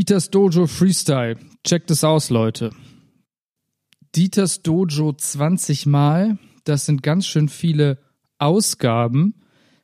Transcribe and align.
Dieters 0.00 0.30
Dojo 0.30 0.66
Freestyle. 0.66 1.36
Checkt 1.62 1.90
es 1.90 2.04
aus, 2.04 2.30
Leute. 2.30 2.70
Dieters 4.16 4.62
Dojo 4.62 5.12
20 5.12 5.84
Mal. 5.84 6.38
Das 6.64 6.86
sind 6.86 7.02
ganz 7.02 7.26
schön 7.26 7.50
viele 7.50 7.98
Ausgaben. 8.38 9.34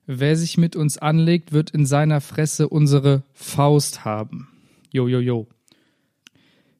Wer 0.07 0.37
sich 0.37 0.57
mit 0.57 0.75
uns 0.75 0.97
anlegt, 0.97 1.53
wird 1.53 1.69
in 1.69 1.85
seiner 1.85 2.23
Fresse 2.23 2.71
unsere 2.71 3.25
Faust 3.35 4.07
haben. 4.07 4.49
Jo, 4.91 5.07
jo, 5.07 5.21
jo. 5.21 5.49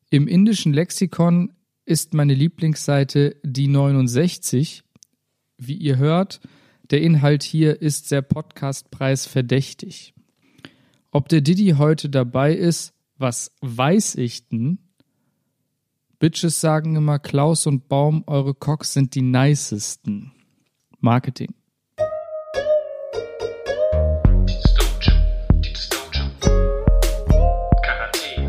Im 0.09 0.29
indischen 0.29 0.73
Lexikon 0.73 1.53
ist 1.85 2.15
meine 2.15 2.33
Lieblingsseite 2.33 3.37
die 3.43 3.69
69. 3.69 4.83
Wie 5.59 5.77
ihr 5.77 5.99
hört, 5.99 6.41
der 6.91 7.03
Inhalt 7.03 7.43
hier 7.43 7.83
ist 7.83 8.09
sehr 8.09 8.23
Podcastpreis 8.23 9.27
verdächtig. 9.27 10.15
Ob 11.11 11.29
der 11.29 11.43
Diddy 11.43 11.75
heute 11.77 12.09
dabei 12.09 12.55
ist, 12.55 12.96
was 13.19 13.53
weiß 13.61 14.17
ich 14.17 14.49
denn? 14.49 14.79
Bitches 16.19 16.61
sagen 16.61 16.97
immer, 16.97 17.19
Klaus 17.19 17.67
und 17.67 17.89
Baum, 17.89 18.25
eure 18.27 18.55
Cocks 18.55 18.93
sind 18.95 19.15
die 19.15 19.23
nicesten. 19.23 20.33
Marketing. 21.01 21.55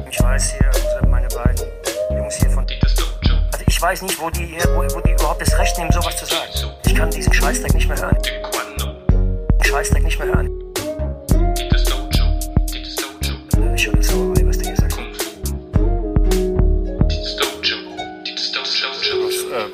Ich 0.10 0.24
weiß 0.24 0.54
hier, 0.54 0.68
also 0.68 1.08
meine 1.10 1.28
beiden 1.28 1.68
Jungs 2.18 2.36
hier 2.36 2.50
von. 2.50 2.66
Also 2.66 3.66
ich 3.68 3.82
weiß 3.82 4.02
nicht, 4.04 4.20
wo 4.20 4.30
die, 4.30 4.58
wo, 4.74 4.96
wo 4.96 5.02
die 5.02 5.12
überhaupt 5.12 5.42
das 5.42 5.58
Recht 5.60 5.78
nehmen, 5.78 5.92
sowas 5.92 6.18
zu 6.18 6.26
sagen. 6.26 6.52
Ich 6.86 6.96
kann 6.96 7.12
diesen 7.12 7.34
Scheißdreck 7.34 7.74
nicht 7.74 7.88
mehr 7.88 7.98
hören. 7.98 8.18
Scheißdreck 9.62 10.04
nicht 10.04 10.18
mehr 10.20 10.28
hören. 10.30 10.67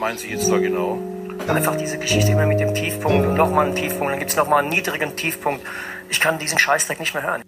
Meinen 0.04 0.18
Sie 0.18 0.32
jetzt 0.32 0.52
da 0.52 0.58
genau? 0.58 1.02
Einfach 1.48 1.78
diese 1.78 1.98
Geschichte 1.98 2.34
immer 2.34 2.46
mit 2.46 2.60
dem 2.60 2.74
Tiefpunkt 2.74 3.26
und 3.26 3.36
nochmal 3.36 3.68
einen 3.68 3.76
Tiefpunkt, 3.76 4.12
dann 4.12 4.20
gibt 4.20 4.32
es 4.32 4.36
nochmal 4.36 4.62
einen 4.62 4.70
niedrigen 4.70 5.16
Tiefpunkt. 5.16 5.62
Ich 6.10 6.20
kann 6.20 6.38
diesen 6.40 6.60
Scheißdreck 6.60 7.00
nicht 7.00 7.14
mehr 7.14 7.24
hören. 7.24 7.42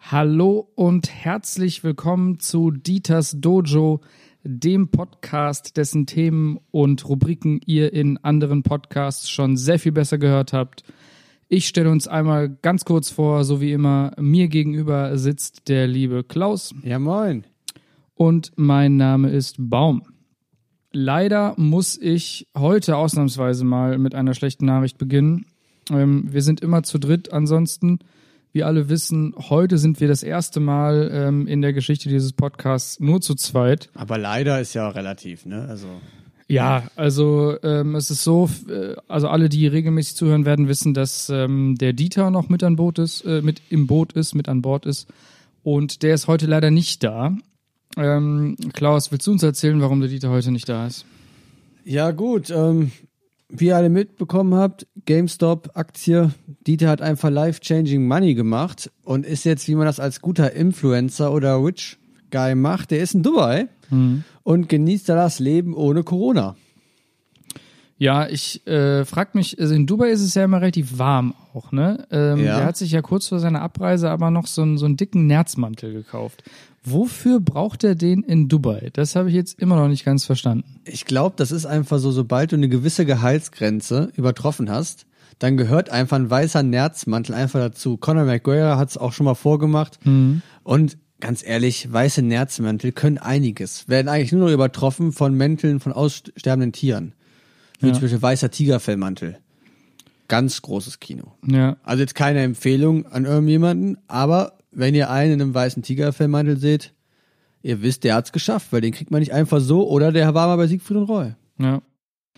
Hallo 0.00 0.68
und 0.74 1.08
herzlich 1.08 1.84
willkommen 1.84 2.40
zu 2.40 2.72
Dieters 2.72 3.36
Dojo, 3.38 4.00
dem 4.42 4.88
Podcast, 4.88 5.76
dessen 5.76 6.06
Themen 6.06 6.58
und 6.72 7.08
Rubriken 7.08 7.60
ihr 7.64 7.92
in 7.92 8.18
anderen 8.18 8.64
Podcasts 8.64 9.30
schon 9.30 9.56
sehr 9.56 9.78
viel 9.78 9.92
besser 9.92 10.18
gehört 10.18 10.52
habt. 10.52 10.82
Ich 11.46 11.68
stelle 11.68 11.90
uns 11.90 12.08
einmal 12.08 12.48
ganz 12.48 12.84
kurz 12.84 13.10
vor, 13.10 13.44
so 13.44 13.60
wie 13.60 13.70
immer, 13.70 14.10
mir 14.18 14.48
gegenüber 14.48 15.16
sitzt 15.16 15.68
der 15.68 15.86
liebe 15.86 16.24
Klaus 16.24 16.74
Ja, 16.82 16.98
moin. 16.98 17.44
Und 18.14 18.52
mein 18.56 18.96
Name 18.96 19.30
ist 19.30 19.56
Baum. 19.58 20.02
Leider 20.92 21.54
muss 21.56 21.98
ich 22.00 22.46
heute 22.56 22.96
ausnahmsweise 22.96 23.64
mal 23.64 23.98
mit 23.98 24.14
einer 24.14 24.34
schlechten 24.34 24.64
Nachricht 24.64 24.96
beginnen. 24.98 25.46
Ähm, 25.90 26.32
wir 26.32 26.42
sind 26.42 26.60
immer 26.60 26.84
zu 26.84 26.98
dritt, 26.98 27.32
ansonsten, 27.32 27.98
wie 28.52 28.62
alle 28.62 28.88
wissen, 28.88 29.34
heute 29.36 29.78
sind 29.78 30.00
wir 30.00 30.06
das 30.06 30.22
erste 30.22 30.60
Mal 30.60 31.10
ähm, 31.12 31.48
in 31.48 31.62
der 31.62 31.72
Geschichte 31.72 32.08
dieses 32.08 32.32
Podcasts 32.32 33.00
nur 33.00 33.20
zu 33.20 33.34
zweit. 33.34 33.90
Aber 33.94 34.18
leider 34.18 34.60
ist 34.60 34.74
ja 34.74 34.88
relativ, 34.88 35.46
ne? 35.46 35.66
Also, 35.68 35.88
Ja, 36.46 36.84
also 36.94 37.56
ähm, 37.64 37.96
es 37.96 38.10
ist 38.10 38.22
so, 38.22 38.48
äh, 38.68 38.94
also 39.08 39.28
alle, 39.28 39.48
die 39.48 39.66
regelmäßig 39.66 40.14
zuhören 40.14 40.44
werden, 40.44 40.68
wissen, 40.68 40.94
dass 40.94 41.28
ähm, 41.30 41.74
der 41.76 41.92
Dieter 41.92 42.30
noch 42.30 42.48
mit 42.48 42.62
an 42.62 42.76
Boot 42.76 43.00
ist, 43.00 43.22
äh, 43.22 43.42
mit 43.42 43.62
im 43.70 43.88
Boot 43.88 44.12
ist, 44.12 44.34
mit 44.34 44.48
an 44.48 44.62
Bord 44.62 44.86
ist. 44.86 45.08
Und 45.64 46.02
der 46.02 46.14
ist 46.14 46.28
heute 46.28 46.46
leider 46.46 46.70
nicht 46.70 47.02
da. 47.02 47.36
Ähm, 47.96 48.56
Klaus, 48.72 49.12
willst 49.12 49.26
du 49.26 49.32
uns 49.32 49.42
erzählen, 49.42 49.80
warum 49.80 50.00
der 50.00 50.08
Dieter 50.10 50.30
heute 50.30 50.50
nicht 50.50 50.68
da 50.68 50.86
ist? 50.86 51.04
ja, 51.84 52.10
gut. 52.12 52.50
Ähm, 52.50 52.90
wie 53.50 53.66
ihr 53.66 53.76
alle 53.76 53.90
mitbekommen 53.90 54.54
habt, 54.54 54.86
GameStop-Aktie, 55.04 56.30
Dieter 56.66 56.88
hat 56.88 57.02
einfach 57.02 57.30
life-changing 57.30 58.06
Money 58.06 58.34
gemacht 58.34 58.90
und 59.04 59.24
ist 59.26 59.44
jetzt, 59.44 59.68
wie 59.68 59.74
man 59.74 59.86
das 59.86 60.00
als 60.00 60.20
guter 60.22 60.52
Influencer 60.54 61.30
oder 61.30 61.62
Rich 61.62 61.98
Guy 62.30 62.54
macht, 62.54 62.90
der 62.90 63.00
ist 63.00 63.14
in 63.14 63.22
Dubai 63.22 63.68
und 64.42 64.68
genießt 64.68 65.08
da 65.10 65.14
das 65.14 65.38
Leben 65.38 65.74
ohne 65.74 66.02
Corona. 66.02 66.56
Ja, 67.96 68.26
ich 68.28 68.66
äh, 68.66 69.04
frag 69.04 69.36
mich, 69.36 69.60
also 69.60 69.72
in 69.74 69.86
Dubai 69.86 70.08
ist 70.10 70.22
es 70.22 70.34
ja 70.34 70.44
immer 70.44 70.60
relativ 70.60 70.98
warm 70.98 71.34
auch, 71.52 71.70
ne? 71.70 72.06
Ähm, 72.10 72.38
Ja. 72.44 72.56
Der 72.56 72.64
hat 72.66 72.76
sich 72.76 72.90
ja 72.90 73.02
kurz 73.02 73.28
vor 73.28 73.38
seiner 73.38 73.62
Abreise 73.62 74.10
aber 74.10 74.30
noch 74.32 74.48
so, 74.48 74.62
einen- 74.62 74.78
so 74.78 74.86
einen 74.86 74.96
dicken 74.96 75.26
Nerzmantel 75.28 75.92
gekauft. 75.92 76.42
Wofür 76.84 77.40
braucht 77.40 77.82
er 77.82 77.94
den 77.94 78.22
in 78.22 78.48
Dubai? 78.48 78.90
Das 78.92 79.16
habe 79.16 79.30
ich 79.30 79.34
jetzt 79.34 79.58
immer 79.58 79.76
noch 79.76 79.88
nicht 79.88 80.04
ganz 80.04 80.24
verstanden. 80.26 80.80
Ich 80.84 81.06
glaube, 81.06 81.34
das 81.38 81.50
ist 81.50 81.64
einfach 81.64 81.98
so, 81.98 82.10
sobald 82.12 82.52
du 82.52 82.56
eine 82.56 82.68
gewisse 82.68 83.06
Gehaltsgrenze 83.06 84.10
übertroffen 84.16 84.70
hast, 84.70 85.06
dann 85.38 85.56
gehört 85.56 85.88
einfach 85.90 86.16
ein 86.16 86.28
weißer 86.30 86.62
Nerzmantel 86.62 87.34
einfach 87.34 87.58
dazu. 87.58 87.96
Conor 87.96 88.24
McGregor 88.24 88.76
hat 88.76 88.90
es 88.90 88.98
auch 88.98 89.12
schon 89.12 89.24
mal 89.24 89.34
vorgemacht. 89.34 89.98
Und 90.62 90.98
ganz 91.20 91.42
ehrlich, 91.44 91.90
weiße 91.90 92.20
Nerzmäntel 92.22 92.92
können 92.92 93.16
einiges. 93.18 93.88
Werden 93.88 94.08
eigentlich 94.08 94.32
nur 94.32 94.46
noch 94.46 94.52
übertroffen 94.54 95.12
von 95.12 95.34
Mänteln 95.34 95.80
von 95.80 95.92
aussterbenden 95.92 96.72
Tieren. 96.72 97.14
Wie 97.80 97.86
Ja. 97.88 97.92
zum 97.94 98.02
Beispiel 98.02 98.22
weißer 98.22 98.50
Tigerfellmantel. 98.50 99.38
Ganz 100.28 100.62
großes 100.62 101.00
Kino. 101.00 101.32
Ja, 101.46 101.76
Also 101.82 102.02
jetzt 102.02 102.14
keine 102.14 102.40
Empfehlung 102.42 103.06
an 103.06 103.24
irgendjemanden, 103.24 103.98
aber 104.06 104.58
wenn 104.74 104.94
ihr 104.94 105.10
einen 105.10 105.34
in 105.34 105.42
einem 105.42 105.54
weißen 105.54 105.82
Tigerfellmantel 105.82 106.56
seht, 106.58 106.92
ihr 107.62 107.82
wisst, 107.82 108.04
der 108.04 108.14
hat's 108.14 108.32
geschafft, 108.32 108.72
weil 108.72 108.80
den 108.80 108.92
kriegt 108.92 109.10
man 109.10 109.20
nicht 109.20 109.32
einfach 109.32 109.60
so 109.60 109.88
oder 109.88 110.12
der 110.12 110.34
war 110.34 110.46
mal 110.48 110.56
bei 110.56 110.66
Siegfried 110.66 110.98
und 110.98 111.04
Roy. 111.04 111.34
Ja. 111.58 111.82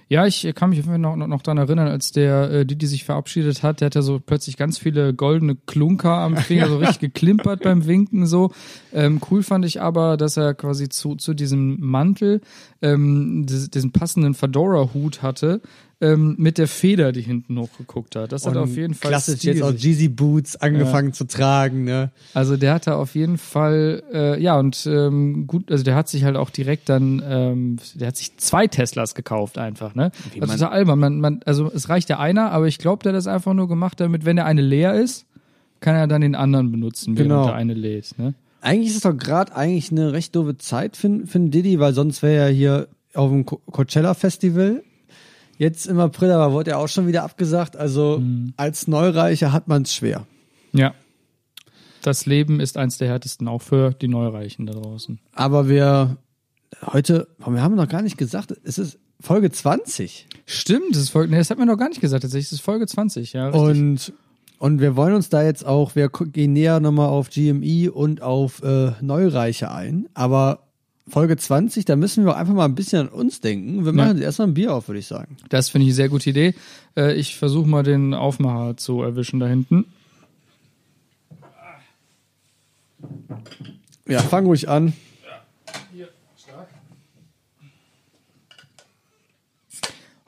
Ja, 0.08 0.24
ich 0.24 0.48
kann 0.54 0.70
mich 0.70 0.86
noch, 0.86 1.16
noch, 1.16 1.26
noch 1.26 1.42
daran 1.42 1.58
erinnern, 1.58 1.88
als 1.88 2.12
der 2.12 2.48
äh, 2.50 2.64
Didi 2.64 2.86
sich 2.86 3.02
verabschiedet 3.02 3.64
hat, 3.64 3.80
der 3.80 3.86
hat 3.86 3.96
ja 3.96 4.02
so 4.02 4.20
plötzlich 4.24 4.56
ganz 4.56 4.78
viele 4.78 5.12
goldene 5.12 5.56
Klunker 5.56 6.18
am 6.18 6.36
Finger, 6.36 6.68
so 6.68 6.76
richtig 6.76 7.12
geklimpert 7.12 7.64
beim 7.64 7.86
Winken 7.86 8.24
so. 8.26 8.52
Ähm, 8.92 9.20
cool 9.28 9.42
fand 9.42 9.64
ich 9.64 9.80
aber, 9.80 10.16
dass 10.16 10.36
er 10.36 10.54
quasi 10.54 10.88
zu, 10.88 11.16
zu 11.16 11.34
diesem 11.34 11.80
Mantel 11.80 12.40
ähm, 12.82 13.46
diesen 13.46 13.90
passenden 13.90 14.34
Fedora-Hut 14.34 15.22
hatte, 15.22 15.60
ähm, 16.00 16.34
mit 16.38 16.58
der 16.58 16.68
Feder, 16.68 17.10
die 17.12 17.22
hinten 17.22 17.58
hochgeguckt 17.58 18.16
hat. 18.16 18.30
Das 18.30 18.46
hat 18.46 18.56
auf 18.56 18.76
jeden 18.76 18.92
Fall 18.94 19.12
klassisch 19.12 19.38
Stil 19.38 19.54
jetzt 19.54 19.62
auch. 19.62 19.72
Jeezy 19.72 20.08
Boots 20.08 20.56
angefangen 20.56 21.14
zu 21.14 21.26
tragen, 21.26 21.84
ne? 21.84 22.10
Also 22.34 22.58
der 22.58 22.74
hatte 22.74 22.96
auf 22.96 23.14
jeden 23.14 23.38
Fall, 23.38 24.02
äh, 24.12 24.38
ja, 24.42 24.58
und 24.58 24.86
ähm, 24.86 25.46
gut, 25.46 25.70
also 25.70 25.84
der 25.84 25.94
hat 25.94 26.08
sich 26.08 26.24
halt 26.24 26.36
auch 26.36 26.50
direkt 26.50 26.90
dann, 26.90 27.22
ähm, 27.26 27.76
der 27.94 28.08
hat 28.08 28.16
sich 28.18 28.36
zwei 28.36 28.66
Teslas 28.66 29.14
gekauft 29.14 29.56
einfach, 29.56 29.94
ne? 29.94 30.10
Wie 30.34 30.42
Also 30.42 30.52
total 30.54 30.68
albern. 30.72 30.98
Man, 30.98 31.20
man, 31.20 31.40
also 31.46 31.70
es 31.72 31.88
reicht 31.88 32.10
ja 32.10 32.18
einer, 32.18 32.50
aber 32.52 32.66
ich 32.66 32.76
glaube, 32.78 33.02
der 33.02 33.12
hat 33.12 33.16
das 33.16 33.26
einfach 33.26 33.54
nur 33.54 33.66
gemacht, 33.68 33.98
damit, 33.98 34.26
wenn 34.26 34.36
der 34.36 34.44
eine 34.44 34.60
leer 34.60 34.94
ist, 34.94 35.24
kann 35.80 35.94
er 35.96 36.06
dann 36.06 36.20
den 36.20 36.34
anderen 36.34 36.70
benutzen, 36.72 37.16
während 37.16 37.30
Genau. 37.30 37.46
der 37.46 37.54
eine 37.54 37.72
lädt, 37.74 38.18
ne? 38.18 38.34
Eigentlich 38.60 38.88
ist 38.90 38.96
es 38.96 39.02
doch 39.02 39.16
gerade 39.16 39.54
eigentlich 39.54 39.92
eine 39.92 40.12
recht 40.12 40.34
doofe 40.34 40.58
Zeit 40.58 40.96
für, 40.96 41.24
für 41.26 41.38
einen 41.38 41.50
Diddy, 41.50 41.78
weil 41.78 41.94
sonst 41.94 42.22
wäre 42.22 42.46
er 42.46 42.50
hier 42.50 42.88
auf 43.14 43.30
dem 43.30 43.46
Co- 43.46 43.60
Coachella 43.70 44.12
Festival. 44.14 44.82
Jetzt 45.58 45.86
im 45.86 45.98
April, 45.98 46.30
aber 46.32 46.52
wurde 46.52 46.72
er 46.72 46.78
auch 46.78 46.88
schon 46.88 47.06
wieder 47.06 47.22
abgesagt. 47.24 47.76
Also 47.76 48.18
Mhm. 48.18 48.52
als 48.56 48.88
Neureicher 48.88 49.52
hat 49.52 49.68
man 49.68 49.82
es 49.82 49.94
schwer. 49.94 50.26
Ja. 50.72 50.94
Das 52.02 52.26
Leben 52.26 52.60
ist 52.60 52.76
eins 52.76 52.98
der 52.98 53.08
härtesten, 53.08 53.48
auch 53.48 53.62
für 53.62 53.90
die 53.92 54.08
Neureichen 54.08 54.66
da 54.66 54.74
draußen. 54.74 55.18
Aber 55.32 55.68
wir 55.68 56.18
heute, 56.92 57.26
wir 57.38 57.62
haben 57.62 57.74
noch 57.74 57.88
gar 57.88 58.02
nicht 58.02 58.18
gesagt, 58.18 58.54
es 58.64 58.78
ist 58.78 58.98
Folge 59.20 59.50
20. 59.50 60.28
Stimmt, 60.44 60.90
das 60.94 61.02
ist 61.02 61.10
Folge, 61.10 61.30
nee, 61.32 61.38
das 61.38 61.50
hat 61.50 61.58
mir 61.58 61.66
noch 61.66 61.78
gar 61.78 61.88
nicht 61.88 62.00
gesagt, 62.00 62.22
tatsächlich, 62.22 62.50
das 62.50 62.58
ist 62.60 62.64
Folge 62.64 62.86
20, 62.86 63.32
ja. 63.32 63.48
Richtig. 63.48 63.62
Und, 63.62 64.12
und 64.58 64.80
wir 64.80 64.94
wollen 64.94 65.14
uns 65.14 65.30
da 65.30 65.42
jetzt 65.42 65.64
auch, 65.66 65.96
wir 65.96 66.08
gehen 66.10 66.52
näher 66.52 66.78
nochmal 66.80 67.08
auf 67.08 67.30
GMI 67.30 67.88
und 67.88 68.22
auf 68.22 68.62
äh, 68.62 68.92
Neureiche 69.00 69.70
ein. 69.72 70.06
Aber 70.14 70.65
Folge 71.08 71.36
20, 71.36 71.84
da 71.84 71.94
müssen 71.94 72.24
wir 72.24 72.36
einfach 72.36 72.54
mal 72.54 72.64
ein 72.64 72.74
bisschen 72.74 73.02
an 73.02 73.08
uns 73.08 73.40
denken. 73.40 73.84
Wir 73.84 73.92
machen 73.92 74.16
jetzt 74.16 74.24
erstmal 74.24 74.48
ein 74.48 74.54
Bier 74.54 74.74
auf, 74.74 74.88
würde 74.88 74.98
ich 74.98 75.06
sagen. 75.06 75.36
Das 75.48 75.68
finde 75.68 75.84
ich 75.84 75.90
eine 75.90 75.94
sehr 75.94 76.08
gute 76.08 76.30
Idee. 76.30 76.54
Äh, 76.96 77.14
ich 77.14 77.36
versuche 77.36 77.68
mal 77.68 77.84
den 77.84 78.12
Aufmacher 78.12 78.76
zu 78.76 79.02
erwischen 79.02 79.38
da 79.38 79.46
hinten. 79.46 79.86
Ja, 84.08 84.20
fang 84.20 84.46
ruhig 84.46 84.68
an. 84.68 84.92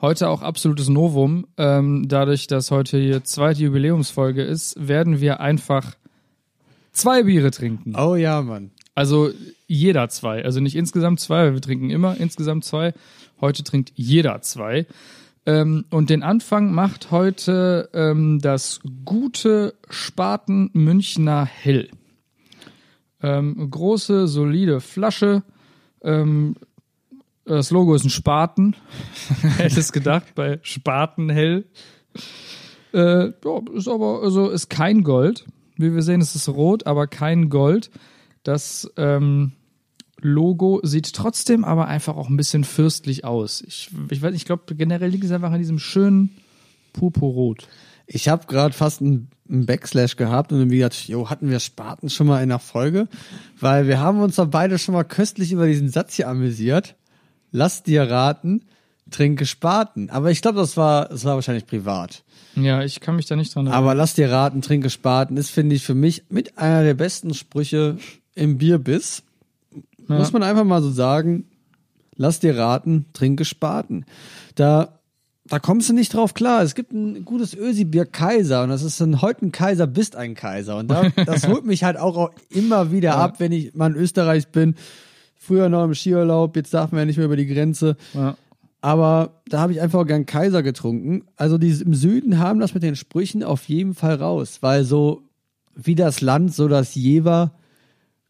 Heute 0.01 0.29
auch 0.29 0.41
absolutes 0.41 0.87
Novum. 0.87 1.45
Ähm, 1.57 2.07
dadurch, 2.07 2.47
dass 2.47 2.71
heute 2.71 3.01
die 3.01 3.21
zweite 3.23 3.63
Jubiläumsfolge 3.63 4.43
ist, 4.43 4.87
werden 4.87 5.19
wir 5.19 5.41
einfach 5.41 5.95
zwei 6.93 7.23
Biere 7.23 7.51
trinken. 7.51 7.95
Oh 7.97 8.15
ja, 8.15 8.41
Mann. 8.41 8.71
Also 8.95 9.31
jeder 9.69 10.09
zwei. 10.09 10.43
Also 10.43 10.59
nicht 10.59 10.75
insgesamt 10.75 11.19
zwei, 11.19 11.45
weil 11.45 11.53
wir 11.53 11.61
trinken 11.61 11.89
immer 11.89 12.17
insgesamt 12.17 12.65
zwei. 12.65 12.93
Heute 13.39 13.63
trinkt 13.63 13.93
jeder 13.95 14.41
zwei. 14.41 14.87
Ähm, 15.45 15.85
und 15.89 16.09
den 16.09 16.23
Anfang 16.23 16.73
macht 16.73 17.11
heute 17.11 17.89
ähm, 17.93 18.39
das 18.41 18.81
gute 19.05 19.75
Spaten 19.89 20.69
Münchner 20.73 21.45
Hell. 21.45 21.89
Ähm, 23.21 23.69
große, 23.69 24.27
solide 24.27 24.81
Flasche. 24.81 25.43
Ähm, 26.01 26.55
das 27.45 27.71
Logo 27.71 27.95
ist 27.95 28.05
ein 28.05 28.09
Spaten. 28.09 28.75
Hätte 29.57 29.79
es 29.79 29.91
gedacht, 29.91 30.35
bei 30.35 30.59
Spaten 30.61 31.29
hell. 31.29 31.65
Äh, 32.93 33.31
ja, 33.43 33.61
ist 33.73 33.87
aber, 33.87 34.21
also 34.23 34.49
ist 34.49 34.69
kein 34.69 35.03
Gold. 35.03 35.45
Wie 35.75 35.93
wir 35.93 36.01
sehen, 36.01 36.21
ist 36.21 36.35
es 36.35 36.49
rot, 36.49 36.85
aber 36.85 37.07
kein 37.07 37.49
Gold. 37.49 37.89
Das 38.43 38.91
ähm, 38.97 39.53
Logo 40.21 40.79
sieht 40.83 41.13
trotzdem 41.13 41.63
aber 41.63 41.87
einfach 41.87 42.15
auch 42.15 42.29
ein 42.29 42.37
bisschen 42.37 42.63
fürstlich 42.63 43.25
aus. 43.25 43.61
Ich, 43.65 43.89
ich 44.09 44.21
weiß, 44.21 44.33
ich 44.35 44.45
glaube, 44.45 44.75
generell 44.75 45.09
liegt 45.09 45.23
es 45.23 45.31
einfach 45.31 45.51
an 45.51 45.59
diesem 45.59 45.79
schönen 45.79 46.35
Purpurrot. 46.93 47.67
Ich 48.05 48.27
habe 48.27 48.47
gerade 48.47 48.73
fast 48.73 49.01
einen, 49.01 49.29
einen 49.47 49.65
Backslash 49.65 50.15
gehabt 50.15 50.51
und 50.51 50.59
irgendwie 50.59 50.77
gedacht, 50.77 51.07
jo, 51.07 51.29
hatten 51.29 51.49
wir 51.49 51.59
Spaten 51.59 52.09
schon 52.09 52.27
mal 52.27 52.41
in 52.41 52.49
der 52.49 52.59
Folge? 52.59 53.07
Weil 53.59 53.87
wir 53.87 53.99
haben 53.99 54.19
uns 54.19 54.35
doch 54.35 54.47
beide 54.47 54.79
schon 54.79 54.93
mal 54.93 55.03
köstlich 55.03 55.51
über 55.51 55.67
diesen 55.67 55.89
Satz 55.89 56.15
hier 56.15 56.27
amüsiert. 56.27 56.95
Lass 57.51 57.83
dir 57.83 58.09
raten, 58.09 58.65
trinke 59.11 59.45
Spaten. 59.45 60.09
Aber 60.09 60.31
ich 60.31 60.41
glaube, 60.41 60.57
das 60.57 60.75
war, 60.75 61.09
das 61.09 61.23
war 61.23 61.35
wahrscheinlich 61.35 61.67
privat. 61.67 62.23
Ja, 62.55 62.83
ich 62.83 62.99
kann 62.99 63.15
mich 63.15 63.27
da 63.27 63.35
nicht 63.35 63.53
dran 63.53 63.67
erinnern. 63.67 63.83
Aber 63.83 63.95
lass 63.95 64.15
dir 64.15 64.29
raten, 64.31 64.61
trinke 64.61 64.89
Spaten 64.89 65.37
ist, 65.37 65.51
finde 65.51 65.75
ich, 65.75 65.83
für 65.83 65.95
mich 65.95 66.23
mit 66.29 66.57
einer 66.57 66.83
der 66.83 66.95
besten 66.95 67.33
Sprüche 67.33 67.97
im 68.35 68.57
Bierbiss. 68.57 69.23
Ja. 70.09 70.17
Muss 70.17 70.33
man 70.33 70.43
einfach 70.43 70.65
mal 70.65 70.81
so 70.81 70.91
sagen, 70.91 71.45
lass 72.15 72.39
dir 72.39 72.57
raten, 72.57 73.05
trinke 73.13 73.45
Spaten. 73.45 74.05
Da, 74.55 74.99
da 75.45 75.59
kommst 75.59 75.89
du 75.89 75.93
nicht 75.93 76.13
drauf 76.13 76.33
klar. 76.33 76.63
Es 76.63 76.75
gibt 76.75 76.91
ein 76.91 77.23
gutes 77.23 77.53
Ösi-Bier 77.53 78.05
Kaiser 78.05 78.63
und 78.63 78.69
das 78.69 78.83
ist 78.83 78.99
ein 79.01 79.21
heute 79.21 79.45
ein 79.45 79.51
Kaiser, 79.51 79.87
bist 79.87 80.15
ein 80.15 80.35
Kaiser. 80.35 80.77
Und 80.77 80.89
da, 80.89 81.09
das 81.25 81.47
holt 81.47 81.65
mich 81.65 81.83
halt 81.83 81.97
auch, 81.97 82.31
immer 82.49 82.91
wieder 82.91 83.15
ab, 83.15 83.39
wenn 83.39 83.51
ich 83.51 83.73
mal 83.75 83.91
in 83.91 83.97
Österreich 83.97 84.49
bin. 84.49 84.75
Früher 85.37 85.69
noch 85.69 85.85
im 85.85 85.95
Skiurlaub, 85.95 86.55
jetzt 86.55 86.73
darf 86.73 86.91
man 86.91 86.99
ja 86.99 87.05
nicht 87.05 87.17
mehr 87.17 87.25
über 87.25 87.37
die 87.37 87.47
Grenze. 87.47 87.95
Ja. 88.13 88.35
Aber 88.81 89.41
da 89.47 89.59
habe 89.59 89.73
ich 89.73 89.81
einfach 89.81 90.05
gern 90.05 90.25
Kaiser 90.25 90.63
getrunken. 90.63 91.23
Also 91.35 91.57
die 91.57 91.71
im 91.81 91.93
Süden 91.93 92.39
haben 92.39 92.59
das 92.59 92.73
mit 92.73 92.83
den 92.83 92.95
Sprüchen 92.95 93.43
auf 93.43 93.67
jeden 93.67 93.93
Fall 93.93 94.15
raus, 94.15 94.59
weil 94.61 94.83
so 94.83 95.23
wie 95.75 95.95
das 95.95 96.21
Land, 96.21 96.53
so 96.53 96.67
das 96.67 96.95
Jever. 96.95 97.51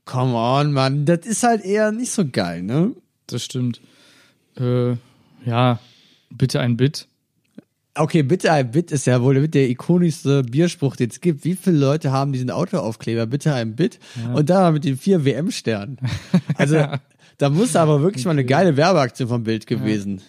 Come 0.10 0.34
on, 0.34 0.74
Mann, 0.74 1.06
das 1.06 1.20
ist 1.28 1.44
halt 1.44 1.64
eher 1.64 1.92
nicht 1.92 2.12
so 2.12 2.24
geil, 2.28 2.64
ne? 2.64 2.96
Das 3.28 3.44
stimmt. 3.44 3.80
Äh, 4.60 4.94
ja, 5.46 5.80
bitte 6.32 6.62
ein 6.62 6.78
Bit. 6.78 7.08
Okay, 7.94 8.24
bitte 8.24 8.52
ein 8.52 8.72
Bit 8.72 8.90
ist 8.92 9.06
ja 9.06 9.22
wohl 9.22 9.40
mit 9.40 9.54
der 9.54 9.70
ikonischste 9.70 10.42
Bierspruch, 10.42 10.96
den 10.96 11.12
es 11.12 11.22
gibt. 11.22 11.46
Wie 11.46 11.56
viele 11.56 11.78
Leute 11.78 12.12
haben 12.12 12.34
diesen 12.34 12.50
Autoaufkleber? 12.50 13.28
Bitte 13.28 13.54
ein 13.54 13.76
Bit. 13.76 14.00
Und 14.34 14.50
da 14.50 14.72
mit 14.72 14.84
den 14.84 14.98
vier 14.98 15.26
WM-Sternen. 15.26 15.98
Also, 16.56 16.88
da 17.38 17.50
muss 17.52 17.76
aber 17.76 18.02
wirklich 18.02 18.26
mal 18.26 18.32
eine 18.32 18.46
geile 18.46 18.78
Werbeaktion 18.78 19.30
vom 19.30 19.44
Bild 19.44 19.68
gewesen. 19.68 20.24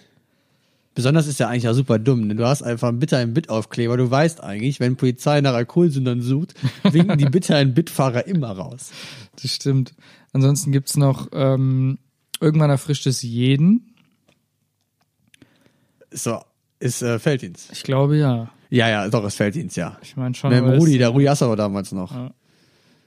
Besonders 0.95 1.27
ist 1.29 1.39
ja 1.41 1.49
eigentlich 1.49 1.69
auch 1.69 1.75
super 1.75 1.99
dumm. 1.99 2.29
Denn 2.29 2.37
du 2.37 2.47
hast 2.47 2.63
einfach 2.63 2.89
einen 2.89 2.99
Bitte 2.99 3.17
ein 3.17 3.33
Bit-Aufkleber. 3.33 3.97
Du 3.97 4.11
weißt 4.11 4.43
eigentlich, 4.43 4.81
wenn 4.81 4.97
Polizei 4.97 5.41
nach 5.41 5.55
Alkoholsündern 5.55 6.21
sucht, 6.21 6.55
winken 6.83 7.17
die 7.19 7.27
Bitte 7.27 7.55
ein 7.57 7.75
Bit-Fahrer 7.75 8.27
immer 8.27 8.51
raus. 8.51 8.91
Das 9.41 9.53
stimmt. 9.55 9.95
Ansonsten 10.33 10.73
gibt's 10.73 10.97
noch, 10.97 11.29
ähm, 11.33 11.99
irgendwann 12.41 12.71
erfrischt 12.71 13.07
es 13.07 13.23
jeden. 13.23 13.95
So, 16.13 16.41
ist 16.81 17.03
äh, 17.03 17.19
Felddienst. 17.19 17.71
Ich 17.73 17.83
glaube 17.83 18.17
ja. 18.17 18.51
Ja, 18.71 18.89
ja, 18.89 19.09
doch, 19.09 19.25
ist 19.25 19.37
Felddienst, 19.37 19.77
ja. 19.77 19.99
Ich 20.03 20.17
meine 20.17 20.35
schon. 20.35 20.51
Mit 20.51 20.75
es- 20.75 20.81
Rudi, 20.81 20.99
der 20.99 21.09
Rudi 21.09 21.29
Assauer 21.29 21.57
damals 21.57 21.93
noch. 21.93 22.31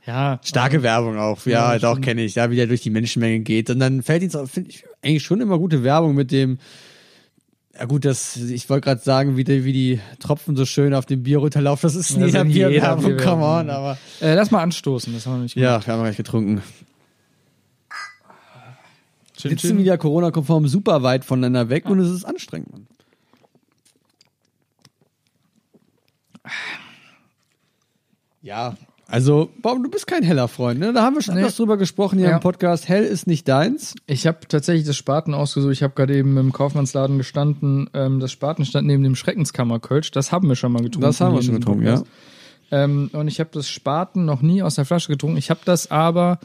Ja. 0.06 0.39
Starke 0.44 0.83
Werbung 0.83 1.18
auch, 1.18 1.45
ja, 1.45 1.74
Ja, 1.74 1.79
doch 1.79 2.01
kenne 2.01 2.24
ich, 2.24 2.36
ja, 2.36 2.51
wie 2.51 2.57
der 2.57 2.68
durch 2.68 2.81
die 2.81 2.89
Menschenmenge 2.89 3.39
geht. 3.39 3.69
Und 3.69 3.79
dann 3.79 4.03
finde 4.03 4.25
ich 4.68 4.83
eigentlich 5.01 5.24
schon 5.24 5.39
immer 5.39 5.57
gute 5.57 5.83
Werbung 5.83 6.13
mit 6.13 6.31
dem, 6.31 6.57
ja 7.77 7.85
gut, 7.85 8.05
das, 8.05 8.35
ich 8.37 8.69
wollte 8.69 8.85
gerade 8.85 9.01
sagen, 9.01 9.35
wie 9.37 9.43
die, 9.43 9.63
wie 9.65 9.73
die 9.73 9.99
Tropfen 10.19 10.55
so 10.55 10.65
schön 10.65 10.93
auf 10.93 11.05
dem 11.05 11.23
Bier 11.23 11.39
runterlaufen. 11.39 11.81
Das 11.87 11.95
ist 11.95 12.11
Ja, 12.11 12.17
nie 12.17 12.31
das 12.31 12.47
jeder 12.53 12.69
Bierwerbung, 12.69 13.17
come 13.17 13.43
on, 13.43 13.69
aber. 13.69 13.97
Äh, 14.21 14.35
lass 14.35 14.51
mal 14.51 14.61
anstoßen, 14.61 15.13
das 15.13 15.25
haben 15.25 15.37
wir 15.37 15.43
nicht 15.43 15.55
Ja, 15.55 15.71
gemacht. 15.73 15.87
wir 15.87 15.93
haben 15.93 15.99
noch 15.99 16.05
gleich 16.05 16.17
getrunken. 16.17 16.61
Chin, 19.35 19.49
Sitzen 19.51 19.67
chin. 19.69 19.77
wieder 19.79 19.97
Corona-konform 19.97 20.67
super 20.67 21.01
weit 21.03 21.25
voneinander 21.25 21.69
weg 21.69 21.89
und 21.89 21.99
es 21.99 22.09
ist 22.11 22.23
anstrengend. 22.25 22.71
Mann. 22.71 22.87
Ja, 28.41 28.75
also, 29.13 29.51
Baum, 29.62 29.83
du 29.83 29.92
bist 29.92 30.07
kein 30.07 30.24
heller 30.24 30.48
Freund, 30.48 30.80
ne? 30.80 30.92
Da 30.92 31.04
haben 31.04 31.13
wir 31.15 31.21
schon 31.21 31.36
Nee. 31.36 31.48
drüber 31.48 31.77
gesprochen 31.77 32.18
hier 32.18 32.30
Ja. 32.30 32.33
im 32.36 32.39
Podcast. 32.39 32.89
Hell 32.89 33.04
ist 33.04 33.27
nicht 33.27 33.48
deins. 33.48 33.94
Ich 34.07 34.25
habe 34.25 34.39
tatsächlich 34.48 34.88
das 34.88 34.95
Spaten 34.95 35.36
ausgesucht. 35.36 35.71
Ich 35.71 35.83
habe 35.83 35.94
gerade 35.94 36.18
eben 36.18 36.36
im 36.38 36.51
Kaufmannsladen 36.51 37.19
gestanden. 37.19 37.88
Ähm, 37.94 38.19
das 38.19 38.31
Spaten 38.31 38.65
stand 38.65 38.88
neben 38.88 39.04
dem 39.04 39.15
Schreckenskammerkölsch. 39.15 40.10
Das 40.10 40.31
haben 40.31 40.48
wir 40.50 40.56
schon 40.56 40.71
mal 40.71 40.81
getrunken. 40.81 41.06
Das 41.06 41.21
haben 41.21 41.36
wir 41.36 41.44
schon 41.44 41.54
getrunken, 41.60 41.86
ja. 41.86 42.01
Ähm, 42.71 43.12
und 43.13 43.27
ich 43.27 43.39
habe 43.39 43.51
das 43.54 43.69
Spaten 43.69 44.25
noch 44.25 44.42
nie 44.42 44.63
aus 44.63 44.75
der 44.75 44.86
Flasche 44.86 45.10
getrunken. 45.10 45.38
Ich 45.38 45.51
habe 45.51 45.60
das 45.63 45.92
aber, 45.92 46.39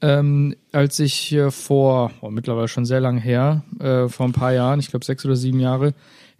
ähm, 0.00 0.56
als 0.72 0.98
ich 1.00 1.12
hier 1.12 1.50
vor, 1.50 2.10
oh, 2.22 2.30
mittlerweile 2.30 2.68
schon 2.68 2.86
sehr 2.86 3.00
lang 3.00 3.18
her, 3.18 3.64
äh, 3.80 4.08
vor 4.08 4.24
ein 4.24 4.32
paar 4.32 4.54
Jahren, 4.54 4.80
ich 4.80 4.88
glaube 4.88 5.04
sechs 5.04 5.26
oder 5.26 5.36
sieben 5.36 5.60
Jahre 5.60 5.92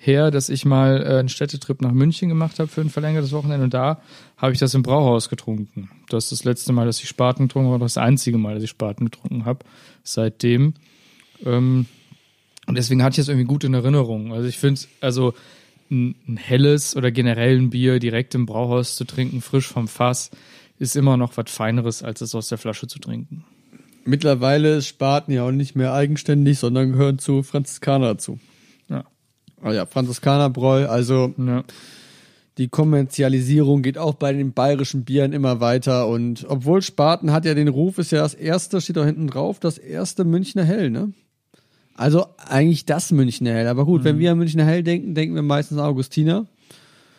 her, 0.06 0.30
dass 0.30 0.48
ich 0.48 0.64
mal 0.64 1.02
äh, 1.02 1.18
einen 1.18 1.28
Städtetrip 1.28 1.80
nach 1.80 1.92
München 1.92 2.28
gemacht 2.28 2.58
habe 2.58 2.68
für 2.68 2.80
ein 2.80 2.90
verlängertes 2.90 3.32
Wochenende. 3.32 3.64
Und 3.64 3.74
da 3.74 4.00
habe 4.36 4.52
ich 4.52 4.58
das 4.58 4.74
im 4.74 4.82
Brauhaus 4.82 5.28
getrunken. 5.28 5.90
Das 6.08 6.24
ist 6.24 6.32
das 6.32 6.44
letzte 6.44 6.72
Mal, 6.72 6.86
dass 6.86 7.00
ich 7.00 7.08
Spaten 7.08 7.48
getrunken 7.48 7.72
habe, 7.72 7.84
das 7.84 7.98
einzige 7.98 8.38
Mal, 8.38 8.54
dass 8.54 8.62
ich 8.62 8.70
Spaten 8.70 9.06
getrunken 9.06 9.44
habe. 9.44 9.64
Seitdem. 10.02 10.74
Ähm, 11.44 11.86
und 12.66 12.78
deswegen 12.78 13.02
hatte 13.02 13.14
ich 13.14 13.26
das 13.26 13.28
irgendwie 13.28 13.46
gut 13.46 13.64
in 13.64 13.74
Erinnerung. 13.74 14.32
Also 14.32 14.48
ich 14.48 14.58
finde, 14.58 14.80
also 15.00 15.34
ein, 15.90 16.14
ein 16.26 16.36
helles 16.36 16.96
oder 16.96 17.10
generell 17.10 17.58
ein 17.58 17.70
Bier 17.70 17.98
direkt 17.98 18.34
im 18.34 18.46
Brauhaus 18.46 18.96
zu 18.96 19.04
trinken, 19.04 19.40
frisch 19.40 19.68
vom 19.68 19.88
Fass, 19.88 20.30
ist 20.78 20.96
immer 20.96 21.16
noch 21.16 21.36
was 21.36 21.50
Feineres, 21.50 22.02
als 22.02 22.20
es 22.20 22.34
aus 22.34 22.48
der 22.48 22.58
Flasche 22.58 22.86
zu 22.86 22.98
trinken. 22.98 23.44
Mittlerweile 24.04 24.76
ist 24.76 24.88
Spaten 24.88 25.32
ja 25.32 25.44
auch 25.44 25.50
nicht 25.50 25.76
mehr 25.76 25.94
eigenständig, 25.94 26.58
sondern 26.58 26.92
gehören 26.92 27.18
zu 27.18 27.42
Franziskaner 27.42 28.08
dazu. 28.08 28.38
Ja. 29.64 29.70
Ah 29.70 29.72
ja, 29.72 29.86
Franziskanerbräu, 29.86 30.86
also 30.86 31.34
ja. 31.38 31.64
die 32.58 32.68
Kommerzialisierung 32.68 33.82
geht 33.82 33.96
auch 33.96 34.14
bei 34.14 34.32
den 34.32 34.52
bayerischen 34.52 35.04
Bieren 35.04 35.32
immer 35.32 35.60
weiter 35.60 36.06
und 36.06 36.44
obwohl 36.48 36.82
Spaten 36.82 37.32
hat 37.32 37.46
ja 37.46 37.54
den 37.54 37.68
Ruf, 37.68 37.98
ist 37.98 38.12
ja 38.12 38.20
das 38.20 38.34
erste, 38.34 38.80
steht 38.80 38.96
da 38.96 39.04
hinten 39.04 39.26
drauf, 39.26 39.58
das 39.58 39.78
erste 39.78 40.24
Münchner 40.24 40.64
Hell, 40.64 40.90
ne? 40.90 41.12
Also 41.96 42.26
eigentlich 42.36 42.86
das 42.86 43.12
Münchner 43.12 43.52
Hell. 43.52 43.68
Aber 43.68 43.84
gut, 43.84 44.02
wenn 44.02 44.18
wir 44.18 44.32
an 44.32 44.38
Münchner 44.38 44.64
Hell 44.64 44.82
denken, 44.82 45.14
denken 45.14 45.34
wir 45.36 45.42
meistens 45.42 45.78
an 45.78 45.84
Augustiner, 45.84 46.46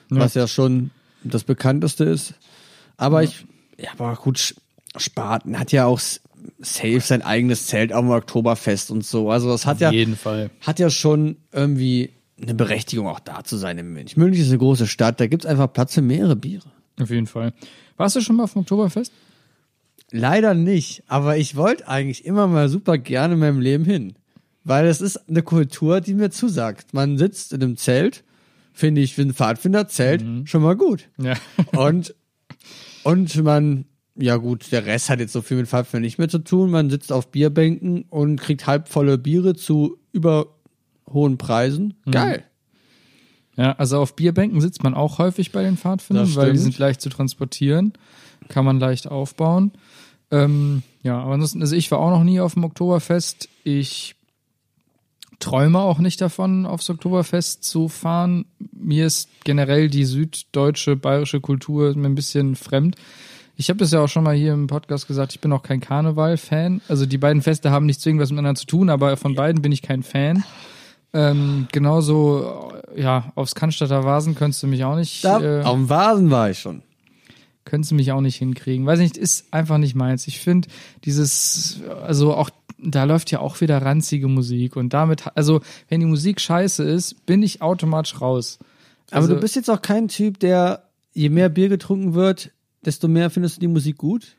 was 0.10 0.34
ja 0.34 0.48
schon 0.48 0.92
das 1.24 1.46
bekannteste 1.46 2.04
ist. 2.04 2.34
Aber 2.98 3.24
ich, 3.24 3.46
ja, 3.78 3.92
aber 3.98 4.16
gut, 4.16 4.56
Spaten 4.98 5.58
hat 5.58 5.72
ja 5.72 5.86
auch 5.86 6.00
safe 6.60 7.00
sein 7.00 7.22
eigenes 7.22 7.68
Zelt 7.68 7.92
am 7.92 8.10
Oktoberfest 8.10 8.92
und 8.92 9.06
so. 9.06 9.32
Also 9.32 9.50
das 9.50 9.66
hat 9.66 9.80
ja, 9.80 9.92
jeden 9.92 10.16
Fall. 10.16 10.50
hat 10.62 10.80
ja 10.80 10.90
schon 10.90 11.38
irgendwie 11.52 12.12
eine 12.42 12.54
Berechtigung, 12.54 13.08
auch 13.08 13.20
da 13.20 13.44
zu 13.44 13.58
sein 13.58 13.78
in 13.78 13.94
München. 13.94 14.22
München 14.22 14.44
ist 14.44 14.50
eine 14.50 14.58
große 14.58 14.88
Stadt, 14.88 15.20
da 15.20 15.28
gibt's 15.28 15.46
einfach 15.46 15.72
Platz 15.72 15.94
für 15.94 16.02
mehrere 16.02 16.36
Biere. 16.36 16.70
Auf 17.00 17.10
jeden 17.10 17.28
Fall. 17.28 17.54
Warst 17.98 18.16
du 18.16 18.22
schon 18.22 18.36
mal 18.36 18.44
auf 18.44 18.54
dem 18.54 18.62
Oktoberfest? 18.62 19.12
Leider 20.12 20.54
nicht, 20.54 21.04
aber 21.08 21.38
ich 21.38 21.56
wollte 21.56 21.88
eigentlich 21.88 22.26
immer 22.26 22.48
mal 22.48 22.70
super 22.70 22.98
gerne 22.98 23.34
in 23.34 23.40
meinem 23.40 23.60
Leben 23.60 23.86
hin. 23.86 24.14
Weil 24.64 24.88
es 24.88 25.02
ist 25.02 25.30
eine 25.30 25.44
Kultur, 25.44 26.02
die 26.02 26.14
mir 26.14 26.32
zusagt. 26.32 26.94
Man 26.94 27.18
sitzt 27.18 27.54
in 27.54 27.62
einem 27.62 27.78
Zelt, 27.78 28.24
finde 28.74 29.02
ich, 29.02 29.14
für 29.14 29.22
ein 29.22 29.34
Pfadfinderzelt 29.34 30.24
schon 30.50 30.64
mal 30.64 30.76
gut. 30.76 31.10
Ja. 31.18 31.36
Und, 31.78 32.16
und 33.04 33.44
man, 33.44 33.86
ja 34.16 34.38
gut, 34.38 34.72
der 34.72 34.86
Rest 34.86 35.10
hat 35.10 35.20
jetzt 35.20 35.34
so 35.34 35.44
viel 35.44 35.58
mit 35.58 35.68
Pfadfinder 35.68 36.06
nicht 36.06 36.18
mehr 36.18 36.30
zu 36.30 36.40
tun. 36.40 36.72
Man 36.72 36.90
sitzt 36.90 37.12
auf 37.12 37.30
Bierbänken 37.30 38.06
und 38.10 38.42
kriegt 38.42 38.66
halbvolle 38.66 39.20
Biere 39.20 39.56
zu 39.56 40.00
über 40.12 40.55
hohen 41.12 41.38
Preisen. 41.38 41.96
Geil. 42.10 42.44
Ja, 43.58 43.74
also 43.74 44.00
auf 44.00 44.16
Bierbänken 44.16 44.60
sitzt 44.60 44.84
man 44.84 44.94
auch 44.94 45.18
häufig 45.18 45.52
bei 45.52 45.64
den 45.64 45.78
Pfadfindern, 45.78 46.36
weil 46.36 46.52
die 46.52 46.58
sind 46.58 46.78
leicht 46.78 47.02
zu 47.02 47.10
transportieren, 47.10 47.94
kann 48.50 48.66
man 48.66 48.80
leicht 48.80 49.08
aufbauen. 49.08 49.72
Ähm, 50.32 50.84
ja, 51.04 51.20
aber 51.20 51.34
ansonsten, 51.34 51.62
also 51.62 51.76
ich 51.76 51.90
war 51.92 52.00
auch 52.00 52.10
noch 52.10 52.24
nie 52.24 52.40
auf 52.40 52.56
dem 52.56 52.64
Oktoberfest. 52.66 53.48
Ich 53.64 54.16
träume 55.40 55.80
auch 55.80 56.00
nicht 56.00 56.20
davon, 56.20 56.66
aufs 56.66 56.90
Oktoberfest 56.90 57.64
zu 57.64 57.88
fahren. 57.88 58.46
Mir 58.74 59.06
ist 59.06 59.30
generell 59.44 59.90
die 59.90 60.06
süddeutsche, 60.06 60.96
bayerische 60.96 61.40
Kultur 61.40 61.96
mir 61.96 62.08
ein 62.08 62.16
bisschen 62.16 62.56
fremd. 62.56 62.96
Ich 63.56 63.70
habe 63.70 63.78
das 63.78 63.92
ja 63.92 64.02
auch 64.02 64.10
schon 64.10 64.24
mal 64.24 64.36
hier 64.36 64.54
im 64.54 64.68
Podcast 64.68 65.08
gesagt, 65.08 65.34
ich 65.34 65.40
bin 65.40 65.54
auch 65.54 65.64
kein 65.64 65.80
Karneval-Fan. 65.80 66.82
Also 66.90 67.06
die 67.06 67.18
beiden 67.18 67.42
Feste 67.42 67.72
haben 67.72 67.86
nichts 67.86 68.04
zwingend 68.04 68.22
was 68.22 68.32
miteinander 68.32 68.60
zu 68.60 68.66
tun, 68.66 68.90
aber 68.90 69.16
von 69.16 69.36
beiden 69.36 69.62
bin 69.62 69.72
ich 69.72 69.82
kein 69.82 70.04
Fan. 70.04 70.44
Ähm, 71.16 71.68
genauso, 71.72 72.74
ja, 72.96 73.32
aufs 73.36 73.56
Cannstatter 73.56 74.04
Vasen 74.04 74.36
könntest 74.36 74.62
du 74.64 74.68
mich 74.68 74.84
auch 74.84 74.98
nicht. 74.98 75.24
Da, 75.24 75.40
äh, 75.40 75.64
auf 75.64 75.74
dem 75.74 75.90
Vasen 75.90 76.30
war 76.30 76.50
ich 76.50 76.60
schon. 76.60 76.82
können 77.64 77.84
sie 77.84 77.96
mich 77.96 78.12
auch 78.12 78.20
nicht 78.22 78.36
hinkriegen. 78.36 78.86
Weiß 78.86 79.00
nicht, 79.00 79.16
ist 79.18 79.46
einfach 79.52 79.78
nicht 79.78 79.96
meins. 79.96 80.28
Ich 80.28 80.40
finde 80.40 80.68
dieses, 81.06 81.80
also 82.06 82.34
auch, 82.36 82.50
da 82.78 83.06
läuft 83.06 83.32
ja 83.32 83.40
auch 83.40 83.60
wieder 83.62 83.82
ranzige 83.82 84.28
Musik 84.28 84.76
und 84.76 84.94
damit, 84.94 85.24
also 85.36 85.62
wenn 85.90 86.02
die 86.02 86.06
Musik 86.06 86.42
scheiße 86.42 86.84
ist, 86.84 87.26
bin 87.26 87.42
ich 87.42 87.62
automatisch 87.62 88.20
raus. 88.22 88.60
Aber 89.10 89.22
Also- 89.22 89.36
du 89.36 89.40
bist 89.40 89.56
jetzt 89.56 89.70
auch 89.70 89.82
kein 89.82 90.10
Typ, 90.10 90.40
der, 90.40 90.84
je 91.14 91.30
mehr 91.30 91.48
Bier 91.50 91.70
getrunken 91.70 92.14
wird, 92.14 92.52
desto 92.86 93.08
mehr 93.08 93.30
findest 93.30 93.56
du 93.58 93.62
die 93.62 93.68
Musik 93.68 93.98
gut? 93.98 94.36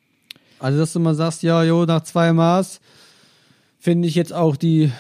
Also, 0.61 0.79
dass 0.79 0.93
du 0.93 1.01
mal 1.01 1.15
sagst, 1.15 1.43
ja, 1.43 1.63
jo, 1.65 1.85
nach 1.87 2.03
zwei 2.03 2.33
Maß 2.33 2.81
finde 3.79 4.07
ich 4.09 4.15
jetzt 4.15 4.33
auch 4.33 4.57
die, 4.57 4.93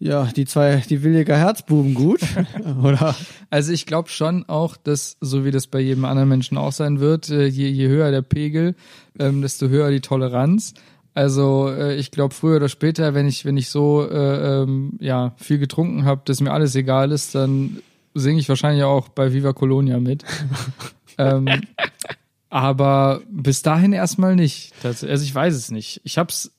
ja, 0.00 0.24
die 0.24 0.44
zwei, 0.44 0.82
die 0.88 1.02
Williger 1.02 1.36
Herzbuben 1.36 1.94
gut. 1.94 2.20
Oder? 2.82 3.14
Also 3.50 3.72
ich 3.72 3.86
glaube 3.86 4.08
schon 4.08 4.48
auch, 4.48 4.76
dass, 4.76 5.16
so 5.20 5.44
wie 5.44 5.50
das 5.50 5.66
bei 5.66 5.80
jedem 5.80 6.04
anderen 6.04 6.28
Menschen 6.28 6.56
auch 6.56 6.72
sein 6.72 7.00
wird, 7.00 7.30
äh, 7.30 7.46
je, 7.46 7.68
je 7.68 7.88
höher 7.88 8.10
der 8.10 8.22
Pegel, 8.22 8.74
ähm, 9.18 9.42
desto 9.42 9.68
höher 9.68 9.90
die 9.90 10.00
Toleranz. 10.00 10.74
Also 11.14 11.68
äh, 11.68 11.96
ich 11.96 12.12
glaube 12.12 12.32
früher 12.32 12.56
oder 12.56 12.68
später, 12.68 13.12
wenn 13.12 13.26
ich 13.26 13.44
wenn 13.44 13.56
ich 13.56 13.70
so 13.70 14.08
äh, 14.08 14.62
ähm, 14.62 14.92
ja 15.00 15.34
viel 15.36 15.58
getrunken 15.58 16.04
habe, 16.04 16.22
dass 16.24 16.40
mir 16.40 16.52
alles 16.52 16.76
egal 16.76 17.10
ist, 17.10 17.34
dann 17.34 17.78
singe 18.14 18.38
ich 18.38 18.48
wahrscheinlich 18.48 18.84
auch 18.84 19.08
bei 19.08 19.32
Viva 19.32 19.52
Colonia 19.52 19.98
mit. 19.98 20.24
ähm, 21.18 21.48
aber 22.50 23.20
bis 23.28 23.62
dahin 23.62 23.92
erstmal 23.92 24.36
nicht. 24.36 24.72
Also 24.84 25.06
ich 25.08 25.34
weiß 25.34 25.54
es 25.54 25.72
nicht. 25.72 26.00
Ich 26.04 26.18
hab's 26.18 26.52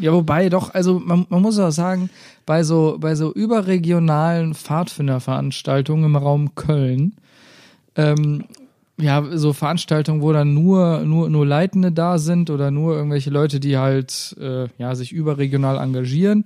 ja, 0.00 0.12
wobei 0.12 0.48
doch, 0.48 0.74
also 0.74 0.98
man, 0.98 1.26
man 1.28 1.42
muss 1.42 1.58
auch 1.58 1.70
sagen, 1.70 2.10
bei 2.46 2.62
so, 2.62 2.96
bei 2.98 3.14
so 3.14 3.32
überregionalen 3.32 4.54
Pfadfinderveranstaltungen 4.54 6.06
im 6.06 6.16
Raum 6.16 6.54
Köln, 6.54 7.14
ähm, 7.96 8.44
ja, 8.98 9.24
so 9.32 9.52
Veranstaltungen, 9.52 10.22
wo 10.22 10.32
dann 10.32 10.54
nur, 10.54 11.00
nur, 11.00 11.30
nur 11.30 11.46
Leitende 11.46 11.92
da 11.92 12.18
sind 12.18 12.50
oder 12.50 12.70
nur 12.70 12.94
irgendwelche 12.94 13.30
Leute, 13.30 13.60
die 13.60 13.78
halt, 13.78 14.36
äh, 14.40 14.68
ja, 14.78 14.94
sich 14.94 15.12
überregional 15.12 15.78
engagieren. 15.78 16.44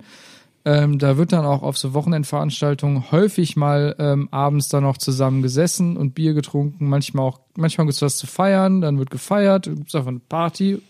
Ähm, 0.67 0.97
da 0.97 1.17
wird 1.17 1.31
dann 1.31 1.45
auch 1.45 1.61
auf 1.61 1.77
so 1.77 1.93
Wochenendveranstaltungen 1.93 3.11
häufig 3.11 3.55
mal 3.55 3.95
ähm, 3.99 4.29
abends 4.31 4.67
dann 4.67 4.83
noch 4.83 4.97
zusammen 4.97 5.43
gesessen 5.43 5.95
und 5.95 6.15
Bier 6.15 6.33
getrunken. 6.33 6.89
Manchmal 6.89 7.25
auch, 7.25 7.39
manchmal 7.55 7.85
gibt's 7.85 8.01
was 8.01 8.17
zu 8.17 8.25
feiern, 8.25 8.81
dann 8.81 8.97
wird 8.97 9.11
gefeiert, 9.11 9.65
gibt's 9.65 9.93
einfach 9.93 10.09
eine 10.09 10.21
Party. 10.27 10.81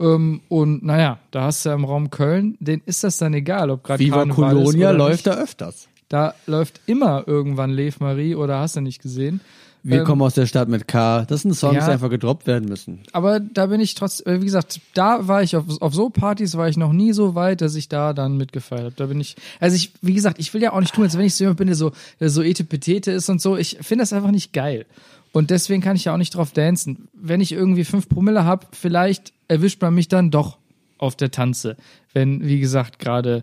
Ähm, 0.00 0.40
und 0.48 0.82
naja, 0.84 1.18
da 1.30 1.44
hast 1.44 1.64
du 1.64 1.68
ja 1.70 1.74
im 1.74 1.84
Raum 1.84 2.10
Köln, 2.10 2.56
denen 2.60 2.82
ist 2.86 3.04
das 3.04 3.18
dann 3.18 3.34
egal, 3.34 3.70
ob 3.70 3.84
gerade 3.84 4.02
Viva 4.02 4.24
Karneval 4.24 4.54
Colonia 4.54 4.90
läuft 4.90 5.26
da 5.26 5.34
öfters. 5.34 5.88
Da 6.08 6.34
läuft 6.46 6.80
immer 6.86 7.24
irgendwann 7.26 7.70
Lev 7.70 8.00
Marie 8.00 8.34
oder 8.34 8.58
hast 8.58 8.76
du 8.76 8.80
nicht 8.80 9.00
gesehen. 9.02 9.40
Wir 9.86 9.98
Ähm, 9.98 10.04
kommen 10.04 10.22
aus 10.22 10.32
der 10.32 10.46
Stadt 10.46 10.68
mit 10.68 10.88
K. 10.88 11.26
Das 11.26 11.42
sind 11.42 11.52
Songs, 11.54 11.74
ja. 11.76 11.84
die 11.84 11.92
einfach 11.92 12.08
gedroppt 12.08 12.46
werden 12.46 12.68
müssen. 12.68 13.00
aber 13.12 13.38
da 13.38 13.66
bin 13.66 13.80
ich 13.80 13.94
trotz, 13.94 14.20
äh, 14.24 14.40
wie 14.40 14.46
gesagt, 14.46 14.80
da 14.94 15.28
war 15.28 15.42
ich 15.42 15.56
auf, 15.56 15.64
auf 15.80 15.94
so 15.94 16.08
Partys 16.08 16.56
war 16.56 16.68
ich 16.68 16.78
noch 16.78 16.92
nie 16.92 17.12
so 17.12 17.34
weit, 17.34 17.60
dass 17.60 17.74
ich 17.74 17.88
da 17.90 18.14
dann 18.14 18.38
mitgefeiert 18.38 18.84
habe. 18.84 18.94
Da 18.96 19.06
bin 19.06 19.20
ich, 19.20 19.36
also 19.60 19.76
ich, 19.76 19.92
wie 20.00 20.14
gesagt, 20.14 20.38
ich 20.38 20.54
will 20.54 20.62
ja 20.62 20.72
auch 20.72 20.80
nicht 20.80 20.94
tun, 20.94 21.04
als 21.04 21.18
wenn 21.18 21.26
ich 21.26 21.34
so 21.34 21.44
jemand 21.44 21.58
bin, 21.58 21.66
der 21.66 21.76
so, 21.76 21.92
der 22.18 22.30
so 22.30 22.42
etepetete 22.42 23.12
ist 23.12 23.28
und 23.28 23.42
so. 23.42 23.58
Ich 23.58 23.76
finde 23.82 24.02
das 24.02 24.14
einfach 24.14 24.30
nicht 24.30 24.54
geil. 24.54 24.86
Und 25.34 25.50
deswegen 25.50 25.82
kann 25.82 25.96
ich 25.96 26.04
ja 26.04 26.14
auch 26.14 26.16
nicht 26.16 26.36
drauf 26.36 26.52
dancen. 26.52 27.08
Wenn 27.12 27.40
ich 27.40 27.50
irgendwie 27.50 27.82
fünf 27.82 28.08
Promille 28.08 28.44
hab, 28.44 28.76
vielleicht 28.76 29.32
erwischt 29.48 29.82
man 29.82 29.92
mich 29.92 30.06
dann 30.06 30.30
doch 30.30 30.58
auf 30.96 31.16
der 31.16 31.32
Tanze. 31.32 31.76
Wenn, 32.12 32.46
wie 32.46 32.60
gesagt, 32.60 33.00
gerade 33.00 33.42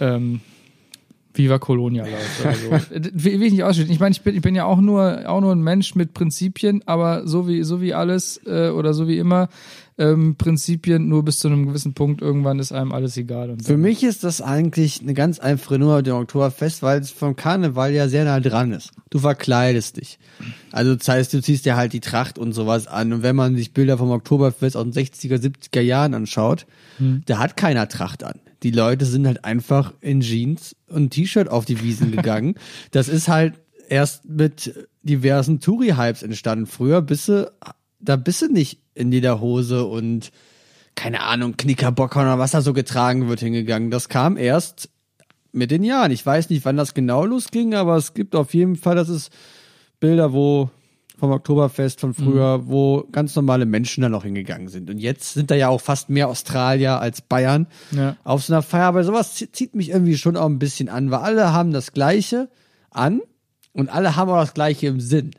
ähm, 0.00 0.40
Viva 1.32 1.60
Colonia 1.60 2.04
läuft 2.04 2.40
oder 2.40 2.54
so. 2.54 2.70
Äh, 2.94 3.10
will 3.12 3.40
ich 3.40 3.52
nicht 3.52 3.62
ausschließen. 3.62 3.92
Ich 3.92 4.00
meine, 4.00 4.10
ich 4.10 4.22
bin, 4.22 4.34
ich 4.34 4.42
bin 4.42 4.56
ja 4.56 4.64
auch 4.64 4.80
nur, 4.80 5.22
auch 5.28 5.40
nur 5.40 5.52
ein 5.52 5.62
Mensch 5.62 5.94
mit 5.94 6.12
Prinzipien, 6.12 6.82
aber 6.86 7.24
so 7.24 7.46
wie, 7.46 7.62
so 7.62 7.80
wie 7.80 7.94
alles 7.94 8.40
äh, 8.44 8.70
oder 8.70 8.92
so 8.92 9.06
wie 9.06 9.18
immer, 9.18 9.48
ähm, 10.02 10.34
Prinzipien 10.36 11.08
nur 11.08 11.24
bis 11.24 11.38
zu 11.38 11.48
einem 11.48 11.66
gewissen 11.66 11.94
Punkt, 11.94 12.20
irgendwann 12.20 12.58
ist 12.58 12.72
einem 12.72 12.92
alles 12.92 13.16
egal. 13.16 13.56
Für 13.62 13.76
mich 13.76 14.02
ist 14.02 14.24
das 14.24 14.40
eigentlich 14.40 15.00
eine 15.00 15.14
ganz 15.14 15.38
einfache 15.38 15.78
Nummer 15.78 16.02
dem 16.02 16.16
Oktoberfest, 16.16 16.82
weil 16.82 17.00
es 17.00 17.12
vom 17.12 17.36
Karneval 17.36 17.92
ja 17.92 18.08
sehr 18.08 18.24
nah 18.24 18.40
dran 18.40 18.72
ist. 18.72 18.90
Du 19.10 19.20
verkleidest 19.20 19.98
dich. 19.98 20.18
Also 20.72 20.96
das 20.96 21.06
heißt, 21.06 21.32
du 21.32 21.40
ziehst 21.40 21.66
dir 21.66 21.76
halt 21.76 21.92
die 21.92 22.00
Tracht 22.00 22.38
und 22.38 22.52
sowas 22.52 22.88
an. 22.88 23.12
Und 23.12 23.22
wenn 23.22 23.36
man 23.36 23.56
sich 23.56 23.72
Bilder 23.72 23.96
vom 23.96 24.10
Oktoberfest 24.10 24.76
aus 24.76 24.84
den 24.84 24.92
60er, 24.92 25.36
70er 25.36 25.80
Jahren 25.80 26.14
anschaut, 26.14 26.66
da 27.26 27.38
hat 27.38 27.56
keiner 27.56 27.88
Tracht 27.88 28.24
an. 28.24 28.40
Die 28.62 28.70
Leute 28.70 29.06
sind 29.06 29.26
halt 29.26 29.44
einfach 29.44 29.92
in 30.00 30.20
Jeans 30.20 30.76
und 30.88 31.10
T-Shirt 31.10 31.48
auf 31.48 31.64
die 31.64 31.82
Wiesen 31.82 32.10
gegangen. 32.16 32.54
Das 32.90 33.08
ist 33.08 33.28
halt 33.28 33.54
erst 33.88 34.24
mit 34.24 34.74
diversen 35.02 35.60
Touri-Hypes 35.60 36.22
entstanden. 36.22 36.66
Früher 36.66 37.02
bist 37.02 37.28
du, 37.28 37.50
da 38.02 38.16
bist 38.16 38.42
du 38.42 38.48
nicht 38.52 38.80
in 38.94 39.10
Lederhose 39.10 39.84
und 39.86 40.30
keine 40.94 41.22
Ahnung, 41.22 41.56
Knickerbocker 41.56 42.20
oder 42.20 42.38
was 42.38 42.50
da 42.50 42.60
so 42.60 42.72
getragen 42.74 43.28
wird 43.28 43.40
hingegangen. 43.40 43.90
Das 43.90 44.08
kam 44.10 44.36
erst 44.36 44.90
mit 45.52 45.70
den 45.70 45.84
Jahren. 45.84 46.10
Ich 46.12 46.24
weiß 46.24 46.50
nicht, 46.50 46.64
wann 46.64 46.76
das 46.76 46.92
genau 46.94 47.24
losging, 47.24 47.74
aber 47.74 47.96
es 47.96 48.12
gibt 48.14 48.34
auf 48.34 48.52
jeden 48.54 48.76
Fall, 48.76 48.94
das 48.96 49.08
ist 49.08 49.30
Bilder, 50.00 50.32
wo 50.32 50.70
vom 51.18 51.30
Oktoberfest 51.30 52.00
von 52.00 52.14
früher, 52.14 52.66
wo 52.66 53.06
ganz 53.12 53.36
normale 53.36 53.64
Menschen 53.64 54.02
da 54.02 54.08
noch 54.08 54.24
hingegangen 54.24 54.68
sind. 54.68 54.90
Und 54.90 54.98
jetzt 54.98 55.34
sind 55.34 55.50
da 55.50 55.54
ja 55.54 55.68
auch 55.68 55.80
fast 55.80 56.10
mehr 56.10 56.26
Australier 56.28 56.98
als 57.00 57.20
Bayern 57.22 57.68
Ja. 57.92 58.16
auf 58.24 58.42
so 58.44 58.52
einer 58.52 58.62
Feier. 58.62 58.86
Aber 58.86 59.04
sowas 59.04 59.36
zie- 59.36 59.52
zieht 59.52 59.74
mich 59.76 59.90
irgendwie 59.90 60.16
schon 60.16 60.36
auch 60.36 60.46
ein 60.46 60.58
bisschen 60.58 60.88
an, 60.88 61.10
weil 61.12 61.20
alle 61.20 61.52
haben 61.52 61.72
das 61.72 61.92
Gleiche 61.92 62.48
an 62.90 63.20
und 63.72 63.88
alle 63.88 64.16
haben 64.16 64.30
auch 64.30 64.40
das 64.40 64.54
Gleiche 64.54 64.88
im 64.88 65.00
Sinn. 65.00 65.30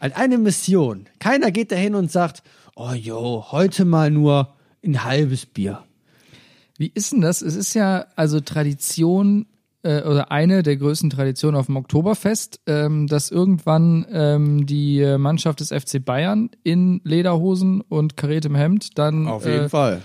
Als 0.00 0.16
eine 0.16 0.38
Mission. 0.38 1.06
Keiner 1.18 1.50
geht 1.50 1.70
dahin 1.70 1.94
und 1.94 2.10
sagt, 2.10 2.42
oh 2.74 2.92
jo, 2.92 3.44
heute 3.52 3.84
mal 3.84 4.10
nur 4.10 4.54
ein 4.82 5.04
halbes 5.04 5.44
Bier. 5.44 5.84
Wie 6.78 6.90
ist 6.92 7.12
denn 7.12 7.20
das? 7.20 7.42
Es 7.42 7.54
ist 7.54 7.74
ja 7.74 8.06
also 8.16 8.40
Tradition 8.40 9.44
äh, 9.82 10.02
oder 10.02 10.32
eine 10.32 10.62
der 10.62 10.78
größten 10.78 11.10
Traditionen 11.10 11.60
auf 11.60 11.66
dem 11.66 11.76
Oktoberfest, 11.76 12.60
ähm, 12.66 13.08
dass 13.08 13.30
irgendwann 13.30 14.06
ähm, 14.10 14.64
die 14.64 15.16
Mannschaft 15.18 15.60
des 15.60 15.68
FC 15.68 16.02
Bayern 16.02 16.48
in 16.62 17.02
Lederhosen 17.04 17.82
und 17.82 18.16
kariertem 18.16 18.54
Hemd 18.54 18.98
dann 18.98 19.26
äh, 19.26 19.68
Fall. 19.68 20.00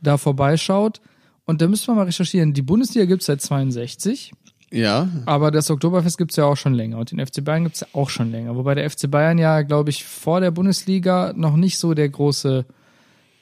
da 0.00 0.18
vorbeischaut. 0.18 1.00
Und 1.46 1.60
da 1.60 1.66
müssen 1.66 1.88
wir 1.88 1.96
mal 1.96 2.04
recherchieren. 2.04 2.54
Die 2.54 2.62
Bundesliga 2.62 3.06
gibt's 3.06 3.26
seit 3.26 3.42
62, 3.42 4.30
Ja, 4.72 5.08
aber 5.26 5.50
das 5.50 5.70
Oktoberfest 5.70 6.18
gibt's 6.18 6.36
ja 6.36 6.44
auch 6.44 6.56
schon 6.56 6.74
länger 6.74 6.98
und 6.98 7.12
den 7.12 7.24
FC 7.24 7.44
Bayern 7.44 7.64
gibt's 7.64 7.80
ja 7.80 7.86
auch 7.92 8.10
schon 8.10 8.32
länger. 8.32 8.56
Wobei 8.56 8.74
der 8.74 8.90
FC 8.90 9.10
Bayern 9.10 9.38
ja, 9.38 9.62
glaube 9.62 9.90
ich, 9.90 10.04
vor 10.04 10.40
der 10.40 10.50
Bundesliga 10.50 11.32
noch 11.36 11.56
nicht 11.56 11.78
so 11.78 11.94
der 11.94 12.08
große 12.08 12.66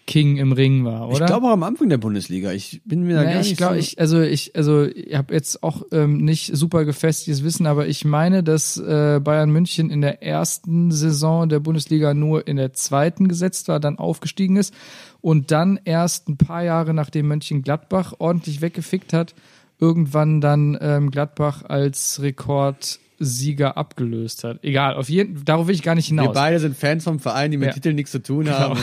King 0.07 0.37
im 0.37 0.52
Ring 0.52 0.85
war, 0.85 1.09
oder? 1.09 1.21
ich 1.21 1.26
glaube 1.26 1.47
auch 1.47 1.52
am 1.52 1.62
Anfang 1.62 1.88
der 1.88 1.97
Bundesliga. 1.97 2.52
Ich 2.52 2.83
bin 2.85 3.04
mir 3.04 3.14
da 3.14 3.23
Nee, 3.23 3.33
gar 3.33 3.38
nicht 3.38 3.52
ich 3.52 3.57
glaube, 3.57 3.75
so 3.75 3.81
ich, 3.81 3.99
also 3.99 4.21
ich, 4.21 4.54
also 4.54 4.85
ich 4.85 5.14
habe 5.14 5.33
jetzt 5.33 5.62
auch 5.62 5.83
ähm, 5.93 6.19
nicht 6.19 6.54
super 6.54 6.85
gefestigtes 6.85 7.43
Wissen, 7.43 7.66
aber 7.66 7.87
ich 7.87 8.04
meine, 8.04 8.43
dass 8.43 8.76
äh, 8.76 9.21
Bayern 9.23 9.50
München 9.50 9.88
in 9.88 10.02
der 10.02 10.23
ersten 10.23 10.90
Saison 10.90 11.49
der 11.49 11.61
Bundesliga 11.61 12.12
nur 12.12 12.47
in 12.47 12.57
der 12.59 12.75
zweiten 12.75 13.28
gesetzt 13.28 13.69
war, 13.69 13.81
dann 13.81 13.99
aufgestiegen 13.99 14.57
ist 14.57 14.75
und 15.23 15.50
dann 15.50 15.81
erst 15.85 16.28
ein 16.28 16.37
paar 16.37 16.62
Jahre 16.62 16.93
nachdem 16.93 17.28
Mönchengladbach 17.28 18.14
ordentlich 18.19 18.61
weggefickt 18.61 19.14
hat, 19.14 19.35
irgendwann 19.81 20.40
dann 20.40 20.78
ähm, 20.81 21.11
Gladbach 21.11 21.62
als 21.64 22.21
Rekordsieger 22.23 23.76
abgelöst 23.76 24.45
hat. 24.45 24.62
Egal, 24.62 24.95
auf 24.95 25.09
jeden, 25.09 25.45
darauf 25.45 25.66
will 25.66 25.75
ich 25.75 25.83
gar 25.83 25.95
nicht 25.95 26.11
Wir 26.11 26.21
hinaus. 26.21 26.35
beide 26.35 26.59
sind 26.61 26.76
Fans 26.76 27.04
vom 27.04 27.19
Verein, 27.21 27.50
die 27.50 27.57
mit 27.57 27.69
Ja. 27.69 27.73
Titeln 27.75 27.97
nichts 27.97 28.12
zu 28.12 28.23
tun 28.23 28.49
haben. 28.50 28.78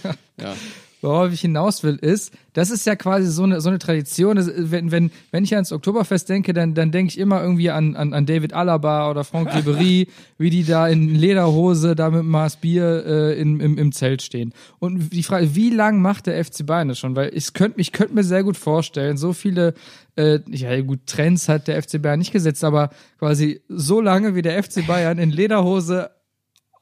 ja. 0.40 0.54
Worauf 1.02 1.32
ich 1.32 1.42
hinaus 1.42 1.82
will, 1.82 1.96
ist, 1.96 2.32
das 2.54 2.70
ist 2.70 2.86
ja 2.86 2.96
quasi 2.96 3.30
so 3.30 3.42
eine, 3.42 3.60
so 3.60 3.68
eine 3.68 3.78
Tradition. 3.78 4.36
Das, 4.36 4.50
wenn, 4.56 4.90
wenn, 4.90 5.10
wenn 5.30 5.44
ich 5.44 5.54
ans 5.54 5.70
Oktoberfest 5.70 6.28
denke, 6.28 6.54
dann, 6.54 6.74
dann 6.74 6.90
denke 6.90 7.10
ich 7.10 7.18
immer 7.18 7.42
irgendwie 7.42 7.70
an, 7.70 7.96
an, 7.96 8.14
an 8.14 8.24
David 8.24 8.54
Alaba 8.54 9.10
oder 9.10 9.22
Franck 9.22 9.50
Ribéry, 9.54 10.08
wie 10.38 10.50
die 10.50 10.64
da 10.64 10.88
in 10.88 11.14
Lederhose 11.14 11.94
da 11.94 12.08
mit 12.10 12.24
Maß 12.24 12.56
Bier 12.56 13.04
äh, 13.06 13.40
in, 13.40 13.60
im, 13.60 13.76
im 13.76 13.92
Zelt 13.92 14.22
stehen. 14.22 14.54
Und 14.78 15.12
die 15.12 15.22
Frage, 15.22 15.54
wie 15.54 15.70
lang 15.70 16.00
macht 16.00 16.26
der 16.26 16.42
FC 16.42 16.64
Bayern 16.64 16.88
das 16.88 16.98
schon? 16.98 17.14
Weil 17.14 17.30
ich 17.34 17.52
könnte 17.52 17.80
ich 17.80 17.92
könnte 17.92 18.14
mir 18.14 18.24
sehr 18.24 18.42
gut 18.42 18.56
vorstellen, 18.56 19.18
so 19.18 19.34
viele, 19.34 19.74
äh, 20.16 20.40
ja 20.48 20.80
gut, 20.80 21.00
Trends 21.06 21.48
hat 21.48 21.68
der 21.68 21.82
FC 21.82 22.00
Bayern 22.00 22.18
nicht 22.18 22.32
gesetzt, 22.32 22.64
aber 22.64 22.90
quasi 23.18 23.60
so 23.68 24.00
lange 24.00 24.34
wie 24.34 24.42
der 24.42 24.62
FC 24.62 24.86
Bayern 24.86 25.18
in 25.18 25.30
Lederhose 25.30 26.10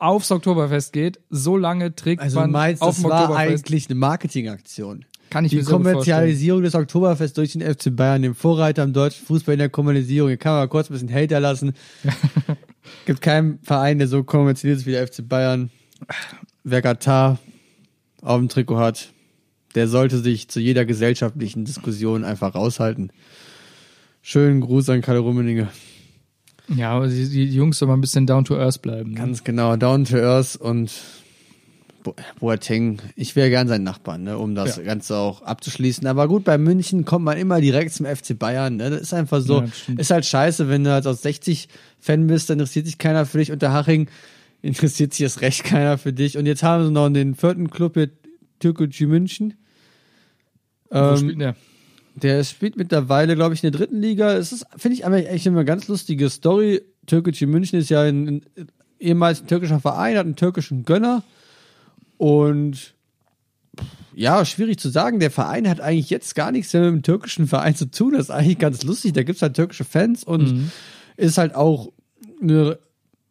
aufs 0.04 0.30
Oktoberfest 0.30 0.92
geht, 0.92 1.18
so 1.30 1.56
lange 1.56 1.94
trägt 1.94 2.22
Also 2.22 2.38
man 2.40 2.50
meinst, 2.50 2.82
auf 2.82 2.96
das 2.96 3.02
dem 3.02 3.10
war 3.10 3.22
Oktoberfest. 3.22 3.64
eigentlich 3.66 3.88
eine 3.90 3.98
Marketingaktion. 3.98 5.04
Kann 5.30 5.44
ich 5.44 5.50
Die 5.50 5.56
mir 5.56 5.62
vorstellen. 5.64 5.82
Kommerzialisierung 5.84 6.62
des 6.62 6.74
Oktoberfest 6.74 7.36
durch 7.38 7.52
den 7.52 7.62
FC 7.62 7.94
Bayern, 7.94 8.22
dem 8.22 8.34
Vorreiter 8.34 8.84
im 8.84 8.92
deutschen 8.92 9.26
Fußball 9.26 9.54
in 9.54 9.58
der 9.58 9.68
Kommerzialisierung. 9.70 10.28
Hier 10.28 10.36
kann 10.36 10.52
man 10.52 10.62
mal 10.62 10.68
kurz 10.68 10.90
ein 10.90 10.92
bisschen 10.92 11.12
Hater 11.12 11.40
lassen. 11.40 11.72
Gibt 13.06 13.20
keinen 13.22 13.58
Verein, 13.62 13.98
der 13.98 14.06
so 14.06 14.22
kommerzialisiert 14.22 14.80
ist 14.80 14.86
wie 14.86 14.92
der 14.92 15.06
FC 15.06 15.26
Bayern. 15.28 15.70
Wer 16.62 16.82
Katar 16.82 17.38
auf 18.20 18.38
dem 18.38 18.48
Trikot 18.48 18.78
hat, 18.78 19.10
der 19.74 19.88
sollte 19.88 20.18
sich 20.18 20.48
zu 20.48 20.60
jeder 20.60 20.84
gesellschaftlichen 20.84 21.64
Diskussion 21.64 22.24
einfach 22.24 22.54
raushalten. 22.54 23.10
Schönen 24.22 24.60
Gruß 24.60 24.88
an 24.90 25.00
Kalle 25.00 25.18
Rummeninge. 25.18 25.68
Ja, 26.68 26.92
aber 26.92 27.08
die, 27.08 27.28
die 27.28 27.44
Jungs 27.54 27.78
soll 27.78 27.88
mal 27.88 27.94
ein 27.94 28.00
bisschen 28.00 28.26
down 28.26 28.44
to 28.44 28.56
earth 28.56 28.80
bleiben. 28.82 29.10
Ne? 29.10 29.16
Ganz 29.16 29.44
genau, 29.44 29.76
down 29.76 30.04
to 30.04 30.16
earth 30.16 30.56
und 30.56 30.90
Bo- 32.02 32.14
Boateng, 32.38 33.00
ich 33.16 33.34
wäre 33.36 33.48
gern 33.50 33.66
sein 33.68 33.82
Nachbar, 33.82 34.18
ne, 34.18 34.36
um 34.38 34.54
das 34.54 34.76
Ja. 34.76 34.82
Ganze 34.82 35.16
auch 35.16 35.42
abzuschließen. 35.42 36.06
Aber 36.06 36.28
gut, 36.28 36.44
bei 36.44 36.58
München 36.58 37.04
kommt 37.04 37.24
man 37.24 37.38
immer 37.38 37.60
direkt 37.60 37.92
zum 37.92 38.04
FC 38.06 38.38
Bayern. 38.38 38.76
Ne? 38.76 38.90
Das 38.90 39.00
ist 39.00 39.14
einfach 39.14 39.40
so. 39.40 39.62
Ja, 39.62 39.68
ist 39.98 40.10
halt 40.10 40.26
scheiße, 40.26 40.68
wenn 40.68 40.84
du 40.84 40.90
halt 40.92 41.06
aus 41.06 41.22
60 41.22 41.68
Fan 42.00 42.26
bist, 42.26 42.50
dann 42.50 42.58
interessiert 42.58 42.86
sich 42.86 42.98
keiner 42.98 43.24
für 43.26 43.38
dich. 43.38 43.52
Unter 43.52 43.72
Haching 43.72 44.08
interessiert 44.62 45.12
sich 45.14 45.22
erst 45.22 45.40
recht 45.42 45.64
keiner 45.64 45.96
für 45.98 46.12
dich. 46.12 46.36
Und 46.38 46.44
jetzt 46.46 46.62
haben 46.62 46.84
sie 46.84 46.90
noch 46.92 47.08
den 47.10 47.34
vierten 47.34 47.70
Club 47.70 47.94
hier, 47.94 48.10
Türkgücü 48.58 49.06
München. 49.06 49.54
Wo 50.90 50.98
Ähm, 50.98 51.16
spielt 51.18 51.40
der? 51.40 51.56
Der 52.14 52.44
spielt 52.44 52.76
mittlerweile, 52.76 53.34
glaube 53.34 53.54
ich, 53.54 53.64
in 53.64 53.70
der 53.70 53.78
dritten 53.78 54.00
Liga. 54.00 54.32
Es 54.34 54.52
ist, 54.52 54.66
finde 54.76 54.96
ich, 54.96 55.04
echt 55.04 55.46
immer 55.46 55.58
eine 55.58 55.64
ganz 55.64 55.88
lustige 55.88 56.30
Story. 56.30 56.82
Türkgücü 57.06 57.46
München 57.46 57.78
ist 57.78 57.90
ja 57.90 58.02
ein, 58.02 58.26
ein 58.28 58.42
ehemals 59.00 59.42
ein 59.42 59.46
türkischer 59.46 59.80
Verein, 59.80 60.16
hat 60.16 60.24
einen 60.24 60.36
türkischen 60.36 60.84
Gönner. 60.84 61.22
Und 62.16 62.94
ja, 64.14 64.44
schwierig 64.44 64.78
zu 64.78 64.88
sagen. 64.88 65.18
Der 65.18 65.32
Verein 65.32 65.68
hat 65.68 65.80
eigentlich 65.80 66.10
jetzt 66.10 66.36
gar 66.36 66.52
nichts 66.52 66.72
mehr 66.72 66.82
mit 66.82 66.92
dem 66.92 67.02
türkischen 67.02 67.48
Verein 67.48 67.74
zu 67.74 67.90
tun. 67.90 68.12
Das 68.12 68.22
ist 68.22 68.30
eigentlich 68.30 68.58
ganz 68.58 68.84
lustig. 68.84 69.12
Da 69.12 69.24
gibt's 69.24 69.42
halt 69.42 69.54
türkische 69.54 69.84
Fans 69.84 70.22
und 70.22 70.70
ist 71.16 71.38
halt 71.38 71.56
auch 71.56 71.92
eine 72.40 72.78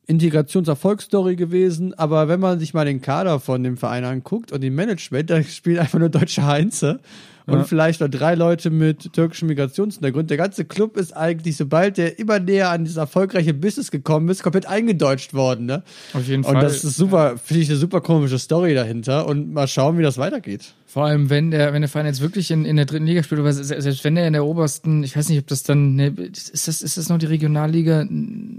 Integrationserfolgsstory 0.08 1.38
gewesen. 1.38 1.94
Aber 1.94 2.28
wenn 2.28 2.42
man 2.42 2.60
sich 2.60 2.74
mal 2.74 2.86
den 2.86 3.02
Kader 3.02 3.40
von 3.40 3.64
dem 3.64 3.78
Verein 3.78 4.04
anguckt 4.04 4.52
und 4.52 4.60
den 4.60 4.76
Management, 4.76 5.30
da 5.30 5.42
spielen 5.42 5.80
einfach 5.80 6.00
nur 6.00 6.10
deutsche 6.10 6.46
Heinze 6.46 7.00
und 7.46 7.54
Ja. 7.60 7.64
vielleicht 7.64 8.02
noch 8.02 8.08
drei 8.10 8.36
Leute 8.36 8.70
mit 8.70 9.14
türkischem 9.14 9.48
Migrationshintergrund. 9.50 10.30
Der 10.30 10.38
ganze 10.38 10.66
Club 10.66 10.98
ist 10.98 11.12
eigentlich, 11.16 11.58
sobald 11.58 11.98
der 11.98 12.20
immer 12.20 12.40
näher 12.40 12.70
an 12.70 12.84
dieses 12.86 12.98
erfolgreiche 12.98 13.54
Business 13.54 13.92
gekommen 13.92 14.30
ist, 14.30 14.44
komplett 14.44 14.66
eingedeutscht 14.66 15.34
worden. 15.34 15.66
Ne? 15.66 15.84
Auf 16.14 16.28
jeden 16.28 16.44
Und 16.46 16.54
Fall. 16.54 16.62
das 16.64 16.84
ist 16.84 16.96
super, 16.96 17.38
finde 17.38 17.64
ich 17.64 17.70
eine 17.70 17.78
super 17.78 18.02
komische 18.02 18.40
Story 18.40 18.74
dahinter 18.74 19.28
und 19.28 19.54
mal 19.54 19.68
schauen, 19.68 19.98
wie 19.98 20.04
das 20.04 20.18
weitergeht. 20.18 20.74
Vor 20.94 21.06
allem, 21.06 21.32
wenn 21.32 21.50
der, 21.50 21.74
wenn 21.74 21.82
der 21.82 21.90
Verein 21.90 22.06
jetzt 22.06 22.22
wirklich 22.22 22.52
in, 22.52 22.66
in 22.66 22.76
der 22.76 22.86
dritten 22.86 23.08
Liga 23.08 23.24
spielt, 23.24 23.42
oder 23.42 23.52
se- 23.52 23.64
selbst 23.82 24.04
wenn 24.04 24.14
der 24.14 24.28
in 24.28 24.34
der 24.34 24.46
obersten, 24.46 25.02
ich 25.04 25.18
weiß 25.18 25.28
nicht, 25.30 25.40
ob 25.40 25.48
das 25.48 25.64
dann, 25.64 25.96
ne, 25.96 26.14
ist 26.30 26.68
das, 26.68 26.84
ist 26.84 26.98
das 26.98 27.10
noch 27.10 27.18
die 27.18 27.26
Regionalliga? 27.26 28.06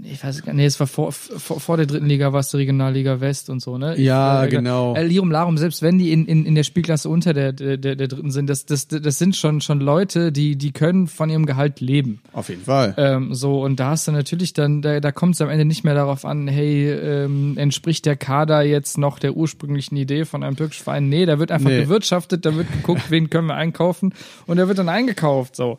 Ich 0.03 0.21
weiß 0.21 0.43
gar 0.43 0.51
nicht, 0.51 0.57
nee, 0.61 0.65
es 0.65 0.77
war 0.81 0.87
vor, 0.87 1.13
vor, 1.13 1.61
vor 1.61 1.77
der 1.77 1.85
dritten 1.85 2.07
Liga 2.07 2.33
war 2.33 2.41
es 2.41 2.49
die 2.49 2.57
Regionalliga 2.57 3.21
West 3.21 3.49
und 3.49 3.61
so, 3.61 3.77
ne? 3.77 3.97
Ja, 3.97 4.43
Ich, 4.43 4.51
genau. 4.51 4.95
Äh, 4.95 5.05
Lirum 5.07 5.31
Larum, 5.31 5.57
selbst 5.57 5.81
wenn 5.81 5.97
die 5.97 6.11
in, 6.11 6.25
in, 6.25 6.45
in 6.45 6.55
der 6.55 6.63
Spielklasse 6.63 7.07
unter 7.07 7.33
der, 7.33 7.53
der, 7.53 7.77
der 7.77 7.95
der 7.95 8.07
dritten 8.09 8.31
sind, 8.31 8.49
das, 8.49 8.65
das, 8.65 8.89
das 8.89 9.17
sind 9.17 9.37
schon, 9.37 9.61
schon 9.61 9.79
Leute, 9.79 10.33
die, 10.33 10.57
die 10.57 10.73
können 10.73 11.07
von 11.07 11.29
ihrem 11.29 11.45
Gehalt 11.45 11.79
leben. 11.79 12.19
Auf 12.33 12.49
jeden 12.49 12.63
Fall. 12.63 12.95
Ähm, 12.97 13.33
so, 13.33 13.63
und 13.63 13.79
da 13.79 13.91
hast 13.91 14.09
du 14.09 14.11
natürlich 14.11 14.51
dann, 14.51 14.81
da, 14.81 14.99
da 14.99 15.13
kommt 15.13 15.35
es 15.35 15.41
am 15.41 15.47
Ende 15.49 15.63
nicht 15.63 15.85
mehr 15.85 15.95
darauf 15.95 16.25
an, 16.25 16.49
hey, 16.49 16.91
ähm, 16.91 17.53
entspricht 17.57 18.05
der 18.05 18.17
Kader 18.17 18.61
jetzt 18.63 18.97
noch 18.97 19.19
der 19.19 19.37
ursprünglichen 19.37 19.95
Idee 19.95 20.25
von 20.25 20.43
einem 20.43 20.57
türkischen 20.57 20.83
Verein? 20.83 21.07
Nee, 21.07 21.25
da 21.25 21.39
wird 21.39 21.51
einfach 21.51 21.69
Nee. 21.69 21.83
gewirtschaftet, 21.83 22.24
da 22.27 22.55
wird 22.55 22.71
geguckt, 22.71 23.09
wen 23.09 23.29
können 23.29 23.47
wir 23.47 23.55
einkaufen 23.55 24.13
und 24.45 24.57
der 24.57 24.67
wird 24.67 24.77
dann 24.77 24.89
eingekauft, 24.89 25.55
so. 25.55 25.77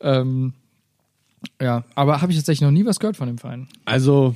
Ähm, 0.00 0.52
ja, 1.60 1.84
aber 1.94 2.20
habe 2.22 2.32
ich 2.32 2.38
tatsächlich 2.38 2.62
noch 2.62 2.70
nie 2.70 2.84
was 2.84 2.98
gehört 2.98 3.16
von 3.16 3.28
dem 3.28 3.38
Verein. 3.38 3.68
Also, 3.84 4.34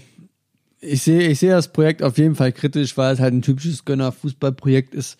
ich 0.81 1.03
sehe, 1.03 1.29
ich 1.29 1.39
sehe 1.39 1.51
das 1.51 1.73
Projekt 1.73 2.03
auf 2.03 2.19
jeden 2.19 2.35
Fall 2.35 2.53
kritisch, 2.53 2.97
weil 2.97 3.15
es 3.15 3.21
halt 3.21 3.35
ein 3.35 3.43
typisches 3.43 3.85
Gönner-Fußballprojekt 3.85 4.95
ist. 4.95 5.19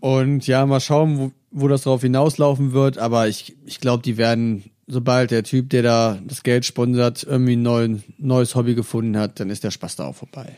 Und 0.00 0.46
ja, 0.46 0.64
mal 0.66 0.80
schauen, 0.80 1.18
wo, 1.18 1.32
wo 1.50 1.68
das 1.68 1.82
drauf 1.82 2.02
hinauslaufen 2.02 2.72
wird. 2.72 2.98
Aber 2.98 3.28
ich, 3.28 3.56
ich 3.66 3.80
glaube, 3.80 4.02
die 4.02 4.16
werden, 4.16 4.64
sobald 4.86 5.30
der 5.30 5.44
Typ, 5.44 5.70
der 5.70 5.82
da 5.82 6.18
das 6.26 6.42
Geld 6.42 6.64
sponsert, 6.64 7.24
irgendwie 7.24 7.56
ein 7.56 7.62
neuen, 7.62 8.02
neues 8.18 8.54
Hobby 8.54 8.74
gefunden 8.74 9.16
hat, 9.16 9.40
dann 9.40 9.50
ist 9.50 9.64
der 9.64 9.70
Spaß 9.70 9.96
da 9.96 10.06
auch 10.06 10.16
vorbei. 10.16 10.56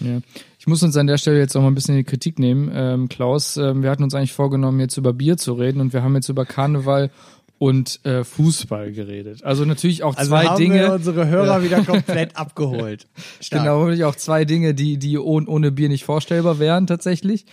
Ja. 0.00 0.20
Ich 0.66 0.68
muss 0.68 0.82
uns 0.82 0.96
an 0.96 1.06
der 1.06 1.16
Stelle 1.16 1.38
jetzt 1.38 1.54
auch 1.56 1.60
mal 1.60 1.68
ein 1.68 1.76
bisschen 1.76 1.94
in 1.94 2.00
die 2.00 2.10
Kritik 2.10 2.40
nehmen. 2.40 2.72
Ähm, 2.74 3.08
Klaus, 3.08 3.56
ähm, 3.56 3.84
wir 3.84 3.90
hatten 3.90 4.02
uns 4.02 4.16
eigentlich 4.16 4.32
vorgenommen, 4.32 4.80
jetzt 4.80 4.96
über 4.96 5.12
Bier 5.12 5.36
zu 5.36 5.52
reden 5.52 5.80
und 5.80 5.92
wir 5.92 6.02
haben 6.02 6.16
jetzt 6.16 6.28
über 6.28 6.44
Karneval 6.44 7.12
und 7.58 8.04
äh, 8.04 8.24
Fußball 8.24 8.90
geredet. 8.90 9.44
Also 9.44 9.64
natürlich 9.64 10.02
auch 10.02 10.16
Also 10.16 10.30
zwei 10.30 10.46
haben 10.46 10.56
Dinge. 10.56 10.80
wir 10.80 10.94
unsere 10.94 11.28
Hörer 11.28 11.62
wieder 11.62 11.84
komplett 11.84 12.34
abgeholt. 12.34 13.06
Stark. 13.40 13.62
Genau, 13.62 13.84
wirklich 13.84 14.02
auch 14.02 14.16
zwei 14.16 14.44
Dinge, 14.44 14.74
die, 14.74 14.96
die 14.96 15.16
ohne, 15.18 15.46
ohne 15.46 15.70
Bier 15.70 15.88
nicht 15.88 16.04
vorstellbar 16.04 16.58
wären 16.58 16.88
tatsächlich. 16.88 17.46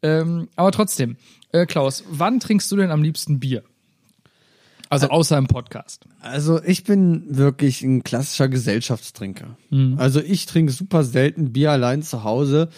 Ähm, 0.00 0.48
aber 0.56 0.72
trotzdem, 0.72 1.18
äh, 1.52 1.66
Klaus, 1.66 2.02
wann 2.08 2.40
trinkst 2.40 2.72
du 2.72 2.76
denn 2.76 2.90
am 2.90 3.02
liebsten 3.02 3.40
Bier? 3.40 3.62
Also 4.94 5.08
außer 5.08 5.36
im 5.38 5.46
Podcast. 5.46 6.04
Also 6.20 6.62
ich 6.62 6.84
bin 6.84 7.24
wirklich 7.28 7.82
ein 7.82 8.02
klassischer 8.04 8.48
Gesellschaftstrinker. 8.48 9.56
Also 9.96 10.20
ich 10.20 10.46
trinke 10.46 10.72
super 10.72 11.04
selten 11.04 11.52
Bier 11.52 11.72
allein 11.72 12.02
zu 12.02 12.24
Hause, 12.24 12.68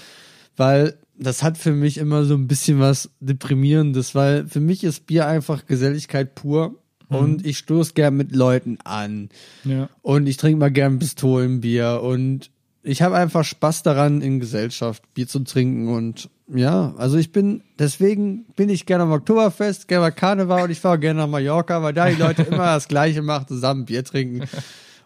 weil 0.56 0.96
das 1.18 1.42
hat 1.42 1.56
für 1.58 1.72
mich 1.72 1.98
immer 1.98 2.24
so 2.24 2.34
ein 2.34 2.46
bisschen 2.48 2.78
was 2.80 3.10
Deprimierendes, 3.20 4.14
weil 4.14 4.46
für 4.46 4.60
mich 4.60 4.84
ist 4.84 5.06
Bier 5.06 5.26
einfach 5.26 5.66
Geselligkeit 5.66 6.34
pur 6.34 6.74
und 7.08 7.46
ich 7.46 7.58
stoß 7.58 7.94
gern 7.94 8.16
mit 8.16 8.34
Leuten 8.34 8.78
an 8.84 9.28
Ja. 9.64 9.88
und 10.02 10.26
ich 10.26 10.36
trinke 10.38 10.58
mal 10.58 10.70
gern 10.72 10.98
Pistolenbier 10.98 12.00
und 12.02 12.50
ich 12.82 13.02
habe 13.02 13.16
einfach 13.16 13.44
Spaß 13.44 13.82
daran, 13.82 14.20
in 14.22 14.40
Gesellschaft 14.40 15.02
Bier 15.14 15.26
zu 15.28 15.40
trinken 15.40 15.88
und 15.88 16.28
ja, 16.48 16.94
also 16.96 17.16
ich 17.16 17.32
bin, 17.32 17.62
deswegen 17.78 18.44
bin 18.54 18.68
ich 18.68 18.86
gerne 18.86 19.04
am 19.04 19.12
Oktoberfest, 19.12 19.88
gerne 19.88 20.02
mal 20.02 20.10
Karneval 20.12 20.64
und 20.64 20.70
ich 20.70 20.80
fahre 20.80 20.98
gerne 20.98 21.20
nach 21.20 21.28
Mallorca, 21.28 21.82
weil 21.82 21.92
da 21.92 22.08
die 22.08 22.16
Leute 22.16 22.42
immer 22.42 22.66
das 22.66 22.86
Gleiche 22.88 23.22
machen, 23.22 23.48
zusammen 23.48 23.84
Bier 23.84 24.04
trinken. 24.04 24.48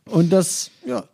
Und 0.04 0.32
das, 0.32 0.70
ja, 0.86 1.04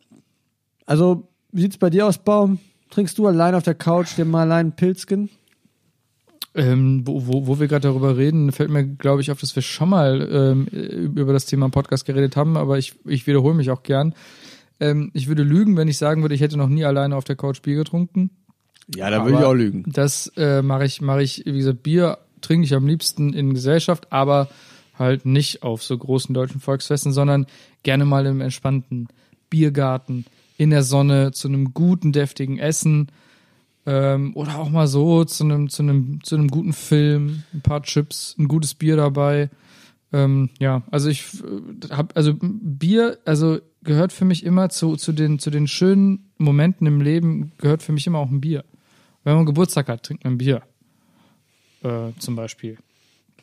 also 0.84 1.28
wie 1.52 1.62
sieht's 1.62 1.78
bei 1.78 1.90
dir 1.90 2.06
aus, 2.06 2.18
Baum? 2.18 2.58
Trinkst 2.90 3.18
du 3.18 3.26
allein 3.26 3.54
auf 3.54 3.62
der 3.62 3.74
Couch 3.74 4.16
dir 4.16 4.24
mal 4.24 4.42
allein 4.42 4.66
einen 4.66 4.76
Pilzken? 4.76 5.28
Ähm, 6.54 7.02
wo, 7.04 7.26
wo, 7.26 7.46
wo 7.46 7.60
wir 7.60 7.68
gerade 7.68 7.88
darüber 7.88 8.16
reden, 8.16 8.50
fällt 8.50 8.70
mir, 8.70 8.84
glaube 8.84 9.20
ich, 9.20 9.30
auf, 9.30 9.40
dass 9.40 9.54
wir 9.54 9.62
schon 9.62 9.90
mal 9.90 10.26
ähm, 10.32 10.66
über 10.66 11.34
das 11.34 11.46
Thema 11.46 11.66
im 11.66 11.72
Podcast 11.72 12.06
geredet 12.06 12.36
haben, 12.36 12.56
aber 12.56 12.78
ich, 12.78 12.94
ich 13.04 13.26
wiederhole 13.26 13.54
mich 13.54 13.70
auch 13.70 13.82
gern. 13.82 14.14
Ähm, 14.80 15.10
ich 15.12 15.28
würde 15.28 15.42
lügen, 15.42 15.76
wenn 15.76 15.88
ich 15.88 15.98
sagen 15.98 16.22
würde, 16.22 16.34
ich 16.34 16.40
hätte 16.40 16.56
noch 16.56 16.68
nie 16.68 16.84
alleine 16.84 17.14
auf 17.14 17.24
der 17.24 17.36
Couch 17.36 17.60
Bier 17.62 17.76
getrunken. 17.76 18.30
Ja, 18.94 19.10
da 19.10 19.24
würde 19.24 19.38
ich 19.38 19.44
auch 19.44 19.54
lügen. 19.54 19.84
Das 19.86 20.32
äh, 20.36 20.62
mache 20.62 20.84
ich, 20.84 21.00
mache 21.00 21.22
ich, 21.22 21.42
wie 21.44 21.58
gesagt, 21.58 21.82
Bier 21.82 22.18
trinke 22.40 22.64
ich 22.64 22.74
am 22.74 22.86
liebsten 22.86 23.32
in 23.32 23.54
Gesellschaft, 23.54 24.12
aber 24.12 24.48
halt 24.98 25.26
nicht 25.26 25.62
auf 25.62 25.82
so 25.82 25.96
großen 25.96 26.34
deutschen 26.34 26.60
Volksfesten, 26.60 27.12
sondern 27.12 27.46
gerne 27.82 28.04
mal 28.04 28.26
im 28.26 28.40
entspannten 28.40 29.08
Biergarten, 29.50 30.24
in 30.56 30.70
der 30.70 30.82
Sonne, 30.82 31.32
zu 31.32 31.48
einem 31.48 31.74
guten, 31.74 32.12
deftigen 32.12 32.58
Essen 32.58 33.08
ähm, 33.84 34.32
oder 34.34 34.58
auch 34.58 34.70
mal 34.70 34.86
so 34.86 35.24
zu 35.24 35.44
einem, 35.44 35.68
zu 35.68 35.82
einem, 35.82 36.20
zu 36.22 36.36
einem 36.36 36.48
guten 36.48 36.72
Film, 36.72 37.42
ein 37.52 37.60
paar 37.60 37.82
Chips, 37.82 38.34
ein 38.38 38.48
gutes 38.48 38.74
Bier 38.74 38.96
dabei. 38.96 39.50
Ähm, 40.12 40.50
ja, 40.58 40.82
also 40.90 41.08
ich 41.08 41.24
habe, 41.90 42.14
also 42.14 42.34
Bier, 42.40 43.18
also 43.24 43.58
gehört 43.82 44.12
für 44.12 44.24
mich 44.24 44.44
immer 44.44 44.68
zu, 44.68 44.96
zu, 44.96 45.12
den, 45.12 45.38
zu 45.38 45.50
den 45.50 45.68
schönen 45.68 46.30
Momenten 46.38 46.86
im 46.86 47.00
Leben, 47.00 47.52
gehört 47.58 47.82
für 47.82 47.92
mich 47.92 48.06
immer 48.06 48.18
auch 48.18 48.30
ein 48.30 48.40
Bier. 48.40 48.64
Wenn 49.26 49.34
man 49.34 49.44
Geburtstag 49.44 49.88
hat, 49.88 50.04
trinkt 50.04 50.22
man 50.22 50.38
Bier. 50.38 50.62
Äh, 51.82 52.12
zum 52.20 52.36
Beispiel. 52.36 52.78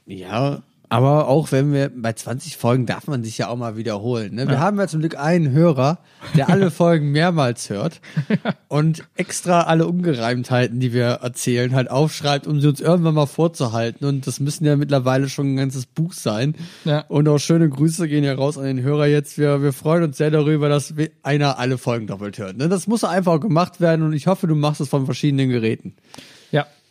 Ja, 0.05 0.63
aber 0.89 1.27
auch 1.27 1.51
wenn 1.51 1.73
wir 1.73 1.91
bei 1.95 2.13
20 2.13 2.57
Folgen 2.57 2.85
darf 2.85 3.07
man 3.07 3.23
sich 3.23 3.37
ja 3.37 3.47
auch 3.47 3.55
mal 3.57 3.77
wiederholen. 3.77 4.35
Ne? 4.35 4.47
Wir 4.47 4.59
haben 4.59 4.77
ja 4.77 4.87
zum 4.87 4.99
Glück 4.99 5.17
einen 5.17 5.51
Hörer, 5.51 5.99
der 6.35 6.49
alle 6.49 6.71
Folgen 6.83 7.11
mehrmals 7.11 7.69
hört 7.69 7.99
und 8.67 9.03
extra 9.15 9.63
alle 9.63 9.87
Ungereimtheiten, 9.87 10.79
die 10.79 10.93
wir 10.93 11.05
erzählen, 11.05 11.73
halt 11.73 11.89
aufschreibt, 11.89 12.45
um 12.45 12.61
sie 12.61 12.67
uns 12.67 12.79
irgendwann 12.79 13.15
mal 13.15 13.25
vorzuhalten. 13.25 14.05
Und 14.05 14.27
das 14.27 14.39
müssen 14.39 14.65
ja 14.65 14.75
mittlerweile 14.75 15.29
schon 15.29 15.53
ein 15.53 15.57
ganzes 15.57 15.85
Buch 15.85 16.13
sein. 16.13 16.55
Ja. 16.85 17.05
Und 17.07 17.27
auch 17.27 17.39
schöne 17.39 17.69
Grüße 17.69 18.07
gehen 18.07 18.23
ja 18.23 18.35
raus 18.35 18.57
an 18.57 18.65
den 18.65 18.81
Hörer 18.81 19.07
jetzt. 19.07 19.37
Wir, 19.37 19.63
wir 19.63 19.73
freuen 19.73 20.03
uns 20.03 20.17
sehr 20.17 20.31
darüber, 20.31 20.69
dass 20.69 20.93
einer 21.23 21.57
alle 21.57 21.77
Folgen 21.77 22.07
doppelt 22.07 22.37
hört. 22.37 22.57
Ne? 22.57 22.69
Das 22.69 22.87
muss 22.87 23.03
einfach 23.03 23.33
auch 23.33 23.39
gemacht 23.39 23.81
werden 23.81 24.05
und 24.05 24.13
ich 24.13 24.27
hoffe, 24.27 24.47
du 24.47 24.55
machst 24.55 24.81
es 24.81 24.89
von 24.89 25.05
verschiedenen 25.05 25.49
Geräten. 25.49 25.95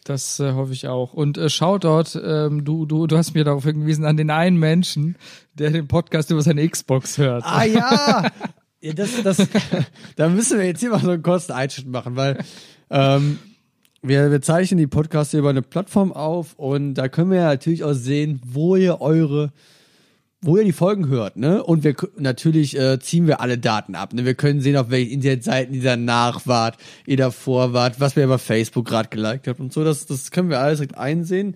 Das 0.05 0.41
äh, 0.41 0.53
hoffe 0.53 0.73
ich 0.73 0.89
auch. 0.89 1.13
Und 1.13 1.39
äh, 1.39 1.49
Shoutout, 1.49 2.19
ähm, 2.19 2.65
du, 2.65 2.87
du, 2.87 3.07
du 3.07 3.17
hast 3.17 3.35
mir 3.35 3.45
darauf 3.45 3.65
hingewiesen, 3.65 4.05
an 4.05 4.17
den 4.17 4.31
einen 4.31 4.57
Menschen, 4.57 5.17
der 5.55 5.71
den 5.71 5.87
Podcast 5.87 6.31
über 6.31 6.43
seine 6.43 6.69
Xbox 6.69 7.19
hört. 7.19 7.45
Ah 7.47 7.65
ja! 7.65 8.29
ja 8.81 8.93
das, 8.95 9.23
das, 9.23 9.47
da 10.17 10.29
müssen 10.29 10.59
wir 10.59 10.67
jetzt 10.67 10.81
hier 10.81 10.91
mal 10.91 11.01
so 11.01 11.11
einen 11.11 11.23
kurzen 11.23 11.53
Einschnitt 11.53 11.87
machen, 11.87 12.17
weil 12.17 12.39
ähm, 12.91 13.39
wir, 14.03 14.33
wir 14.33 14.43
zeichnen 14.43 14.79
die 14.79 14.89
Podcasts 14.89 15.35
über 15.35 15.51
eine 15.51 15.63
Plattform 15.63 16.13
auf 16.13 16.55
und 16.55 16.95
da 16.95 17.09
können 17.09 17.31
wir 17.31 17.39
ja 17.39 17.47
natürlich 17.47 17.85
auch 17.85 17.93
sehen, 17.93 18.41
wo 18.45 18.75
ihr 18.75 19.01
eure 19.01 19.53
wo 20.43 20.57
ihr 20.57 20.65
die 20.65 20.73
Folgen 20.73 21.09
hört, 21.09 21.37
ne? 21.37 21.63
Und 21.63 21.85
wir 21.85 21.95
natürlich 22.19 22.77
äh, 22.77 22.99
ziehen 22.99 23.29
wir 23.29 23.41
alle 23.41 23.59
Daten 23.59 23.95
ab. 23.95 24.13
Ne? 24.13 24.25
Wir 24.25 24.35
können 24.35 24.61
sehen, 24.61 24.77
auf 24.77 24.91
welchen 24.91 25.13
Internetseiten 25.13 25.75
ihr 25.75 25.83
danach 25.83 26.47
wart, 26.47 26.77
ihr 27.07 27.17
davor 27.17 27.73
wart, 27.73 28.01
was 28.01 28.17
wir 28.17 28.25
über 28.25 28.39
Facebook 28.39 28.87
gerade 28.87 29.09
geliked 29.09 29.47
habt 29.47 29.61
und 29.61 29.73
so. 29.73 29.85
Das, 29.85 30.05
das 30.07 30.33
können 30.33 30.51
wir 30.51 30.59
alles 30.59 30.81
direkt 30.81 30.99
einsehen. 30.99 31.55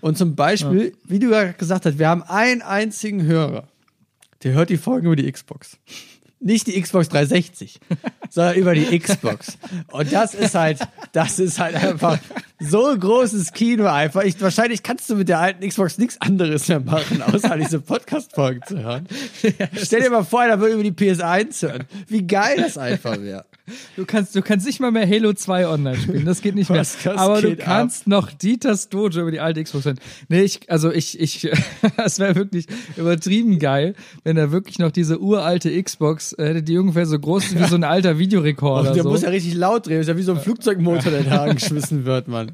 Und 0.00 0.16
zum 0.16 0.34
Beispiel, 0.34 0.94
wie 1.04 1.18
du 1.18 1.30
ja 1.30 1.52
gesagt 1.52 1.86
hast, 1.86 1.98
wir 1.98 2.08
haben 2.08 2.22
einen 2.22 2.62
einzigen 2.62 3.22
Hörer, 3.22 3.68
der 4.42 4.54
hört 4.54 4.70
die 4.70 4.78
Folgen 4.78 5.06
über 5.06 5.16
die 5.16 5.30
Xbox. 5.30 5.78
Nicht 6.42 6.66
die 6.66 6.80
Xbox 6.80 7.08
360, 7.08 7.80
sondern 8.30 8.56
über 8.56 8.74
die 8.74 8.98
Xbox. 8.98 9.58
Und 9.90 10.12
das 10.12 10.34
ist 10.34 10.54
halt, 10.54 10.78
das 11.12 11.38
ist 11.38 11.58
halt 11.58 11.76
einfach 11.76 12.18
so 12.58 12.88
ein 12.88 13.00
großes 13.00 13.52
Kino 13.52 13.86
einfach. 13.86 14.22
Ich, 14.22 14.40
wahrscheinlich 14.40 14.82
kannst 14.82 15.08
du 15.10 15.16
mit 15.16 15.28
der 15.28 15.40
alten 15.40 15.66
Xbox 15.66 15.98
nichts 15.98 16.20
anderes 16.20 16.68
mehr 16.68 16.80
machen, 16.80 17.22
außer 17.22 17.56
diese 17.56 17.80
Podcast-Folgen 17.80 18.62
zu 18.66 18.78
hören. 18.82 19.06
Stell 19.74 20.02
dir 20.02 20.10
mal 20.10 20.24
vor, 20.24 20.46
da 20.46 20.58
würde 20.58 20.74
über 20.74 20.82
die 20.82 20.92
PS1 20.92 21.62
hören. 21.62 21.84
Wie 22.08 22.26
geil 22.26 22.56
das 22.58 22.78
einfach 22.78 23.20
wäre. 23.20 23.44
Du 23.96 24.04
kannst, 24.04 24.34
du 24.34 24.42
kannst 24.42 24.66
nicht 24.66 24.80
mal 24.80 24.90
mehr 24.90 25.08
Halo 25.08 25.32
2 25.32 25.68
online 25.68 25.96
spielen. 25.96 26.24
Das 26.24 26.42
geht 26.42 26.54
nicht 26.56 26.68
mehr. 26.68 26.80
Was, 26.80 27.06
Aber 27.06 27.40
du 27.40 27.50
geht 27.50 27.60
ab. 27.60 27.66
kannst 27.66 28.08
noch 28.08 28.32
Dieters 28.32 28.88
Dojo 28.88 29.20
über 29.20 29.30
die 29.30 29.38
alte 29.38 29.62
Xbox 29.62 29.84
hören. 29.84 30.00
Nee, 30.28 30.42
ich, 30.42 30.70
also 30.70 30.90
ich, 30.90 31.20
ich, 31.20 31.48
das 31.96 32.18
wäre 32.18 32.34
wirklich 32.34 32.66
übertrieben 32.96 33.58
geil, 33.60 33.94
wenn 34.24 34.36
da 34.36 34.50
wirklich 34.50 34.78
noch 34.78 34.90
diese 34.90 35.20
uralte 35.20 35.80
Xbox 35.80 36.32
äh, 36.32 36.48
hätte, 36.48 36.62
die 36.64 36.76
ungefähr 36.76 37.06
so 37.06 37.18
groß 37.18 37.46
ist 37.46 37.58
wie 37.58 37.64
so 37.64 37.76
ein 37.76 37.84
alter 37.84 38.18
Videorekorder. 38.18 38.90
Und 38.90 38.96
der 38.96 39.04
so. 39.04 39.10
muss 39.10 39.22
ja 39.22 39.28
richtig 39.30 39.54
laut 39.54 39.86
drehen. 39.86 39.98
Das 39.98 40.06
ist 40.06 40.08
ja 40.08 40.16
wie 40.16 40.22
so 40.22 40.32
ein 40.32 40.40
Flugzeugmotor, 40.40 41.12
der 41.12 41.22
da 41.22 41.42
angeschmissen 41.44 42.04
wird, 42.04 42.26
Mann. 42.26 42.52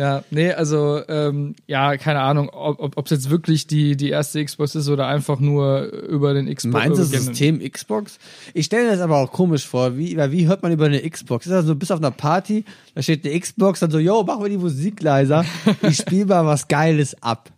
Ja, 0.00 0.24
nee, 0.30 0.50
also 0.50 1.02
ähm, 1.08 1.54
ja, 1.66 1.98
keine 1.98 2.20
Ahnung, 2.20 2.48
ob 2.48 2.96
ob 2.96 3.04
es 3.04 3.10
jetzt 3.10 3.28
wirklich 3.28 3.66
die 3.66 3.98
die 3.98 4.08
erste 4.08 4.42
Xbox 4.42 4.74
ist 4.74 4.88
oder 4.88 5.06
einfach 5.06 5.40
nur 5.40 5.82
über 6.08 6.32
den 6.32 6.46
Xbox. 6.46 6.72
Meinst 6.72 6.96
du 6.96 7.02
das 7.02 7.10
System 7.10 7.60
Xbox? 7.60 8.18
Ich 8.54 8.64
stelle 8.64 8.84
mir 8.84 8.92
das 8.92 9.02
aber 9.02 9.18
auch 9.18 9.30
komisch 9.30 9.66
vor. 9.66 9.98
Wie, 9.98 10.16
weil 10.16 10.32
wie 10.32 10.46
hört 10.46 10.62
man 10.62 10.72
über 10.72 10.86
eine 10.86 11.02
Xbox? 11.02 11.44
Ist 11.44 11.52
das 11.52 11.66
so, 11.66 11.74
bis 11.74 11.90
auf 11.90 11.98
einer 11.98 12.12
Party, 12.12 12.64
da 12.94 13.02
steht 13.02 13.26
eine 13.26 13.38
Xbox, 13.38 13.80
dann 13.80 13.90
so, 13.90 13.98
yo, 13.98 14.22
machen 14.22 14.42
wir 14.42 14.48
die 14.48 14.56
Musik 14.56 15.02
leiser. 15.02 15.44
Ich 15.82 15.98
spiele 15.98 16.24
mal 16.24 16.46
was 16.46 16.66
Geiles 16.66 17.22
ab. 17.22 17.50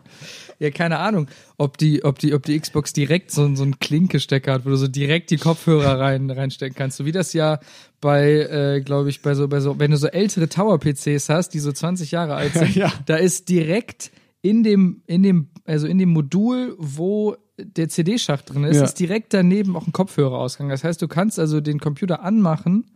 Ja, 0.62 0.70
keine 0.70 0.98
Ahnung, 0.98 1.27
ob 1.59 1.77
die, 1.77 2.05
ob 2.05 2.18
die, 2.20 2.35
ob 2.35 2.44
die 2.44 2.59
Xbox 2.59 2.92
direkt 2.92 3.31
so, 3.33 3.53
so 3.57 3.64
einen 3.64 3.81
Klinkestecker 3.81 4.53
hat, 4.53 4.64
wo 4.64 4.70
du 4.70 4.77
so 4.77 4.87
direkt 4.87 5.31
die 5.31 5.37
Kopfhörer 5.38 5.98
rein, 5.98 6.31
reinstecken 6.31 6.77
kannst. 6.77 6.96
So 6.98 7.05
wie 7.05 7.11
das 7.12 7.33
ja 7.33 7.59
bei, 8.01 8.31
äh, 8.77 8.81
glaube 8.81 9.11
ich, 9.11 9.22
bei 9.22 9.35
so, 9.35 9.48
bei 9.48 9.59
so, 9.61 9.79
wenn 9.81 9.90
du 9.90 9.96
so 9.96 10.07
ältere 10.07 10.48
Tower-PCs 10.48 11.29
hast, 11.29 11.51
die 11.51 11.59
so 11.59 11.72
20 11.72 12.12
Jahre 12.12 12.35
alt 12.37 12.53
sind, 12.55 12.75
Ja. 12.77 12.92
da 13.07 13.16
ist 13.16 13.48
direkt 13.48 14.12
in 14.40 14.62
dem, 14.62 15.03
in 15.07 15.22
dem, 15.25 15.48
also 15.64 15.87
in 15.88 15.98
dem 15.98 16.11
Modul, 16.11 16.75
wo 16.79 17.37
der 17.59 17.88
CD-Schacht 17.88 18.53
drin 18.55 18.64
ist, 18.64 18.77
Ja. 18.77 18.85
ist 18.85 19.01
direkt 19.01 19.35
daneben 19.35 19.77
auch 19.77 19.87
ein 19.87 19.92
Kopfhörerausgang. 19.92 20.68
Das 20.68 20.85
heißt, 20.85 21.03
du 21.03 21.09
kannst 21.09 21.38
also 21.40 21.61
den 21.61 21.81
Computer 21.81 22.22
anmachen, 22.22 22.87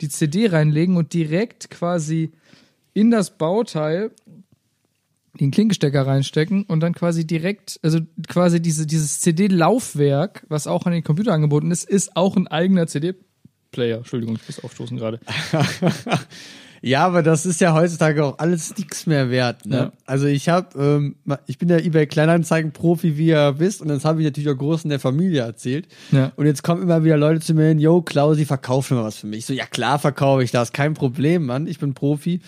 die 0.00 0.08
CD 0.08 0.46
reinlegen 0.48 0.96
und 0.96 1.12
direkt 1.12 1.70
quasi 1.70 2.32
in 2.92 3.10
das 3.10 3.36
Bauteil 3.36 4.10
den 5.40 5.50
Klinkestecker 5.50 6.06
reinstecken 6.06 6.64
und 6.64 6.80
dann 6.80 6.94
quasi 6.94 7.26
direkt, 7.26 7.80
also 7.82 8.00
quasi 8.28 8.60
diese, 8.60 8.86
dieses 8.86 9.20
CD-Laufwerk, 9.20 10.44
was 10.48 10.66
auch 10.66 10.86
an 10.86 10.92
den 10.92 11.04
Computer 11.04 11.32
angeboten 11.32 11.70
ist, 11.70 11.88
ist 11.88 12.16
auch 12.16 12.36
ein 12.36 12.46
eigener 12.46 12.86
CD-Player. 12.86 13.98
Entschuldigung, 13.98 14.36
ich 14.36 14.46
muss 14.46 14.62
aufstoßen 14.62 14.96
gerade. 14.96 15.20
Ja, 16.86 17.06
aber 17.06 17.22
das 17.22 17.46
ist 17.46 17.62
ja 17.62 17.72
heutzutage 17.72 18.22
auch 18.22 18.38
alles 18.38 18.76
nichts 18.76 19.06
mehr 19.06 19.30
wert. 19.30 19.64
Ne? 19.64 19.76
Ja. 19.76 19.92
Also 20.04 20.26
ich 20.26 20.50
habe, 20.50 20.78
ähm, 20.78 21.16
ich 21.46 21.56
bin 21.56 21.70
ja 21.70 21.78
eBay 21.78 22.06
Kleinanzeigen-Profi, 22.06 23.16
wie 23.16 23.28
ihr 23.28 23.54
wisst, 23.56 23.80
und 23.80 23.88
das 23.88 24.04
habe 24.04 24.20
ich 24.20 24.26
natürlich 24.26 24.50
auch 24.50 24.58
großen 24.58 24.90
der 24.90 25.00
Familie 25.00 25.40
erzählt. 25.40 25.88
Ja. 26.12 26.32
Und 26.36 26.44
jetzt 26.44 26.62
kommen 26.62 26.82
immer 26.82 27.02
wieder 27.02 27.16
Leute 27.16 27.40
zu 27.40 27.54
mir 27.54 27.68
hin, 27.68 27.78
yo, 27.78 28.02
Klausi, 28.02 28.44
verkauf 28.44 28.90
mir 28.90 28.98
mal 28.98 29.04
was 29.04 29.16
für 29.16 29.26
mich. 29.26 29.38
Ich 29.38 29.46
so, 29.46 29.54
ja 29.54 29.64
klar 29.64 29.98
verkaufe 29.98 30.44
ich 30.44 30.50
das, 30.50 30.72
kein 30.72 30.92
Problem, 30.92 31.46
Mann, 31.46 31.66
ich 31.66 31.78
bin 31.78 31.94
Profi. 31.94 32.42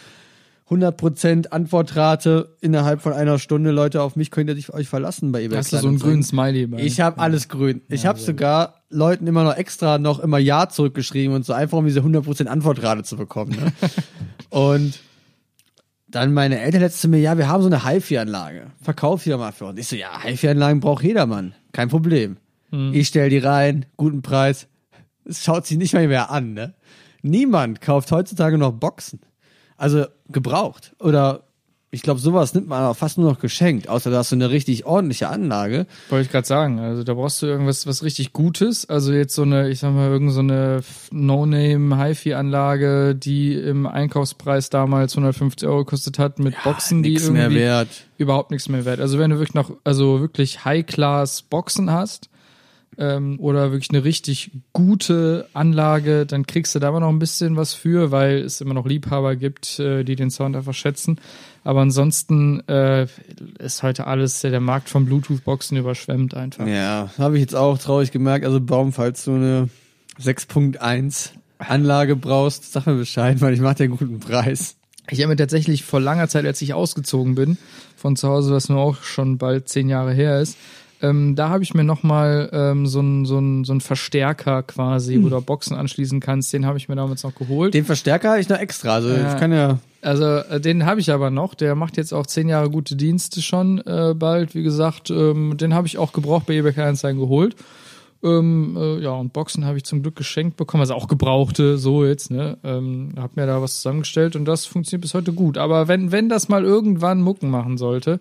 100% 0.68 1.48
Antwortrate 1.48 2.56
innerhalb 2.60 3.00
von 3.00 3.12
einer 3.12 3.38
Stunde, 3.38 3.70
Leute, 3.70 4.02
auf 4.02 4.16
mich 4.16 4.32
könnt 4.32 4.50
ihr 4.50 4.74
euch 4.74 4.88
verlassen 4.88 5.30
bei 5.30 5.42
eBay 5.42 5.58
Hast 5.58 5.72
du 5.72 5.78
so 5.78 5.86
einen 5.86 5.98
grünen 5.98 6.24
Smiley 6.24 6.66
bei? 6.66 6.78
Ich 6.78 7.00
habe 7.00 7.20
alles 7.20 7.48
grün. 7.48 7.82
Ich 7.88 8.04
habe 8.04 8.18
sogar 8.18 8.82
Leuten 8.90 9.26
immer 9.28 9.44
noch 9.44 9.56
extra 9.56 9.98
noch 9.98 10.18
immer 10.18 10.38
Ja 10.38 10.68
zurückgeschrieben 10.68 11.34
und 11.36 11.44
so 11.44 11.52
einfach, 11.52 11.78
um 11.78 11.86
diese 11.86 12.00
100% 12.00 12.46
Antwortrate 12.46 13.04
zu 13.04 13.16
bekommen. 13.16 13.52
Ne? 13.52 13.72
und 14.50 14.98
dann 16.08 16.32
meine 16.32 16.60
Eltern 16.60 16.80
letzte 16.80 17.02
zu 17.02 17.08
mir, 17.08 17.18
ja, 17.18 17.38
wir 17.38 17.48
haben 17.48 17.62
so 17.62 17.68
eine 17.68 17.84
HiFi-Anlage. 17.84 18.72
Verkauf 18.82 19.22
die 19.22 19.30
doch 19.30 19.38
mal 19.38 19.52
für 19.52 19.66
uns. 19.66 19.78
Ich 19.78 19.86
so, 19.86 19.96
ja, 19.96 20.20
HiFi-Anlagen 20.22 20.80
braucht 20.80 21.04
jedermann. 21.04 21.54
Kein 21.72 21.88
Problem. 21.88 22.38
Ich 22.92 23.08
stell 23.08 23.30
die 23.30 23.38
rein, 23.38 23.86
guten 23.96 24.22
Preis. 24.22 24.66
Es 25.24 25.42
schaut 25.42 25.66
sich 25.66 25.78
nicht 25.78 25.94
mal 25.94 26.06
mehr 26.08 26.30
an, 26.30 26.52
ne? 26.52 26.74
Niemand 27.22 27.80
kauft 27.80 28.12
heutzutage 28.12 28.58
noch 28.58 28.72
Boxen. 28.72 29.20
Also 29.76 30.06
gebraucht. 30.28 30.94
Oder 31.00 31.42
ich 31.92 32.02
glaube, 32.02 32.20
sowas 32.20 32.52
nimmt 32.52 32.68
man 32.68 32.82
aber 32.82 32.94
fast 32.94 33.16
nur 33.16 33.30
noch 33.30 33.38
geschenkt, 33.38 33.88
außer 33.88 34.10
da 34.10 34.18
hast 34.18 34.32
du 34.32 34.36
eine 34.36 34.50
richtig 34.50 34.84
ordentliche 34.84 35.28
Anlage. 35.28 35.86
Wollte 36.10 36.26
ich 36.26 36.30
gerade 36.30 36.46
sagen. 36.46 36.78
Also 36.78 37.04
da 37.04 37.14
brauchst 37.14 37.40
du 37.40 37.46
irgendwas 37.46 37.86
was 37.86 38.02
richtig 38.02 38.32
Gutes. 38.32 38.86
Also 38.90 39.12
jetzt 39.12 39.34
so 39.34 39.42
eine, 39.42 39.70
ich 39.70 39.78
sag 39.78 39.94
mal, 39.94 40.10
irgend 40.10 40.32
so 40.32 40.40
eine 40.40 40.80
No-Name 41.10 41.96
HiFi-Anlage, 41.96 43.14
die 43.14 43.54
im 43.54 43.86
Einkaufspreis 43.86 44.68
damals 44.68 45.14
150 45.14 45.66
Euro 45.66 45.84
gekostet 45.84 46.18
hat, 46.18 46.38
mit 46.38 46.54
Boxen, 46.64 47.02
die 47.02 47.14
irgendwie 47.14 47.32
mehr 47.32 47.54
wert. 47.54 47.88
überhaupt 48.18 48.50
nichts 48.50 48.68
mehr 48.68 48.84
wert. 48.84 49.00
Also 49.00 49.18
wenn 49.18 49.30
du 49.30 49.38
wirklich 49.38 49.54
noch, 49.54 49.70
also 49.84 50.20
wirklich 50.20 50.64
High-Class 50.64 51.42
Boxen 51.42 51.90
hast, 51.90 52.28
ähm, 52.98 53.38
oder 53.40 53.72
wirklich 53.72 53.90
eine 53.90 54.04
richtig 54.04 54.50
gute 54.72 55.48
Anlage, 55.52 56.26
dann 56.26 56.46
kriegst 56.46 56.74
du 56.74 56.78
da 56.78 56.88
aber 56.88 57.00
noch 57.00 57.10
ein 57.10 57.18
bisschen 57.18 57.56
was 57.56 57.74
für, 57.74 58.10
weil 58.10 58.38
es 58.38 58.60
immer 58.60 58.74
noch 58.74 58.86
Liebhaber 58.86 59.36
gibt, 59.36 59.78
äh, 59.78 60.04
die 60.04 60.16
den 60.16 60.30
Sound 60.30 60.56
einfach 60.56 60.74
schätzen. 60.74 61.20
Aber 61.64 61.80
ansonsten 61.80 62.60
äh, 62.68 63.06
ist 63.58 63.82
heute 63.82 64.06
alles, 64.06 64.40
der 64.40 64.60
Markt 64.60 64.88
von 64.88 65.04
Bluetooth-Boxen 65.06 65.76
überschwemmt 65.76 66.34
einfach. 66.34 66.66
Ja, 66.66 67.10
habe 67.18 67.36
ich 67.36 67.40
jetzt 67.40 67.56
auch 67.56 67.76
traurig 67.78 68.12
gemerkt. 68.12 68.44
Also 68.44 68.60
Baum, 68.60 68.92
falls 68.92 69.24
du 69.24 69.34
eine 69.34 69.68
6.1 70.22 71.30
Anlage 71.58 72.16
brauchst, 72.16 72.72
sag 72.72 72.86
mir 72.86 72.96
Bescheid, 72.96 73.40
weil 73.40 73.54
ich 73.54 73.60
mache 73.60 73.76
dir 73.76 73.84
einen 73.84 73.96
guten 73.96 74.20
Preis. 74.20 74.76
Ich 75.08 75.20
habe 75.20 75.28
mir 75.28 75.36
tatsächlich 75.36 75.84
vor 75.84 76.00
langer 76.00 76.28
Zeit, 76.28 76.44
als 76.46 76.60
ich 76.62 76.74
ausgezogen 76.74 77.34
bin, 77.34 77.58
von 77.96 78.16
zu 78.16 78.28
Hause, 78.28 78.52
was 78.52 78.68
nur 78.68 78.80
auch 78.80 79.02
schon 79.02 79.38
bald 79.38 79.68
zehn 79.68 79.88
Jahre 79.88 80.12
her 80.12 80.40
ist, 80.40 80.56
ähm, 81.02 81.34
da 81.36 81.48
habe 81.50 81.62
ich 81.62 81.74
mir 81.74 81.84
nochmal 81.84 82.48
ähm, 82.52 82.86
so 82.86 83.00
einen 83.00 83.24
so 83.24 83.40
so 83.64 83.78
Verstärker 83.80 84.62
quasi, 84.62 85.22
wo 85.22 85.28
du 85.28 85.40
Boxen 85.40 85.76
anschließen 85.76 86.20
kannst, 86.20 86.52
den 86.52 86.64
habe 86.64 86.78
ich 86.78 86.88
mir 86.88 86.96
damals 86.96 87.22
noch 87.22 87.34
geholt. 87.34 87.74
Den 87.74 87.84
Verstärker 87.84 88.30
habe 88.30 88.40
ich 88.40 88.48
noch 88.48 88.58
extra. 88.58 88.94
Also 88.94 89.10
Ja. 89.10 89.32
ich 89.32 89.38
kann 89.38 89.52
ja. 89.52 89.78
Also 90.02 90.24
äh, 90.24 90.60
den 90.60 90.86
habe 90.86 91.00
ich 91.00 91.10
aber 91.10 91.30
noch. 91.30 91.54
Der 91.54 91.74
macht 91.74 91.96
jetzt 91.96 92.14
auch 92.14 92.26
zehn 92.26 92.48
Jahre 92.48 92.70
gute 92.70 92.96
Dienste 92.96 93.42
schon 93.42 93.78
äh, 93.86 94.14
bald. 94.16 94.54
Wie 94.54 94.62
gesagt, 94.62 95.10
ähm, 95.10 95.56
den 95.56 95.74
habe 95.74 95.86
ich 95.86 95.98
auch 95.98 96.12
gebraucht 96.12 96.46
bei 96.46 96.54
eBay 96.54 96.72
Kleinanzeigen 96.72 97.20
geholt. 97.20 97.56
Ähm, 98.22 98.76
äh, 98.80 98.98
ja, 99.00 99.10
und 99.10 99.32
Boxen 99.34 99.66
habe 99.66 99.76
ich 99.76 99.84
zum 99.84 100.02
Glück 100.02 100.16
geschenkt 100.16 100.56
bekommen, 100.56 100.80
also 100.80 100.94
auch 100.94 101.06
gebrauchte, 101.06 101.76
so 101.76 102.04
jetzt, 102.04 102.30
ne? 102.30 102.56
Ähm, 102.64 103.12
hab 103.18 103.36
mir 103.36 103.46
da 103.46 103.60
was 103.60 103.76
zusammengestellt 103.76 104.36
und 104.36 104.46
das 104.46 104.64
funktioniert 104.64 105.02
bis 105.02 105.12
heute 105.12 105.32
gut. 105.34 105.58
Aber 105.58 105.86
wenn, 105.86 106.12
wenn 106.12 106.28
das 106.30 106.48
mal 106.48 106.64
irgendwann 106.64 107.20
Mucken 107.20 107.50
machen 107.50 107.76
sollte, 107.76 108.18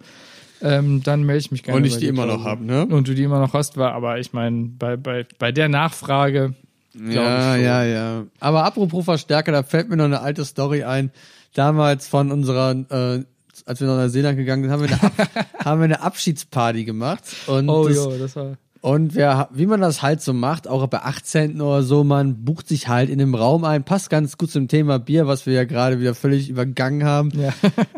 ähm, 0.66 1.02
dann 1.04 1.24
melde 1.24 1.40
ich 1.40 1.52
mich 1.52 1.64
gerne. 1.64 1.78
Und 1.80 1.86
ich 1.86 1.98
die 1.98 2.08
immer 2.08 2.26
noch 2.26 2.42
Klausi. 2.42 2.50
hab, 2.50 2.62
ne? 2.62 2.86
Und 2.86 3.08
du 3.08 3.14
die 3.16 3.24
immer 3.24 3.40
noch 3.40 3.54
hast, 3.54 3.78
war, 3.78 3.94
aber 3.94 4.20
ich 4.20 4.34
meine, 4.34 4.70
bei, 4.78 4.98
bei, 4.98 5.26
bei 5.40 5.52
der 5.52 5.70
Nachfrage, 5.70 6.54
Ja, 6.94 7.02
ich 7.10 7.16
schon. 7.56 7.64
ja, 7.66 7.84
ja. 7.84 8.24
Aber 8.40 8.64
apropos 8.66 9.06
Verstärker, 9.06 9.52
da 9.52 9.64
fällt 9.64 9.90
mir 9.90 9.98
noch 9.98 10.06
eine 10.06 10.22
alte 10.22 10.44
Story 10.46 10.84
ein. 10.84 11.12
Damals 11.54 12.08
von 12.08 12.32
unserer, 12.32 12.72
äh, 12.72 13.24
als 13.66 13.80
wir 13.80 13.88
nach 13.88 13.96
Neuseeland 13.98 14.38
gegangen 14.38 14.64
sind, 14.64 14.72
haben 14.72 14.82
wir 14.82 14.90
eine, 14.90 15.04
Ab 15.04 15.14
haben 15.66 15.80
wir 15.80 15.86
eine 15.86 16.02
Abschiedsparty 16.02 16.84
gemacht. 16.84 17.24
Und 17.48 17.70
Oh, 17.70 17.88
das, 17.88 17.96
jo, 17.98 18.18
das 18.18 18.36
war. 18.36 18.58
Und 18.82 19.16
wer, 19.16 19.50
wie 19.52 19.66
man 19.66 19.82
das 19.82 20.04
halt 20.04 20.22
so 20.22 20.32
macht, 20.32 20.68
auch 20.68 20.86
bei 20.88 21.00
18. 21.02 21.60
oder 21.60 21.82
so, 21.82 22.04
man 22.04 22.44
bucht 22.46 22.68
sich 22.68 22.88
halt 22.88 23.10
in 23.10 23.18
dem 23.18 23.34
Raum 23.34 23.64
ein, 23.64 23.84
passt 23.84 24.12
ganz 24.12 24.38
gut 24.38 24.52
zum 24.52 24.68
Thema 24.68 25.00
Bier, 25.00 25.26
was 25.26 25.48
wir 25.48 25.54
ja 25.54 25.64
gerade 25.64 26.00
wieder 26.00 26.14
völlig 26.14 26.50
übergangen 26.50 27.04
haben. 27.04 27.32
Ja. 27.36 27.52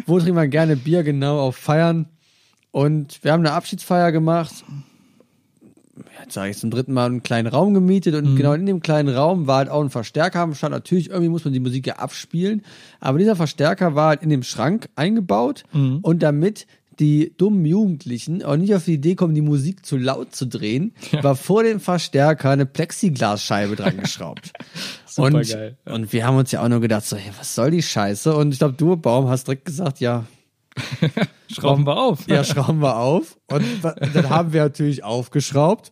Wo 0.05 0.17
trinkt 0.17 0.35
man 0.35 0.49
gerne 0.49 0.77
Bier? 0.77 1.03
Genau, 1.03 1.39
auf 1.41 1.57
Feiern. 1.57 2.05
Und 2.77 3.23
wir 3.23 3.31
haben 3.31 3.39
eine 3.39 3.53
Abschiedsfeier 3.53 4.11
gemacht. 4.11 4.53
Jetzt 6.21 6.35
sage 6.35 6.51
ich 6.51 6.59
zum 6.59 6.69
dritten 6.69 6.93
Mal 6.93 7.07
einen 7.07 7.23
kleinen 7.23 7.47
Raum 7.47 7.73
gemietet 7.73 8.13
und 8.13 8.35
genau 8.35 8.53
in 8.53 8.67
dem 8.67 8.81
kleinen 8.81 9.09
Raum 9.09 9.47
war 9.47 9.57
halt 9.57 9.69
auch 9.69 9.81
ein 9.81 9.89
Verstärker 9.89 10.41
am 10.41 10.53
Stand. 10.53 10.73
Natürlich, 10.73 11.09
irgendwie 11.09 11.29
muss 11.29 11.43
man 11.43 11.55
die 11.55 11.59
Musik 11.59 11.87
ja 11.87 11.95
abspielen. 11.95 12.61
Aber 12.99 13.17
dieser 13.17 13.35
Verstärker 13.35 13.95
war 13.95 14.09
halt 14.09 14.21
in 14.21 14.29
dem 14.29 14.43
Schrank 14.43 14.89
eingebaut 14.95 15.63
und 16.03 16.21
damit 16.21 16.67
die 16.99 17.33
dummen 17.35 17.65
Jugendlichen 17.65 18.43
auch 18.43 18.57
nicht 18.57 18.75
auf 18.75 18.85
die 18.85 18.93
Idee 18.93 19.15
kommen, 19.15 19.33
die 19.33 19.41
Musik 19.41 19.83
zu 19.83 19.97
laut 19.97 20.35
zu 20.35 20.45
drehen, 20.45 20.93
war 21.23 21.35
vor 21.35 21.63
dem 21.63 21.79
Verstärker 21.79 22.51
eine 22.51 22.67
Plexiglasscheibe 22.67 23.75
dran 23.75 23.97
geschraubt. 24.01 24.53
und, 25.15 25.45
Supergeil, 25.45 25.77
ja. 25.83 25.93
und 25.93 26.13
wir 26.13 26.27
haben 26.27 26.37
uns 26.37 26.51
ja 26.51 26.63
auch 26.63 26.69
nur 26.69 26.81
gedacht, 26.81 27.05
so, 27.05 27.15
hey, 27.15 27.31
was 27.39 27.55
soll 27.55 27.71
die 27.71 27.81
Scheiße? 27.81 28.35
Und 28.35 28.51
ich 28.51 28.59
glaube, 28.59 28.75
du, 28.75 28.95
Baum, 28.97 29.29
hast 29.29 29.47
direkt 29.47 29.65
gesagt, 29.65 29.99
ja, 29.99 30.25
Schrauben 31.51 31.85
wir 31.85 31.97
auf. 31.97 32.27
ja, 32.27 32.43
schrauben 32.43 32.79
wir 32.81 32.97
auf. 32.97 33.37
Und 33.49 33.63
dann 33.83 34.29
haben 34.29 34.53
wir 34.53 34.63
natürlich 34.63 35.03
aufgeschraubt, 35.03 35.91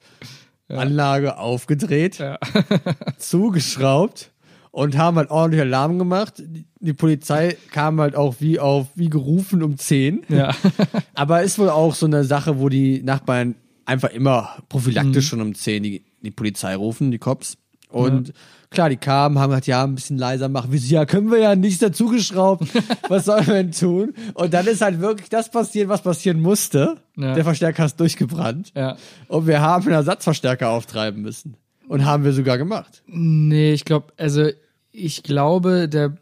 Anlage 0.69 1.38
aufgedreht, 1.38 2.17
Ja. 2.19 2.38
zugeschraubt 3.17 4.32
und 4.71 4.98
haben 4.98 5.17
halt 5.17 5.30
ordentlich 5.32 5.62
Alarm 5.62 5.98
gemacht. 6.00 6.41
Die- 6.45 6.93
Polizei 6.93 7.58
kam 7.71 8.00
halt 8.00 8.15
auch 8.15 8.36
wie 8.39 8.60
auf, 8.60 8.88
wie 8.95 9.10
gerufen 9.10 9.63
um 9.63 9.78
10. 9.78 10.24
ja. 10.30 10.52
Aber 11.15 11.41
ist 11.41 11.58
wohl 11.58 11.69
auch 11.69 11.95
so 11.95 12.06
eine 12.06 12.24
Sache, 12.24 12.60
wo 12.60 12.69
die 12.69 13.02
Nachbarn 13.02 13.56
einfach 13.86 14.10
immer 14.12 14.58
prophylaktisch 14.69 15.28
schon 15.28 15.41
um 15.41 15.56
10 15.56 15.82
die, 15.84 16.06
die 16.21 16.32
Polizei 16.32 16.76
rufen, 16.76 17.10
die 17.12 17.17
Cops. 17.17 17.58
Und 17.89 18.34
klar, 18.69 18.89
die 18.89 18.98
kamen, 18.98 19.39
haben 19.39 19.50
gesagt, 19.50 19.67
ja, 19.67 19.84
ein 19.84 19.95
bisschen 19.95 20.17
leiser 20.17 20.50
machen. 20.50 20.71
Wir 20.71 20.80
ja, 20.80 21.06
können 21.06 21.32
wir 21.32 21.39
ja 21.39 21.56
nichts 21.56 21.80
dazugeschraubt. 21.80 22.67
Was 23.10 23.26
sollen 23.26 23.48
wir 23.48 23.54
denn 23.56 23.71
tun? 23.71 24.13
Und 24.34 24.54
dann 24.54 24.67
ist 24.67 24.82
halt 24.82 25.00
wirklich 25.00 25.30
das 25.30 25.50
passiert, 25.50 25.88
was 25.89 26.02
passieren 26.02 26.41
musste. 26.41 26.98
Ja. 27.15 27.34
Der 27.34 27.43
Verstärker 27.43 27.86
ist 27.86 28.00
durchgebrannt. 28.00 28.71
Ja. 28.76 28.98
Und 29.28 29.48
wir 29.48 29.62
haben 29.62 29.86
einen 29.86 29.93
Ersatzverstärker 29.93 30.69
auftreiben 30.69 31.21
müssen. 31.21 31.56
Und 31.88 32.06
haben 32.06 32.24
wir 32.24 32.34
sogar 32.34 32.58
gemacht. 32.58 33.04
Nee, 33.08 33.74
ich 33.74 33.86
glaube, 33.86 34.08
also 34.17 34.50
ich 34.91 35.24
glaube, 35.24 35.88
der, 35.88 36.17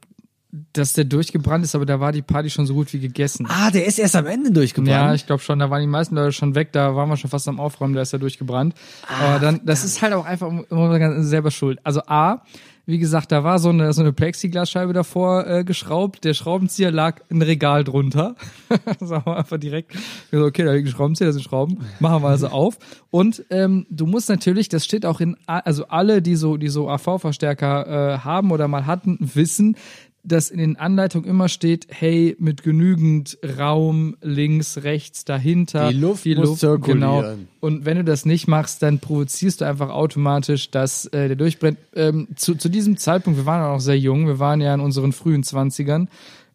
dass 0.72 0.94
der 0.94 1.06
durchgebrannt 1.06 1.66
ist, 1.66 1.74
aber 1.74 1.88
da 1.88 2.00
war 2.00 2.12
die 2.12 2.22
Party 2.22 2.52
schon 2.52 2.68
so 2.68 2.76
gut 2.76 2.94
wie 2.94 3.00
gegessen. 3.00 3.48
Ah, 3.50 3.72
der 3.72 3.88
ist 3.88 3.98
erst 3.98 4.16
am 4.16 4.28
Ende 4.28 4.52
durchgebrannt. 4.52 4.89
Ja, 4.89 5.13
ich 5.16 5.26
glaube 5.26 5.42
schon, 5.42 5.58
da 5.58 5.72
waren 5.72 5.82
die 5.82 5.88
meisten 5.88 6.13
Leute 6.13 6.32
schon 6.32 6.54
weg, 6.54 6.72
da 6.72 6.96
waren 6.96 7.10
wir 7.10 7.18
schon 7.18 7.32
fast 7.32 7.48
am 7.48 7.60
Aufräumen, 7.60 7.96
da 7.96 8.02
ist 8.04 8.13
er 8.13 8.20
durchgebrannt. 8.20 8.76
Aber 9.08 9.39
dann, 9.39 9.62
das 9.66 9.84
ist 9.84 10.04
halt 10.04 10.13
auch 10.13 10.26
einfach 10.26 10.52
immer 10.70 11.24
selber 11.24 11.50
schuld. 11.50 11.80
Also 11.84 12.02
A, 12.06 12.44
wie 12.86 13.00
gesagt, 13.00 13.32
da 13.32 13.44
war 13.44 13.58
so 13.60 13.70
eine, 13.70 13.94
so 13.94 14.02
eine 14.02 14.13
Plexiglasscheibe 14.13 14.94
davor 14.94 15.48
äh, 15.48 15.63
geschraubt, 15.63 16.24
der 16.24 16.36
Schraubenzieher 16.36 16.92
lag 16.92 17.22
ein 17.32 17.42
Regal 17.42 17.84
drunter. 17.84 18.36
Sagen 19.00 19.26
wir 19.26 19.38
einfach 19.38 19.58
direkt, 19.58 19.94
so, 20.32 20.44
okay, 20.44 20.66
da 20.66 20.74
liegt 20.74 20.88
ein 20.88 20.92
Schraubenzieher, 20.92 21.28
da 21.28 21.34
sind 21.34 21.44
Schrauben, 21.44 21.80
machen 22.00 22.22
wir 22.22 22.30
also 22.30 22.50
auf. 22.50 22.78
Und 23.10 23.44
ähm, 23.50 23.88
du 23.89 24.06
musst 24.06 24.30
natürlich, 24.30 24.70
das 24.70 24.86
steht 24.86 25.06
auch 25.06 25.20
in, 25.20 25.38
also 25.48 25.88
alle, 25.88 26.22
die 26.22 26.36
so, 26.36 26.58
die 26.58 26.68
so 26.68 26.89
AV-Verstärker 26.89 27.88
äh, 28.16 28.18
haben 28.20 28.52
oder 28.52 28.68
mal 28.68 28.86
hatten, 28.86 29.18
wissen, 29.20 29.78
dass 30.23 30.49
in 30.49 30.57
den 30.57 30.77
Anleitungen 30.77 31.29
immer 31.29 31.49
steht, 31.49 31.88
hey, 31.89 32.36
mit 32.39 32.63
genügend 32.63 33.38
Raum 33.57 34.15
links, 34.21 34.83
rechts, 34.83 35.25
dahinter. 35.25 35.89
Die 35.89 35.99
Luft 35.99 36.25
muss 36.25 36.59
zirkulieren. 36.59 36.99
Genau. 36.99 37.36
Und 37.59 37.86
wenn 37.86 37.97
du 37.97 38.03
das 38.05 38.25
nicht 38.25 38.47
machst, 38.47 38.81
dann 38.81 38.99
provozierst 38.99 39.62
du 39.62 39.65
einfach 39.65 39.89
automatisch, 39.89 40.71
dass 40.71 41.05
äh, 41.07 41.27
der 41.27 41.36
durchbrennt. 41.36 41.77
Ähm, 41.93 42.29
zu, 42.36 42.55
zu 42.55 42.69
diesem 42.69 42.97
Zeitpunkt, 42.97 43.38
wir 43.38 43.45
waren 43.45 43.63
auch 43.63 43.73
noch 43.73 43.81
sehr 43.81 43.99
jung, 43.99 44.27
wir 44.27 44.39
waren 44.39 44.62
ja 44.62 44.73
in 44.73 44.79
unseren 44.79 45.12
frühen 45.12 45.43
Zwanzigern 45.43 46.07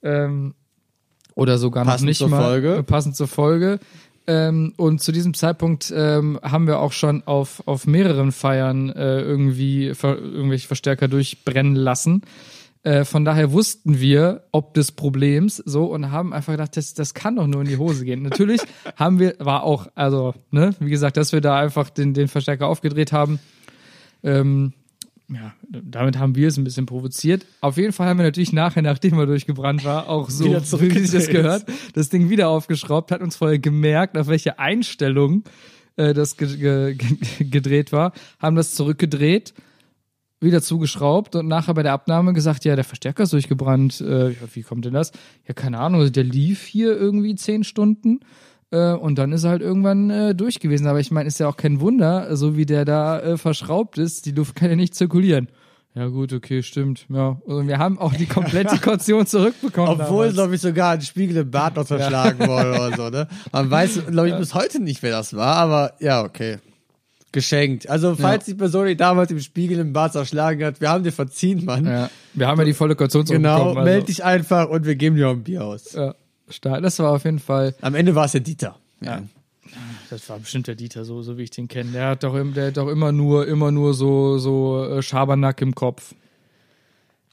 ähm, 0.02 0.54
oder 1.34 1.58
sogar 1.58 1.84
noch 1.84 1.92
Passend 1.92 2.08
nicht 2.08 2.18
zur 2.18 2.28
mal 2.30 2.42
Folge. 2.42 2.76
äh, 2.76 2.82
passend 2.82 3.16
zur 3.16 3.28
Folge. 3.28 3.80
Ähm, 4.26 4.74
und 4.76 5.02
zu 5.02 5.12
diesem 5.12 5.34
Zeitpunkt 5.34 5.92
ähm, 5.94 6.38
haben 6.42 6.66
wir 6.66 6.80
auch 6.80 6.92
schon 6.92 7.22
auf, 7.26 7.62
auf 7.66 7.86
mehreren 7.86 8.32
Feiern 8.32 8.90
äh, 8.90 9.20
irgendwie 9.20 9.94
ver 9.94 10.18
irgendwelche 10.18 10.66
Verstärker 10.66 11.08
durchbrennen 11.08 11.74
lassen. 11.74 12.22
Äh, 12.84 13.04
von 13.04 13.24
daher 13.24 13.52
wussten 13.52 14.00
wir, 14.00 14.44
ob 14.52 14.74
des 14.74 14.92
Problems 14.92 15.56
so 15.56 15.86
und 15.86 16.10
haben 16.10 16.32
einfach 16.32 16.52
gedacht, 16.52 16.76
das, 16.76 16.94
das 16.94 17.12
kann 17.14 17.36
doch 17.36 17.46
nur 17.46 17.62
in 17.62 17.68
die 17.68 17.76
Hose 17.76 18.04
gehen. 18.04 18.22
Natürlich 18.22 18.60
haben 18.96 19.18
wir, 19.18 19.34
war 19.38 19.64
auch, 19.64 19.88
also, 19.94 20.34
ne, 20.50 20.74
wie 20.78 20.90
gesagt, 20.90 21.16
dass 21.16 21.32
wir 21.32 21.40
da 21.40 21.58
einfach 21.58 21.90
den, 21.90 22.14
den 22.14 22.28
Verstärker 22.28 22.66
aufgedreht 22.66 23.12
haben. 23.12 23.40
Ähm, 24.22 24.72
ja, 25.30 25.52
damit 25.68 26.18
haben 26.18 26.36
wir 26.36 26.48
es 26.48 26.56
ein 26.56 26.64
bisschen 26.64 26.86
provoziert. 26.86 27.44
Auf 27.60 27.76
jeden 27.76 27.92
Fall 27.92 28.08
haben 28.08 28.18
wir 28.18 28.24
natürlich 28.24 28.54
nachher, 28.54 28.80
nachdem 28.80 29.18
er 29.18 29.26
durchgebrannt 29.26 29.84
war, 29.84 30.08
auch 30.08 30.30
so, 30.30 30.46
wie 30.46 30.98
sich 31.00 31.10
das 31.12 31.28
gehört, 31.28 31.66
das 31.92 32.08
Ding 32.08 32.30
wieder 32.30 32.48
aufgeschraubt, 32.48 33.10
hat 33.10 33.20
uns 33.20 33.36
vorher 33.36 33.58
gemerkt, 33.58 34.16
auf 34.16 34.28
welche 34.28 34.58
Einstellung 34.58 35.44
äh, 35.96 36.14
das 36.14 36.38
ge 36.38 36.56
ge 36.56 36.96
gedreht 37.44 37.92
war, 37.92 38.12
haben 38.38 38.56
das 38.56 38.74
zurückgedreht, 38.74 39.52
wieder 40.40 40.62
zugeschraubt 40.62 41.34
und 41.34 41.48
nachher 41.48 41.74
bei 41.74 41.82
der 41.82 41.92
Abnahme 41.92 42.32
gesagt, 42.32 42.64
ja, 42.64 42.76
der 42.76 42.84
Verstärker 42.84 43.24
ist 43.24 43.32
durchgebrannt. 43.32 44.00
Äh, 44.00 44.34
wie 44.54 44.62
kommt 44.62 44.84
denn 44.84 44.94
das? 44.94 45.12
Ja, 45.46 45.54
keine 45.54 45.78
Ahnung, 45.78 46.00
also 46.00 46.12
der 46.12 46.24
lief 46.24 46.64
hier 46.64 46.96
irgendwie 46.96 47.34
zehn 47.34 47.64
Stunden. 47.64 48.20
Äh, 48.70 48.92
und 48.92 49.18
dann 49.18 49.32
ist 49.32 49.44
er 49.44 49.50
halt 49.50 49.62
irgendwann 49.62 50.10
äh, 50.10 50.34
durch 50.34 50.60
gewesen. 50.60 50.86
Aber 50.86 51.00
ich 51.00 51.10
meine, 51.10 51.26
ist 51.26 51.40
ja 51.40 51.48
auch 51.48 51.56
kein 51.56 51.80
Wunder, 51.80 52.36
so 52.36 52.56
wie 52.56 52.66
der 52.66 52.84
da 52.84 53.18
äh, 53.20 53.36
verschraubt 53.36 53.98
ist, 53.98 54.26
die 54.26 54.32
Luft 54.32 54.54
kann 54.54 54.70
ja 54.70 54.76
nicht 54.76 54.94
zirkulieren. 54.94 55.48
Ja 55.94 56.06
gut, 56.06 56.32
okay, 56.32 56.62
stimmt. 56.62 57.06
Ja, 57.08 57.40
und 57.44 57.66
wir 57.66 57.78
haben 57.78 57.98
auch 57.98 58.14
die 58.14 58.26
komplette 58.26 58.78
Kaution 58.80 59.26
zurückbekommen. 59.26 60.00
Obwohl, 60.00 60.32
glaube 60.32 60.54
ich, 60.54 60.60
sogar 60.60 60.92
ein 60.92 61.00
Spiegel 61.00 61.38
im 61.38 61.50
Bad 61.50 61.74
noch 61.74 61.86
zerschlagen 61.86 62.46
wurde 62.46 62.68
oder 62.70 62.96
so, 62.96 63.08
ne? 63.08 63.26
Man 63.50 63.70
weiß, 63.70 64.06
glaube 64.10 64.28
ich, 64.28 64.36
bis 64.36 64.54
heute 64.54 64.80
nicht, 64.80 65.02
wer 65.02 65.10
das 65.10 65.34
war, 65.34 65.56
aber 65.56 65.94
ja, 65.98 66.22
okay. 66.22 66.58
Geschenkt. 67.30 67.88
Also, 67.90 68.14
falls 68.16 68.46
die 68.46 68.54
Person, 68.54 68.86
die 68.86 68.96
damals 68.96 69.30
im 69.30 69.40
Spiegel 69.40 69.78
im 69.80 69.92
Bad 69.92 70.12
zerschlagen 70.14 70.64
hat, 70.64 70.80
wir 70.80 70.88
haben 70.88 71.04
dir 71.04 71.12
verziehen, 71.12 71.64
Mann. 71.64 71.84
ja, 71.84 72.08
wir 72.32 72.48
haben 72.48 72.58
ja 72.58 72.64
die 72.64 72.72
volle 72.72 72.96
Kaution 72.96 73.24
Genau, 73.26 73.56
zurückbekommen. 73.58 73.84
meld 73.84 74.08
dich 74.08 74.24
einfach 74.24 74.68
und 74.70 74.86
wir 74.86 74.94
geben 74.96 75.16
dir 75.16 75.28
auch 75.28 75.32
ein 75.32 75.42
Bier 75.44 75.64
aus. 75.64 75.92
Ja, 75.92 76.14
stark. 76.48 76.82
Das 76.82 76.98
war 77.00 77.12
auf 77.12 77.24
jeden 77.24 77.38
Fall 77.38 77.74
Am 77.82 77.94
Ende 77.94 78.14
war 78.14 78.24
es 78.24 78.32
der 78.32 78.40
Dieter. 78.40 78.76
Ja. 79.02 79.22
Das 80.08 80.26
war 80.30 80.38
bestimmt 80.38 80.66
der 80.68 80.74
Dieter, 80.74 81.04
so, 81.04 81.20
so 81.20 81.36
wie 81.36 81.42
ich 81.42 81.50
den 81.50 81.68
kenne. 81.68 81.90
Der 81.92 82.08
hat 82.08 82.22
doch, 82.24 82.34
der 82.54 82.68
hat 82.68 82.76
doch 82.78 82.88
immer 82.88 83.12
nur, 83.12 83.46
immer 83.46 83.70
nur 83.70 83.92
so, 83.92 84.38
so 84.38 84.82
äh, 84.86 85.02
Schabernack 85.02 85.60
im 85.60 85.74
Kopf. 85.74 86.14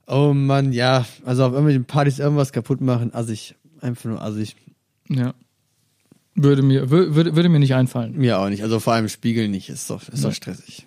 Oh 0.07 0.33
Mann, 0.33 0.73
ja. 0.73 1.05
Also 1.23 1.45
auf 1.45 1.51
irgendwelchen 1.53 1.85
Partys 1.85 2.19
irgendwas 2.19 2.51
kaputt 2.51 2.81
machen, 2.81 3.13
assig. 3.13 3.55
Einfach 3.79 4.09
nur 4.09 4.21
assig. 4.21 4.55
Ja. 5.09 5.33
Würde 6.35 6.61
mir, 6.63 6.85
wür- 6.89 7.15
würde, 7.15 7.35
würde 7.35 7.49
mir 7.49 7.59
nicht 7.59 7.73
einfallen. 7.75 8.17
Mir 8.17 8.39
auch 8.39 8.49
nicht. 8.49 8.61
Also 8.63 8.79
vor 8.79 8.93
allem 8.93 9.07
Spiegel 9.07 9.47
nicht. 9.47 9.69
Ist 9.69 9.89
doch, 9.89 10.07
ist 10.09 10.23
doch 10.23 10.33
stressig. 10.33 10.85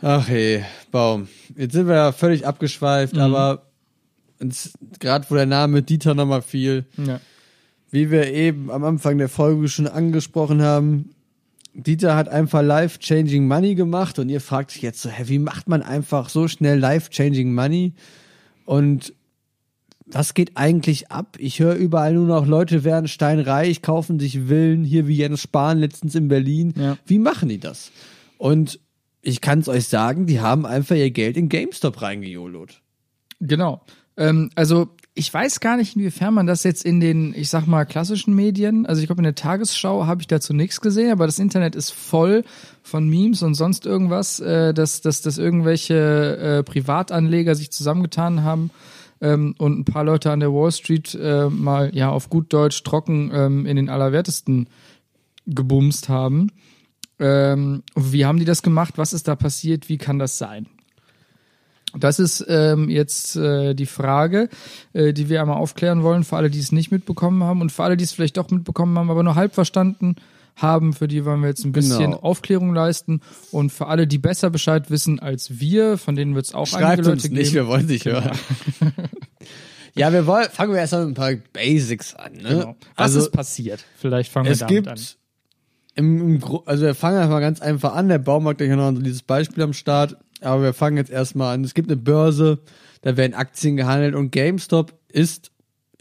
Ach 0.00 0.26
hey, 0.28 0.64
Baum. 0.90 1.28
Jetzt 1.56 1.72
sind 1.72 1.86
wir 1.86 1.94
ja 1.94 2.12
völlig 2.12 2.46
abgeschweift, 2.46 3.16
aber 3.18 3.62
gerade 4.98 5.26
wo 5.28 5.34
der 5.36 5.46
Name 5.46 5.82
Dieter 5.82 6.14
nochmal 6.14 6.42
fiel, 6.42 6.84
Ja. 6.96 7.20
wie 7.90 8.10
wir 8.10 8.32
eben 8.32 8.70
am 8.70 8.82
Anfang 8.84 9.18
der 9.18 9.28
Folge 9.28 9.68
schon 9.68 9.86
angesprochen 9.86 10.62
haben, 10.62 11.10
Dieter 11.74 12.16
hat 12.16 12.28
einfach 12.28 12.62
Life-Changing 12.62 13.46
Money 13.46 13.74
gemacht 13.76 14.18
und 14.18 14.28
ihr 14.28 14.40
fragt 14.40 14.72
euch 14.72 14.82
jetzt 14.82 15.00
so, 15.02 15.08
hä, 15.08 15.22
wie 15.26 15.38
macht 15.38 15.68
man 15.68 15.82
einfach 15.82 16.28
so 16.28 16.46
schnell 16.48 16.78
Life-Changing 16.78 17.54
Money? 17.54 17.92
Und 18.66 19.14
was 20.06 20.34
geht 20.34 20.56
eigentlich 20.56 21.10
ab? 21.10 21.36
Ich 21.38 21.60
höre 21.60 21.74
überall 21.74 22.14
nur 22.14 22.26
noch, 22.26 22.46
Leute 22.46 22.84
werden 22.84 23.08
steinreich, 23.08 23.82
kaufen 23.82 24.18
sich 24.18 24.46
Villen, 24.48 24.84
hier 24.84 25.06
wie 25.06 25.16
Jens 25.16 25.40
Spahn 25.40 25.78
letztens 25.78 26.14
in 26.14 26.28
Berlin. 26.28 26.74
Ja. 26.76 26.98
Wie 27.06 27.18
machen 27.18 27.48
die 27.48 27.58
das? 27.58 27.90
Und 28.38 28.80
ich 29.22 29.40
kann 29.40 29.60
es 29.60 29.68
euch 29.68 29.86
sagen, 29.86 30.26
die 30.26 30.40
haben 30.40 30.66
einfach 30.66 30.96
ihr 30.96 31.10
Geld 31.10 31.36
in 31.36 31.48
GameStop 31.48 32.02
reingejolot. 32.02 32.82
Genau. 33.40 33.82
Ähm, 34.16 34.50
also 34.54 34.88
ich 35.14 35.32
weiß 35.32 35.60
gar 35.60 35.76
nicht, 35.76 35.94
inwiefern 35.94 36.32
man 36.32 36.46
das 36.46 36.64
jetzt 36.64 36.84
in 36.84 36.98
den, 36.98 37.34
ich 37.34 37.50
sag 37.50 37.66
mal, 37.66 37.84
klassischen 37.84 38.34
Medien, 38.34 38.86
also 38.86 39.00
ich 39.00 39.06
glaube 39.06 39.20
in 39.20 39.24
der 39.24 39.34
Tagesschau 39.34 40.06
habe 40.06 40.22
ich 40.22 40.26
dazu 40.26 40.54
nichts 40.54 40.80
gesehen, 40.80 41.12
aber 41.12 41.26
das 41.26 41.38
Internet 41.38 41.76
ist 41.76 41.90
voll 41.90 42.44
von 42.82 43.08
Memes 43.08 43.42
und 43.42 43.54
sonst 43.54 43.84
irgendwas, 43.84 44.40
äh, 44.40 44.72
dass, 44.72 45.02
dass, 45.02 45.20
dass 45.20 45.36
irgendwelche 45.36 46.36
äh, 46.36 46.62
Privatanleger 46.62 47.54
sich 47.54 47.70
zusammengetan 47.70 48.42
haben 48.42 48.70
ähm, 49.22 49.54
und 49.56 49.78
ein 49.78 49.84
paar 49.84 50.04
Leute 50.04 50.30
an 50.30 50.40
der 50.40 50.52
Wall 50.52 50.72
Street 50.72 51.14
äh, 51.14 51.48
mal 51.48 51.94
ja 51.94 52.10
auf 52.10 52.28
gut 52.28 52.52
Deutsch 52.52 52.82
trocken 52.82 53.30
ähm, 53.32 53.64
in 53.64 53.76
den 53.76 53.88
Allerwertesten 53.88 54.68
gebumst 55.46 56.08
haben. 56.08 56.50
Ähm, 57.18 57.82
wie 57.94 58.26
haben 58.26 58.38
die 58.38 58.44
das 58.44 58.62
gemacht? 58.62 58.94
Was 58.96 59.12
ist 59.12 59.28
da 59.28 59.36
passiert? 59.36 59.88
Wie 59.88 59.96
kann 59.96 60.18
das 60.18 60.36
sein? 60.36 60.66
Das 61.94 62.18
ist 62.18 62.44
ähm, 62.48 62.88
jetzt 62.88 63.36
äh, 63.36 63.74
die 63.74 63.86
Frage, 63.86 64.48
äh, 64.92 65.12
die 65.12 65.28
wir 65.28 65.40
einmal 65.40 65.58
aufklären 65.58 66.02
wollen, 66.02 66.24
für 66.24 66.36
alle, 66.36 66.50
die 66.50 66.58
es 66.58 66.72
nicht 66.72 66.90
mitbekommen 66.90 67.44
haben 67.44 67.60
und 67.60 67.70
für 67.70 67.84
alle, 67.84 67.96
die 67.96 68.04
es 68.04 68.12
vielleicht 68.12 68.38
doch 68.38 68.50
mitbekommen 68.50 68.98
haben, 68.98 69.10
aber 69.10 69.22
nur 69.22 69.34
halb 69.34 69.54
verstanden 69.54 70.16
haben, 70.56 70.92
für 70.92 71.08
die 71.08 71.24
wollen 71.24 71.40
wir 71.40 71.48
jetzt 71.48 71.64
ein 71.64 71.72
bisschen 71.72 72.10
Genau. 72.12 72.18
Aufklärung 72.18 72.74
leisten 72.74 73.20
und 73.50 73.70
für 73.72 73.86
alle, 73.86 74.06
die 74.06 74.18
besser 74.18 74.50
Bescheid 74.50 74.90
wissen 74.90 75.18
als 75.20 75.60
wir, 75.60 75.98
von 75.98 76.14
denen 76.16 76.34
wird 76.34 76.46
es 76.46 76.54
auch 76.54 76.66
Schreibt 76.66 76.84
einige 76.84 77.10
uns 77.12 77.22
Leute 77.24 77.34
nicht, 77.34 77.52
geben. 77.52 77.54
wir 77.54 77.66
wollen 77.66 77.86
nicht 77.86 78.04
hören. 78.04 78.30
ja, 79.94 80.12
wir 80.12 80.26
wollen, 80.26 80.48
fangen 80.50 80.72
wir 80.72 80.80
erstmal 80.80 81.06
mit 81.06 81.10
ein 81.12 81.14
paar 81.14 81.34
Basics 81.52 82.14
an. 82.14 82.32
Ne? 82.34 82.42
Genau. 82.42 82.76
Was 82.96 83.16
also, 83.16 83.20
ist 83.20 83.30
passiert? 83.32 83.84
Vielleicht 83.96 84.30
fangen 84.30 84.46
wir 84.46 84.52
es 84.52 84.58
damit 84.60 84.74
gibt 84.74 84.88
an. 84.88 84.98
im, 85.94 86.36
im 86.36 86.44
also 86.66 86.84
wir 86.84 86.94
fangen 86.94 87.18
einfach 87.18 87.40
ganz 87.40 87.60
einfach 87.60 87.94
an. 87.94 88.08
Der 88.08 88.18
Baumarkt 88.18 88.60
hat 88.60 88.68
ja 88.68 88.76
noch 88.76 88.92
dieses 88.92 89.22
Beispiel 89.22 89.62
am 89.62 89.72
Start, 89.72 90.16
aber 90.40 90.62
wir 90.62 90.72
fangen 90.74 90.96
jetzt 90.96 91.10
erstmal 91.10 91.54
an. 91.54 91.64
Es 91.64 91.74
gibt 91.74 91.88
eine 91.90 91.96
Börse, 91.96 92.60
da 93.02 93.16
werden 93.16 93.34
Aktien 93.34 93.76
gehandelt 93.76 94.14
und 94.14 94.30
GameStop 94.32 94.92
ist 95.08 95.51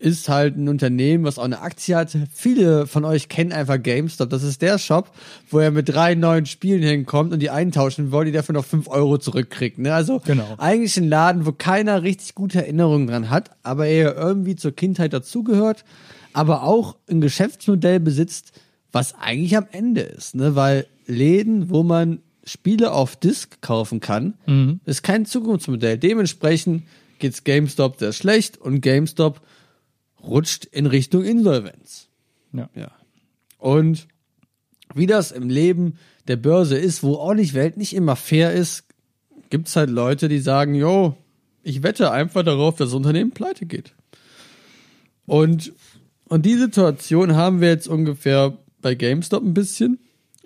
ist 0.02 0.30
halt 0.30 0.58
ein 0.58 0.68
Unternehmen, 0.68 1.24
was 1.24 1.38
auch 1.38 1.44
eine 1.44 1.62
Aktie 1.62 1.96
hat. 1.96 2.18
Viele 2.34 2.88
von 2.88 3.06
euch 3.06 3.30
kennen 3.30 3.52
einfach 3.52 3.82
GameStop. 3.82 4.32
Das 4.32 4.42
ist 4.42 4.62
der 4.64 4.80
Shop, 4.80 5.12
wo 5.50 5.60
er 5.60 5.70
mit 5.70 5.90
drei 5.90 6.16
neuen 6.16 6.48
Spielen 6.48 6.82
hinkommt 6.82 7.32
und 7.34 7.40
die 7.40 7.52
eintauschen 7.52 8.12
wollt, 8.12 8.28
die 8.28 8.32
dafür 8.32 8.54
noch 8.54 8.66
fünf 8.66 8.88
Euro 8.88 9.20
zurückkriegt. 9.20 9.78
Ne? 9.78 9.94
Also 9.94 10.20
Genau. 10.26 10.56
eigentlich 10.58 10.98
ein 10.98 11.08
Laden, 11.08 11.46
wo 11.46 11.52
keiner 11.52 12.02
richtig 12.02 12.34
gute 12.34 12.60
Erinnerungen 12.64 13.06
dran 13.08 13.30
hat, 13.30 13.52
aber 13.62 13.86
er 13.86 14.16
irgendwie 14.18 14.56
zur 14.56 14.72
Kindheit 14.76 15.14
dazugehört, 15.14 15.86
aber 16.34 16.64
auch 16.64 16.96
ein 17.10 17.22
Geschäftsmodell 17.22 18.00
besitzt, 18.00 18.54
was 18.92 19.14
eigentlich 19.22 19.56
am 19.56 19.68
Ende 19.72 20.02
ist, 20.02 20.34
ne? 20.36 20.56
Weil 20.56 20.88
Läden, 21.06 21.70
wo 21.70 21.84
man 21.84 22.20
Spiele 22.44 22.92
auf 22.92 23.16
Disc 23.16 23.62
kaufen 23.62 24.00
kann, 24.00 24.34
ist 24.86 25.04
kein 25.04 25.26
Zukunftsmodell. 25.28 25.98
Dementsprechend 26.00 26.84
geht's 27.20 27.44
GameStop 27.44 28.00
sehr 28.00 28.14
schlecht 28.14 28.58
und 28.58 28.82
GameStop 28.82 29.42
rutscht 30.24 30.66
in 30.66 30.86
Richtung 30.86 31.24
Insolvenz. 31.24 32.08
Ja. 32.54 32.70
Ja. 32.76 32.92
Und 33.58 34.08
wie 34.94 35.08
das 35.08 35.32
im 35.32 35.50
Leben 35.50 35.98
der 36.28 36.36
Börse 36.36 36.78
ist, 36.78 37.04
wo 37.04 37.16
auch 37.16 37.34
nicht 37.34 37.54
Welt 37.54 37.78
nicht 37.78 37.94
immer 37.96 38.16
fair 38.16 38.54
ist, 38.54 38.86
gibt's 39.50 39.76
halt 39.76 39.90
Leute, 39.90 40.28
die 40.30 40.40
sagen, 40.40 40.76
jo, 40.76 41.16
ich 41.64 41.84
wette 41.84 42.12
einfach 42.12 42.44
darauf, 42.44 42.76
dass 42.78 42.90
das 42.90 42.96
Unternehmen 42.96 43.32
pleite 43.32 43.66
geht. 43.66 43.94
Und, 45.26 45.74
und 46.28 46.46
die 46.46 46.56
Situation 46.56 47.36
haben 47.36 47.62
wir 47.62 47.70
jetzt 47.70 47.88
ungefähr 47.88 48.58
bei 48.82 48.96
GameStop 48.96 49.44
ein 49.44 49.54
bisschen. 49.54 50.00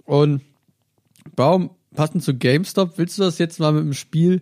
Und 0.03 0.41
Baum, 1.35 1.71
passend 1.95 2.23
zu 2.23 2.35
GameStop, 2.35 2.97
willst 2.97 3.17
du 3.17 3.23
das 3.23 3.38
jetzt 3.38 3.59
mal 3.59 3.71
mit 3.71 3.83
dem 3.83 3.93
Spiel 3.93 4.41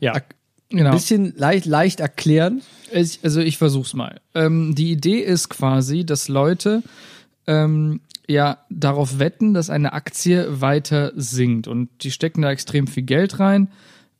Ja. 0.00 0.14
ak- 0.14 0.34
Genau. 0.76 0.90
ein 0.90 0.96
bisschen 0.96 1.34
leicht, 1.36 1.66
leicht 1.66 2.00
erklären? 2.00 2.62
Ich, 2.92 3.20
also 3.22 3.40
ich 3.40 3.58
versuch's 3.58 3.94
mal. 3.94 4.20
Ähm, 4.34 4.74
die 4.74 4.90
Idee 4.90 5.20
ist 5.20 5.48
quasi, 5.48 6.04
dass 6.04 6.28
Leute 6.28 6.82
ähm, 7.46 8.00
ja 8.26 8.58
darauf 8.70 9.18
wetten, 9.18 9.54
dass 9.54 9.70
eine 9.70 9.92
Aktie 9.92 10.60
weiter 10.60 11.12
sinkt 11.14 11.68
und 11.68 11.90
die 12.02 12.10
stecken 12.10 12.42
da 12.42 12.50
extrem 12.50 12.86
viel 12.86 13.04
Geld 13.04 13.38
rein. 13.38 13.68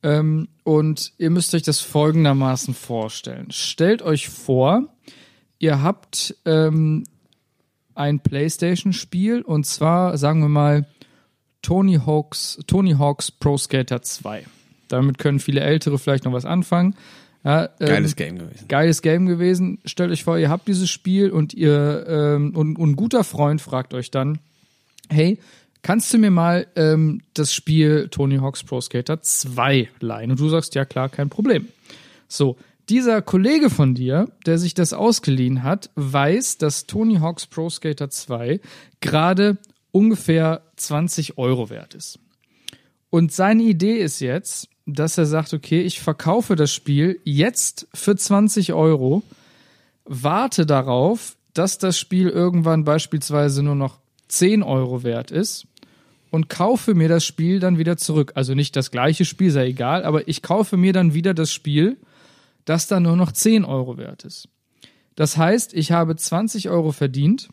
Ähm, 0.02 0.48
und 0.64 1.12
ihr 1.18 1.30
müsst 1.30 1.54
euch 1.54 1.62
das 1.62 1.80
folgendermaßen 1.80 2.74
vorstellen. 2.74 3.50
Stellt 3.50 4.02
euch 4.02 4.28
vor, 4.28 4.88
ihr 5.58 5.82
habt 5.82 6.36
ähm, 6.44 7.04
ein 7.94 8.20
PlayStation-Spiel 8.20 9.42
und 9.42 9.66
zwar 9.66 10.18
sagen 10.18 10.40
wir 10.40 10.48
mal 10.48 10.86
Tony 11.62 11.98
Hawks, 12.04 12.58
Tony 12.66 12.92
Hawks 12.92 13.30
Pro 13.30 13.56
Skater 13.56 14.02
2. 14.02 14.44
Damit 14.94 15.18
können 15.18 15.40
viele 15.40 15.60
Ältere 15.60 15.98
vielleicht 15.98 16.24
noch 16.24 16.32
was 16.32 16.44
anfangen. 16.44 16.94
Ja, 17.44 17.68
ähm, 17.78 18.06
Game 18.16 18.38
gewesen. 18.38 18.68
geiles 18.68 19.02
Game 19.02 19.26
gewesen. 19.26 19.78
Stellt 19.84 20.10
euch 20.10 20.24
vor, 20.24 20.38
ihr 20.38 20.48
habt 20.48 20.66
dieses 20.66 20.88
Spiel 20.88 21.30
und 21.30 21.52
ihr 21.52 22.06
ähm, 22.08 22.56
und, 22.56 22.76
und 22.76 22.90
ein 22.90 22.96
guter 22.96 23.22
Freund 23.22 23.60
fragt 23.60 23.92
euch 23.92 24.10
dann, 24.10 24.38
hey, 25.10 25.38
kannst 25.82 26.12
du 26.14 26.18
mir 26.18 26.30
mal 26.30 26.66
ähm, 26.74 27.20
das 27.34 27.52
Spiel 27.52 28.08
Tony 28.10 28.38
Hawk's 28.38 28.62
Pro 28.62 28.80
Skater 28.80 29.20
2 29.20 29.90
leihen? 30.00 30.30
Und 30.30 30.40
du 30.40 30.48
sagst, 30.48 30.74
ja 30.74 30.86
klar, 30.86 31.10
kein 31.10 31.28
Problem. 31.28 31.68
So, 32.28 32.56
dieser 32.88 33.20
Kollege 33.20 33.68
von 33.68 33.94
dir, 33.94 34.28
der 34.46 34.58
sich 34.58 34.72
das 34.72 34.92
ausgeliehen 34.92 35.62
hat, 35.62 35.90
weiß, 35.96 36.56
dass 36.58 36.86
Tony 36.86 37.16
Hawk's 37.16 37.46
Pro 37.46 37.68
Skater 37.68 38.08
2 38.08 38.60
gerade 39.00 39.58
ungefähr 39.92 40.62
20 40.76 41.36
Euro 41.38 41.68
wert 41.68 41.94
ist. 41.94 42.18
Und 43.10 43.32
seine 43.32 43.62
Idee 43.62 43.98
ist 43.98 44.20
jetzt, 44.20 44.68
dass 44.86 45.18
er 45.18 45.26
sagt, 45.26 45.54
okay, 45.54 45.82
ich 45.82 46.00
verkaufe 46.00 46.56
das 46.56 46.72
Spiel 46.72 47.20
jetzt 47.24 47.88
für 47.94 48.16
20 48.16 48.72
Euro, 48.72 49.22
warte 50.04 50.66
darauf, 50.66 51.36
dass 51.54 51.78
das 51.78 51.98
Spiel 51.98 52.28
irgendwann 52.28 52.84
beispielsweise 52.84 53.62
nur 53.62 53.76
noch 53.76 53.98
10 54.28 54.62
Euro 54.62 55.02
wert 55.02 55.30
ist 55.30 55.66
und 56.30 56.48
kaufe 56.48 56.94
mir 56.94 57.08
das 57.08 57.24
Spiel 57.24 57.60
dann 57.60 57.78
wieder 57.78 57.96
zurück. 57.96 58.32
Also 58.34 58.54
nicht 58.54 58.76
das 58.76 58.90
gleiche 58.90 59.24
Spiel, 59.24 59.50
sei 59.50 59.68
egal, 59.68 60.04
aber 60.04 60.28
ich 60.28 60.42
kaufe 60.42 60.76
mir 60.76 60.92
dann 60.92 61.14
wieder 61.14 61.32
das 61.32 61.52
Spiel, 61.52 61.96
das 62.64 62.88
dann 62.88 63.04
nur 63.04 63.16
noch 63.16 63.32
10 63.32 63.64
Euro 63.64 63.96
wert 63.96 64.24
ist. 64.24 64.48
Das 65.14 65.36
heißt, 65.36 65.74
ich 65.74 65.92
habe 65.92 66.16
20 66.16 66.70
Euro 66.70 66.90
verdient, 66.90 67.48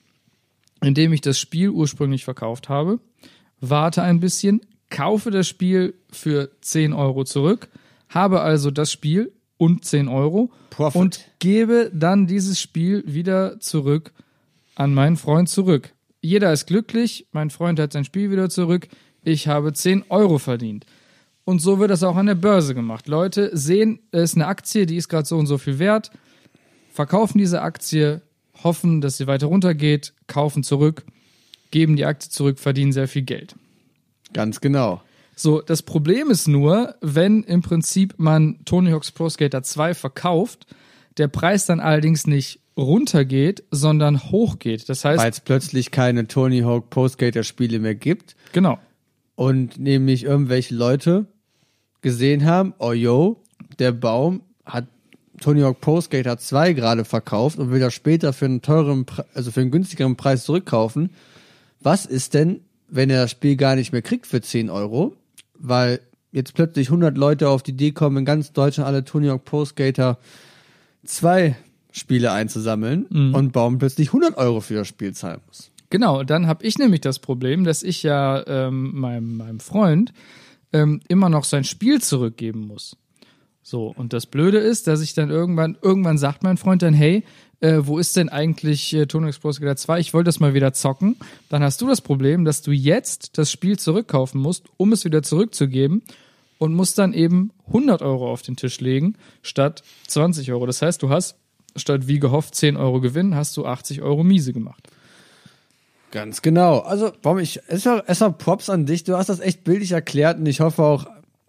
indem 0.84 1.14
ich 1.14 1.22
das 1.22 1.40
Spiel 1.40 1.70
ursprünglich 1.70 2.24
verkauft 2.24 2.70
habe, 2.70 3.00
warte 3.60 4.02
ein 4.02 4.20
bisschen, 4.20 4.62
kaufe 4.92 5.32
das 5.32 5.48
Spiel 5.48 5.96
für 6.12 6.52
10 6.62 6.94
Euro 6.94 7.24
zurück, 7.24 7.70
habe 8.10 8.42
also 8.42 8.70
das 8.70 8.92
Spiel 8.92 9.32
und 9.58 9.84
10 9.86 10.08
Euro 10.08 10.52
Profit. 10.70 11.02
und 11.02 11.26
gebe 11.40 11.90
dann 11.94 12.28
dieses 12.28 12.60
Spiel 12.60 13.04
wieder 13.08 13.60
zurück 13.60 14.12
an 14.76 14.94
meinen 14.94 15.18
Freund 15.18 15.50
zurück. 15.50 15.94
Jeder 16.22 16.54
ist 16.54 16.68
glücklich, 16.68 17.26
mein 17.32 17.50
Freund 17.50 17.80
hat 17.80 17.94
sein 17.94 18.06
Spiel 18.06 18.30
wieder 18.30 18.50
zurück, 18.50 18.88
ich 19.24 19.48
habe 19.48 19.74
10 19.74 20.06
Euro 20.10 20.38
verdient. 20.38 20.86
Und 21.44 21.60
so 21.60 21.80
wird 21.80 21.90
das 21.90 22.04
auch 22.04 22.16
an 22.16 22.28
der 22.28 22.36
Börse 22.36 22.76
gemacht. 22.76 23.08
Leute 23.08 23.50
sehen, 23.58 24.00
es 24.12 24.32
ist 24.32 24.36
eine 24.36 24.48
Aktie, 24.48 24.86
die 24.86 24.98
ist 24.98 25.10
gerade 25.10 25.26
so 25.26 25.38
und 25.38 25.48
so 25.48 25.58
viel 25.58 25.80
wert, 25.80 26.12
verkaufen 26.92 27.40
diese 27.40 27.62
Aktie, 27.62 28.22
hoffen, 28.64 29.02
dass 29.02 29.18
sie 29.18 29.28
weiter 29.28 29.48
runtergeht, 29.48 30.14
kaufen 30.28 30.64
zurück, 30.64 31.04
geben 31.72 31.96
die 31.96 32.06
Aktie 32.06 32.30
zurück, 32.30 32.60
verdienen 32.60 32.92
sehr 32.92 33.08
viel 33.08 33.24
Geld. 33.24 33.56
Ganz 34.34 34.62
genau. 34.62 35.02
So, 35.36 35.62
das 35.62 35.82
Problem 35.82 36.30
ist 36.30 36.48
nur, 36.48 36.96
wenn 37.02 37.44
im 37.44 37.62
Prinzip 37.62 38.16
man 38.18 38.60
Tony 38.66 38.92
Hawk's 38.92 39.12
Pro 39.12 39.30
Skater 39.30 39.64
2 39.64 39.94
verkauft, 39.94 40.68
der 41.18 41.28
Preis 41.28 41.66
dann 41.66 41.80
allerdings 41.80 42.28
nicht 42.28 42.60
runtergeht, 42.78 43.64
sondern 43.72 44.24
hochgeht. 44.32 44.88
Das 44.88 45.04
heißt, 45.04 45.20
Weil 45.20 45.32
es 45.32 45.40
plötzlich 45.40 45.92
keine 45.92 46.28
Tony 46.28 46.62
Hawk 46.62 46.90
Pro 46.90 47.08
Skater 47.08 47.44
Spiele 47.44 47.80
mehr 47.80 47.96
gibt 47.96 48.36
genau. 48.54 48.80
und 49.36 49.80
nämlich 49.80 50.24
irgendwelche 50.24 50.76
Leute 50.76 51.26
gesehen 52.02 52.46
haben, 52.46 52.74
oh 52.80 52.94
yo, 52.94 53.44
der 53.80 53.92
Baum 53.92 54.42
hat 54.66 54.88
Tony 55.40 55.62
Hawk 55.62 55.82
Pro 55.82 56.00
Skater 56.02 56.38
2 56.38 56.74
gerade 56.74 57.06
verkauft 57.06 57.60
und 57.60 57.72
will 57.72 57.80
das 57.80 57.94
später 57.94 58.32
für 58.34 58.46
einen 58.46 58.62
teuren, 58.62 59.06
also 59.34 59.52
für 59.52 59.62
einen 59.62 59.72
günstigeren 59.72 60.16
Preis 60.16 60.46
zurückkaufen. 60.46 61.10
Was 61.80 62.06
ist 62.06 62.34
denn, 62.34 62.62
wenn 62.92 63.10
er 63.10 63.24
das 63.24 63.32
Spiel 63.32 63.56
gar 63.56 63.76
nicht 63.76 63.92
mehr 63.92 64.02
kriegt 64.02 64.28
für 64.28 64.42
10 64.42 64.70
Euro? 64.70 65.16
Weil 65.58 66.00
jetzt 66.32 66.54
plötzlich 66.54 66.88
100 66.88 67.18
Leute 67.18 67.50
auf 67.50 67.64
die 67.64 67.72
Idee 67.72 67.92
kommen, 67.92 68.18
in 68.18 68.26
ganz 68.26 68.54
Deutschland 68.54 68.88
alle 68.88 69.04
Tony 69.04 69.28
Hawk 69.28 69.46
Pro 69.46 69.66
Skater 69.66 70.20
2 71.06 71.56
Spiele 71.92 72.32
einzusammeln 72.32 73.06
und 73.34 73.52
Baum 73.52 73.78
plötzlich 73.78 74.10
100 74.10 74.38
Euro 74.38 74.62
für 74.62 74.76
das 74.76 74.88
Spiel 74.88 75.14
zahlen 75.14 75.42
muss. 75.48 75.72
Genau, 75.90 76.24
dann 76.24 76.48
habe 76.48 76.66
ich 76.66 76.78
nämlich 76.78 77.02
das 77.02 77.20
Problem, 77.20 77.66
dass 77.66 77.84
ich 77.84 78.02
ja 78.02 78.46
ähm, 78.48 78.92
meinem, 78.98 79.36
meinem 79.36 79.60
Freund 79.60 80.14
ähm, 80.72 81.02
immer 81.10 81.28
noch 81.28 81.44
sein 81.44 81.66
Spiel 81.66 82.02
zurückgeben 82.02 82.66
muss. 82.68 82.96
So, 83.62 83.94
und 83.96 84.14
das 84.14 84.26
Blöde 84.26 84.58
ist, 84.58 84.88
dass 84.88 85.02
ich 85.02 85.14
dann 85.14 85.30
irgendwann, 85.30 85.78
irgendwann 85.82 86.18
sagt 86.18 86.44
mein 86.44 86.58
Freund 86.58 86.82
dann, 86.82 86.94
hey, 86.94 87.24
äh, 87.62 87.80
wo 87.82 87.98
ist 88.00 88.18
denn 88.18 88.30
eigentlich 88.30 88.94
äh, 88.94 89.06
Tony 89.06 89.32
Skater 89.32 89.76
2? 89.76 90.00
Ich 90.00 90.14
wollte 90.14 90.28
das 90.28 90.40
mal 90.40 90.54
wieder 90.54 90.74
zocken. 90.74 91.16
Dann 91.50 91.64
hast 91.64 91.82
du 91.82 91.88
das 91.88 92.02
Problem, 92.02 92.44
dass 92.44 92.62
du 92.62 92.72
jetzt 92.72 93.38
das 93.38 93.52
Spiel 93.52 93.80
zurückkaufen 93.80 94.42
musst, 94.42 94.66
um 94.78 94.92
es 94.92 95.06
wieder 95.06 95.24
zurückzugeben 95.24 96.02
und 96.58 96.74
musst 96.74 96.98
dann 96.98 97.14
eben 97.14 97.52
100 97.68 98.02
Euro 98.02 98.32
auf 98.32 98.42
den 98.42 98.56
Tisch 98.56 98.80
legen 98.82 99.16
statt 99.42 99.84
20 100.08 100.52
Euro. 100.52 100.66
Das 100.66 100.82
heißt, 100.82 101.02
du 101.02 101.10
hast 101.10 101.36
statt 101.76 102.08
wie 102.08 102.20
gehofft 102.20 102.56
10 102.56 102.78
Euro 102.78 103.00
Gewinn, 103.00 103.36
hast 103.36 103.56
du 103.58 103.66
80 103.66 104.02
Euro 104.02 104.24
miese 104.24 104.54
gemacht. 104.54 104.88
Ganz 106.12 106.42
genau. 106.42 106.80
Also, 106.80 107.14
warum 107.24 107.40
ich, 107.40 107.62
erstmal 107.70 108.34
Props 108.34 108.70
an 108.70 108.86
dich. 108.86 109.06
Du 109.06 109.16
hast 109.16 109.30
das 109.30 109.40
echt 109.40 109.64
bildlich 109.64 109.94
erklärt 109.94 110.40
und 110.40 110.46
ich 110.46 110.60
hoffe 110.60 110.84
auch, 110.84 111.06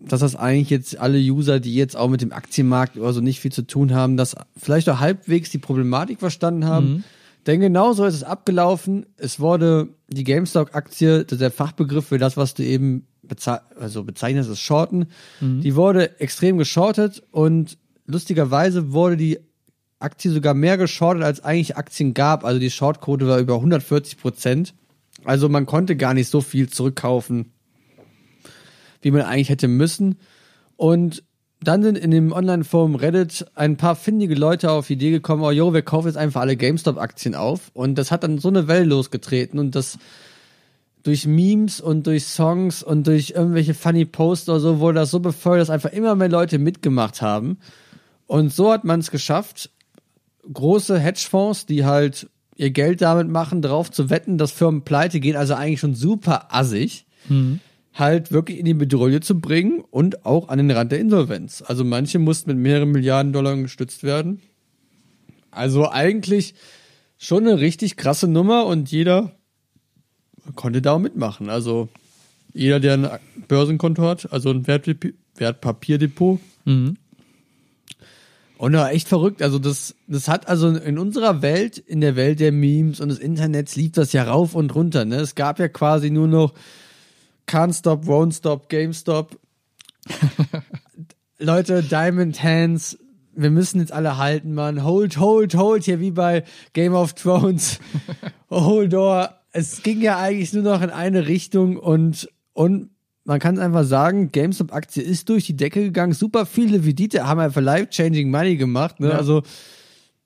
dass 0.09 0.21
das 0.21 0.37
eigentlich 0.37 0.71
jetzt 0.71 0.99
alle 0.99 1.19
User, 1.19 1.61
die 1.61 1.75
jetzt 1.75 1.97
auch 1.97 2.09
mit 2.09 2.21
dem 2.21 2.33
Aktienmarkt 2.33 2.97
oder 2.97 3.13
so 3.13 3.21
nicht 3.21 3.41
viel 3.41 3.53
zu 3.53 3.63
tun 3.63 3.95
haben, 3.95 4.17
dass 4.17 4.37
vielleicht 4.57 4.89
auch 4.89 5.01
halbwegs 5.01 5.51
die 5.51 5.59
Problematik 5.59 6.19
verstanden 6.19 6.65
haben. 6.65 7.05
Denn 7.47 7.61
genau 7.61 7.93
so 7.93 8.05
ist 8.05 8.15
es 8.15 8.25
abgelaufen. 8.25 9.07
Es 9.17 9.41
wurde 9.41 9.89
die 10.09 10.25
GameStop-Aktie, 10.25 11.25
der 11.25 11.51
Fachbegriff 11.51 12.07
für 12.07 12.19
das, 12.19 12.37
was 12.37 12.55
du 12.55 12.65
eben 12.65 13.07
beze 13.23 13.61
also 13.79 14.05
bezeichnest, 14.05 14.51
ist 14.51 14.61
Shorten. 14.61 15.07
Die 15.41 15.75
wurde 15.77 16.21
extrem 16.21 16.59
geschortet 16.59 17.23
und 17.31 17.79
lustigerweise 18.07 18.93
wurde 18.93 19.17
die 19.17 19.39
Aktie 19.99 20.31
sogar 20.31 20.55
mehr 20.55 20.77
geschortet, 20.77 21.23
als 21.23 21.43
eigentlich 21.45 21.77
Aktien 21.77 22.15
gab. 22.15 22.45
Also 22.45 22.59
die 22.59 22.71
Shortquote 22.71 23.27
war 23.27 23.39
über 23.39 23.55
140 23.55 24.19
Prozent. 24.19 24.75
Also 25.25 25.49
man 25.49 25.67
konnte 25.67 25.97
gar 25.97 26.15
nicht 26.15 26.29
so 26.29 26.41
viel 26.41 26.69
zurückkaufen, 26.69 27.53
wie 29.03 29.11
man 29.11 29.23
eigentlich 29.23 29.51
hätte 29.51 29.69
müssen. 29.69 30.19
Und 30.77 31.23
dann 31.63 31.83
sind 31.83 31.97
in 31.97 32.11
dem 32.11 32.33
Online-Forum 32.33 32.97
Reddit 32.97 33.47
ein 33.55 33.77
paar 33.77 33.95
findige 33.95 34.35
Leute 34.35 34.71
auf 34.71 34.89
die 34.89 34.95
Idee 34.95 35.11
gekommen, 35.11 35.43
oh 35.43 35.51
jo, 35.51 35.73
wir 35.73 35.83
kaufen 35.83 36.09
jetzt 36.09 36.17
einfach 36.17 36.41
alle 36.41 36.57
GameStop-Aktien 36.57 37.35
auf. 37.35 37.71
Und 37.75 37.97
das 37.97 38.11
hat 38.11 38.25
dann 38.25 38.39
so 38.39 38.49
eine 38.49 38.67
Welle 38.67 38.87
losgetreten 38.87 39.59
und 39.59 39.75
das 39.75 39.99
durch 41.03 41.27
Memes 41.27 41.81
und 41.81 42.07
durch 42.07 42.25
Songs 42.25 42.83
und 42.83 43.07
durch 43.07 43.31
irgendwelche 43.31 43.75
funny 43.75 44.05
Posts 44.05 44.49
oder 44.49 44.61
so 44.61 44.81
wurde 44.81 45.01
das 45.01 45.11
so 45.11 45.21
befeuert, 45.21 45.61
dass 45.61 45.71
einfach 45.71 45.93
immer 45.93 46.15
mehr 46.15 46.29
Leute 46.29 46.59
mitgemacht 46.59 47.23
haben. 47.23 47.59
Und 48.27 48.53
so 48.53 48.73
hat 48.73 48.85
man 48.85 49.01
es 49.01 49.11
geschafft, 49.11 49.71
große 50.53 50.99
Hedgefonds, 50.99 51.67
die 51.67 51.85
halt 51.85 52.29
ihr 52.57 52.71
Geld 52.71 53.03
damit 53.03 53.29
machen, 53.29 53.63
darauf 53.63 53.91
zu 53.91 54.11
wetten, 54.11 54.39
dass 54.39 54.53
Firmen 54.53 54.83
pleite 54.83 55.21
gehen, 55.21 55.37
also 55.37 55.55
eigentlich 55.55 55.81
schon 55.81 55.95
super 55.95 56.55
assig, 56.55 57.07
halt 57.95 58.33
wirklich 58.33 58.59
in 58.59 58.65
die 58.65 58.75
Bedrohung 58.75 59.21
zu 59.23 59.39
bringen 59.41 59.85
und 59.91 60.25
auch 60.25 60.49
an 60.49 60.59
den 60.59 60.71
Rand 60.71 60.93
der 60.93 61.01
Insolvenz. 61.01 61.63
Also 61.67 61.85
manche 61.85 62.19
mussten 62.19 62.51
mit 62.51 62.59
mehreren 62.59 62.91
Milliarden 62.91 63.33
Dollar 63.33 63.57
gestützt 63.57 64.03
werden. 64.03 64.41
Also 65.51 65.91
eigentlich 65.91 66.55
schon 67.19 67.47
eine 67.47 67.61
richtig 67.61 67.97
krasse 67.97 68.29
Nummer 68.29 68.67
und 68.67 68.91
jeder 68.91 69.33
konnte 70.55 70.81
da 70.81 70.93
auch 70.93 70.99
mitmachen. 70.99 71.51
Also 71.51 71.89
jeder, 72.55 72.81
der 72.81 72.95
ein 72.95 73.09
Börsenkonto 73.49 74.03
hat, 74.03 74.33
also 74.33 74.51
ein 74.51 74.67
Wertpapier, 74.67 75.13
Wertpapierdepot, 75.37 76.41
Und 78.63 78.75
ja, 78.75 78.89
echt 78.91 79.09
verrückt. 79.09 79.43
Also 79.43 79.59
das, 79.59 79.97
das 80.07 80.29
hat 80.29 80.49
also 80.49 80.69
in 80.69 80.97
unserer 80.97 81.43
Welt, 81.43 81.79
in 81.79 82.01
der 82.01 82.15
Welt 82.15 82.39
der 82.39 82.53
Memes 82.53 83.01
und 83.01 83.09
des 83.09 83.19
Internets 83.19 83.75
lief 83.75 83.93
das 83.93 84.13
ja 84.13 84.23
rauf 84.23 84.55
und 84.55 84.73
runter. 84.75 85.05
Ne? 85.05 85.17
Es 85.17 85.35
gab 85.35 85.59
ja 85.59 85.67
quasi 85.67 86.11
nur 86.11 86.29
noch 86.29 86.55
Can't 87.47 87.75
Stop, 87.75 88.07
Won't 88.07 88.35
Stop, 88.35 88.69
GameStop. 88.69 89.39
Leute, 91.39 91.83
Diamond 91.83 92.43
Hands, 92.43 92.99
wir 93.35 93.51
müssen 93.51 93.81
jetzt 93.81 93.93
alle 93.93 94.19
halten, 94.19 94.55
Mann. 94.55 94.85
Hold, 94.85 95.19
hold, 95.19 95.55
hold, 95.55 95.85
hier 95.85 96.01
wie 96.01 96.11
bei 96.11 96.45
Game 96.73 96.95
of 96.95 97.15
Thrones. 97.15 97.79
hold 98.51 98.93
door. 98.93 99.31
Es 99.53 99.83
ging 99.83 100.01
ja 100.01 100.19
eigentlich 100.19 100.53
nur 100.53 100.63
noch 100.63 100.83
in 100.83 100.91
eine 100.91 101.27
Richtung 101.27 101.77
und, 101.77 102.29
und 102.53 102.91
man 103.25 103.39
kann 103.39 103.59
einfach 103.59 103.85
sagen, 103.85 104.33
GameStop-Aktie 104.33 105.03
ist 105.03 105.29
durch 105.29 105.47
die 105.47 105.57
Decke 105.57 105.83
gegangen. 105.83 106.13
Super 106.13 106.47
viele 106.47 106.85
Vidite 106.85 107.27
haben 107.27 107.41
einfach 107.41 107.61
life-changing 107.61 108.31
Money 108.31 108.57
gemacht. 108.57 108.99
Ne? 109.01 109.11
Ja. 109.11 109.17
Also 109.17 109.43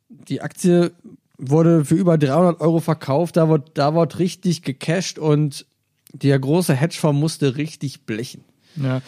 die 0.08 0.40
Aktie 0.40 0.92
wurde 1.38 1.84
für 1.84 1.96
über 1.96 2.18
300 2.18 2.60
Euro 2.60 2.80
verkauft. 2.80 3.36
Da 3.36 3.48
wird, 3.48 3.72
da 3.74 3.94
wird 3.94 4.18
richtig 4.18 4.62
gecasht 4.62 5.18
und 5.18 5.66
der 6.22 6.38
große 6.38 6.74
Hedgefonds 6.74 7.20
musste 7.20 7.56
richtig 7.56 8.02
blechen. 8.02 8.44
Ja. 8.76 9.02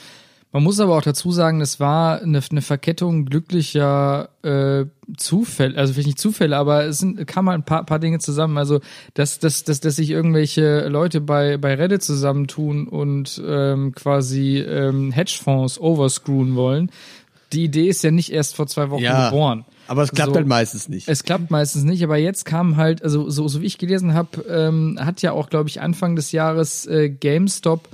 Man 0.51 0.63
muss 0.63 0.81
aber 0.81 0.97
auch 0.97 1.03
dazu 1.03 1.31
sagen, 1.31 1.61
es 1.61 1.79
war 1.79 2.23
eine, 2.23 2.41
eine 2.51 2.63
Verkettung 2.63 3.27
glücklicher 3.27 4.31
äh, 4.43 4.87
Zufälle, 5.19 5.77
also 5.77 5.93
vielleicht 5.93 6.07
nicht 6.07 6.19
Zufälle, 6.19 6.57
aber 6.57 6.85
es 6.85 6.99
sind, 7.01 7.27
kam 7.27 7.45
mal 7.45 7.55
ein 7.55 7.65
paar, 7.65 7.85
paar 7.85 7.99
Dinge 7.99 8.19
zusammen. 8.19 8.57
Also, 8.57 8.81
dass, 9.13 9.39
dass, 9.39 9.65
dass, 9.65 9.81
dass 9.81 9.97
sich 9.97 10.09
irgendwelche 10.09 10.89
Leute 10.89 11.21
bei, 11.21 11.59
bei 11.59 11.75
Reddit 11.75 12.03
zusammentun 12.03 12.89
und 12.89 13.43
ähm, 13.47 13.95
quasi 13.95 14.59
ähm, 14.59 15.13
Hedgefonds 15.13 15.79
overscrewen 15.79 16.55
wollen. 16.55 16.91
Die 17.53 17.65
Idee 17.65 17.89
ist 17.89 18.03
ja 18.03 18.11
nicht 18.11 18.33
erst 18.33 18.57
vor 18.57 18.67
zwei 18.67 18.89
Wochen 18.89 19.03
ja. 19.03 19.29
geboren. 19.29 19.67
Aber 19.89 20.03
es 20.03 20.13
klappt 20.13 20.31
so, 20.31 20.37
halt 20.37 20.47
meistens 20.47 20.89
nicht. 20.89 21.09
Es 21.09 21.25
klappt 21.25 21.51
meistens 21.51 21.83
nicht, 21.85 22.05
aber 22.05 22.17
jetzt 22.17 22.45
kam 22.45 22.77
halt, 22.77 23.03
also 23.03 23.29
so, 23.29 23.49
so 23.49 23.63
wie 23.63 23.67
ich 23.67 23.79
gelesen 23.79 24.15
habe, 24.15 24.43
ähm, 24.49 24.99
hat 25.01 25.23
ja 25.23 25.33
auch, 25.33 25.49
glaube 25.49 25.69
ich, 25.69 25.81
Anfang 25.81 26.15
des 26.15 26.31
Jahres 26.31 26.87
äh, 26.87 27.09
GameStop 27.09 27.89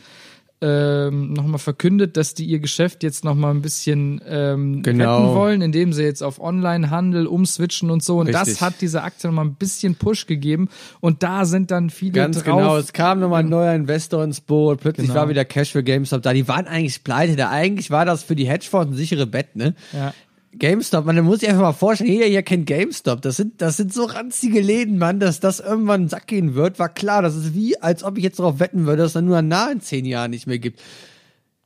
ähm, 0.65 1.35
nochmal 1.35 1.59
verkündet, 1.59 2.17
dass 2.17 2.33
die 2.33 2.47
ihr 2.47 2.59
Geschäft 2.59 3.03
jetzt 3.03 3.23
nochmal 3.23 3.53
ein 3.53 3.61
bisschen 3.61 4.23
ähm, 4.27 4.83
genau. 4.83 5.19
retten 5.19 5.35
wollen, 5.35 5.63
indem 5.63 5.93
sie 5.93 6.05
jetzt 6.05 6.23
auf 6.23 6.41
Online-Handel 6.41 7.27
umswitchen 7.27 7.91
und 7.91 8.03
so. 8.03 8.19
Und 8.19 8.29
Richtig. 8.29 8.55
das 8.55 8.61
hat 8.63 8.81
diese 8.81 9.03
Aktie 9.03 9.29
nochmal 9.29 9.45
ein 9.45 9.57
bisschen 9.57 9.95
Push 9.95 10.27
gegeben. 10.27 10.71
Und 11.01 11.23
da 11.23 11.45
sind 11.45 11.71
dann 11.71 11.91
viele 11.91 12.13
Ganz 12.13 12.43
drauf. 12.43 12.57
genau, 12.57 12.77
es 12.79 12.93
kam 12.95 13.21
nochmal 13.21 13.41
ein 13.41 13.51
neuer 13.51 13.75
Investor 13.75 14.25
ins 14.25 14.41
Boot. 14.41 14.81
Plötzlich 14.81 15.09
genau. 15.09 15.21
war 15.21 15.29
wieder 15.29 15.45
Cash 15.45 15.73
für 15.73 15.83
GameStop 15.83 16.23
da. 16.23 16.33
Die 16.33 16.49
waren 16.49 16.67
eigentlich 16.67 17.05
pleite. 17.05 17.37
Da 17.37 17.51
eigentlich 17.51 17.91
war 17.91 18.07
das 18.07 18.23
für 18.23 18.35
die 18.35 18.49
Hedgefonds 18.49 18.93
ein 18.93 18.97
sichere 18.97 19.27
Bett, 19.27 19.57
ne? 19.57 19.75
Ja. 19.93 20.15
GameStop, 20.59 21.05
man, 21.05 21.17
da 21.17 21.23
muss 21.23 21.41
sich 21.41 21.49
einfach 21.49 21.63
mal 21.63 21.73
vorstellen, 21.73 22.11
jeder 22.11 22.27
hier 22.27 22.43
kennt 22.43 22.67
GameStop. 22.67 23.23
Das 23.23 23.37
sind, 23.37 23.61
das 23.61 23.77
sind 23.77 23.93
so 23.93 24.05
ranzige 24.05 24.61
Läden, 24.61 24.99
Mann, 24.99 25.21
dass 25.21 25.41
das 25.41 25.61
irgendwann 25.61 26.03
einen 26.03 26.09
Sack 26.09 26.27
gehen 26.27 26.55
wird, 26.55 26.79
war 26.79 26.89
klar. 26.89 27.23
Das 27.23 27.35
ist 27.37 27.55
wie, 27.55 27.81
als 27.81 28.05
ob 28.05 28.19
ich 28.19 28.25
jetzt 28.25 28.39
darauf 28.39 28.61
wetten 28.61 28.87
würde, 28.87 28.99
dass 28.99 29.09
es 29.09 29.13
dann 29.15 29.27
nur 29.27 29.39
in 29.39 29.81
zehn 29.81 30.05
Jahren 30.05 30.31
nicht 30.31 30.47
mehr 30.47 30.59
gibt. 30.59 30.81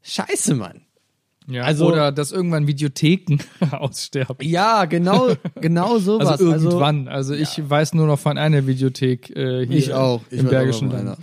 Scheiße, 0.03 0.55
Mann. 0.55 0.83
Ja, 1.51 1.63
also, 1.63 1.87
oder 1.87 2.13
dass 2.13 2.31
irgendwann 2.31 2.67
Videotheken 2.67 3.39
aussterben. 3.71 4.47
Ja, 4.47 4.85
genau, 4.85 5.31
genau 5.61 5.99
sowas. 5.99 6.29
Also 6.29 6.53
irgendwann. 6.53 7.09
Also, 7.09 7.33
also 7.33 7.43
ich 7.43 7.57
ja. 7.57 7.71
weiß 7.71 7.95
nur 7.95 8.07
noch 8.07 8.19
von 8.19 8.37
einer 8.37 8.67
Videothek 8.67 9.35
äh, 9.35 9.67
hier 9.67 9.77
ich 9.77 9.95
auch. 9.95 10.23
Ich 10.31 10.41
im 10.41 10.49
Bergischen 10.49 10.91
Land. 10.91 11.19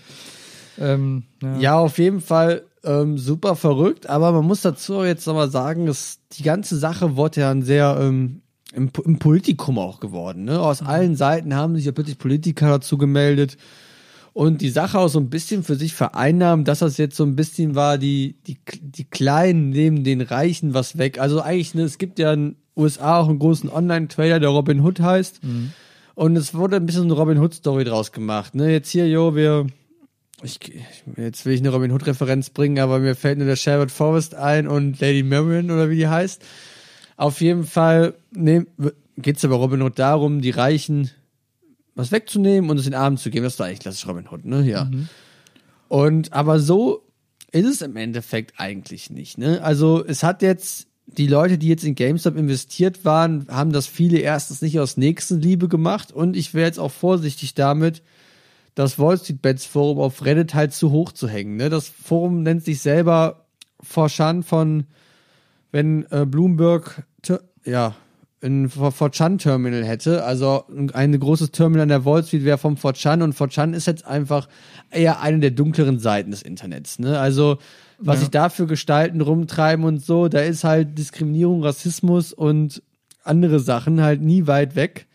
Ähm, 0.80 1.24
ja. 1.42 1.58
ja, 1.60 1.78
auf 1.78 2.00
jeden 2.00 2.22
Fall 2.22 2.64
ähm, 2.86 3.18
super 3.18 3.56
verrückt, 3.56 4.08
aber 4.08 4.32
man 4.32 4.46
muss 4.46 4.62
dazu 4.62 5.04
jetzt 5.04 5.26
nochmal 5.28 5.50
sagen, 5.50 5.86
dass 5.86 6.20
die 6.34 6.44
ganze 6.44 6.78
Sache 6.78 7.16
wurde 7.16 7.42
ja 7.42 7.52
ein 7.52 7.64
sehr 7.64 7.98
ähm, 8.00 8.42
im, 8.74 8.92
im 9.04 9.20
Politikum 9.20 9.80
auch 9.80 10.00
geworden. 10.00 10.46
Ne? 10.46 10.60
Aus 10.60 10.82
mhm. 10.82 10.88
allen 10.88 11.16
Seiten 11.16 11.56
haben 11.56 11.76
sich 11.76 11.86
ja 11.86 11.92
plötzlich 11.92 12.18
Politiker 12.18 12.70
dazu 12.70 12.98
gemeldet 12.98 13.58
und 14.34 14.60
die 14.60 14.70
Sache 14.70 15.00
auch 15.00 15.08
so 15.08 15.20
ein 15.20 15.30
bisschen 15.30 15.64
für 15.64 15.76
sich 15.76 15.94
vereinnahmen, 15.94 16.66
dass 16.66 16.80
das 16.80 16.98
jetzt 16.98 17.16
so 17.16 17.24
ein 17.24 17.38
bisschen 17.38 17.74
war, 17.74 17.98
die, 17.98 18.36
die, 18.46 18.58
die 18.82 19.06
Kleinen 19.06 19.70
nehmen 19.70 20.04
den 20.04 20.20
Reichen 20.20 20.74
was 20.74 20.98
weg. 20.98 21.20
Also 21.20 21.42
eigentlich, 21.42 21.74
ne, 21.74 21.84
es 21.84 21.98
gibt 21.98 22.20
ja 22.20 22.34
in 22.34 22.58
USA 22.76 23.20
auch 23.20 23.30
einen 23.30 23.40
großen 23.40 23.70
Online-Trader, 23.70 24.42
der 24.42 24.50
Robin 24.50 24.82
Hood 24.82 25.00
heißt. 25.00 25.42
Mhm. 25.42 25.72
Und 26.16 26.36
es 26.36 26.54
wurde 26.54 26.76
ein 26.76 26.86
bisschen 26.86 27.04
eine 27.04 27.14
Robin 27.14 27.40
Hood-Story 27.40 27.86
draus 27.86 28.12
gemacht. 28.12 28.56
Ne? 28.56 28.72
Jetzt 28.74 28.90
hier, 28.90 29.08
jo, 29.08 29.36
wir 29.36 29.68
ich, 30.46 30.60
jetzt 31.18 31.46
will 31.46 31.54
ich 31.54 31.60
eine 31.60 31.70
Robin 31.70 31.92
Hood 31.92 32.06
Referenz 32.08 32.50
bringen, 32.50 32.80
aber 32.80 33.00
mir 33.00 33.16
fällt 33.16 33.38
nur 33.38 33.48
der 33.48 33.56
Sherwood 33.56 33.92
Forest 33.92 34.36
ein 34.36 34.68
und 34.68 35.00
Lady 35.00 35.24
Marion 35.24 35.72
oder 35.72 35.90
wie 35.90 35.98
die 35.98 36.08
heißt. 36.08 36.44
Auf 37.18 37.42
jeden 37.42 37.66
Fall 37.66 38.16
ne, 38.32 38.66
geht 39.18 39.38
es 39.38 39.46
aber 39.46 39.56
Robin 39.56 39.82
Hood 39.82 40.00
darum, 40.00 40.42
die 40.42 40.52
Reichen 40.52 41.12
was 41.96 42.12
wegzunehmen 42.12 42.70
und 42.70 42.78
es 42.78 42.84
den 42.84 42.94
Armen 42.94 43.18
zu 43.18 43.30
geben. 43.30 43.44
Das 43.44 43.54
ist 43.54 43.60
doch 43.60 43.66
eigentlich 43.66 43.80
klassisch 43.80 44.08
Robin 44.08 44.28
Hood, 44.30 44.46
ne? 44.46 44.64
Ja. 44.64 44.86
Mhm. 44.86 45.08
Und 45.88 46.34
aber 46.34 46.60
so 46.60 47.04
ist 47.52 47.66
es 47.66 47.82
im 47.82 47.96
Endeffekt 47.96 48.54
eigentlich 48.58 49.10
nicht, 49.10 49.38
ne? 49.38 49.62
Also 49.64 50.06
es 50.06 50.24
hat 50.24 50.42
jetzt 50.42 50.88
die 51.08 51.28
Leute, 51.28 51.58
die 51.58 51.68
jetzt 51.68 51.84
in 51.84 51.96
GameStop 51.96 52.36
investiert 52.36 53.06
waren, 53.06 53.48
haben 53.50 53.72
das 53.72 53.88
viele 53.88 54.18
erstens 54.18 54.62
nicht 54.62 54.80
aus 54.80 54.98
Nächstenliebe 54.98 55.68
gemacht 55.68 56.12
und 56.12 56.36
ich 56.36 56.54
wäre 56.54 56.66
jetzt 56.66 56.80
auch 56.80 56.92
vorsichtig 56.92 57.54
damit, 57.54 58.02
das 58.76 59.00
Wall 59.00 59.18
Street 59.18 59.42
Bets 59.42 59.66
Forum 59.66 60.00
auf 60.00 60.24
Reddit 60.24 60.54
halt 60.54 60.74
zu 60.74 60.92
hoch 60.92 61.12
zu 61.12 61.28
hängen. 61.28 61.56
Ne? 61.56 61.70
Das 61.70 61.88
Forum 61.88 62.44
nennt 62.44 62.64
sich 62.64 62.82
selber 62.82 63.46
Forchan 63.82 64.44
von, 64.44 64.86
wenn 65.72 66.06
äh, 66.12 66.26
Bloomberg, 66.26 67.04
ja, 67.66 67.96
ein 68.44 68.70
Forchan 68.70 69.40
Terminal 69.40 69.84
hätte, 69.84 70.24
also 70.24 70.66
ein 70.94 71.20
großes 71.20 71.52
Terminal 71.52 71.84
an 71.84 71.90
der 71.90 72.06
Wall 72.06 72.24
Street 72.24 72.46
wäre 72.46 72.60
vom 72.60 72.78
Forchan 72.78 73.24
und 73.24 73.34
Forchan 73.34 73.74
ist 73.74 73.88
jetzt 73.88 74.06
einfach 74.06 74.48
eher 74.92 75.22
eine 75.22 75.40
der 75.40 75.52
dunkleren 75.52 75.98
Seiten 75.98 76.30
des 76.30 76.44
Internets. 76.44 77.00
Ne? 77.00 77.18
Also 77.18 77.58
was 77.98 78.16
ja. 78.16 78.20
sich 78.20 78.30
da 78.30 78.50
für 78.50 78.68
Gestalten 78.68 79.22
rumtreiben 79.22 79.86
und 79.86 80.04
so, 80.04 80.28
da 80.28 80.40
ist 80.40 80.64
halt 80.64 80.98
Diskriminierung, 80.98 81.64
Rassismus 81.64 82.34
und 82.34 82.84
andere 83.24 83.60
Sachen 83.60 84.02
halt 84.02 84.22
nie 84.22 84.48
weit 84.48 84.76
weg. 84.76 85.08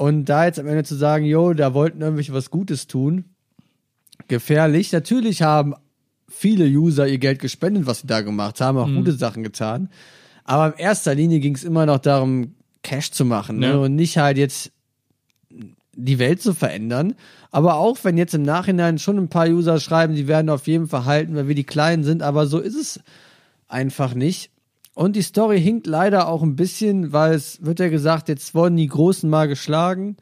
Und 0.00 0.30
da 0.30 0.46
jetzt 0.46 0.58
am 0.58 0.66
Ende 0.66 0.82
zu 0.82 0.94
sagen, 0.94 1.26
jo, 1.26 1.52
da 1.52 1.74
wollten 1.74 2.00
irgendwelche 2.00 2.32
was 2.32 2.48
Gutes 2.48 2.86
tun, 2.86 3.26
gefährlich. 4.28 4.92
Natürlich 4.92 5.42
haben 5.42 5.74
viele 6.26 6.64
User 6.64 7.06
ihr 7.06 7.18
Geld 7.18 7.38
gespendet, 7.38 7.84
was 7.84 8.00
sie 8.00 8.06
da 8.06 8.22
gemacht 8.22 8.62
haben, 8.62 8.78
auch 8.78 8.86
mhm. 8.86 8.96
gute 8.96 9.12
Sachen 9.12 9.42
getan. 9.42 9.90
Aber 10.44 10.68
in 10.68 10.80
erster 10.80 11.14
Linie 11.14 11.38
ging 11.40 11.54
es 11.54 11.64
immer 11.64 11.84
noch 11.84 11.98
darum, 11.98 12.54
Cash 12.82 13.10
zu 13.10 13.26
machen 13.26 13.58
ne? 13.58 13.78
und 13.78 13.94
nicht 13.94 14.16
halt 14.16 14.38
jetzt 14.38 14.72
die 15.94 16.18
Welt 16.18 16.40
zu 16.40 16.54
verändern. 16.54 17.12
Aber 17.50 17.74
auch 17.74 17.98
wenn 18.02 18.16
jetzt 18.16 18.32
im 18.32 18.42
Nachhinein 18.42 18.98
schon 18.98 19.18
ein 19.18 19.28
paar 19.28 19.48
User 19.48 19.78
schreiben, 19.80 20.14
die 20.14 20.26
werden 20.26 20.48
auf 20.48 20.66
jeden 20.66 20.88
Fall 20.88 21.04
halten, 21.04 21.36
weil 21.36 21.48
wir 21.48 21.54
die 21.54 21.64
Kleinen 21.64 22.04
sind, 22.04 22.22
aber 22.22 22.46
so 22.46 22.58
ist 22.58 22.74
es 22.74 23.00
einfach 23.68 24.14
nicht. 24.14 24.50
Und 25.00 25.16
die 25.16 25.22
Story 25.22 25.58
hinkt 25.58 25.86
leider 25.86 26.28
auch 26.28 26.42
ein 26.42 26.56
bisschen, 26.56 27.14
weil 27.14 27.32
es 27.32 27.64
wird 27.64 27.80
ja 27.80 27.88
gesagt, 27.88 28.28
jetzt 28.28 28.54
wurden 28.54 28.76
die 28.76 28.86
Großen 28.86 29.30
mal 29.30 29.48
geschlagen. 29.48 30.18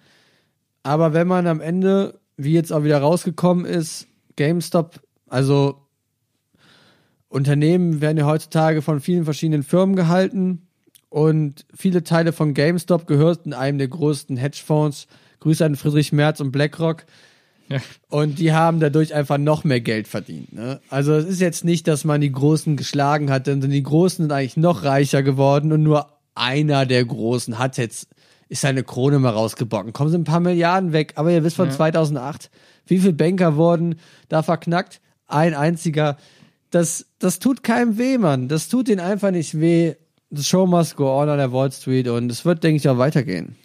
Aber 0.85 1.12
wenn 1.12 1.26
man 1.26 1.49
am 1.49 1.61
Ende, 1.61 2.20
wie 2.37 2.53
jetzt 2.53 2.72
auch 2.72 2.85
wieder 2.85 3.01
rausgekommen 3.01 3.64
ist, 3.64 4.07
GameStop, 4.37 5.01
also 5.26 5.81
Unternehmen 7.29 8.01
werden 8.01 8.18
ja 8.18 8.26
heutzutage 8.26 8.81
von 8.81 9.01
vielen 9.01 9.24
verschiedenen 9.24 9.64
Firmen 9.64 9.97
gehalten 9.97 10.68
und 11.09 11.66
viele 11.74 12.05
Teile 12.05 12.33
von 12.33 12.55
GameStop 12.55 13.09
gehörten 13.09 13.55
einem 13.55 13.79
der 13.79 13.89
größten 13.89 14.37
Hedgefonds. 14.37 15.09
Grüße 15.41 15.64
an 15.64 15.74
Friedrich 15.74 16.12
Merz 16.12 16.39
und 16.39 16.53
BlackRock. 16.53 17.05
Und 18.09 18.39
die 18.39 18.53
haben 18.53 18.81
dadurch 18.81 19.14
einfach 19.14 19.39
noch 19.39 19.64
mehr 19.64 19.81
Geld 19.81 20.09
verdient. 20.09 20.53
Ne? 20.53 20.81
Also 20.89 21.12
es 21.14 21.27
ist 21.27 21.41
jetzt 21.41 21.64
nicht, 21.64 21.87
dass 21.87 22.05
man 22.05 22.21
die 22.21 22.33
Großen 22.33 22.77
geschlagen 22.77 23.31
hat, 23.31 23.47
denn 23.47 23.61
die 23.61 23.83
Großen 23.83 24.25
sind 24.25 24.33
eigentlich 24.33 24.57
noch 24.57 24.85
reicher 24.85 25.23
geworden 25.23 25.73
und 25.73 25.83
nur 25.83 26.07
einer 26.35 26.87
der 26.87 27.05
Großen 27.05 27.59
hat 27.59 27.77
jetzt, 27.79 28.09
ist 28.49 28.62
seine 28.62 28.85
Krone 28.85 29.19
mal 29.19 29.31
rausgebocken. 29.31 29.93
Kommen 29.93 30.11
sie 30.11 30.19
ein 30.19 30.25
paar 30.25 30.41
Milliarden 30.41 30.93
weg, 30.93 31.12
aber 31.16 31.31
ihr 31.33 31.45
wisst 31.45 31.57
von 31.57 31.69
ja. 31.69 31.75
2008, 31.75 32.51
wie 32.87 32.99
viele 32.99 33.12
Banker 33.12 33.57
wurden 33.57 33.97
da 34.29 34.43
verknackt? 34.43 35.01
Ein 35.27 35.55
einziger. 35.55 36.16
Das, 36.71 37.07
das 37.19 37.39
tut 37.39 37.62
keinem 37.62 37.99
weh, 37.99 38.19
Mann. 38.19 38.49
Das 38.49 38.69
tut 38.69 38.89
ihnen 38.89 39.01
einfach 39.01 39.31
nicht 39.31 39.61
weh. 39.61 39.95
The 40.31 40.45
show 40.45 40.66
must 40.66 40.97
go 40.97 41.21
on 41.21 41.29
an 41.29 41.39
der 41.39 41.53
Wall 41.53 41.73
Street 41.73 42.09
und 42.09 42.31
es 42.31 42.45
wird, 42.45 42.62
denke 42.62 42.77
ich, 42.77 42.89
auch 42.89 42.99
weitergehen. 42.99 43.57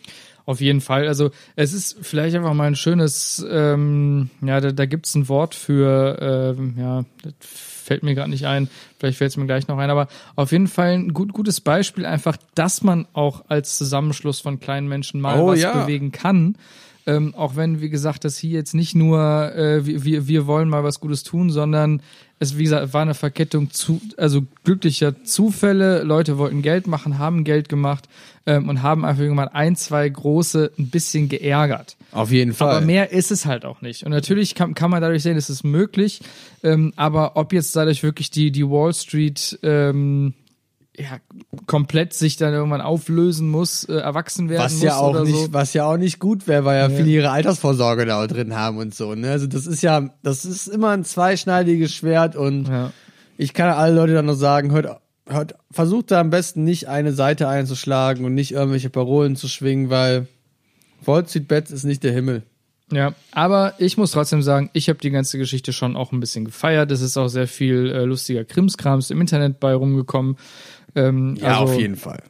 Auf 0.46 0.60
jeden 0.60 0.82
Fall. 0.82 1.08
Also 1.08 1.32
es 1.56 1.74
ist 1.74 1.98
vielleicht 2.02 2.36
einfach 2.36 2.54
mal 2.54 2.68
ein 2.68 2.76
schönes, 2.76 3.46
ähm, 3.50 4.30
ja, 4.42 4.60
da, 4.60 4.72
da 4.72 4.86
gibt 4.86 5.06
es 5.06 5.16
ein 5.16 5.30
Wort 5.30 5.56
für, 5.56 6.56
ähm, 6.58 6.76
ja, 6.78 7.06
fällt 7.40 8.04
mir 8.04 8.14
gerade 8.14 8.30
nicht 8.30 8.46
ein. 8.46 8.70
Vielleicht 9.00 9.18
fällt 9.18 9.32
es 9.32 9.38
mir 9.38 9.46
gleich 9.46 9.68
noch 9.68 9.78
ein. 9.78 9.90
Aber 9.90 10.08
auf 10.36 10.52
jeden 10.52 10.68
Fall 10.68 10.92
ein 10.94 11.14
gut, 11.14 11.32
gutes 11.34 11.62
Beispiel 11.62 12.06
einfach, 12.06 12.38
dass 12.56 12.84
man 12.84 13.08
auch 13.14 13.46
als 13.48 13.78
Zusammenschluss 13.78 14.42
von 14.42 14.60
kleinen 14.60 14.88
Menschen 14.88 15.22
mal 15.22 15.40
Oh, 15.40 15.48
was 15.48 15.62
ja. 15.62 15.72
bewegen 15.82 16.12
kann. 16.12 16.58
Ähm, 17.06 17.36
auch 17.36 17.56
wenn, 17.56 17.82
wie 17.82 17.90
gesagt, 17.90 18.24
das 18.24 18.38
hier 18.38 18.52
jetzt 18.52 18.74
nicht 18.74 18.96
nur 18.96 19.54
äh, 19.56 19.86
wir, 19.86 20.28
wir, 20.28 20.48
wollen 20.48 20.70
mal 20.70 20.84
was 20.84 21.02
Gutes 21.02 21.24
tun, 21.24 21.50
sondern 21.50 22.02
es, 22.40 22.58
wie 22.58 22.64
gesagt, 22.64 22.94
war 22.94 23.02
eine 23.02 23.14
Verkettung 23.14 23.72
zu, 23.72 24.02
also 24.18 24.44
glücklicher 24.64 25.24
Zufälle. 25.24 26.04
Leute 26.04 26.38
wollten 26.38 26.62
Geld 26.62 26.88
machen, 26.88 27.18
haben 27.18 27.44
Geld 27.44 27.68
gemacht 27.68 28.08
ähm, 28.46 28.70
und 28.70 28.82
haben 28.82 29.04
einfach 29.04 29.22
irgendwann 29.22 29.50
ein, 29.50 29.76
zwei 29.76 30.08
große 30.08 30.72
ein 30.78 30.90
bisschen 30.90 31.28
geärgert. 31.28 31.98
Auf 32.12 32.32
jeden 32.32 32.54
Fall. 32.54 32.78
Aber 32.78 32.86
mehr 32.86 33.12
ist 33.12 33.32
es 33.32 33.46
halt 33.46 33.66
auch 33.66 33.82
nicht. 33.82 34.06
Und 34.06 34.12
natürlich 34.12 34.56
kann, 34.56 34.74
kann 34.74 34.90
man 34.90 35.02
dadurch 35.02 35.24
sehen, 35.24 35.36
es 35.36 35.50
ist 35.50 35.64
möglich. 35.64 36.22
Ähm, 36.64 36.94
aber 36.96 37.36
ob 37.36 37.52
jetzt 37.52 37.76
dadurch 37.76 38.04
wirklich 38.04 38.30
die, 38.30 38.52
die 38.52 38.68
Wall 38.68 38.94
Street 38.94 39.60
ähm, 39.64 40.34
ja, 40.96 41.18
komplett 41.66 42.14
sich 42.14 42.38
dann 42.38 42.54
irgendwann 42.54 42.82
auflösen 42.82 43.50
muss, 43.50 43.84
äh, 43.86 43.94
erwachsen 43.94 44.50
werden 44.50 44.64
was 44.64 44.74
muss 44.74 44.84
ja 44.84 44.98
auch 44.98 45.24
nicht, 45.24 45.46
so. 45.46 45.54
was 45.54 45.74
ja 45.74 45.86
auch 45.86 45.98
nicht 45.98 46.20
gut 46.20 46.48
wäre, 46.48 46.66
weil 46.66 46.80
ja, 46.80 46.90
viele 46.96 47.10
ihre 47.10 47.32
Altersvorsorge 47.32 48.06
da 48.06 48.26
drin 48.28 48.56
haben 48.56 48.78
und 48.78 48.94
so. 48.94 49.16
Ne? 49.16 49.32
Also 49.32 49.48
das 49.48 49.66
ist 49.66 49.82
ja, 49.82 50.10
das 50.22 50.46
ist 50.46 50.68
immer 50.68 50.90
ein 50.90 51.04
zweischneidiges 51.04 51.94
Schwert 51.94 52.36
und 52.36 52.68
Ja. 52.68 52.92
ich 53.38 53.54
kann 53.54 53.70
alle 53.72 53.96
Leute 53.96 54.14
dann 54.14 54.28
nur 54.28 54.36
sagen, 54.36 54.72
hört, 54.72 55.00
hört, 55.28 55.56
versucht 55.72 56.12
da 56.12 56.20
am 56.20 56.30
besten 56.30 56.64
nicht 56.64 56.88
eine 56.88 57.14
Seite 57.14 57.48
einzuschlagen 57.48 58.24
und 58.24 58.36
nicht 58.36 58.52
irgendwelche 58.52 58.92
Parolen 58.92 59.36
zu 59.36 59.48
schwingen, 59.48 59.90
weil 59.90 60.28
Wall 61.04 61.28
Street 61.28 61.48
Bets 61.48 61.72
ist 61.72 61.86
nicht 61.86 62.04
der 62.04 62.12
Himmel. 62.14 62.44
Ja, 62.92 63.14
aber 63.32 63.74
ich 63.80 63.98
muss 63.98 64.12
trotzdem 64.12 64.44
sagen, 64.44 64.70
ich 64.74 64.88
habe 64.90 65.00
die 65.00 65.10
ganze 65.10 65.38
Geschichte 65.40 65.74
schon 65.74 65.96
auch 65.96 66.12
ein 66.12 66.20
bisschen 66.20 66.46
gefeiert. 66.46 66.92
Es 66.92 67.02
ist 67.02 67.18
auch 67.18 67.28
sehr 67.28 67.48
viel 67.48 67.90
äh, 67.90 68.04
lustiger 68.04 68.44
Krimskrams 68.46 69.10
im 69.10 69.20
Internet 69.20 69.60
bei 69.60 69.74
rumgekommen. 69.74 70.38
Ähm, 70.96 71.36
Ja, 71.40 71.60
also, 71.60 71.74
auf 71.74 71.80
jeden 71.80 71.96
Fall. 71.96 72.24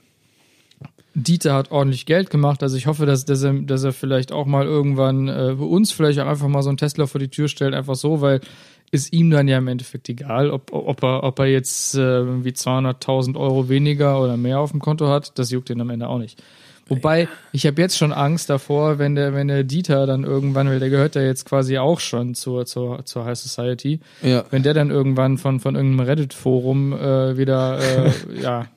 Dieter 1.15 1.53
hat 1.53 1.71
ordentlich 1.71 2.05
Geld 2.05 2.29
gemacht. 2.29 2.63
Also 2.63 2.75
ich 2.75 2.87
hoffe, 2.87 3.05
dass, 3.05 3.25
dass, 3.25 3.43
er, 3.43 3.53
dass 3.53 3.83
er 3.83 3.93
vielleicht 3.93 4.31
auch 4.31 4.47
mal 4.47 4.65
irgendwann 4.65 5.27
äh, 5.27 5.55
bei 5.57 5.65
uns 5.65 5.91
vielleicht 5.91 6.19
auch 6.19 6.25
einfach 6.25 6.47
mal 6.47 6.63
so 6.63 6.69
einen 6.69 6.77
Tesla 6.77 7.05
vor 7.05 7.19
die 7.19 7.27
Tür 7.27 7.47
stellt, 7.47 7.75
einfach 7.75 7.95
so, 7.95 8.21
weil 8.21 8.41
ist 8.89 9.11
ihm 9.11 9.31
dann 9.31 9.47
ja 9.47 9.57
im 9.57 9.67
Endeffekt 9.67 10.07
egal, 10.09 10.51
ob, 10.51 10.71
ob, 10.71 11.01
er, 11.03 11.23
ob 11.23 11.39
er 11.39 11.47
jetzt 11.47 11.95
äh, 11.95 11.99
irgendwie 11.99 12.51
200.000 12.51 13.35
Euro 13.35 13.67
weniger 13.67 14.21
oder 14.21 14.37
mehr 14.37 14.59
auf 14.59 14.69
dem 14.69 14.79
Konto 14.79 15.07
hat. 15.07 15.37
Das 15.39 15.49
juckt 15.49 15.71
ihn 15.71 15.81
am 15.81 15.89
Ende 15.89 16.07
auch 16.07 16.19
nicht. 16.19 16.41
Wobei, 16.87 17.27
ich 17.53 17.65
habe 17.65 17.81
jetzt 17.81 17.97
schon 17.97 18.11
Angst 18.11 18.49
davor, 18.49 18.99
wenn 18.99 19.15
der, 19.15 19.33
wenn 19.33 19.47
der 19.47 19.63
Dieter 19.63 20.05
dann 20.05 20.23
irgendwann, 20.25 20.67
weil 20.67 20.79
der 20.79 20.89
gehört 20.89 21.15
ja 21.15 21.21
jetzt 21.21 21.45
quasi 21.45 21.77
auch 21.77 21.99
schon 22.01 22.35
zur, 22.35 22.65
zur, 22.65 23.05
zur 23.05 23.23
High 23.25 23.37
Society, 23.37 23.99
Ja. 24.21 24.43
wenn 24.49 24.63
der 24.63 24.73
dann 24.73 24.89
irgendwann 24.91 25.37
von, 25.37 25.59
von 25.61 25.75
irgendeinem 25.75 26.05
Reddit-Forum 26.07 26.93
äh, 26.93 27.37
wieder 27.37 27.79
äh, 27.79 28.11
ja, 28.41 28.67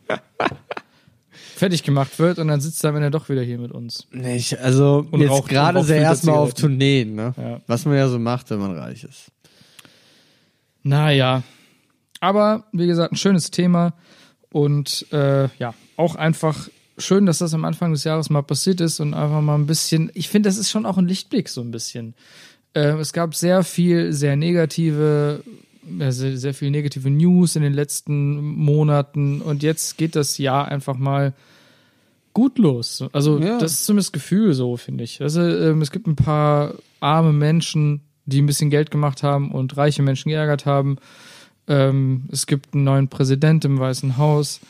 fertig 1.57 1.83
gemacht 1.83 2.19
wird 2.19 2.39
und 2.39 2.49
dann 2.49 2.61
sitzt 2.61 2.85
er 2.85 2.91
am 2.91 2.97
Ende 2.97 3.11
doch 3.11 3.29
wieder 3.29 3.43
hier 3.43 3.59
mit 3.59 3.73
uns. 3.73 4.07
Nicht, 4.13 4.59
also 4.61 5.07
Und 5.11 5.21
jetzt 5.21 5.49
gerade 5.49 5.79
er 5.79 5.83
raucht 5.83 5.91
erstmal 5.91 6.37
auf. 6.37 6.55
Tourneen, 6.55 7.15
ne? 7.15 7.35
Ja. 7.37 7.61
Was 7.67 7.87
man 7.87 7.97
ja 7.97 8.09
so 8.09 8.19
macht, 8.19 8.51
wenn 8.51 8.59
man 8.59 8.79
reich 8.79 9.05
ist. 9.05 9.33
Naja. 10.83 11.43
Aber 12.21 12.65
wie 12.73 12.87
gesagt, 12.87 13.13
ein 13.13 13.17
schönes 13.17 13.51
Thema 13.51 13.95
und 14.53 15.07
äh, 15.13 15.49
ja, 15.59 15.75
auch 15.97 16.15
einfach 16.15 16.69
schön, 16.99 17.27
dass 17.27 17.39
das 17.39 17.55
am 17.55 17.65
Anfang 17.65 17.93
des 17.93 18.05
Jahres 18.05 18.31
mal 18.31 18.43
passiert 18.43 18.81
ist 18.81 19.01
und 19.01 19.15
einfach 19.15 19.41
mal 19.41 19.55
ein 19.57 19.67
bisschen, 19.67 20.11
ich 20.15 20.29
finde, 20.29 20.49
das 20.49 20.59
ist 20.59 20.71
schon 20.71 20.87
auch 20.87 20.99
ein 20.99 21.09
Lichtblick 21.09 21.49
so 21.49 21.61
ein 21.61 21.71
bisschen. 21.71 22.15
Äh, 22.75 22.99
es 22.99 23.13
gab 23.13 23.35
sehr 23.35 23.63
viel, 23.63 24.13
sehr 24.13 24.37
negative, 24.37 25.43
ja, 25.99 26.11
sehr, 26.13 26.37
sehr 26.37 26.55
viel 26.55 26.71
negative 26.71 27.11
News 27.11 27.57
in 27.57 27.63
den 27.63 27.73
letzten 27.75 28.39
Monaten 28.41 29.41
und 29.41 29.63
jetzt 29.63 29.99
geht 29.99 30.17
das 30.17 30.39
Jahr 30.39 30.69
einfach 30.69 30.97
mal 30.97 31.33
gut 32.33 32.59
los. 32.59 33.05
Also 33.13 33.39
Ja. 33.39 33.59
das 33.59 33.73
ist 33.73 33.87
zumindest 33.87 34.13
Gefühl 34.13 34.53
so, 34.53 34.77
finde 34.77 35.05
ich. 35.05 35.23
Also 35.23 35.41
ähm, 35.43 35.81
es 35.81 35.91
gibt 35.91 36.07
ein 36.07 36.17
paar 36.17 36.75
arme 37.01 37.33
Menschen, 37.33 38.03
die 38.27 38.43
ein 38.43 38.47
bisschen 38.47 38.71
Geld 38.71 38.91
gemacht 38.91 39.23
haben 39.23 39.53
und 39.53 39.77
reiche 39.77 40.03
Menschen 40.03 40.29
geärgert 40.31 40.67
haben. 40.67 40.97
Ähm, 41.69 42.25
es 42.31 42.47
gibt 42.47 42.75
einen 42.75 42.85
neuen 42.85 43.09
Präsident 43.09 43.65
im 43.65 43.79
Weißen 43.79 44.19
Haus. 44.19 44.61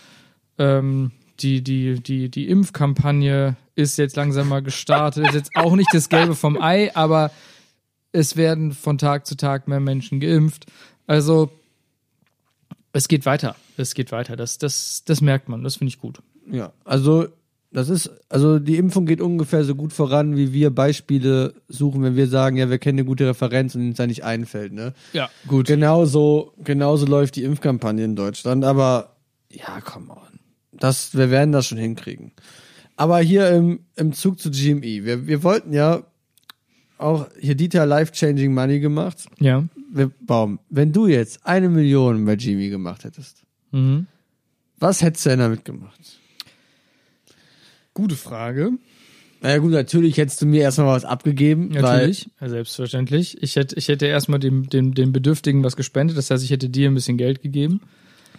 Ähm, 0.59 1.11
die, 1.41 1.63
die, 1.63 2.01
die, 2.01 2.29
die 2.31 2.49
Impfkampagne 2.49 3.57
ist 3.75 3.99
jetzt 3.99 4.17
langsam 4.17 4.49
mal 4.49 4.63
gestartet. 4.63 5.27
Ist 5.27 5.35
jetzt 5.35 5.51
auch 5.55 5.77
nicht 5.77 5.91
das 5.93 6.09
Gelbe 6.09 6.35
vom 6.35 6.61
Ei, 6.61 6.95
aber 6.95 7.31
es 8.13 8.37
werden 8.37 8.73
von 8.73 8.99
Tag 8.99 9.27
zu 9.27 9.37
Tag 9.37 9.69
mehr 9.69 9.81
Menschen 9.81 10.21
geimpft. 10.21 10.67
Also 11.07 11.51
es 12.93 13.09
geht 13.09 13.27
weiter. 13.27 13.57
Es 13.77 13.95
geht 13.95 14.13
weiter. 14.13 14.37
Das, 14.37 14.59
das, 14.59 15.05
das 15.05 15.21
merkt 15.21 15.49
man. 15.49 15.63
Das 15.63 15.77
finde 15.77 15.91
ich 15.91 16.01
gut. 16.01 16.21
Ja, 16.51 16.73
also 16.85 17.29
das 17.73 17.91
ist, 17.91 18.11
also 18.31 18.59
die 18.59 18.77
Impfung 18.77 19.05
geht 19.05 19.21
ungefähr 19.21 19.65
so 19.65 19.75
gut 19.75 19.93
voran, 19.93 20.37
wie 20.37 20.55
wir 20.55 20.71
Beispiele 20.71 21.53
suchen, 21.69 22.03
wenn 22.03 22.17
wir 22.17 22.27
sagen, 22.29 22.57
ja, 22.57 22.71
wir 22.71 22.79
kennen 22.79 22.99
eine 22.99 23.07
gute 23.07 23.27
Referenz 23.27 23.75
und 23.75 23.89
uns 23.89 23.99
da 23.99 24.07
nicht 24.07 24.25
einfällt, 24.25 24.73
ne? 24.73 24.95
Ja, 25.13 25.29
gut. 25.47 25.67
Genauso, 25.67 26.55
genauso 26.65 27.05
läuft 27.05 27.37
die 27.37 27.43
Impfkampagne 27.43 28.05
in 28.05 28.17
Deutschland, 28.17 28.65
aber 28.65 29.17
ja, 29.51 29.81
come 29.83 30.11
on. 30.11 30.36
Das, 30.81 31.15
wir 31.17 31.31
werden 31.31 31.53
das 31.53 31.67
schon 31.67 31.79
hinkriegen. 31.79 32.33
Aber 32.97 33.19
hier 33.21 33.51
im, 33.51 33.81
im 33.97 34.13
Zug 34.13 34.39
zu 34.41 34.51
GME, 34.51 35.05
wir, 35.05 35.27
wir 35.27 35.43
wollten 35.43 35.73
ja 35.73 36.03
auch 36.99 37.29
hier 37.39 37.55
Dieter 37.55 37.85
Life-Changing 37.85 38.55
Money 38.55 38.81
gemacht. 38.81 39.27
Ja. 39.39 39.65
Wir, 39.93 40.11
Baum, 40.21 40.59
wenn 40.71 40.93
du 40.93 41.07
jetzt 41.07 41.45
eine 41.47 41.69
Million 41.69 42.25
bei 42.25 42.37
GME 42.37 42.71
gemacht 42.71 43.05
hättest, 43.05 43.43
Mhm. 43.73 44.07
was 44.79 45.03
hättest 45.03 45.27
du 45.27 45.31
denn 45.31 45.41
damit 45.41 45.65
gemacht? 45.65 46.01
Gute 47.95 48.15
Frage. 48.17 48.73
Naja 49.43 49.59
gut, 49.59 49.73
natürlich 49.73 50.17
hättest 50.17 50.41
du 50.41 50.47
mir 50.47 50.63
erstmal 50.63 50.87
was 50.89 51.05
abgegeben. 51.05 51.69
Natürlich, 51.69 52.29
ja, 52.41 52.49
selbstverständlich. 52.49 53.43
Ich 53.43 53.57
hätte, 53.57 53.77
ich 53.77 53.89
hätte 53.89 54.07
erstmal 54.07 54.39
dem, 54.39 54.69
dem, 54.69 54.95
den 54.95 55.13
Bedürftigen 55.13 55.63
was 55.63 55.77
gespendet, 55.77 56.17
das 56.17 56.31
heißt, 56.31 56.43
ich 56.43 56.51
hätte 56.51 56.69
dir 56.69 56.89
ein 56.91 56.95
bisschen 56.95 57.17
Geld 57.19 57.43
gegeben. 57.43 57.81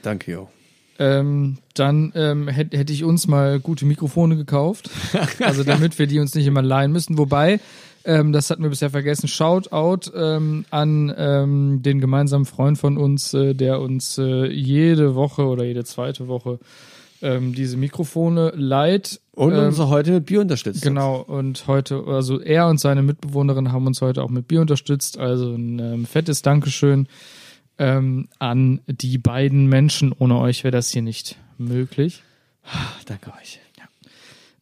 Danke, 0.02 0.32
Jo. 0.32 0.50
Ähm, 1.00 1.58
dann 1.76 2.12
ähm, 2.16 2.48
hätte 2.48 2.78
hätte 2.78 2.92
ich 2.92 3.04
uns 3.04 3.28
mal 3.28 3.60
gute 3.60 3.86
Mikrofone 3.86 4.36
gekauft, 4.36 4.90
also 5.40 5.64
damit 5.64 6.00
wir 6.00 6.08
die 6.08 6.20
uns 6.20 6.34
nicht 6.34 6.48
immer 6.48 6.64
leihen 6.64 6.92
müssen. 6.92 7.20
Wobei, 7.20 7.60
ähm, 8.04 8.34
das 8.34 8.50
hatten 8.50 8.64
wir 8.64 8.72
bisher 8.72 8.90
vergessen, 8.90 9.28
Shoutout 9.28 10.12
ähm, 10.16 10.66
an 10.72 11.14
ähm, 11.16 11.82
den 11.84 12.02
gemeinsamen 12.02 12.46
Freund 12.46 12.80
von 12.80 12.98
uns, 12.98 13.34
äh, 13.34 13.54
der 13.54 13.80
uns 13.80 14.18
äh, 14.18 14.48
jede 14.48 15.14
Woche 15.14 15.46
oder 15.46 15.66
jede 15.66 15.84
zweite 15.84 16.28
Woche 16.28 16.58
ähm, 17.22 17.54
diese 17.54 17.78
Mikrofone 17.78 18.54
leiht. 18.56 19.20
Und 19.34 19.54
ähm, 19.54 19.66
uns 19.66 19.80
heute 19.80 20.12
mit 20.12 20.26
Bier 20.26 20.42
unterstützt. 20.42 20.82
Genau, 20.82 21.22
und 21.22 21.68
heute, 21.68 22.04
also 22.08 22.40
er 22.40 22.68
und 22.68 22.80
seine 22.80 23.04
Mitbewohnerin 23.04 23.72
haben 23.72 23.86
uns 23.86 24.02
heute 24.02 24.24
auch 24.24 24.30
mit 24.30 24.48
Bier 24.48 24.62
unterstützt. 24.62 25.18
Also 25.20 25.54
ein 25.54 25.80
ähm, 25.80 26.06
fettes 26.06 26.42
Dankeschön 26.42 27.08
ähm, 27.80 28.28
an 28.40 28.82
die 28.88 29.18
beiden 29.18 29.68
Menschen. 29.68 30.14
Ohne 30.18 30.38
euch 30.40 30.64
wäre 30.64 30.72
das 30.72 30.90
hier 30.90 31.02
nicht 31.02 31.38
möglich. 31.58 32.24
Danke 33.06 33.34
euch. 33.40 33.60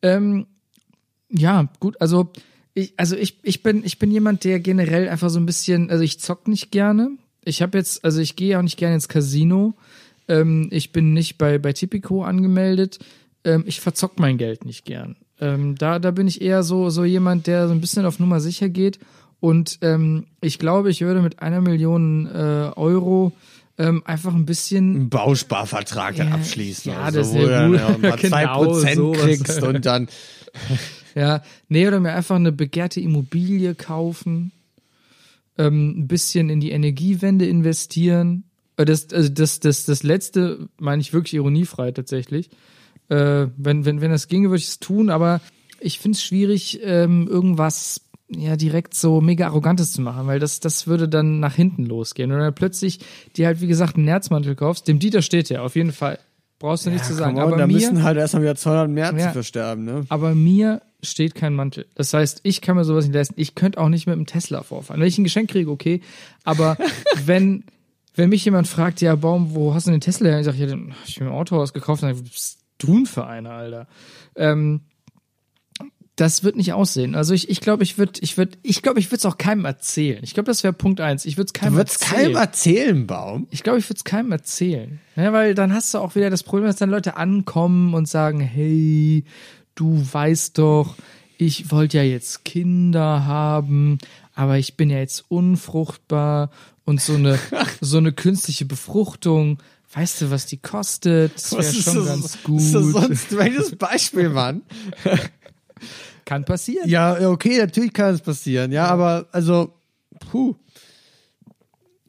Ähm, 0.02 0.46
ja, 1.30 1.68
gut, 1.80 2.00
also 2.00 2.32
ich, 2.76 2.94
also 2.98 3.16
ich, 3.16 3.40
ich 3.42 3.64
bin, 3.64 3.84
ich 3.84 3.98
bin 3.98 4.12
jemand, 4.12 4.44
der 4.44 4.60
generell 4.60 5.10
einfach 5.10 5.30
so 5.30 5.40
ein 5.40 5.46
bisschen, 5.46 5.90
also 5.90 6.04
ich 6.04 6.20
zock 6.20 6.48
nicht 6.48 6.72
gerne. 6.72 7.10
Ich 7.44 7.62
habe 7.62 7.78
jetzt, 7.78 8.06
also 8.06 8.22
ich 8.22 8.36
gehe 8.36 8.58
auch 8.58 8.62
nicht 8.62 8.78
gerne 8.78 8.96
ins 8.96 9.08
Casino. 9.08 9.74
Ähm, 10.28 10.68
ich 10.72 10.92
bin 10.92 11.14
nicht 11.14 11.38
bei, 11.38 11.58
bei 11.58 11.74
Tipico 11.74 12.24
angemeldet. 12.24 13.00
Ähm, 13.44 13.64
ich 13.66 13.82
verzock 13.82 14.20
mein 14.20 14.38
Geld 14.38 14.66
nicht 14.66 14.86
gern. 14.86 15.16
Ähm, 15.40 15.76
da, 15.76 16.00
da 16.00 16.12
bin 16.12 16.28
ich 16.28 16.42
eher 16.42 16.64
so, 16.64 16.90
so 16.90 17.04
jemand, 17.04 17.48
der 17.48 17.68
so 17.68 17.74
ein 17.74 17.82
bisschen 17.82 18.06
auf 18.06 18.20
Nummer 18.20 18.40
sicher 18.40 18.70
geht. 18.70 19.00
Und 19.46 19.78
ähm, 19.82 20.26
ich 20.42 20.58
glaube, 20.58 20.90
ich 20.90 21.02
würde 21.02 21.22
mit 21.22 21.40
einer 21.40 21.62
Million 21.62 22.26
äh, 22.26 22.72
Euro 22.76 23.32
ähm, 23.78 24.02
einfach 24.06 24.34
ein 24.34 24.46
bisschen 24.46 24.96
Einen 24.96 25.10
Bausparvertrag 25.10 26.16
dann 26.16 26.30
Ja, 26.30 26.34
abschließen. 26.36 26.92
ja, 26.92 27.08
oder 27.08 27.12
so, 27.12 27.20
das 27.20 27.28
ist 27.30 27.36
ja 27.36 27.42
du 27.42 27.50
dann 27.50 27.72
gut. 27.72 28.02
ja 28.02 28.16
Genau, 28.16 28.64
Prozent 28.64 28.96
sowas. 28.96 29.22
kriegst 29.22 29.64
und 29.64 29.86
dann 29.86 30.08
Ja, 31.16 31.44
nee, 31.70 31.88
oder 31.88 32.00
mir 32.00 32.14
einfach 32.14 32.36
eine 32.38 32.52
begehrte 32.52 33.00
Immobilie 33.00 33.76
kaufen, 33.76 34.52
ähm, 35.58 36.00
ein 36.00 36.08
bisschen 36.08 36.50
in 36.50 36.60
die 36.60 36.72
Energiewende 36.72 37.46
investieren. 37.46 38.44
Äh, 38.78 38.86
Das, 38.86 39.14
also 39.14 39.30
das, 39.30 39.60
das, 39.60 39.86
das 39.86 40.04
letzte 40.04 40.70
meine 40.80 41.02
ich 41.02 41.14
wirklich 41.14 41.36
ironiefrei 41.36 41.92
tatsächlich. 41.92 42.50
Äh, 43.10 43.48
wenn, 43.58 43.86
wenn, 43.86 44.02
wenn 44.02 44.12
das 44.12 44.28
ginge, 44.28 44.50
würde 44.50 44.58
ich 44.62 44.68
es 44.70 44.80
tun, 44.80 45.10
aber 45.10 45.40
ich 45.80 46.00
finde 46.00 46.16
es 46.16 46.24
schwierig, 46.24 46.80
ähm, 46.84 47.28
irgendwas 47.28 48.02
ja 48.30 48.56
direkt 48.56 48.94
so 48.96 49.22
mega 49.22 49.48
arrogantes 49.48 49.94
zu 49.94 50.02
machen, 50.02 50.26
weil 50.28 50.40
das, 50.40 50.60
das 50.60 50.88
würde 50.88 51.08
dann 51.08 51.40
nach 51.40 51.54
hinten 51.56 51.86
losgehen. 51.86 52.32
Und 52.32 52.40
dann 52.40 52.56
plötzlich 52.56 53.00
dir 53.36 53.48
halt, 53.48 53.62
wie 53.62 53.68
gesagt, 53.68 53.96
einen 53.96 54.06
Nerzmantel 54.06 54.56
kaufst, 54.56 54.88
dem 54.88 55.00
Dieter 55.00 55.22
steht 55.22 55.50
ja, 55.50 55.62
auf 55.62 55.76
jeden 55.76 55.92
Fall. 55.92 56.20
Brauchst 56.58 56.86
du 56.86 56.90
nicht 56.90 57.06
zu 57.06 57.14
sagen. 57.14 57.38
On, 57.38 57.44
aber 57.44 57.58
da 57.58 57.68
mir, 57.68 57.74
müssen 57.74 58.02
halt 58.04 58.18
erstmal 58.18 58.44
wieder 58.44 58.56
200 58.56 58.90
März 58.90 59.22
Ja. 59.22 59.32
versterben, 59.32 59.84
ne? 59.84 60.06
aber 60.10 60.34
mir 60.34 60.82
steht 61.04 61.36
kein 61.36 61.54
Mantel. 61.54 61.86
Das 61.96 62.14
heißt, 62.14 62.40
ich 62.44 62.62
kann 62.62 62.78
mir 62.78 62.86
sowas 62.86 63.06
nicht 63.06 63.14
leisten. 63.14 63.36
Ich 63.38 63.54
könnte 63.54 63.80
auch 63.80 63.90
nicht 63.90 64.08
mit 64.08 64.14
einem 64.14 64.26
Tesla 64.26 64.64
vorfahren. 64.64 65.00
Wenn 65.02 65.08
ich 65.08 65.18
ein 65.18 65.24
Geschenk 65.26 65.52
kriege, 65.52 65.70
okay. 65.70 66.02
Aber 66.44 66.78
wenn, 67.26 67.64
Wenn 68.16 68.30
mich 68.30 68.46
jemand 68.46 68.68
fragt, 68.68 69.02
ja, 69.02 69.16
Baum, 69.16 69.54
wo 69.54 69.74
hast 69.74 69.86
du 69.88 69.92
den 69.92 70.00
Tesla 70.02 70.30
her? 70.30 70.40
Ich 70.40 70.46
sage, 70.46 70.58
ja, 70.58 70.66
den 70.68 70.94
ich 71.06 71.20
mir 71.20 71.28
im 71.28 71.34
Autohaus 71.34 71.74
gekauft. 71.74 72.02
Dann 72.02 72.16
sag 72.16 72.24
ich, 72.24 72.26
was 72.26 72.32
bist 72.34 72.60
du 72.80 72.88
denn 72.96 73.06
für 73.06 73.28
einer, 73.28 73.52
Alter? 73.52 73.88
Ähm, 74.38 74.82
das 76.16 76.44
wird 76.44 76.56
nicht 76.56 76.72
aussehen. 76.74 77.14
Also 77.14 77.34
ich 77.34 77.50
ich 77.50 77.60
glaube, 77.60 77.84
ich 77.84 77.98
würde 77.98 78.14
ich 78.22 78.38
würde 78.38 78.58
ich 78.64 78.82
glaube, 78.82 79.00
ich 79.00 79.08
würde 79.08 79.18
es 79.18 79.26
auch 79.26 79.38
keinem 79.38 79.66
erzählen. 79.66 80.20
Ich 80.24 80.34
glaube, 80.34 80.48
das 80.48 80.64
wäre 80.64 80.72
Punkt 80.74 81.02
eins. 81.02 81.26
Ich 81.26 81.36
würde 81.38 81.48
es 81.48 81.54
keinem 81.54 81.74
Du 81.74 81.78
würdest 81.80 82.02
erzählen. 82.02 82.24
keinem 82.24 82.36
erzählen, 82.36 83.08
Baum. 83.08 83.48
Ich 83.52 83.64
glaube, 83.64 83.80
ich 83.80 83.90
würde 83.90 83.98
es 83.98 84.04
keinem 84.06 84.32
erzählen. 84.32 85.00
Ja, 85.16 85.34
weil 85.34 85.56
dann 85.56 85.74
hast 85.74 85.94
du 85.94 85.98
auch 86.00 86.16
wieder 86.16 86.30
das 86.30 86.44
Problem, 86.44 86.68
dass 86.68 86.78
dann 86.78 86.90
Leute 86.90 87.18
ankommen 87.18 87.94
und 87.94 88.08
sagen, 88.08 88.40
hey, 88.40 89.26
du 89.76 90.02
weißt 90.10 90.58
doch, 90.58 90.96
ich 91.38 91.72
wollte 91.72 91.98
ja 91.98 92.04
jetzt 92.04 92.46
Kinder 92.46 93.26
haben, 93.26 93.98
aber 94.36 94.58
ich 94.58 94.78
bin 94.78 94.90
ja 94.90 95.00
jetzt 95.00 95.26
unfruchtbar 95.28 96.50
und 96.86 97.02
so 97.02 97.16
eine, 97.16 97.38
so 97.82 97.98
eine 97.98 98.14
künstliche 98.14 98.66
Befruchtung. 98.66 99.60
Weißt 99.94 100.22
du, 100.22 100.32
was 100.32 100.46
die 100.46 100.58
kostet? 100.58 101.36
Das 101.36 101.52
wäre 101.52 101.64
schon 101.74 102.06
ganz 102.06 102.38
gut. 102.44 102.58
Was 102.58 102.64
ist 102.66 102.74
das 102.74 102.92
sonst 102.92 103.38
welches 103.38 103.76
Beispiel, 103.76 104.30
Mann? 104.30 104.62
Kann 106.26 106.46
passieren. 106.46 106.90
Ja, 106.90 107.30
okay, 107.30 107.58
natürlich 107.58 107.94
kann 107.94 108.16
es 108.16 108.22
passieren, 108.22 108.72
ja, 108.72 108.88
aber 108.88 109.28
also, 109.32 109.74
puh. 110.32 110.56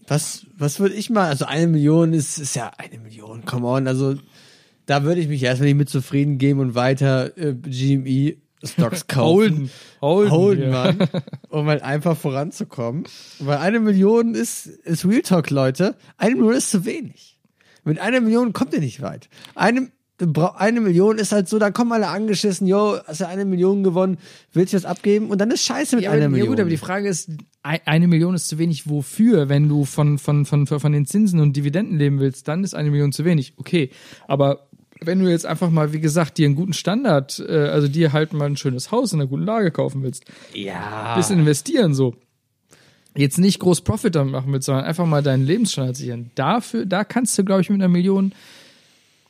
Was, 0.09 0.47
was 0.57 0.79
würde 0.79 0.95
ich 0.95 1.11
mal, 1.11 1.29
also 1.29 1.47
eine 1.47 1.67
Million 1.67 2.13
ist, 2.13 2.39
ist 2.39 2.55
ja 2.55 2.71
eine 2.79 2.99
Million, 3.01 3.45
come 3.45 3.67
on, 3.67 3.89
also 3.89 4.15
da 4.87 5.03
würde 5.03 5.21
ich 5.21 5.29
mich 5.29 5.43
erstmal 5.43 5.67
nicht 5.67 5.79
mit 5.79 5.89
zufrieden 5.91 6.39
geben 6.39 6.61
und 6.61 6.75
weiter 6.75 7.37
äh, 7.37 7.55
GME 7.55 8.37
Stocks 8.65 9.07
kaufen. 9.09 9.27
Holden. 9.27 9.71
Holden, 10.01 10.31
Holden, 10.31 10.63
ja. 10.63 10.71
Mann. 10.71 11.09
Um 11.49 11.67
halt 11.67 11.83
einfach 11.83 12.17
voranzukommen. 12.17 13.05
Weil 13.39 13.59
eine 13.59 13.81
Million 13.81 14.35
ist, 14.35 14.67
ist 14.67 15.05
Real 15.05 15.23
Talk, 15.23 15.51
Leute. 15.51 15.97
Eine 16.17 16.37
Million 16.37 16.55
ist 16.55 16.71
zu 16.71 16.85
wenig. 16.85 17.39
Mit 17.85 18.01
einer 18.01 18.21
Million 18.21 18.53
kommt 18.53 18.73
ihr 18.75 18.81
nicht 18.81 19.03
weit. 19.03 19.29
Eine, 19.55 19.91
eine 20.57 20.81
Million 20.81 21.19
ist 21.19 21.33
halt 21.33 21.49
so, 21.49 21.59
dann 21.59 21.73
kommen 21.75 21.93
alle 21.93 22.09
angeschissen, 22.09 22.67
yo, 22.67 22.97
hast 23.07 23.21
ja 23.21 23.29
eine 23.29 23.45
Million 23.45 23.83
gewonnen, 23.85 24.19
willst 24.53 24.73
du 24.73 24.77
das 24.79 24.85
abgeben? 24.87 25.29
Und 25.29 25.41
dann 25.41 25.51
ist 25.51 25.65
scheiße 25.65 25.97
mit 25.97 26.05
Ja, 26.05 26.11
einer 26.13 26.25
aber, 26.25 26.25
ja 26.25 26.29
Million. 26.31 26.49
gut, 26.49 26.61
aber 26.61 26.71
die 26.71 26.77
Frage 26.79 27.09
ist, 27.09 27.31
ei- 27.63 27.83
eine 27.85 28.09
Million 28.09 28.35
ist 28.35 28.49
zu 28.49 28.57
wenig 28.59 28.89
wofür? 28.89 29.49
Wenn 29.49 29.69
du 29.69 29.85
von, 29.85 30.19
von, 30.19 30.47
von, 30.47 30.67
von 30.67 30.93
den 30.93 31.05
Zinsen 31.07 31.41
und 31.41 31.55
Dividenden 31.57 31.99
leben 31.99 32.19
willst, 32.19 32.49
dann 32.49 32.65
ist 32.65 32.75
eine 32.75 32.91
Million 32.91 33.13
zu 33.13 33.25
wenig. 33.25 33.55
Okay, 33.59 33.91
aber 34.27 34.69
wenn 35.03 35.23
du 35.23 35.31
jetzt 35.31 35.45
einfach 35.45 35.69
mal, 35.69 35.93
wie 35.93 36.01
gesagt, 36.01 36.39
dir 36.39 36.47
einen 36.47 36.55
guten 36.57 36.73
Standard, 36.73 37.39
äh, 37.47 37.53
also 37.69 37.87
dir 37.87 38.15
halt 38.15 38.33
mal 38.33 38.47
ein 38.47 38.57
schönes 38.57 38.91
Haus 38.91 39.13
in 39.13 39.21
einer 39.21 39.29
guten 39.29 39.45
Lage 39.45 39.71
kaufen 39.71 40.03
willst, 40.03 40.25
ja. 40.55 41.15
bisschen 41.17 41.39
investieren 41.41 41.93
so, 41.93 42.15
jetzt 43.15 43.39
nicht 43.39 43.59
groß 43.59 43.83
Profit 43.83 44.15
damit 44.15 44.33
machen 44.33 44.51
willst, 44.53 44.65
sondern 44.67 44.85
einfach 44.87 45.05
mal 45.05 45.23
deinen 45.23 45.45
Lebensstandard 45.45 45.97
sichern. 45.97 46.31
Dafür, 46.35 46.87
da 46.87 47.05
kannst 47.05 47.37
du, 47.39 47.45
glaube 47.45 47.61
ich, 47.61 47.69
mit 47.69 47.81
einer 47.81 47.89
Million 47.89 48.33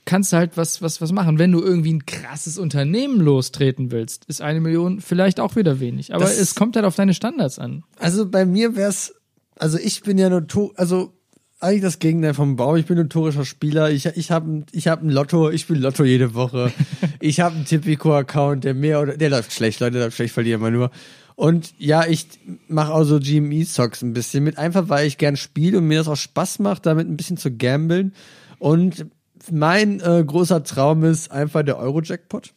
kannst 0.06 0.32
du 0.32 0.38
halt 0.38 0.56
was, 0.56 0.80
was, 0.80 1.02
was 1.02 1.12
machen. 1.12 1.38
Wenn 1.38 1.52
du 1.52 1.60
irgendwie 1.62 1.92
ein 1.92 2.06
krasses 2.06 2.56
Unternehmen 2.56 3.20
lostreten 3.20 3.90
willst, 3.90 4.24
ist 4.26 4.40
eine 4.40 4.60
Million 4.60 5.00
vielleicht 5.02 5.38
auch 5.40 5.54
wieder 5.56 5.78
wenig. 5.80 6.14
Aber 6.14 6.24
Das- 6.24 6.38
es 6.38 6.54
kommt 6.54 6.76
halt 6.76 6.86
auf 6.86 6.96
deine 6.96 7.12
Standards 7.12 7.58
an. 7.58 7.84
Also 7.98 8.26
bei 8.28 8.46
mir 8.46 8.74
wär's, 8.76 9.14
also 9.56 9.76
ich 9.78 10.02
bin 10.02 10.16
ja 10.16 10.30
notor, 10.30 10.70
also 10.76 11.12
eigentlich 11.58 11.82
das 11.82 11.98
Gegenteil 11.98 12.34
vom 12.34 12.56
Baum. 12.56 12.76
Ich 12.76 12.86
bin 12.86 12.96
notorischer 12.98 13.44
Spieler. 13.44 13.90
Ich, 13.90 14.06
ich 14.06 14.30
habe 14.30 14.64
ich 14.72 14.88
hab 14.88 15.02
ein 15.02 15.10
Lotto, 15.10 15.50
ich 15.50 15.62
spiele 15.62 15.80
Lotto 15.80 16.04
jede 16.04 16.34
Woche. 16.34 16.70
ich 17.20 17.40
habe 17.40 17.56
einen 17.56 17.64
Tipico-Account, 17.64 18.64
der 18.64 18.74
mehr 18.74 19.00
oder 19.00 19.16
der 19.16 19.30
läuft 19.30 19.52
schlecht, 19.52 19.80
Leute, 19.80 19.92
der 19.92 20.04
läuft 20.04 20.16
schlecht, 20.16 20.34
verliere 20.34 20.58
immer 20.58 20.70
nur. 20.70 20.90
Und 21.34 21.74
ja, 21.78 22.06
ich 22.06 22.28
mache 22.68 22.92
auch 22.94 23.04
so 23.04 23.18
GME-Stocks 23.18 24.02
ein 24.02 24.12
bisschen 24.12 24.44
mit, 24.44 24.56
einfach 24.58 24.88
weil 24.88 25.06
ich 25.06 25.18
gern 25.18 25.36
spiele 25.36 25.78
und 25.78 25.86
mir 25.86 25.98
das 25.98 26.08
auch 26.08 26.16
Spaß 26.16 26.60
macht, 26.60 26.86
damit 26.86 27.08
ein 27.08 27.16
bisschen 27.16 27.36
zu 27.36 27.50
gambeln. 27.54 28.14
Und 28.58 29.06
mein 29.50 30.00
äh, 30.00 30.24
großer 30.26 30.64
Traum 30.64 31.04
ist 31.04 31.30
einfach 31.30 31.62
der 31.62 31.78
Euro-Jackpot. 31.78 32.52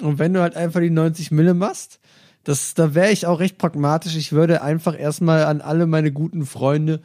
Und 0.00 0.18
wenn 0.18 0.34
du 0.34 0.40
halt 0.40 0.56
einfach 0.56 0.80
die 0.80 0.90
90 0.90 1.30
Mille 1.30 1.54
machst, 1.54 2.00
das, 2.44 2.74
da 2.74 2.94
wäre 2.94 3.10
ich 3.10 3.26
auch 3.26 3.40
recht 3.40 3.58
pragmatisch. 3.58 4.14
Ich 4.16 4.32
würde 4.32 4.62
einfach 4.62 4.98
erstmal 4.98 5.44
an 5.44 5.60
alle 5.60 5.86
meine 5.86 6.12
guten 6.12 6.46
Freunde, 6.46 7.00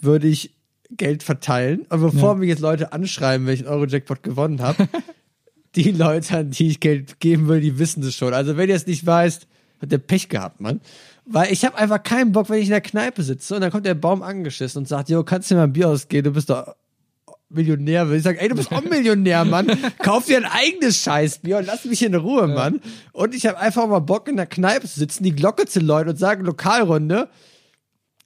würde 0.00 0.26
ich 0.26 0.54
Geld 0.90 1.22
verteilen. 1.22 1.86
Aber 1.88 2.10
bevor 2.10 2.34
mich 2.34 2.48
jetzt 2.48 2.60
Leute 2.60 2.92
anschreiben, 2.92 3.46
wenn 3.46 3.54
ich 3.54 3.60
einen 3.60 3.74
Euro-Jackpot 3.74 4.22
gewonnen 4.22 4.60
habe, 4.60 4.88
die 5.74 5.90
Leute, 5.90 6.38
an 6.38 6.50
die 6.50 6.68
ich 6.68 6.80
Geld 6.80 7.18
geben 7.20 7.48
will, 7.48 7.60
die 7.60 7.78
wissen 7.78 8.02
das 8.02 8.14
schon. 8.14 8.34
Also 8.34 8.56
wenn 8.56 8.68
ihr 8.68 8.76
es 8.76 8.86
nicht 8.86 9.06
weißt, 9.06 9.46
hat 9.80 9.92
der 9.92 9.98
Pech 9.98 10.28
gehabt, 10.28 10.60
Mann. 10.60 10.80
Weil 11.24 11.52
ich 11.52 11.64
habe 11.64 11.78
einfach 11.78 12.02
keinen 12.02 12.32
Bock, 12.32 12.50
wenn 12.50 12.58
ich 12.58 12.66
in 12.66 12.70
der 12.70 12.80
Kneipe 12.80 13.22
sitze 13.22 13.54
und 13.54 13.62
dann 13.62 13.70
kommt 13.70 13.86
der 13.86 13.94
Baum 13.94 14.22
angeschissen 14.22 14.80
und 14.80 14.88
sagt, 14.88 15.08
jo, 15.08 15.24
kannst 15.24 15.50
du 15.50 15.54
dir 15.54 15.60
mal 15.60 15.64
ein 15.64 15.72
Bier 15.72 15.88
ausgehen, 15.88 16.24
du 16.24 16.32
bist 16.32 16.50
doch 16.50 16.74
Millionär. 17.48 18.10
Ich 18.10 18.22
sag, 18.22 18.40
ey, 18.40 18.48
du 18.48 18.56
bist 18.56 18.72
auch 18.72 18.84
Millionär, 18.84 19.44
Mann. 19.44 19.66
Kauf 19.98 20.26
dir 20.26 20.38
ein 20.38 20.44
eigenes 20.44 20.98
Scheißbier 21.02 21.58
und 21.58 21.66
lass 21.66 21.84
mich 21.84 22.02
in 22.02 22.14
Ruhe, 22.14 22.48
Mann. 22.48 22.80
Und 23.12 23.34
ich 23.34 23.46
habe 23.46 23.58
einfach 23.58 23.86
mal 23.86 24.00
Bock, 24.00 24.28
in 24.28 24.36
der 24.36 24.46
Kneipe 24.46 24.88
zu 24.88 24.98
sitzen, 24.98 25.24
die 25.24 25.34
Glocke 25.34 25.66
zu 25.66 25.80
läuten 25.80 26.10
und 26.10 26.18
sagen, 26.18 26.44
Lokalrunde. 26.44 27.28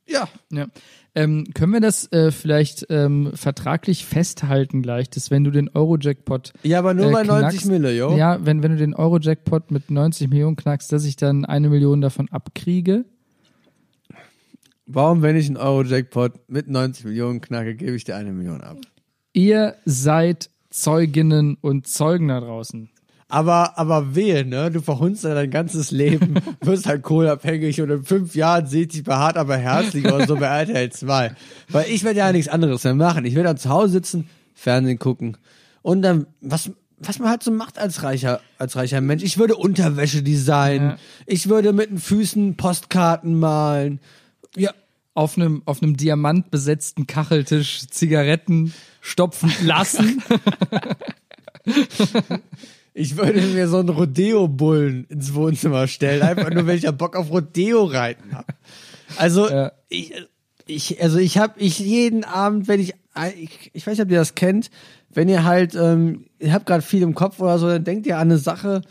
Ja, 0.07 0.29
Ja. 0.51 0.66
Ähm, 1.14 1.47
können 1.53 1.73
wir 1.73 1.81
das 1.81 2.12
äh, 2.12 2.31
vielleicht 2.31 2.87
ähm, 2.91 3.33
vertraglich 3.35 4.05
festhalten 4.05 4.83
gleich, 4.83 5.11
dass 5.11 5.33
wenn 5.33 5.43
du 5.43 5.51
den 5.51 5.69
Euro-Jackpot 5.69 6.53
Ja, 6.62 6.79
aber 6.79 6.95
nur 6.95 7.07
äh, 7.07 7.12
bei 7.12 7.23
90 7.25 7.41
knackst, 7.41 7.66
Mille, 7.66 7.93
yo. 7.97 8.16
Ja, 8.16 8.39
wenn, 8.45 8.62
wenn 8.62 8.73
du 8.73 8.77
den 8.77 8.95
Euro-Jackpot 8.95 9.73
mit 9.73 9.91
90 9.91 10.29
Millionen 10.29 10.55
knackst, 10.55 10.93
dass 10.93 11.05
ich 11.05 11.16
dann 11.16 11.45
eine 11.45 11.71
Million 11.71 12.01
davon 12.01 12.29
abkriege. 12.31 13.05
Warum, 14.87 15.23
wenn 15.23 15.35
ich 15.35 15.47
einen 15.47 15.57
Euro-Jackpot 15.57 16.49
mit 16.49 16.69
90 16.69 17.07
Millionen 17.07 17.41
knacke, 17.41 17.75
gebe 17.75 17.97
ich 17.97 18.05
dir 18.05 18.14
eine 18.14 18.33
Million 18.33 18.61
ab? 18.61 18.77
Ihr 19.39 19.76
seid 19.84 20.51
Zeuginnen 20.68 21.59
und 21.61 21.86
Zeugen 21.86 22.26
da 22.26 22.41
draußen. 22.41 22.91
Aber, 23.28 23.78
aber 23.78 24.16
wehe, 24.16 24.45
ne? 24.45 24.68
Du 24.72 24.80
verhunzt 24.80 25.22
ja 25.22 25.32
dein 25.32 25.53
ganzes 25.53 25.93
Leben, 25.93 26.34
wirst 26.61 26.89
halt 26.89 27.05
kohleabhängig 27.05 27.80
und 27.80 27.89
in 27.89 28.03
fünf 28.03 28.34
Jahren 28.34 28.66
seht 28.66 28.95
dich 28.95 29.05
bei 29.05 29.14
hart, 29.14 29.36
aber 29.36 29.57
herzlich 29.57 30.05
oder 30.07 30.26
so 30.26 30.34
bei 30.34 30.47
RTL 30.47 30.91
2. 30.91 31.36
Weil 31.68 31.86
ich 31.89 32.03
werde 32.03 32.18
ja 32.18 32.32
nichts 32.32 32.49
anderes 32.49 32.82
mehr 32.82 32.97
machen. 32.97 33.24
Ich 33.26 33.36
werde 33.36 33.51
dann 33.51 33.59
zu 33.59 33.68
Hause 33.68 33.93
sitzen, 33.93 34.28
Fernsehen 34.57 34.99
gucken 34.99 35.36
und 35.82 36.03
dann, 36.03 36.26
was, 36.41 36.72
was 36.99 37.20
man 37.20 37.28
halt 37.28 37.45
so 37.45 37.53
macht 37.53 37.78
als 37.78 38.03
reicher, 38.03 38.41
als 38.59 38.74
reicher 38.74 39.01
Mensch. 39.01 39.22
Ich 39.22 39.39
würde 39.39 39.55
Unterwäsche 39.55 40.24
designen. 40.24 40.91
Ja. 40.91 40.99
Ich 41.26 41.49
würde 41.49 41.72
mit 41.72 41.91
den 41.91 41.99
Füßen 41.99 42.57
Postkarten 42.57 43.39
malen. 43.39 44.01
Ja, 44.57 44.72
Auf 45.14 45.36
einem, 45.36 45.62
auf 45.64 45.80
einem 45.80 45.97
diamantbesetzten 45.97 47.07
Kacheltisch 47.07 47.86
Zigaretten 47.89 48.74
stopfen 49.09 49.52
lassen. 49.64 50.22
Ich 52.94 53.16
würde 53.16 53.40
mir 53.40 53.68
so 53.68 53.76
einen 53.78 53.90
Rodeo-Bullen 53.90 55.04
ins 55.09 55.32
Wohnzimmer 55.32 55.86
stellen, 55.86 56.20
einfach 56.22 56.50
nur, 56.50 56.66
weil 56.66 56.76
ich 56.78 56.82
ja 56.82 56.90
Bock 56.90 57.14
auf 57.14 57.30
Rodeo 57.30 57.84
reiten 57.84 58.34
habe. 58.34 58.52
Also 59.16 59.48
Ja. 59.48 59.70
ich, 59.88 60.12
ich, 60.66 61.00
also 61.00 61.18
ich 61.18 61.38
habe 61.38 61.61
ich 61.61 61.78
jeden 61.78 62.24
Abend, 62.24 62.66
wenn 62.66 62.80
ich, 62.80 62.94
ich, 63.36 63.70
ich 63.72 63.86
weiß 63.86 63.92
nicht, 63.98 64.02
ob 64.04 64.11
ihr 64.11 64.18
das 64.18 64.34
kennt, 64.34 64.70
wenn 65.11 65.28
ihr 65.28 65.44
halt, 65.44 65.76
ähm, 65.76 66.26
ihr 66.40 66.52
habt 66.52 66.66
gerade 66.66 66.82
viel 66.82 67.02
im 67.02 67.14
Kopf 67.14 67.38
oder 67.38 67.61
so, 67.61 67.68
dann 67.68 67.84
denkt 67.84 68.04
ihr 68.09 68.16
an 68.16 68.22
eine 68.28 68.38
Sache 68.38 68.82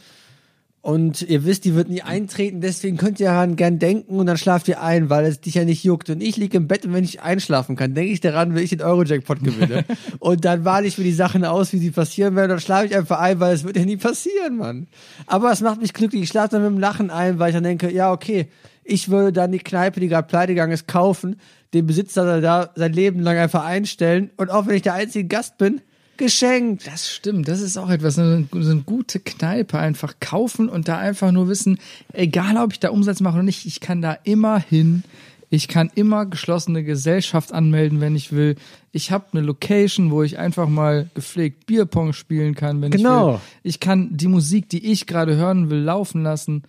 und 0.87 1.21
ihr 1.21 1.43
wisst, 1.43 1.65
die 1.65 1.75
wird 1.75 1.89
nie 1.89 2.01
eintreten, 2.01 2.61
deswegen 2.61 2.95
könnt 2.95 3.19
ihr 3.19 3.27
daran 3.27 3.57
gern 3.57 3.77
denken 3.77 4.19
und 4.19 4.25
dann 4.25 4.37
schlaft 4.37 4.69
ihr 4.69 4.81
ein, 4.81 5.09
weil 5.09 5.25
es 5.25 5.41
dich 5.41 5.55
ja 5.55 5.65
nicht 5.65 5.83
juckt. 5.83 6.09
Und 6.09 6.21
ich 6.21 6.37
liege 6.37 6.55
im 6.55 6.69
Bett 6.69 6.85
und 6.85 6.93
wenn 6.93 7.03
ich 7.03 7.21
einschlafen 7.21 7.75
kann, 7.75 7.93
denke 7.93 8.13
ich 8.13 8.21
daran, 8.21 8.55
wenn 8.55 8.63
ich 8.63 8.69
den 8.69 8.81
Euro-Jackpot 8.81 9.43
gewinne. 9.43 9.83
und 10.19 10.45
dann 10.45 10.63
wale 10.63 10.87
ich 10.87 10.97
mir 10.97 11.03
die 11.03 11.11
Sachen 11.11 11.43
aus, 11.43 11.73
wie 11.73 11.77
sie 11.79 11.91
passieren 11.91 12.37
werden, 12.37 12.51
und 12.51 12.51
dann 12.51 12.61
schlafe 12.61 12.85
ich 12.85 12.95
einfach 12.95 13.19
ein, 13.19 13.41
weil 13.41 13.53
es 13.53 13.65
wird 13.65 13.75
ja 13.75 13.83
nie 13.83 13.97
passieren, 13.97 14.55
Mann. 14.55 14.87
Aber 15.25 15.51
es 15.51 15.59
macht 15.59 15.81
mich 15.81 15.91
glücklich. 15.91 16.23
Ich 16.23 16.29
schlafe 16.29 16.51
dann 16.51 16.61
mit 16.61 16.71
dem 16.71 16.79
Lachen 16.79 17.09
ein, 17.09 17.37
weil 17.37 17.49
ich 17.49 17.55
dann 17.55 17.65
denke, 17.65 17.91
ja, 17.91 18.13
okay, 18.13 18.47
ich 18.85 19.09
würde 19.09 19.33
dann 19.33 19.51
die 19.51 19.59
Kneipe, 19.59 19.99
die 19.99 20.07
gerade 20.07 20.29
pleite 20.29 20.53
gegangen 20.53 20.71
ist, 20.71 20.87
kaufen, 20.87 21.41
den 21.73 21.85
Besitzer 21.85 22.39
da 22.39 22.69
sein 22.75 22.93
Leben 22.93 23.19
lang 23.19 23.37
einfach 23.37 23.65
einstellen 23.65 24.29
und 24.37 24.51
auch 24.51 24.67
wenn 24.67 24.75
ich 24.75 24.83
der 24.83 24.93
einzige 24.93 25.27
Gast 25.27 25.57
bin, 25.57 25.81
geschenkt. 26.17 26.87
Das 26.87 27.09
stimmt, 27.11 27.47
das 27.47 27.61
ist 27.61 27.77
auch 27.77 27.89
etwas, 27.89 28.15
so 28.15 28.21
eine, 28.21 28.47
so 28.51 28.71
eine 28.71 28.81
gute 28.81 29.19
Kneipe 29.19 29.77
einfach 29.79 30.15
kaufen 30.19 30.69
und 30.69 30.87
da 30.87 30.97
einfach 30.97 31.31
nur 31.31 31.47
wissen, 31.47 31.79
egal 32.13 32.57
ob 32.57 32.73
ich 32.73 32.79
da 32.79 32.89
Umsatz 32.89 33.19
mache 33.19 33.35
oder 33.35 33.43
nicht, 33.43 33.65
ich 33.65 33.79
kann 33.79 34.01
da 34.01 34.13
immer 34.23 34.59
hin. 34.59 35.03
Ich 35.49 35.69
kann 35.69 35.89
immer 35.95 36.25
geschlossene 36.25 36.83
Gesellschaft 36.83 37.53
anmelden, 37.53 38.01
wenn 38.01 38.17
ich 38.17 38.33
will. 38.33 38.57
Ich 38.91 39.11
habe 39.11 39.27
eine 39.31 39.41
Location, 39.41 40.11
wo 40.11 40.21
ich 40.21 40.37
einfach 40.37 40.67
mal 40.67 41.09
gepflegt 41.13 41.67
Bierpong 41.67 42.11
spielen 42.11 42.53
kann, 42.53 42.81
wenn 42.81 42.91
ich 42.91 42.97
Genau. 42.97 43.33
will. 43.35 43.39
Ich 43.63 43.79
kann 43.79 44.09
die 44.11 44.27
Musik, 44.27 44.67
die 44.67 44.91
ich 44.91 45.07
gerade 45.07 45.37
hören 45.37 45.69
will, 45.69 45.79
laufen 45.79 46.21
lassen. 46.23 46.63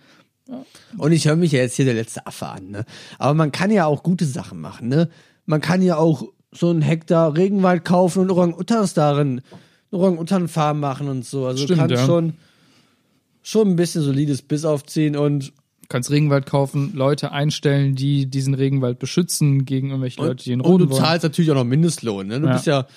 Und 0.97 1.11
ich 1.11 1.27
höre 1.27 1.35
mich 1.35 1.51
ja 1.51 1.59
jetzt 1.59 1.75
hier 1.75 1.85
der 1.85 1.93
letzte 1.93 2.25
Affe 2.25 2.47
an, 2.47 2.69
ne? 2.71 2.85
Aber 3.17 3.33
man 3.33 3.51
kann 3.51 3.69
ja 3.69 3.85
auch 3.85 4.01
gute 4.01 4.25
Sachen 4.25 4.61
machen, 4.61 4.87
ne? 4.87 5.09
Man 5.45 5.59
kann 5.59 5.81
ja 5.81 5.97
auch 5.97 6.23
so 6.51 6.69
einen 6.69 6.81
Hektar 6.81 7.35
Regenwald 7.37 7.85
kaufen 7.85 8.19
und 8.21 8.31
Orang-Utans 8.31 8.93
darin, 8.93 9.41
Orang-Utan-Farm 9.91 10.79
machen 10.79 11.07
und 11.09 11.25
so. 11.25 11.45
Also 11.45 11.63
Stimmt, 11.63 11.77
du 11.79 11.81
kannst 11.81 11.95
ja. 11.95 12.05
schon, 12.05 12.33
schon 13.43 13.69
ein 13.69 13.75
bisschen 13.75 14.01
solides 14.01 14.41
Biss 14.41 14.65
aufziehen 14.65 15.15
und 15.15 15.53
kannst 15.89 16.11
Regenwald 16.11 16.45
kaufen, 16.45 16.93
Leute 16.93 17.31
einstellen, 17.31 17.95
die 17.95 18.27
diesen 18.27 18.53
Regenwald 18.53 18.99
beschützen 18.99 19.65
gegen 19.65 19.89
irgendwelche 19.89 20.21
Leute, 20.21 20.43
die 20.43 20.51
ihn 20.51 20.61
Und 20.61 20.67
roden 20.67 20.87
du 20.87 20.91
wollen. 20.93 21.03
zahlst 21.03 21.23
natürlich 21.23 21.49
auch 21.51 21.55
noch 21.55 21.63
Mindestlohn. 21.63 22.27
Ne? 22.27 22.39
Du 22.39 22.47
Ja. 22.47 22.53
bist 22.53 22.65
ja 22.67 22.87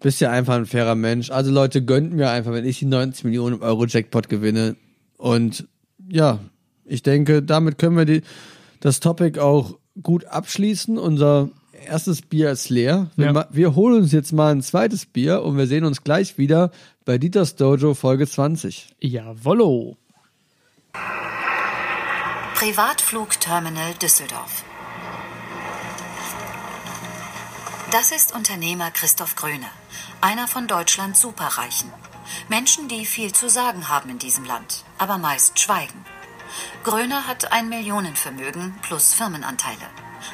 bist 0.00 0.20
ja 0.20 0.30
einfach 0.30 0.54
ein 0.54 0.66
fairer 0.66 0.94
Mensch. 0.94 1.30
Also 1.30 1.50
Leute, 1.50 1.82
gönnt 1.84 2.12
mir 2.12 2.30
einfach, 2.30 2.52
wenn 2.52 2.64
ich 2.64 2.78
die 2.78 2.84
90 2.84 3.24
Millionen 3.24 3.60
Euro 3.62 3.84
Jackpot 3.84 4.28
gewinne. 4.28 4.76
Und 5.16 5.66
ja, 6.08 6.38
ich 6.84 7.02
denke, 7.02 7.42
damit 7.42 7.78
können 7.78 7.96
wir 7.96 8.04
die, 8.04 8.22
das 8.78 9.00
Topic 9.00 9.40
auch 9.40 9.76
gut 10.00 10.24
abschließen. 10.26 10.98
Unser 10.98 11.50
erstes 11.86 12.22
Bier 12.22 12.50
ist 12.50 12.68
leer. 12.70 13.10
Wir, 13.16 13.32
Ja. 13.32 13.46
wir 13.50 13.74
holen 13.74 14.02
uns 14.02 14.12
jetzt 14.12 14.32
mal 14.32 14.52
ein 14.52 14.62
zweites 14.62 15.06
Bier 15.06 15.42
und 15.42 15.56
wir 15.56 15.66
sehen 15.66 15.84
uns 15.84 16.04
gleich 16.04 16.38
wieder 16.38 16.70
bei 17.04 17.18
Dieters 17.18 17.56
Dojo 17.56 17.94
Folge 17.94 18.26
20. 18.26 18.94
Jawollo. 19.00 19.96
Privatflugterminal 22.54 23.94
Düsseldorf. 23.94 24.64
Das 27.92 28.12
ist 28.12 28.34
Unternehmer 28.34 28.90
Christoph 28.90 29.36
Gröne, 29.36 29.66
einer 30.20 30.46
von 30.48 30.66
Deutschlands 30.66 31.20
Superreichen. 31.20 31.90
Menschen, 32.48 32.88
die 32.88 33.06
viel 33.06 33.32
zu 33.32 33.48
sagen 33.48 33.88
haben 33.88 34.10
in 34.10 34.18
diesem 34.18 34.44
Land, 34.44 34.84
aber 34.98 35.16
meist 35.18 35.58
schweigen. 35.58 36.04
Gröne 36.84 37.26
hat 37.26 37.52
ein 37.52 37.68
Millionenvermögen 37.68 38.74
plus 38.82 39.14
Firmenanteile. 39.14 39.86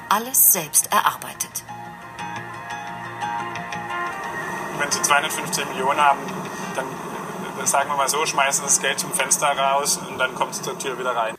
Alles 0.08 0.52
selbst 0.52 0.92
erarbeitet. 0.92 1.64
wenn 4.84 4.90
sie 4.90 5.00
250 5.00 5.66
Millionen 5.68 5.98
haben, 5.98 6.18
dann 6.74 6.84
äh, 6.84 7.66
sagen 7.66 7.88
wir 7.88 7.96
mal 7.96 8.08
so, 8.08 8.24
schmeißen 8.26 8.64
das 8.64 8.80
Geld 8.80 8.98
zum 8.98 9.10
Fenster 9.12 9.46
raus 9.46 9.98
und 10.08 10.18
dann 10.18 10.34
kommt 10.34 10.52
es 10.52 10.62
zur 10.62 10.78
Tür 10.78 10.98
wieder 10.98 11.10
rein. 11.10 11.34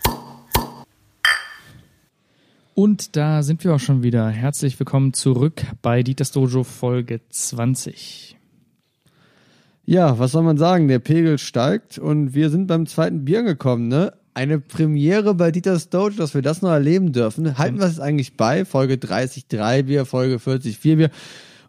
Und 2.74 3.16
da 3.16 3.44
sind 3.44 3.64
wir 3.64 3.76
auch 3.76 3.80
schon 3.80 4.04
wieder. 4.04 4.28
Herzlich 4.30 4.80
willkommen 4.80 5.14
zurück 5.14 5.64
bei 5.82 6.04
Dieters 6.04 6.32
Dojo 6.32 6.64
Folge 6.64 7.22
20. 7.30 8.38
Ja, 9.86 10.18
was 10.18 10.32
soll 10.32 10.44
man 10.44 10.58
sagen? 10.58 10.88
Der 10.88 11.00
Pegel 11.00 11.38
steigt 11.38 12.00
und 12.00 12.34
wir 12.34 12.50
sind 12.50 12.68
beim 12.68 12.88
zweiten 12.88 13.24
Bier 13.24 13.40
angekommen, 13.40 13.88
ne? 13.88 14.14
Eine 14.36 14.60
Premiere 14.60 15.34
bei 15.34 15.50
Dieters 15.50 15.90
Doge, 15.90 16.16
dass 16.16 16.34
wir 16.34 16.42
das 16.42 16.62
noch 16.62 16.70
erleben 16.70 17.14
dürfen. 17.14 17.58
Halten 17.58 17.80
wir 17.80 17.86
es 17.86 18.00
eigentlich 18.02 18.36
bei? 18.38 18.66
Folge 18.66 18.98
30 18.98 19.48
3 19.48 19.84
Bier, 19.84 20.06
Folge 20.06 20.40
40 20.40 20.78
4 20.78 20.98
Bier 20.98 21.10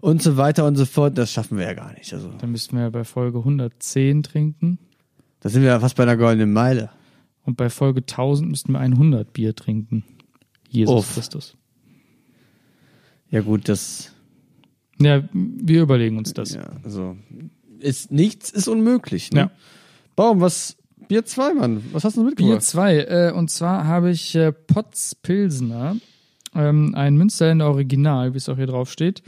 und 0.01 0.21
so 0.21 0.37
weiter 0.37 0.67
und 0.67 0.75
so 0.77 0.85
fort. 0.85 1.17
Das 1.17 1.31
schaffen 1.33 1.59
wir 1.59 1.65
ja 1.65 1.75
gar 1.75 1.93
nicht. 1.95 2.13
Also, 2.13 2.29
Dann 2.39 2.51
müssten 2.51 2.77
wir 2.77 2.83
ja 2.83 2.91
bei 2.91 3.05
Folge 3.05 3.39
110 3.39 4.25
trinken. 4.25 4.79
da 5.41 5.49
sind 5.49 5.63
wir 5.63 5.69
ja 5.69 5.81
fast 5.81 5.95
bei 5.97 6.03
einer 6.03 6.17
goldenen 6.17 6.53
Meile. 6.53 6.91
Und 7.45 7.57
bei 7.57 7.71
Folge 7.71 8.01
1000 8.01 8.51
müssten 8.51 8.73
wir 8.73 8.81
100 8.81 9.33
Bier 9.33 9.55
trinken. 9.55 10.03
Jesus 10.69 10.93
Uff. 10.93 11.15
Christus. 11.15 11.57
Ja 13.31 13.41
gut, 13.43 13.69
das 13.69 14.13
Ja, 14.99 15.23
wir 15.33 15.83
überlegen 15.83 16.19
uns 16.19 16.33
das. 16.35 16.53
ja, 16.55 16.69
also 16.83 17.17
ist 17.79 18.11
nichts 18.11 18.51
ist 18.51 18.67
unmöglich, 18.67 19.31
ne? 19.31 19.39
Ja. 19.41 19.51
Baum, 20.17 20.41
was 20.41 20.77
Bier 21.09 21.25
2, 21.25 21.55
Mann. 21.55 21.85
Was 21.93 22.05
hast 22.05 22.17
du 22.17 22.23
Bier 22.23 22.31
mitgebracht? 22.31 22.63
2. 22.63 22.97
Äh, 22.99 23.33
und 23.33 23.51
zwar 23.51 23.87
habe 23.87 24.11
ich 24.11 24.35
äh, 24.35 24.53
Potz 24.53 25.15
Pilsner, 25.15 25.97
ähm, 26.55 26.95
ein 26.95 27.17
Münsterländer 27.17 27.69
Original, 27.69 28.35
wie 28.35 28.39
es 28.39 28.49
auch 28.49 28.57
hier 28.57 28.67
drauf 28.67 28.91
steht, 28.91 29.23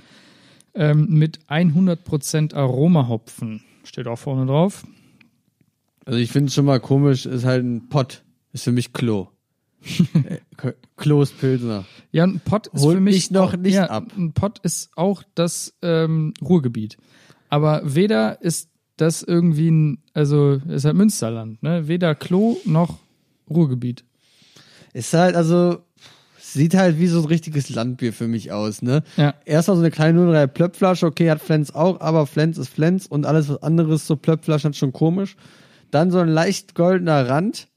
ähm, 0.75 1.07
mit 1.11 1.41
100% 1.49 2.55
Aromahopfen. 2.55 3.63
Steht 3.85 4.07
auch 4.07 4.19
vorne 4.19 4.47
drauf. 4.47 4.85
Also 6.05 6.19
ich 6.19 6.33
finde 6.33 6.49
es 6.49 6.55
schon 6.55 6.65
mal 6.65 6.81
komisch, 6.81 7.27
ist 7.27 7.45
halt 7.45 7.65
ein 7.65 7.89
Pott. 7.89 8.23
Ist 8.53 8.65
für 8.65 8.73
mich 8.73 8.93
Klo. 8.93 9.29
Äh, 10.61 10.73
Klo 10.97 11.23
ist 11.23 11.39
Pilsner. 11.39 11.85
Ja, 12.11 12.25
ein 12.25 12.41
Pott 12.45 12.67
ist 12.67 12.83
Holt 12.83 12.97
für 12.97 13.01
mich 13.01 13.15
mich 13.15 13.31
noch 13.31 13.53
auch, 13.53 13.57
nicht 13.57 13.75
ja, 13.75 13.85
ab. 13.85 14.09
Ein 14.17 14.33
Pott 14.33 14.59
ist 14.65 14.91
auch 14.97 15.23
das 15.37 15.73
ähm, 15.83 16.35
Ruhrgebiet. 16.43 16.97
Aber 17.49 17.83
weder 17.85 18.43
ist 18.43 18.69
das 19.01 19.23
irgendwie 19.23 19.71
ein, 19.71 19.99
also 20.15 20.61
ist 20.69 20.85
halt 20.85 20.97
Münsterland, 20.97 21.63
ne? 21.63 21.89
Weder 21.89 22.15
Klo 22.15 22.57
noch 22.65 22.99
Ruhrgebiet. 23.49 24.05
Ist 24.93 25.13
halt, 25.15 25.37
also, 25.37 25.79
sieht 26.39 26.75
halt 26.75 26.99
wie 26.99 27.07
so 27.07 27.21
ein 27.21 27.25
richtiges 27.27 27.71
Landbier 27.71 28.13
für 28.13 28.29
mich 28.29 28.53
aus, 28.53 28.83
ne? 28.83 29.03
Ja. 29.17 29.35
Erstmal 29.45 29.77
so 29.77 29.83
eine 29.83 29.91
kleine 29.91 30.27
03 30.31 30.47
Plöppflasche, 30.49 31.07
okay, 31.07 31.31
hat 31.31 31.41
Flens 31.41 31.75
auch, 31.75 32.01
aber 32.01 32.27
Flens 32.27 32.59
ist 32.59 32.69
Flens 32.69 33.07
und 33.07 33.27
alles 33.27 33.49
was 33.49 33.63
anderes, 33.63 34.07
so 34.07 34.17
Plöppflaschen, 34.17 34.75
schon 34.75 34.93
komisch. 34.93 35.37
Dann 35.91 36.11
so 36.11 36.19
ein 36.19 36.29
leicht 36.29 36.75
goldener 36.75 37.29
Rand 37.29 37.69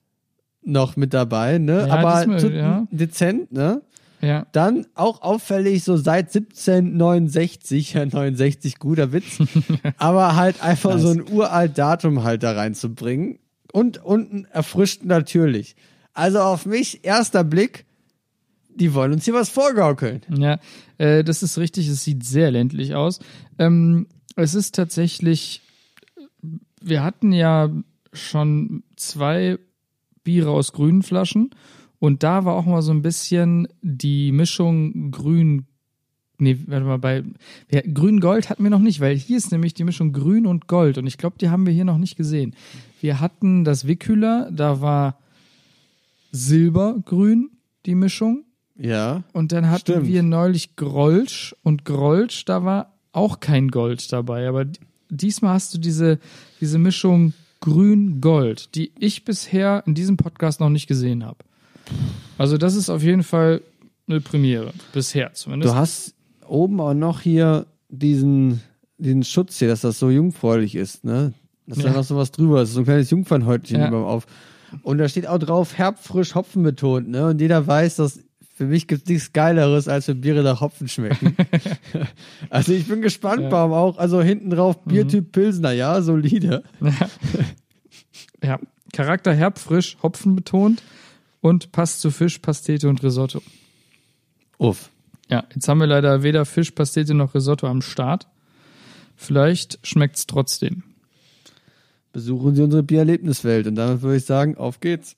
noch 0.64 0.96
mit 0.96 1.14
dabei, 1.14 1.58
ne? 1.58 1.88
Ja, 1.88 1.94
aber 1.96 2.38
zu- 2.38 2.52
ja. 2.52 2.88
dezent, 2.92 3.52
ne? 3.52 3.82
Ja. 4.22 4.46
Dann 4.52 4.86
auch 4.96 5.22
auffällig 5.22 5.84
so 5.84 5.98
seit 5.98 6.36
1769, 6.36 7.94
ja 7.94 8.06
69, 8.06 8.80
guter 8.80 9.12
Witz, 9.12 9.40
aber 9.98 10.36
halt 10.36 10.62
einfach 10.64 11.00
so 11.00 11.10
ein 11.10 11.28
uralt 11.30 11.78
Datum 11.78 12.24
halt 12.24 12.44
da 12.44 12.54
reinzubringen 12.54 13.40
und 13.72 14.04
unten 14.04 14.46
erfrischt 14.46 15.04
natürlich. 15.04 15.76
Also 16.14 16.40
auf 16.40 16.66
mich, 16.66 17.04
erster 17.04 17.44
Blick, 17.44 17.86
die 18.76 18.94
wollen 18.94 19.14
uns 19.14 19.26
hier 19.26 19.34
was 19.34 19.50
vorgaukeln. 19.50 20.22
Ja, 20.30 20.60
äh, 20.98 21.24
das 21.24 21.44
ist 21.44 21.58
richtig. 21.58 21.88
Es 21.88 22.04
sieht 22.04 22.24
sehr 22.24 22.52
ländlich 22.52 22.96
aus. 22.96 23.20
Ähm, 23.60 24.08
es 24.36 24.56
ist 24.56 24.76
tatsächlich, 24.76 25.62
wir 26.82 27.04
hatten 27.04 27.32
ja 27.32 27.70
schon 28.14 28.84
zwei 28.96 29.58
Biere 30.24 30.52
aus 30.52 30.74
grünen 30.74 31.04
Flaschen 31.04 31.52
und 32.02 32.24
da 32.24 32.46
war 32.46 32.56
auch 32.56 32.66
mal 32.66 32.82
so 32.82 32.92
ein 32.92 33.04
bisschen 33.04 33.68
die 33.84 34.32
Mischung 34.32 35.12
grün. 35.12 35.68
Nee, 36.40 36.58
warte 36.66 36.84
mal, 36.84 36.98
bei 36.98 37.24
ja, 37.70 37.82
grün-gold 37.82 38.50
hatten 38.50 38.64
wir 38.64 38.72
noch 38.72 38.80
nicht, 38.80 39.02
weil 39.02 39.16
hier 39.16 39.38
ist 39.38 39.52
nämlich 39.52 39.76
die 39.76 39.84
Mischung 39.84 40.12
grün 40.12 40.48
und 40.48 40.68
gold 40.68 40.98
und 40.98 41.06
ich 41.06 41.20
glaube, 41.20 41.36
die 41.40 41.50
haben 41.50 41.68
wir 41.68 41.72
hier 41.72 41.86
noch 41.86 42.00
nicht 42.00 42.16
gesehen. 42.16 42.56
Wir 43.02 43.20
hatten 43.20 43.64
das 43.64 43.86
Wickhüler, 43.86 44.50
da 44.52 44.82
war 44.82 45.20
silbergrün 46.32 47.52
die 47.86 47.94
Mischung. 47.94 48.46
Ja. 48.80 49.22
Und 49.32 49.52
dann 49.52 49.70
hatten 49.70 49.82
Stimmt. 49.82 50.08
wir 50.08 50.24
neulich 50.24 50.76
Grolsch 50.76 51.56
und 51.62 51.86
Grolsch, 51.86 52.46
da 52.46 52.66
war 52.66 52.98
auch 53.12 53.42
kein 53.42 53.68
Gold 53.68 54.12
dabei. 54.12 54.48
Aber 54.48 54.66
diesmal 55.12 55.54
hast 55.54 55.76
du 55.76 55.78
diese, 55.78 56.18
diese 56.62 56.80
Mischung 56.80 57.34
Grün-Gold, 57.60 58.74
die 58.74 58.92
ich 58.98 59.24
bisher 59.24 59.84
in 59.86 59.94
diesem 59.94 60.18
Podcast 60.18 60.60
noch 60.60 60.70
nicht 60.70 60.88
gesehen 60.88 61.24
habe. 61.24 61.38
Also 62.38 62.58
das 62.58 62.76
ist 62.76 62.90
auf 62.90 63.04
jeden 63.04 63.24
Fall 63.24 63.62
eine 64.08 64.22
Premiere, 64.22 64.74
bisher 64.94 65.34
zumindest. 65.34 65.74
Du 65.74 65.78
hast 65.78 66.16
oben 66.48 66.80
auch 66.82 66.94
noch 66.94 67.22
hier 67.22 67.66
diesen, 67.90 68.62
diesen 68.98 69.24
Schutz 69.24 69.60
hier, 69.60 69.68
dass 69.68 69.82
das 69.82 70.00
so 70.00 70.10
jungfräulich 70.10 70.76
ist, 70.76 71.04
ne? 71.04 71.34
Dass 71.68 71.78
da 71.80 71.90
Ja. 71.90 71.94
noch 71.94 72.04
sowas 72.04 72.32
drüber 72.32 72.64
ist, 72.64 72.74
so 72.74 72.80
ein 72.80 72.86
kleines 72.86 73.10
Jungfernhäutchen 73.12 73.80
Ja. 73.80 73.88
über 73.88 74.06
auf. 74.08 74.26
Und 74.84 74.98
da 74.98 75.08
steht 75.08 75.28
auch 75.28 75.38
drauf, 75.38 75.78
herbfrisch 75.78 76.34
Hopfen 76.36 76.64
betont, 76.64 77.10
ne? 77.10 77.28
Und 77.28 77.42
jeder 77.42 77.66
weiß, 77.68 77.98
dass 77.98 78.20
für 78.56 78.66
mich 78.66 78.88
gibt 78.88 79.08
nichts 79.10 79.34
Geileres, 79.34 79.88
als 79.88 80.08
wenn 80.08 80.22
Biere 80.22 80.44
nach 80.44 80.62
Hopfen 80.62 80.88
schmecken. 80.88 81.36
also 82.50 82.74
ich 82.74 82.88
bin 82.88 83.02
gespannt, 83.02 83.50
Baum 83.50 83.72
auch. 83.74 83.98
Also 83.98 84.22
hinten 84.22 84.50
drauf 84.52 84.84
Biertyp 84.84 85.32
Pilsner, 85.32 85.72
ja, 85.72 86.02
solide. 86.02 86.64
ja, 88.44 88.60
Charakter 88.94 89.34
herb, 89.34 89.58
frisch, 89.60 89.98
Hopfen 90.04 90.36
betont 90.36 90.82
und 91.42 91.72
passt 91.72 92.02
zu 92.02 92.12
Fisch, 92.12 92.40
Pastete 92.40 92.88
und 92.88 93.04
Risotto. 93.04 93.42
Uff. 94.58 94.90
Ja, 95.30 95.44
jetzt 95.54 95.68
haben 95.68 95.80
wir 95.80 95.88
leider 95.88 96.24
weder 96.24 96.46
Fisch, 96.46 96.72
Pastete 96.72 97.14
noch 97.14 97.34
Risotto 97.34 97.68
am 97.68 97.82
Start. 97.82 98.28
Vielleicht 99.16 99.80
schmeckt's 99.86 100.28
trotzdem. 100.28 100.84
Besuchen 102.12 102.56
Sie 102.56 102.62
unsere 102.62 102.84
Biererlebniswelt. 102.84 103.68
Und 103.68 103.76
damit 103.76 104.02
würde 104.02 104.18
ich 104.18 104.26
sagen, 104.26 104.58
auf 104.58 104.80
geht's. 104.80 105.16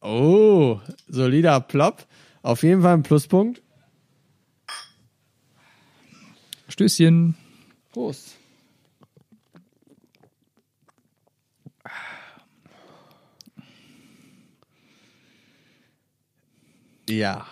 Oh, 0.00 0.80
solider 1.08 1.60
Plop. 1.60 2.06
Auf 2.42 2.62
jeden 2.62 2.82
Fall 2.82 2.94
ein 2.94 3.02
Pluspunkt. 3.02 3.62
Stößchen. 6.68 7.36
Prost. 7.92 8.36
Ja. 17.08 17.46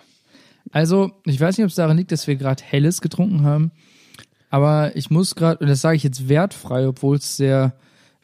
Also, 0.73 1.13
ich 1.25 1.41
weiß 1.41 1.57
nicht, 1.59 1.65
ob 1.65 1.71
es 1.71 1.75
daran 1.77 1.97
liegt, 1.97 2.13
dass 2.13 2.27
wir 2.27 2.37
gerade 2.37 2.63
Helles 2.63 3.01
getrunken 3.01 3.43
haben, 3.43 3.73
aber 4.51 4.95
ich 4.97 5.11
muss 5.11 5.35
gerade, 5.35 5.59
und 5.59 5.69
das 5.69 5.81
sage 5.81 5.97
ich 5.97 6.03
jetzt 6.05 6.29
wertfrei, 6.29 6.87
obwohl 6.87 7.17
es 7.17 7.37
sehr 7.37 7.75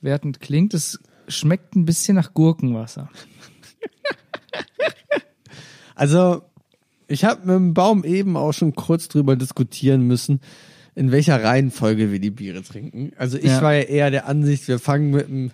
wertend 0.00 0.40
klingt, 0.40 0.74
es 0.74 1.00
schmeckt 1.28 1.74
ein 1.74 1.84
bisschen 1.84 2.14
nach 2.14 2.34
Gurkenwasser. 2.34 3.08
Also, 5.98 6.42
ich 7.08 7.24
habe 7.24 7.46
mit 7.46 7.56
dem 7.56 7.72
Baum 7.72 8.04
eben 8.04 8.36
auch 8.36 8.52
schon 8.52 8.74
kurz 8.74 9.08
drüber 9.08 9.34
diskutieren 9.34 10.02
müssen, 10.02 10.40
in 10.94 11.10
welcher 11.10 11.42
Reihenfolge 11.42 12.12
wir 12.12 12.20
die 12.20 12.30
Biere 12.30 12.62
trinken. 12.62 13.12
Also 13.16 13.38
ich 13.38 13.44
Ja. 13.44 13.62
war 13.62 13.74
ja 13.74 13.82
eher 13.82 14.10
der 14.10 14.26
Ansicht, 14.26 14.68
wir 14.68 14.78
fangen 14.78 15.10
mit 15.10 15.26
dem 15.28 15.52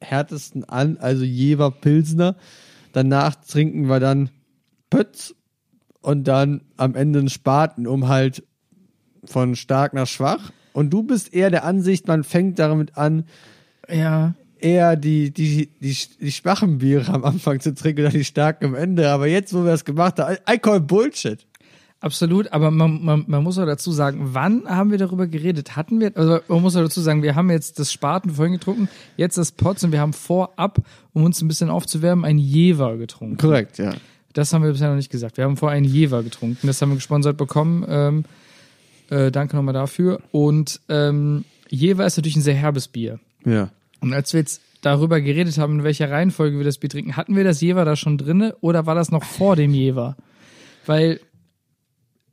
härtesten 0.00 0.64
an, 0.64 0.98
also 0.98 1.24
Jever 1.24 1.70
Pilsner, 1.70 2.36
Danach 2.92 3.34
trinken 3.36 3.88
wir 3.88 4.00
dann 4.00 4.30
Pötz 4.90 5.34
und 6.00 6.24
dann 6.24 6.62
am 6.76 6.94
Ende 6.94 7.18
einen 7.20 7.28
Spaten, 7.28 7.86
um 7.86 8.08
halt 8.08 8.44
von 9.24 9.56
stark 9.56 9.92
nach 9.94 10.06
schwach. 10.06 10.52
Und 10.72 10.90
du 10.90 11.02
bist 11.02 11.34
eher 11.34 11.50
der 11.50 11.64
Ansicht, 11.64 12.06
man 12.06 12.24
fängt 12.24 12.58
damit 12.58 12.96
an, 12.96 13.24
Ja. 13.88 14.34
eher 14.60 14.96
die, 14.96 15.30
die, 15.32 15.68
die, 15.80 15.96
die 16.20 16.32
schwachen 16.32 16.78
Biere 16.78 17.12
am 17.12 17.24
Anfang 17.24 17.60
zu 17.60 17.74
trinken 17.74 18.02
oder 18.02 18.10
die 18.10 18.24
starken 18.24 18.66
am 18.66 18.74
Ende. 18.74 19.10
Aber 19.10 19.26
jetzt, 19.26 19.52
wo 19.54 19.64
wir 19.64 19.72
das 19.72 19.84
gemacht 19.84 20.18
haben, 20.18 20.36
I 20.48 20.58
call 20.58 20.80
Bullshit. 20.80 21.44
Absolut, 22.00 22.52
aber 22.52 22.70
man, 22.70 23.04
man, 23.04 23.24
man 23.26 23.42
muss 23.42 23.58
auch 23.58 23.66
dazu 23.66 23.90
sagen, 23.90 24.28
wann 24.32 24.68
haben 24.68 24.92
wir 24.92 24.98
darüber 24.98 25.26
geredet? 25.26 25.74
Hatten 25.74 25.98
wir, 25.98 26.16
also 26.16 26.38
man 26.46 26.62
muss 26.62 26.76
auch 26.76 26.82
dazu 26.82 27.00
sagen, 27.00 27.24
wir 27.24 27.34
haben 27.34 27.50
jetzt 27.50 27.80
das 27.80 27.92
Spaten 27.92 28.30
vorhin 28.30 28.52
getrunken, 28.52 28.88
jetzt 29.16 29.36
das 29.36 29.50
Potz 29.50 29.82
und 29.82 29.90
wir 29.90 30.00
haben 30.00 30.12
vorab, 30.12 30.78
um 31.12 31.24
uns 31.24 31.42
ein 31.42 31.48
bisschen 31.48 31.70
aufzuwärmen, 31.70 32.24
ein 32.24 32.38
Jever 32.38 32.96
getrunken. 32.98 33.36
Korrekt, 33.36 33.78
ja. 33.78 33.94
Das 34.32 34.52
haben 34.52 34.62
wir 34.62 34.72
bisher 34.72 34.88
noch 34.88 34.96
nicht 34.96 35.10
gesagt. 35.10 35.36
Wir 35.36 35.44
haben 35.44 35.56
vorher 35.56 35.76
ein 35.76 35.84
Jever 35.84 36.22
getrunken, 36.22 36.66
das 36.66 36.80
haben 36.80 36.90
wir 36.90 36.96
gesponsert 36.96 37.36
bekommen. 37.36 37.84
Ähm, 37.88 38.24
äh, 39.10 39.30
danke 39.30 39.56
nochmal 39.56 39.74
dafür. 39.74 40.20
Und 40.32 40.80
ähm, 40.88 41.44
Jever 41.68 42.06
ist 42.06 42.16
natürlich 42.16 42.36
ein 42.36 42.42
sehr 42.42 42.54
herbes 42.54 42.88
Bier. 42.88 43.20
Ja. 43.44 43.70
Und 44.00 44.12
als 44.12 44.32
wir 44.32 44.40
jetzt 44.40 44.60
darüber 44.82 45.20
geredet 45.20 45.58
haben, 45.58 45.78
in 45.80 45.84
welcher 45.84 46.10
Reihenfolge 46.10 46.58
wir 46.58 46.64
das 46.64 46.78
Bier 46.78 46.90
trinken, 46.90 47.16
hatten 47.16 47.34
wir 47.34 47.44
das 47.44 47.60
Jever 47.60 47.84
da 47.84 47.96
schon 47.96 48.18
drinne 48.18 48.56
oder 48.60 48.86
war 48.86 48.94
das 48.94 49.10
noch 49.10 49.24
vor 49.24 49.56
dem 49.56 49.74
Jever? 49.74 50.16
Weil 50.86 51.20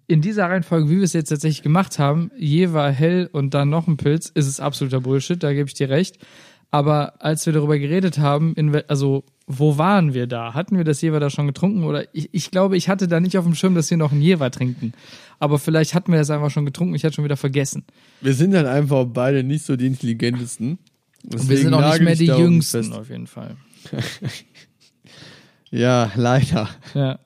in 0.07 0.21
dieser 0.21 0.45
Reihenfolge, 0.45 0.89
wie 0.89 0.97
wir 0.97 1.03
es 1.03 1.13
jetzt 1.13 1.29
tatsächlich 1.29 1.63
gemacht 1.63 1.97
haben, 1.97 2.31
Jever 2.37 2.91
hell 2.91 3.29
und 3.31 3.53
dann 3.53 3.69
noch 3.69 3.87
ein 3.87 3.97
Pilz, 3.97 4.29
ist 4.29 4.47
es 4.47 4.59
absoluter 4.59 5.01
Bullshit, 5.01 5.41
da 5.41 5.53
gebe 5.53 5.67
ich 5.67 5.73
dir 5.73 5.89
recht. 5.89 6.19
Aber 6.69 7.23
als 7.23 7.45
wir 7.45 7.53
darüber 7.53 7.79
geredet 7.79 8.19
haben, 8.19 8.55
also 8.87 9.23
wo 9.47 9.77
waren 9.77 10.13
wir 10.13 10.27
da? 10.27 10.53
Hatten 10.53 10.77
wir 10.77 10.83
das 10.83 11.01
Jever 11.01 11.19
da 11.19 11.29
schon 11.29 11.47
getrunken? 11.47 11.83
Oder 11.83 12.05
ich, 12.13 12.29
ich 12.31 12.51
glaube, 12.51 12.77
ich 12.77 12.89
hatte 12.89 13.07
da 13.07 13.19
nicht 13.19 13.37
auf 13.37 13.45
dem 13.45 13.55
Schirm, 13.55 13.75
dass 13.75 13.89
wir 13.91 13.97
noch 13.97 14.11
ein 14.11 14.21
Jever 14.21 14.49
trinken. 14.49 14.93
Aber 15.39 15.59
vielleicht 15.59 15.93
hatten 15.93 16.11
wir 16.11 16.19
das 16.19 16.29
einfach 16.29 16.49
schon 16.49 16.65
getrunken, 16.65 16.95
ich 16.95 17.03
hatte 17.03 17.15
schon 17.15 17.25
wieder 17.25 17.37
vergessen. 17.37 17.83
Wir 18.21 18.33
sind 18.33 18.51
dann 18.51 18.65
einfach 18.65 19.05
beide 19.05 19.43
nicht 19.43 19.65
so 19.65 19.75
die 19.75 19.87
intelligentesten. 19.87 20.79
Und 21.31 21.49
wir 21.49 21.57
sind 21.57 21.73
auch 21.73 21.91
nicht 21.91 22.01
mehr 22.01 22.15
die 22.15 22.25
Jüngsten, 22.25 22.83
fest. 22.83 22.93
auf 22.93 23.09
jeden 23.09 23.27
Fall. 23.27 23.55
Ja, 25.71 26.11
leider. 26.15 26.69
Ja. 26.93 27.19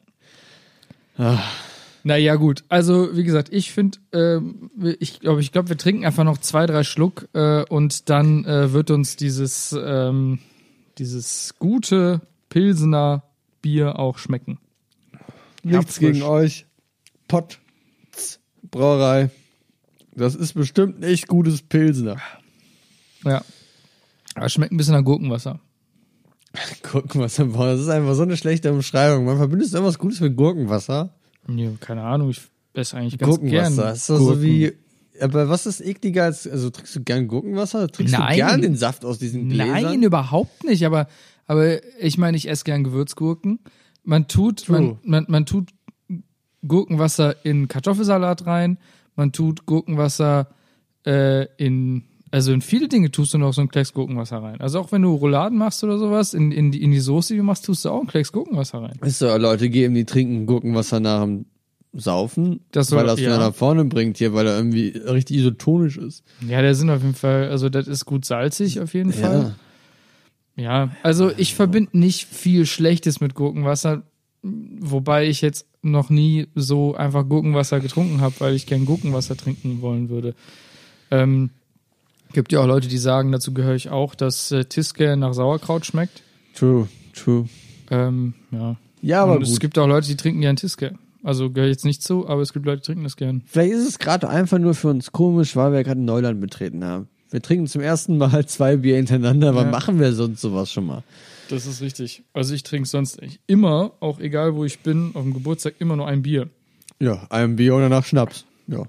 Naja, 2.04 2.36
gut. 2.36 2.64
Also, 2.70 3.16
wie 3.16 3.24
gesagt, 3.24 3.50
ich 3.52 3.72
finde, 3.72 4.00
ähm, 4.14 4.72
ich 5.00 5.20
glaube, 5.20 5.42
ich 5.42 5.52
glaube, 5.52 5.70
wir 5.70 5.78
trinken 5.78 6.06
einfach 6.06 6.24
noch 6.24 6.40
zwei, 6.40 6.66
drei 6.66 6.84
Schluck 6.84 7.28
äh, 7.34 7.64
und 7.66 8.10
dann 8.10 8.46
äh, 8.46 8.74
wird 8.74 8.90
uns 8.90 9.18
dieses, 9.18 9.76
ähm, 9.80 10.40
dieses 11.00 11.56
gute 11.58 12.22
Pilsener 12.50 13.24
Bier 13.62 14.00
auch 14.00 14.18
schmecken. 14.18 14.60
Nichts 15.64 16.00
gegen 16.00 16.22
euch. 16.22 16.66
Pott. 17.28 17.60
Brauerei. 18.72 19.30
Das 20.16 20.36
ist 20.36 20.54
bestimmt 20.54 21.00
ein 21.00 21.04
echt 21.04 21.28
gutes 21.28 21.62
Pilsener. 21.62 22.18
Ja. 23.24 23.44
Aber 24.36 24.46
es 24.46 24.54
schmeckt 24.54 24.72
ein 24.72 24.78
bisschen 24.78 24.94
nach 24.94 25.04
Gurkenwasser. 25.04 25.60
Gucken, 26.84 27.22
was 27.22 27.38
boah, 27.38 27.68
das 27.68 27.82
ist 27.82 27.90
einfach 27.90 28.16
so 28.16 28.24
eine 28.24 28.38
schlechte 28.38 28.72
Umschreibung. 28.72 29.26
Man 29.26 29.38
verbindet 29.38 29.72
irgendwas 29.72 30.00
Gutes 30.00 30.20
mit 30.20 30.36
Gurkenwasser. 30.36 31.14
Nee, 31.48 31.72
keine 31.80 32.04
Ahnung, 32.04 32.30
ich 32.30 32.42
esse 32.74 32.98
eigentlich 32.98 33.18
ganz 33.18 33.40
gern. 33.40 33.50
Gurkenwasser. 33.50 33.84
Das 33.84 33.98
ist 33.98 34.08
so 34.08 34.18
Gurken. 34.18 34.42
wie. 34.42 34.74
Aber 35.22 35.50
was 35.50 35.66
ist 35.66 35.82
ekliger 35.82 36.26
als. 36.26 36.48
Also 36.48 36.70
trinkst 36.70 36.96
du 36.96 37.04
gern 37.04 37.28
Gurkenwasser? 37.28 37.88
Trinkst 37.88 38.18
Nein. 38.18 38.30
du 38.30 38.36
gern 38.36 38.62
den 38.62 38.76
Saft 38.76 39.06
aus 39.06 39.20
diesen 39.20 39.50
Gläsern? 39.50 39.84
Nein, 39.84 40.04
überhaupt 40.04 40.64
nicht. 40.64 40.86
Aber, 40.86 41.08
aber 41.46 41.80
ich 42.00 42.18
meine, 42.18 42.38
ich 42.38 42.50
esse 42.50 42.64
gern 42.64 42.84
Gewürzgurken. 42.84 43.60
Man 44.04 44.28
tut, 44.28 44.70
man, 44.70 44.84
True. 44.84 45.00
man, 45.04 45.26
man 45.28 45.46
tut 45.46 45.70
Gurkenwasser 46.68 47.46
in 47.46 47.68
Kartoffelsalat 47.68 48.46
rein. 48.46 48.78
Man 49.16 49.32
tut 49.32 49.66
Gurkenwasser 49.66 50.48
äh, 51.06 51.46
in, 51.58 52.04
also 52.32 52.54
in 52.54 52.62
viele 52.62 52.88
Dinge 52.88 53.12
tust 53.12 53.34
du 53.34 53.38
noch 53.38 53.54
so 53.54 53.62
ein 53.62 53.70
Klecks 53.70 53.94
Gurkenwasser 53.94 54.38
rein. 54.38 54.62
Also 54.62 54.80
auch 54.80 54.92
wenn 54.92 55.02
du 55.02 55.14
Rouladen 55.16 55.58
machst 55.58 55.84
oder 55.84 55.98
sowas, 55.98 56.34
in, 56.34 56.52
in, 56.52 56.72
die, 56.72 56.82
in 56.82 56.92
die 56.92 57.00
Soße, 57.00 57.34
die 57.34 57.38
du 57.38 57.44
machst, 57.44 57.66
tust 57.66 57.86
du 57.86 57.90
auch 57.90 58.02
ein 58.02 58.08
Klecks 58.08 58.32
Gurkenwasser 58.32 58.82
rein. 58.82 58.98
Ist 59.02 59.20
so, 59.20 59.36
Leute 59.38 59.70
geben, 59.70 59.96
die 59.96 60.06
trinken 60.06 60.46
Gurkenwasser 60.46 61.00
nach 61.00 61.24
dem 61.24 61.46
Saufen, 61.94 62.60
Das 62.72 62.92
weil 62.92 63.06
das 63.08 63.20
ja. 63.20 63.38
nach 63.38 63.54
vorne 63.54 63.84
bringt 63.86 64.18
hier, 64.18 64.34
weil 64.34 64.46
er 64.46 64.56
irgendwie 64.56 64.90
richtig 64.90 65.38
isotonisch 65.38 65.98
ist. 65.98 66.24
Ja, 66.48 66.62
der 66.62 66.76
sind 66.76 66.90
auf 66.92 67.02
jeden 67.02 67.16
Fall, 67.16 67.50
also 67.50 67.68
das 67.70 67.88
ist 67.88 68.06
gut 68.06 68.26
salzig 68.26 68.80
auf 68.80 68.94
jeden 68.94 69.12
Fall. 69.12 69.56
Ja, 70.56 70.92
also 71.04 71.32
ich 71.36 71.56
verbinde 71.56 71.98
nicht 71.98 72.26
viel 72.28 72.66
Schlechtes 72.66 73.22
mit 73.22 73.34
Gurkenwasser, 73.34 74.04
wobei 74.44 75.28
ich 75.28 75.42
jetzt 75.42 75.66
noch 75.82 76.10
nie 76.10 76.48
so 76.54 76.96
einfach 76.96 77.28
Gurkenwasser 77.28 77.80
getrunken 77.80 78.22
habe, 78.22 78.36
weil 78.40 78.54
ich 78.54 78.66
gern 78.68 78.86
Gurkenwasser 78.86 79.36
trinken 79.36 79.82
wollen 79.82 80.10
würde. 80.10 80.36
Ähm, 81.10 81.50
gibt 82.34 82.52
ja 82.52 82.60
auch 82.60 82.68
Leute, 82.68 82.88
die 82.88 82.98
sagen, 82.98 83.32
dazu 83.32 83.54
gehöre 83.54 83.76
ich 83.76 83.90
auch, 83.90 84.14
dass 84.14 84.52
äh, 84.52 84.66
Tiske 84.66 85.18
nach 85.18 85.34
Sauerkraut 85.34 85.86
schmeckt. 85.86 86.22
True, 86.54 86.88
true. 87.14 87.48
Ähm, 87.90 88.34
ja. 88.52 88.76
Ja, 89.02 89.24
aber 89.24 89.38
Und 89.38 89.44
es 89.44 89.52
gut. 89.52 89.60
gibt 89.62 89.78
auch 89.80 89.88
Leute, 89.88 90.08
die 90.08 90.18
trinken 90.18 90.42
gern 90.42 90.58
Tiske. 90.58 90.94
Also 91.24 91.50
gehöre 91.52 91.68
ich 91.70 91.74
jetzt 91.74 91.86
nicht 91.86 92.02
zu, 92.02 92.28
aber 92.28 92.42
es 92.42 92.54
gibt 92.54 92.66
Leute, 92.66 92.82
die 92.82 92.86
trinken 92.88 93.04
das 93.04 93.18
gern. 93.18 93.44
Vielleicht 93.46 93.74
ist 93.74 93.88
es 93.88 94.00
gerade 94.00 94.30
einfach 94.30 94.58
nur 94.60 94.74
für 94.74 94.88
uns 94.90 95.12
komisch, 95.12 95.56
weil 95.56 95.74
wir 95.74 95.84
gerade 95.84 96.00
Neuland 96.02 96.40
betreten 96.40 96.84
haben. 96.86 97.08
Wir 97.30 97.42
trinken 97.42 97.68
zum 97.68 97.82
ersten 97.82 98.18
Mal 98.18 98.46
zwei 98.48 98.78
Bier 98.78 98.96
hintereinander. 98.96 99.54
Wann 99.54 99.66
Ja. 99.66 99.72
machen 99.72 100.00
wir 100.00 100.14
sonst 100.14 100.42
sowas 100.42 100.72
schon 100.72 100.86
mal? 100.86 101.04
Das 101.50 101.66
ist 101.66 101.82
richtig. 101.82 102.24
Also 102.34 102.54
ich 102.54 102.64
trinke 102.64 102.88
sonst 102.88 103.20
immer, 103.48 103.92
auch 104.00 104.20
egal 104.20 104.56
wo 104.56 104.64
ich 104.66 104.80
bin, 104.80 105.12
auf 105.14 105.24
dem 105.24 105.34
Geburtstag 105.34 105.76
immer 105.80 105.96
nur 105.96 106.08
ein 106.08 106.22
Bier. 106.22 106.50
Ja, 107.00 107.28
ein 107.30 107.56
Bier 107.56 107.76
und 107.76 107.82
danach 107.82 108.06
Schnaps. 108.06 108.46
Ja. 108.68 108.84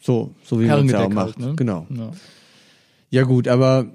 So, 0.00 0.34
so 0.42 0.60
wie 0.60 0.66
man 0.66 0.86
es 0.86 0.92
ja 0.92 1.04
auch 1.04 1.08
macht. 1.10 1.36
halt, 1.36 1.38
ne? 1.38 1.54
Genau. 1.56 1.86
Ja. 1.90 2.10
Ja, 3.10 3.22
gut, 3.24 3.46
aber 3.46 3.86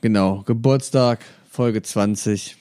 genau, 0.00 0.42
Geburtstag, 0.42 1.20
Folge 1.50 1.82
20. 1.82 2.56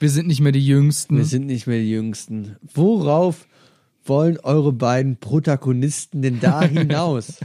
Wir 0.00 0.10
sind 0.10 0.26
nicht 0.26 0.40
mehr 0.40 0.52
die 0.52 0.66
Jüngsten. 0.66 1.16
Wir 1.16 1.24
sind 1.24 1.46
nicht 1.46 1.66
mehr 1.66 1.78
die 1.78 1.90
Jüngsten. 1.90 2.56
Worauf 2.74 3.46
wollen 4.04 4.38
eure 4.38 4.72
beiden 4.72 5.16
Protagonisten 5.16 6.22
denn 6.22 6.40
da 6.40 6.62
hinaus? 6.62 7.38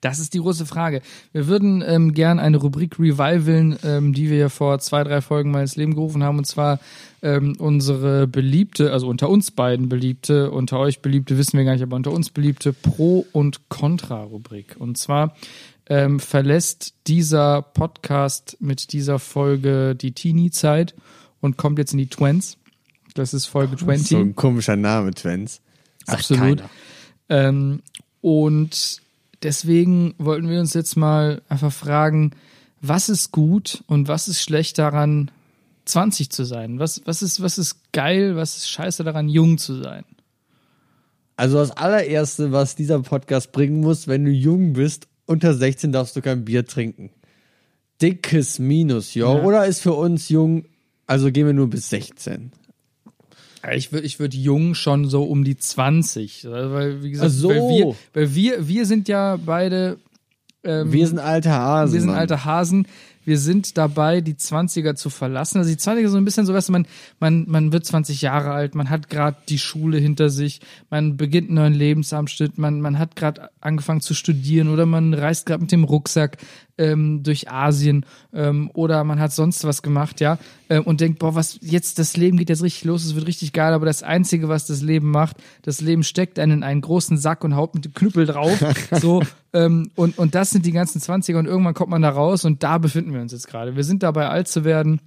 Das 0.00 0.18
ist 0.18 0.34
die 0.34 0.40
große 0.40 0.66
Frage. 0.66 1.00
Wir 1.32 1.46
würden 1.46 1.82
ähm, 1.86 2.12
gern 2.12 2.38
eine 2.38 2.56
Rubrik 2.56 2.98
revivalen, 2.98 3.78
ähm, 3.84 4.12
die 4.12 4.28
wir 4.28 4.36
ja 4.36 4.48
vor 4.48 4.78
zwei, 4.80 5.04
drei 5.04 5.20
Folgen 5.20 5.50
mal 5.50 5.62
ins 5.62 5.76
Leben 5.76 5.94
gerufen 5.94 6.22
haben, 6.22 6.38
und 6.38 6.46
zwar 6.46 6.80
ähm, 7.22 7.54
unsere 7.58 8.26
beliebte, 8.26 8.92
also 8.92 9.08
unter 9.08 9.30
uns 9.30 9.50
beiden 9.50 9.88
beliebte, 9.88 10.50
unter 10.50 10.78
euch 10.78 11.00
beliebte, 11.00 11.38
wissen 11.38 11.56
wir 11.56 11.64
gar 11.64 11.72
nicht, 11.72 11.82
aber 11.82 11.96
unter 11.96 12.12
uns 12.12 12.30
beliebte 12.30 12.72
Pro- 12.72 13.26
und 13.32 13.68
Contra-Rubrik. 13.68 14.76
Und 14.78 14.98
zwar 14.98 15.36
ähm, 15.86 16.18
verlässt 16.20 16.94
dieser 17.06 17.62
Podcast 17.62 18.56
mit 18.60 18.92
dieser 18.92 19.18
Folge 19.18 19.94
die 19.94 20.12
Teenie-Zeit 20.12 20.94
und 21.44 21.58
kommt 21.58 21.78
jetzt 21.78 21.92
in 21.92 21.98
die 21.98 22.06
Twents. 22.06 22.56
Das 23.12 23.34
ist 23.34 23.44
Folge 23.44 23.76
20. 23.76 24.08
so 24.08 24.18
ein 24.18 24.34
komischer 24.34 24.76
Name. 24.76 25.12
Sagt 25.14 25.60
Absolut. 26.06 26.62
Ähm, 27.28 27.82
und 28.22 29.02
deswegen 29.42 30.14
wollten 30.16 30.48
wir 30.48 30.58
uns 30.58 30.72
jetzt 30.72 30.96
mal 30.96 31.42
einfach 31.50 31.70
fragen, 31.70 32.30
was 32.80 33.10
ist 33.10 33.30
gut 33.30 33.84
und 33.88 34.08
was 34.08 34.26
ist 34.26 34.40
schlecht 34.40 34.78
daran, 34.78 35.30
20 35.84 36.30
zu 36.30 36.44
sein? 36.44 36.78
Was, 36.78 37.02
was, 37.04 37.20
ist, 37.20 37.42
was 37.42 37.58
ist 37.58 37.92
geil, 37.92 38.36
was 38.36 38.56
ist 38.56 38.70
scheiße 38.70 39.04
daran, 39.04 39.28
jung 39.28 39.58
zu 39.58 39.74
sein? 39.82 40.04
Also 41.36 41.58
das 41.58 41.72
allererste, 41.72 42.52
was 42.52 42.74
dieser 42.74 43.00
Podcast 43.00 43.52
bringen 43.52 43.80
muss, 43.80 44.08
wenn 44.08 44.24
du 44.24 44.30
jung 44.30 44.72
bist, 44.72 45.08
unter 45.26 45.52
16 45.52 45.92
darfst 45.92 46.16
du 46.16 46.22
kein 46.22 46.46
Bier 46.46 46.64
trinken. 46.64 47.10
Dickes 48.00 48.58
Minus, 48.58 49.12
jo. 49.12 49.36
Ja. 49.36 49.42
Oder 49.42 49.66
ist 49.66 49.80
für 49.80 49.92
uns 49.92 50.30
jung, 50.30 50.64
also 51.06 51.30
gehen 51.30 51.46
wir 51.46 51.52
nur 51.52 51.68
bis 51.68 51.90
16. 51.90 52.52
Ich 53.72 53.92
würde 53.92 54.06
ich 54.06 54.18
würd 54.18 54.34
jung 54.34 54.74
schon 54.74 55.08
so 55.08 55.24
um 55.24 55.44
die 55.44 55.56
20. 55.56 56.46
Weil, 56.50 57.02
wie 57.02 57.10
gesagt, 57.10 57.32
Ach 57.34 57.38
so. 57.38 57.48
weil, 57.48 57.56
wir, 57.56 57.96
weil 58.12 58.34
wir, 58.34 58.68
wir 58.68 58.86
sind 58.86 59.08
ja 59.08 59.36
beide. 59.36 59.98
Ähm, 60.62 60.92
Wir 60.92 61.06
sind 61.06 61.18
alte 61.18 61.50
Hasen. 61.50 61.92
Wir 61.94 62.00
sind 62.00 62.10
Mann. 62.10 62.18
alte 62.18 62.44
Hasen. 62.44 62.86
Wir 63.24 63.38
sind 63.38 63.78
dabei, 63.78 64.20
die 64.20 64.34
20er 64.34 64.94
zu 64.96 65.08
verlassen. 65.08 65.58
Also 65.58 65.70
die 65.70 65.78
20er 65.78 66.08
so 66.08 66.18
ein 66.18 66.24
bisschen 66.24 66.44
so, 66.44 66.52
weißt 66.52 66.68
du, 66.68 66.72
man, 66.72 66.86
man, 67.20 67.44
man 67.48 67.72
wird 67.72 67.86
20 67.86 68.20
Jahre 68.20 68.50
alt, 68.52 68.74
man 68.74 68.90
hat 68.90 69.08
gerade 69.08 69.38
die 69.48 69.58
Schule 69.58 69.98
hinter 69.98 70.28
sich, 70.28 70.60
man 70.90 71.16
beginnt 71.16 71.48
einen 71.48 71.56
neuen 71.56 71.74
Lebensabschnitt, 71.74 72.58
man, 72.58 72.80
man 72.82 72.98
hat 72.98 73.16
gerade 73.16 73.48
angefangen 73.60 74.02
zu 74.02 74.12
studieren 74.12 74.68
oder 74.68 74.84
man 74.84 75.14
reist 75.14 75.46
gerade 75.46 75.62
mit 75.62 75.72
dem 75.72 75.84
Rucksack 75.84 76.36
ähm, 76.78 77.22
durch 77.22 77.50
Asien 77.50 78.04
ähm, 78.32 78.70
oder 78.74 79.04
man 79.04 79.20
hat 79.20 79.32
sonst 79.32 79.64
was 79.64 79.82
gemacht, 79.82 80.20
ja, 80.20 80.38
ähm, 80.68 80.82
und 80.84 81.00
denkt, 81.00 81.18
boah, 81.18 81.34
was 81.34 81.58
jetzt, 81.62 81.98
das 81.98 82.16
Leben 82.16 82.36
geht 82.36 82.48
jetzt 82.48 82.62
richtig 82.62 82.84
los, 82.84 83.04
es 83.04 83.14
wird 83.14 83.26
richtig 83.26 83.52
geil, 83.52 83.72
aber 83.72 83.86
das 83.86 84.02
Einzige, 84.02 84.48
was 84.48 84.66
das 84.66 84.82
Leben 84.82 85.10
macht, 85.10 85.36
das 85.62 85.80
Leben 85.80 86.02
steckt 86.02 86.38
einen 86.38 86.52
in 86.52 86.62
einen 86.62 86.80
großen 86.80 87.16
Sack 87.16 87.44
und 87.44 87.54
haut 87.56 87.74
mit 87.74 87.84
dem 87.84 87.94
Knüppel 87.94 88.26
drauf, 88.26 88.58
so, 89.00 89.22
ähm, 89.52 89.90
und, 89.94 90.18
und 90.18 90.34
das 90.34 90.50
sind 90.50 90.66
die 90.66 90.72
ganzen 90.72 91.00
20er 91.00 91.38
und 91.38 91.46
irgendwann 91.46 91.74
kommt 91.74 91.90
man 91.90 92.02
da 92.02 92.10
raus 92.10 92.44
und 92.44 92.62
da 92.62 92.78
befinden 92.78 93.12
wir 93.12 93.20
uns 93.20 93.32
jetzt 93.32 93.46
gerade. 93.46 93.76
Wir 93.76 93.84
sind 93.84 94.02
dabei, 94.02 94.28
alt 94.28 94.48
zu 94.48 94.64
werden. 94.64 95.00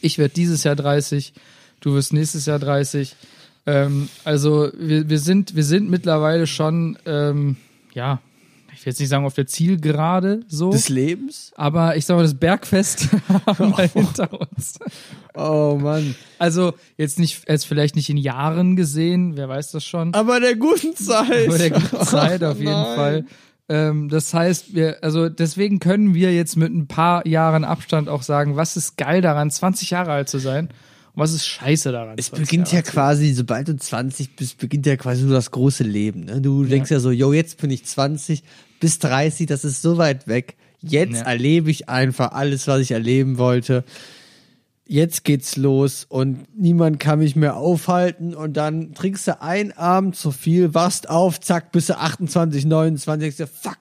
Ich 0.00 0.18
werde 0.18 0.32
dieses 0.34 0.64
Jahr 0.64 0.76
30, 0.76 1.34
du 1.80 1.94
wirst 1.94 2.12
nächstes 2.12 2.46
Jahr 2.46 2.58
30. 2.58 3.16
Ähm, 3.66 4.08
also 4.24 4.70
wir, 4.78 5.08
wir 5.08 5.18
sind 5.18 5.54
wir 5.54 5.64
sind 5.64 5.90
mittlerweile 5.90 6.46
schon 6.46 6.98
ähm, 7.06 7.56
ja 7.92 8.20
ich 8.82 8.86
will 8.86 8.90
jetzt 8.90 8.98
nicht 8.98 9.10
sagen 9.10 9.24
auf 9.24 9.34
der 9.34 9.46
Zielgerade 9.46 10.40
so 10.48 10.70
Des 10.72 10.88
Lebens? 10.88 11.52
aber 11.54 11.96
ich 11.96 12.04
sag 12.04 12.16
mal 12.16 12.22
das 12.22 12.34
Bergfest 12.34 13.08
haben 13.46 13.70
wir 13.76 13.86
hinter 13.94 14.28
uns 14.40 14.78
Oh 15.34 15.78
Mann. 15.80 16.14
also 16.38 16.74
jetzt 16.98 17.18
nicht 17.20 17.48
jetzt 17.48 17.64
vielleicht 17.66 17.94
nicht 17.96 18.10
in 18.10 18.16
Jahren 18.16 18.74
gesehen 18.74 19.36
wer 19.36 19.48
weiß 19.48 19.70
das 19.70 19.84
schon 19.84 20.12
Aber 20.14 20.40
der 20.40 20.56
guten 20.56 20.96
Zeit. 20.96 21.46
vor 21.46 21.58
der 21.58 21.70
guten 21.70 22.04
Zeit 22.04 22.42
auf 22.42 22.58
jeden 22.58 22.72
Nein. 22.72 22.96
Fall. 22.96 23.24
Ähm, 23.68 24.08
das 24.08 24.34
heißt, 24.34 24.74
wir, 24.74 24.98
also 25.02 25.28
deswegen 25.28 25.78
können 25.78 26.12
wir 26.14 26.34
jetzt 26.34 26.56
mit 26.56 26.72
ein 26.74 26.88
paar 26.88 27.24
Jahren 27.26 27.62
Abstand 27.64 28.08
auch 28.08 28.22
sagen, 28.22 28.56
was 28.56 28.76
ist 28.76 28.96
geil 28.96 29.22
daran, 29.22 29.50
20 29.50 29.90
Jahre 29.90 30.10
alt 30.10 30.28
zu 30.28 30.38
sein 30.38 30.66
und 30.66 31.22
was 31.22 31.32
ist 31.32 31.46
scheiße 31.46 31.92
daran. 31.92 32.16
Es 32.18 32.26
20 32.26 32.44
beginnt 32.48 32.72
Jahre 32.72 32.84
ja 32.84 32.90
quasi, 32.90 33.32
sobald 33.32 33.68
du 33.68 33.76
20 33.76 34.34
bist, 34.34 34.58
beginnt 34.58 34.84
ja 34.86 34.96
quasi 34.96 35.22
nur 35.22 35.34
das 35.34 35.52
große 35.52 35.84
Leben. 35.84 36.24
Ne? 36.24 36.40
Du 36.40 36.64
denkst 36.64 36.90
ja 36.90 36.98
so, 36.98 37.12
yo, 37.12 37.32
jetzt 37.32 37.58
bin 37.62 37.70
ich 37.70 37.84
20 37.84 38.42
bis 38.82 38.98
30, 38.98 39.46
das 39.46 39.64
ist 39.64 39.80
so 39.80 39.96
weit 39.96 40.26
weg. 40.26 40.56
Jetzt 40.80 41.20
Ja. 41.20 41.22
erlebe 41.22 41.70
ich 41.70 41.88
einfach 41.88 42.32
alles, 42.32 42.66
was 42.66 42.80
ich 42.80 42.90
erleben 42.90 43.38
wollte. 43.38 43.84
Jetzt 44.84 45.22
geht's 45.24 45.56
los 45.56 46.04
und 46.08 46.44
niemand 46.58 46.98
kann 46.98 47.20
mich 47.20 47.36
mehr 47.36 47.56
aufhalten 47.56 48.34
und 48.34 48.56
dann 48.56 48.92
trinkst 48.92 49.28
du 49.28 49.40
einen 49.40 49.70
Abend 49.72 50.16
zu 50.16 50.32
viel, 50.32 50.74
wachst 50.74 51.08
auf, 51.08 51.40
zack, 51.40 51.70
bist 51.70 51.88
du 51.90 51.96
28, 51.96 52.64
29, 52.66 53.20
denkst 53.20 53.36
dir, 53.36 53.46
fuck, 53.46 53.78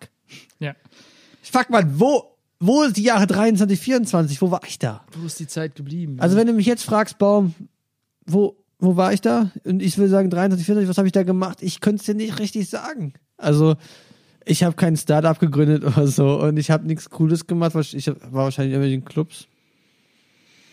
Ja. 0.60 0.76
fuck 1.42 1.72
man, 1.72 2.00
wo, 2.00 2.38
wo 2.60 2.84
ist 2.84 2.98
die 2.98 3.04
Jahre 3.04 3.26
23, 3.26 3.80
24, 3.80 4.40
wo 4.44 4.52
war 4.52 4.62
ich 4.68 4.78
da? 4.78 5.04
Wo 5.18 5.26
ist 5.26 5.40
die 5.40 5.48
Zeit 5.48 5.76
geblieben? 5.76 6.18
Also 6.20 6.38
wenn 6.38 6.46
du 6.46 6.54
mich 6.54 6.68
jetzt 6.68 6.84
fragst, 6.84 7.18
Baum, 7.18 7.56
wo, 8.28 8.56
wo 8.78 8.96
war 8.96 9.12
ich 9.12 9.22
da? 9.22 9.50
Und 9.66 9.82
ich 9.82 9.98
will 9.98 10.08
sagen 10.08 10.30
23, 10.30 10.64
24, 10.68 10.88
was 10.88 10.98
habe 11.00 11.08
ich 11.08 11.12
da 11.14 11.24
gemacht? 11.24 11.58
Ich 11.62 11.82
könnte 11.82 12.02
es 12.02 12.06
dir 12.06 12.14
nicht 12.14 12.38
richtig 12.38 12.70
sagen. 12.70 13.14
Also 13.38 13.76
ich 14.46 14.64
habe 14.64 14.76
kein 14.76 14.98
Startup 14.98 15.38
gegründet 15.40 15.84
oder 15.84 16.08
so 16.08 16.40
und 16.42 16.58
ich 16.58 16.72
habe 16.72 16.86
nichts 16.88 17.10
Cooles 17.10 17.48
gemacht. 17.48 17.76
Ich 17.94 18.08
war 18.08 18.18
wahrscheinlich 18.46 18.76
immer 18.76 18.86
in 18.86 18.92
den 18.92 19.06
Clubs. 19.06 19.48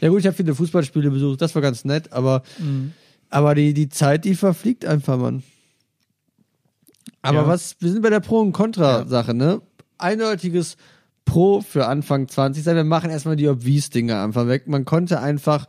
Ja 0.01 0.09
gut, 0.11 0.21
ich 0.21 0.27
habe 0.27 0.37
viele 0.37 0.55
Fußballspiele 0.55 1.11
besucht, 1.11 1.41
das 1.43 1.55
war 1.55 1.63
ganz 1.63 1.85
nett, 1.85 2.13
aber, 2.13 2.43
aber 3.31 3.55
die, 3.57 3.75
die 3.75 3.89
Zeit, 3.89 4.25
die 4.25 4.37
verfliegt 4.37 4.85
einfach, 4.87 5.19
Mann. 5.19 5.43
Aber 7.23 7.39
Ja. 7.39 7.47
was, 7.49 7.77
wir 7.81 7.91
sind 7.91 8.03
bei 8.03 8.11
der 8.11 8.21
Pro- 8.21 8.41
und 8.41 8.53
Contra-Sache, 8.53 9.35
ne? 9.35 9.61
Eindeutiges 9.99 10.77
Pro 11.25 11.61
für 11.61 11.87
Anfang 11.87 12.29
20 12.29 12.63
sein. 12.63 12.77
Wir 12.77 12.85
machen 12.85 13.11
erstmal 13.11 13.35
die 13.37 13.49
Obvious-Dinge 13.49 14.19
einfach 14.23 14.47
weg. 14.47 14.69
Man 14.69 14.85
konnte 14.85 15.21
einfach 15.21 15.67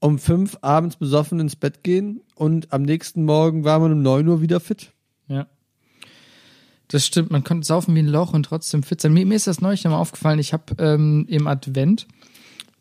um 0.00 0.18
fünf 0.18 0.56
abends 0.62 0.96
besoffen 0.96 1.38
ins 1.38 1.54
Bett 1.54 1.84
gehen 1.84 2.22
und 2.34 2.72
am 2.72 2.82
nächsten 2.82 3.24
Morgen 3.24 3.64
war 3.64 3.78
man 3.78 3.92
um 3.92 4.00
neun 4.02 4.26
Uhr 4.26 4.40
wieder 4.40 4.58
fit. 4.60 4.92
ja. 5.28 5.46
Das 6.88 7.06
stimmt, 7.06 7.30
man 7.30 7.44
konnte 7.44 7.66
saufen 7.66 7.94
wie 7.94 8.00
ein 8.00 8.08
Loch 8.08 8.32
und 8.32 8.44
trotzdem 8.44 8.82
fit 8.82 9.00
sein. 9.00 9.12
Mir, 9.12 9.26
mir 9.26 9.34
ist 9.34 9.46
das 9.46 9.60
neulich 9.60 9.84
nochmal 9.84 10.00
aufgefallen, 10.00 10.38
ich 10.38 10.52
habe 10.52 10.74
ähm, 10.78 11.26
im 11.28 11.46
Advent 11.46 12.06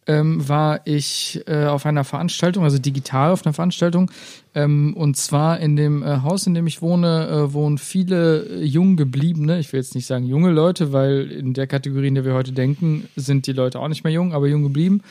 ähm, 0.07 0.47
war 0.47 0.81
ich 0.85 1.43
äh, 1.47 1.65
auf 1.65 1.85
einer 1.85 2.03
Veranstaltung, 2.03 2.63
also 2.63 2.79
digital 2.79 3.31
auf 3.31 3.45
einer 3.45 3.53
Veranstaltung. 3.53 4.09
Ähm, 4.55 4.93
und 4.95 5.17
zwar 5.17 5.59
in 5.59 5.75
dem 5.75 6.01
äh, 6.01 6.21
Haus, 6.23 6.47
in 6.47 6.53
dem 6.53 6.65
ich 6.65 6.81
wohne, 6.81 7.27
äh, 7.27 7.53
wohnen 7.53 7.77
viele 7.77 8.45
äh, 8.45 8.63
jung 8.63 8.95
gebliebene, 8.95 9.59
ich 9.59 9.71
will 9.73 9.81
jetzt 9.81 9.95
nicht 9.95 10.07
sagen 10.07 10.25
junge 10.25 10.51
Leute, 10.51 10.93
weil 10.93 11.29
in 11.29 11.53
der 11.53 11.67
Kategorie, 11.67 12.07
in 12.07 12.15
der 12.15 12.25
wir 12.25 12.33
heute 12.33 12.53
denken, 12.53 13.07
sind 13.15 13.47
die 13.47 13.53
Leute 13.53 13.79
auch 13.79 13.89
nicht 13.89 14.03
mehr 14.03 14.13
jung, 14.13 14.33
aber 14.33 14.47
jung 14.47 14.63
geblieben. 14.63 15.01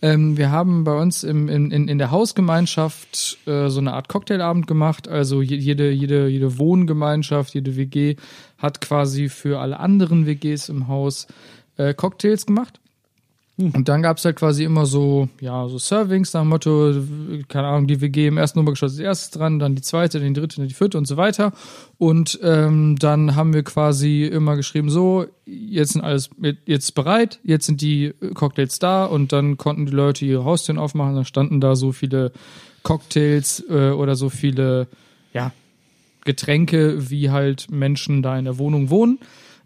Ähm, 0.00 0.36
wir 0.36 0.50
haben 0.52 0.84
bei 0.84 0.96
uns 0.96 1.24
im, 1.24 1.48
in, 1.48 1.70
in, 1.72 1.88
in 1.88 1.98
der 1.98 2.10
Hausgemeinschaft 2.10 3.38
äh, 3.46 3.68
so 3.68 3.80
eine 3.80 3.94
Art 3.94 4.08
Cocktailabend 4.08 4.66
gemacht. 4.66 5.08
Also 5.08 5.42
je- 5.42 5.56
jede, 5.56 5.90
jede, 5.90 6.28
jede 6.28 6.58
Wohngemeinschaft, 6.58 7.54
jede 7.54 7.76
WG 7.76 8.16
hat 8.58 8.80
quasi 8.80 9.28
für 9.28 9.58
alle 9.60 9.80
anderen 9.80 10.26
WGs 10.26 10.68
im 10.68 10.86
Haus 10.88 11.26
äh, 11.76 11.94
Cocktails 11.94 12.46
gemacht. 12.46 12.80
Und 13.60 13.88
dann 13.88 14.02
gab's 14.02 14.24
halt 14.24 14.36
quasi 14.36 14.62
immer 14.62 14.86
so, 14.86 15.28
ja, 15.40 15.66
so 15.66 15.78
Servings 15.78 16.32
nach 16.32 16.42
dem 16.42 16.48
Motto, 16.48 16.94
keine 17.48 17.66
Ahnung, 17.66 17.88
die 17.88 18.00
WG 18.00 18.28
im 18.28 18.38
ersten 18.38 18.60
Obergeschoss 18.60 18.92
ist 18.92 19.00
erstes 19.00 19.30
dran, 19.30 19.58
dann 19.58 19.74
die 19.74 19.82
zweite, 19.82 20.20
dann 20.20 20.32
die 20.32 20.40
dritte, 20.40 20.58
dann 20.58 20.68
die 20.68 20.74
vierte 20.74 20.96
und 20.96 21.08
so 21.08 21.16
weiter. 21.16 21.52
Und 21.98 22.38
ähm, 22.44 22.96
dann 23.00 23.34
haben 23.34 23.52
wir 23.52 23.64
quasi 23.64 24.24
immer 24.24 24.54
geschrieben, 24.54 24.90
so, 24.90 25.26
jetzt 25.44 25.94
sind 25.94 26.02
alles, 26.02 26.30
jetzt 26.66 26.94
bereit, 26.94 27.40
jetzt 27.42 27.66
sind 27.66 27.80
die 27.80 28.14
Cocktails 28.34 28.78
da 28.78 29.04
und 29.04 29.32
dann 29.32 29.56
konnten 29.56 29.86
die 29.86 29.92
Leute 29.92 30.24
ihre 30.24 30.44
Haustüren 30.44 30.78
aufmachen, 30.78 31.16
dann 31.16 31.24
standen 31.24 31.60
da 31.60 31.74
so 31.74 31.90
viele 31.90 32.30
Cocktails 32.84 33.64
äh, 33.68 33.90
oder 33.90 34.14
so 34.14 34.30
viele, 34.30 34.86
ja, 35.32 35.50
Getränke, 36.24 37.10
wie 37.10 37.30
halt 37.30 37.70
Menschen 37.72 38.22
da 38.22 38.38
in 38.38 38.44
der 38.44 38.58
Wohnung 38.58 38.90
wohnen. 38.90 39.18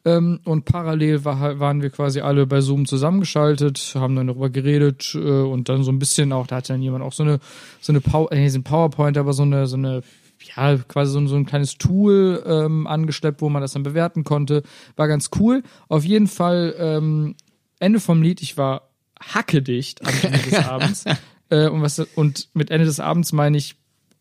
Ähm, 0.04 0.40
und 0.44 0.64
parallel 0.64 1.24
war, 1.24 1.38
halt- 1.38 1.60
waren 1.60 1.80
wir 1.80 1.90
quasi 1.90 2.20
alle 2.20 2.46
bei 2.46 2.60
Zoom 2.60 2.86
zusammengeschaltet, 2.86 3.92
haben 3.94 4.16
dann 4.16 4.26
darüber 4.26 4.50
geredet 4.50 5.14
äh, 5.14 5.18
und 5.18 5.68
dann 5.68 5.84
so 5.84 5.92
ein 5.92 5.98
bisschen 6.00 6.32
auch, 6.32 6.46
da 6.48 6.56
hat 6.56 6.68
dann 6.70 6.82
jemand 6.82 7.04
auch 7.04 7.12
so 7.12 7.22
eine, 7.22 7.38
so 7.80 7.92
eine 7.92 8.00
Power, 8.00 8.32
äh, 8.32 8.44
ein 8.44 8.64
PowerPoint, 8.64 9.16
aber 9.16 9.32
so 9.32 9.44
eine, 9.44 9.66
so 9.68 9.76
eine, 9.76 10.02
ja, 10.56 10.76
quasi 10.76 11.12
so 11.12 11.20
ein, 11.20 11.28
so 11.28 11.36
ein 11.36 11.46
kleines 11.46 11.78
Tool 11.78 12.42
ähm, 12.44 12.88
angeschleppt, 12.88 13.40
wo 13.42 13.48
man 13.48 13.62
das 13.62 13.74
dann 13.74 13.84
bewerten 13.84 14.24
konnte. 14.24 14.64
War 14.96 15.06
ganz 15.06 15.30
cool. 15.38 15.62
Auf 15.88 16.04
jeden 16.04 16.26
Fall, 16.26 16.74
ähm, 16.78 17.36
Ende 17.78 18.00
vom 18.00 18.22
Lied, 18.22 18.42
ich 18.42 18.56
war 18.56 18.88
hackedicht 19.20 20.04
am 20.04 20.14
Ende 20.22 20.38
des 20.50 20.54
Abends. 20.68 21.04
Äh, 21.48 21.68
und, 21.68 21.82
was, 21.82 22.00
und 22.00 22.48
mit 22.54 22.72
Ende 22.72 22.86
des 22.86 22.98
Abends 22.98 23.32
meine 23.32 23.56
ich 23.56 23.76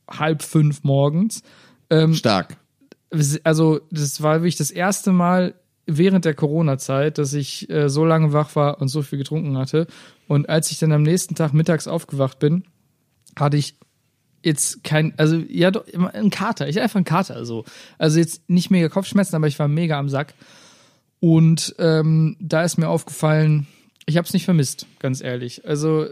halb 0.08 0.44
fünf 0.44 0.84
morgens. 0.84 1.42
Ähm, 1.90 2.14
Stark. 2.14 2.58
also 3.44 3.80
das 3.90 4.22
war 4.22 4.42
wirklich 4.42 4.58
das 4.58 4.70
erste 4.70 5.12
Mal 5.12 5.56
während 5.98 6.26
der 6.26 6.34
Corona-Zeit, 6.34 7.18
dass 7.18 7.34
ich 7.34 7.70
äh, 7.70 7.89
so 7.89 8.06
lange 8.06 8.34
wach 8.34 8.56
war 8.56 8.82
und 8.82 8.88
so 8.88 9.02
viel 9.02 9.20
getrunken 9.20 9.58
hatte. 9.58 9.88
Und 10.28 10.50
als 10.50 10.72
ich 10.72 10.80
dann 10.80 10.92
am 10.92 11.04
nächsten 11.04 11.36
Tag 11.36 11.54
mittags 11.54 11.88
aufgewacht 11.88 12.39
bin, 12.39 12.64
hatte 13.38 13.58
ich 13.58 13.78
jetzt 14.44 14.84
kein, 14.84 15.14
also 15.18 15.36
ja, 15.36 15.72
doch, 15.72 15.86
ein 16.14 16.30
Kater. 16.30 16.68
Ich 16.68 16.76
hatte 16.76 16.84
einfach 16.84 16.98
einen 16.98 17.06
Kater. 17.06 17.36
Also, 17.36 17.66
also 17.98 18.20
jetzt 18.20 18.50
nicht 18.50 18.72
mega 18.72 18.89
Kopfschmerzen, 18.89 19.36
aber 19.36 19.48
ich 19.48 19.60
war 19.60 19.68
mega 19.68 20.00
am 20.00 20.10
Sack. 20.10 20.34
Und 21.20 21.76
ähm, 21.78 22.36
da 22.39 22.64
ist 22.64 22.78
mir 22.78 22.89
aufgefallen, 22.89 23.68
ich 24.06 24.18
habe 24.18 24.28
es 24.28 24.34
nicht 24.34 24.46
vermisst, 24.46 24.88
ganz 25.00 25.22
ehrlich. 25.22 25.66
Also 25.68 26.08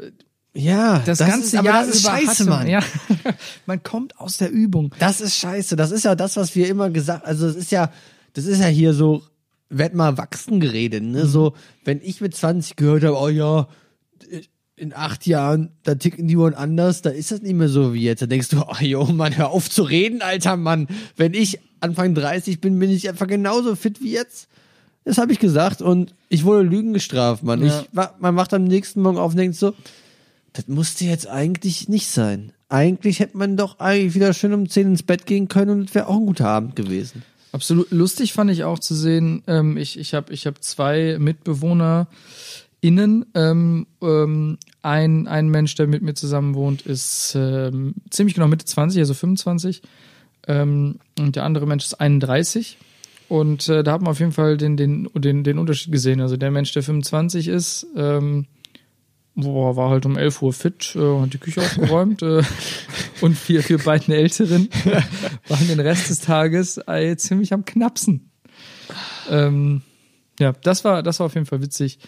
Ja, 0.54 1.00
das, 1.00 1.20
ganze 1.20 1.46
ist, 1.46 1.54
Jahr 1.54 1.64
das 1.64 1.88
ist 1.88 2.02
über 2.02 2.12
scheiße, 2.12 2.46
Mann. 2.46 2.60
man, 2.60 2.68
ja, 2.68 2.84
man 3.66 3.82
kommt 3.82 4.20
aus 4.20 4.38
der 4.38 4.52
Übung. 4.52 4.94
Das 5.00 5.22
ist 5.22 5.36
scheiße. 5.36 5.76
Das 5.76 5.92
ist 5.92 6.06
ja 6.06 6.14
das, 6.16 6.38
was 6.38 6.56
wir 6.56 6.68
immer 6.68 6.92
gesagt, 6.92 7.26
also 7.26 7.48
das 7.48 7.56
ist 7.56 7.72
ja, 7.72 7.92
das 8.34 8.46
ist 8.46 8.60
ja 8.60 8.68
hier 8.68 8.94
so, 8.94 9.24
werd 9.70 9.94
mal 9.94 10.18
wachsen 10.18 10.60
geredet, 10.60 11.04
ne? 11.04 11.26
So, 11.26 11.54
wenn 11.86 12.02
ich 12.02 12.22
mit 12.22 12.36
20 12.36 12.76
gehört 12.76 13.04
habe, 13.04 13.18
oh 13.18 13.30
ja, 13.30 13.68
in 14.76 14.94
acht 14.94 15.28
Jahren, 15.28 15.72
da 15.84 15.96
ticken 15.96 16.28
die 16.28 16.38
Uhren 16.38 16.54
anders, 16.54 17.02
da 17.02 17.10
ist 17.10 17.32
das 17.32 17.42
nicht 17.42 17.54
mehr 17.54 17.70
so 17.70 17.94
wie 17.94 18.04
jetzt. 18.04 18.22
Da 18.22 18.26
denkst 18.26 18.50
du, 18.50 18.62
oh 18.68 18.82
jo, 18.84 19.06
Mann, 19.06 19.38
hör 19.38 19.52
auf 19.52 19.70
zu 19.70 19.84
reden, 19.84 20.22
alter 20.22 20.58
Mann. 20.58 20.88
Wenn 21.16 21.34
ich 21.34 21.60
Anfang 21.82 22.16
30 22.16 22.62
bin, 22.62 22.80
bin 22.80 22.90
ich 22.90 23.08
einfach 23.08 23.28
genauso 23.28 23.76
fit 23.76 24.02
wie 24.02 24.12
jetzt. 24.12 24.48
Das 25.06 25.18
habe 25.18 25.32
ich 25.32 25.40
gesagt 25.40 25.82
und 25.82 26.14
ich 26.28 26.44
wurde 26.44 26.64
Lügen 26.64 26.94
gestraft, 26.94 27.44
Mann. 27.44 27.66
Ja. 27.66 27.82
Ich, 27.82 28.00
man 28.20 28.36
macht 28.36 28.54
am 28.54 28.64
nächsten 28.64 29.02
Morgen 29.02 29.18
auf 29.18 29.32
und 29.32 29.38
denkt 29.38 29.56
so, 29.56 29.74
das 30.54 30.68
musste 30.68 31.06
jetzt 31.06 31.28
eigentlich 31.28 31.90
nicht 31.90 32.08
sein. 32.08 32.52
Eigentlich 32.70 33.20
hätte 33.20 33.38
man 33.38 33.58
doch 33.58 33.80
eigentlich 33.80 34.16
wieder 34.16 34.34
schön 34.34 34.54
um 34.54 34.70
10 34.70 34.88
ins 34.88 35.04
Bett 35.04 35.26
gehen 35.26 35.48
können 35.48 35.72
und 35.72 35.90
es 35.90 35.96
wäre 35.96 36.08
auch 36.08 36.18
ein 36.18 36.26
guter 36.26 36.48
Abend 36.48 36.76
gewesen. 36.76 37.24
Absolut 37.52 37.92
lustig 37.92 38.34
fand 38.34 38.52
ich 38.52 38.64
auch 38.64 38.80
zu 38.80 38.94
sehen. 38.94 39.44
Ähm, 39.48 39.78
ich 39.78 39.98
ich 39.98 40.14
habe 40.14 40.32
ich 40.34 40.46
hab 40.46 40.64
zwei 40.64 41.18
Mitbewohner 41.20 42.08
innen. 42.82 43.26
Ähm, 43.34 43.88
ähm, 44.02 44.58
ein, 44.82 45.28
ein 45.28 45.50
Mensch, 45.50 45.76
der 45.76 45.88
mit 45.88 46.02
mir 46.02 46.14
zusammen 46.14 46.56
wohnt, 46.56 46.84
ist 46.84 47.36
ähm, 47.36 47.96
ziemlich 48.10 48.36
genau 48.36 48.48
Mitte 48.48 48.66
20, 48.66 49.00
also 49.00 49.14
25. 49.14 49.82
Ähm, 50.48 51.00
und 51.20 51.36
der 51.36 51.44
andere 51.44 51.68
Mensch 51.68 51.86
ist 51.86 52.00
31. 52.00 52.78
Und 53.28 53.70
äh, 53.70 53.84
da 53.84 53.94
hat 53.94 54.02
man 54.02 54.12
auf 54.12 54.20
jeden 54.20 54.32
Fall 54.32 54.58
den, 54.58 54.78
den, 54.78 55.10
den, 55.14 55.44
den 55.44 55.60
Unterschied 55.60 55.92
gesehen. 55.92 56.22
Also 56.22 56.38
der 56.38 56.52
Mensch, 56.52 56.72
der 56.74 56.84
25 56.84 57.48
ist, 57.48 57.86
ähm, 57.96 58.48
boah, 59.42 59.76
war 59.76 59.90
halt 59.90 60.06
um 60.06 60.18
11 60.18 60.42
Uhr 60.42 60.54
fit, 60.54 60.96
äh, 60.96 61.22
hat 61.22 61.34
die 61.34 61.38
Küche 61.38 61.62
aufgeräumt 61.62 62.22
äh, 62.22 62.42
und 63.22 63.50
wir, 63.50 63.68
wir 63.68 63.78
beiden 63.78 64.14
Älteren 64.14 64.70
waren 65.48 65.68
den 65.68 65.80
Rest 65.80 66.10
des 66.10 66.20
Tages 66.20 66.80
äh, 66.88 67.16
ziemlich 67.18 67.54
am 67.54 67.66
Knapsen. 67.66 68.32
Ähm, 69.30 69.82
ja, 70.40 70.54
das 70.54 70.84
war, 70.86 71.04
das 71.04 71.20
war 71.20 71.28
auf 71.28 71.36
jeden 71.36 71.46
Fall 71.46 71.62
witzig. 71.62 72.00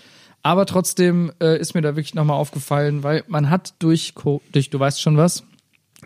Aber 0.44 0.66
trotzdem 0.66 1.32
äh, 1.40 1.60
ist 1.60 1.76
mir 1.76 1.82
da 1.82 1.96
wirklich 1.96 2.16
nochmal 2.16 2.38
aufgefallen, 2.38 3.04
weil 3.04 3.24
man 3.28 3.50
hat 3.50 3.76
durch, 3.80 4.16
Co 4.16 4.42
durch 4.52 4.70
du 4.70 4.80
weißt 4.80 5.02
schon 5.02 5.18
was, 5.18 5.44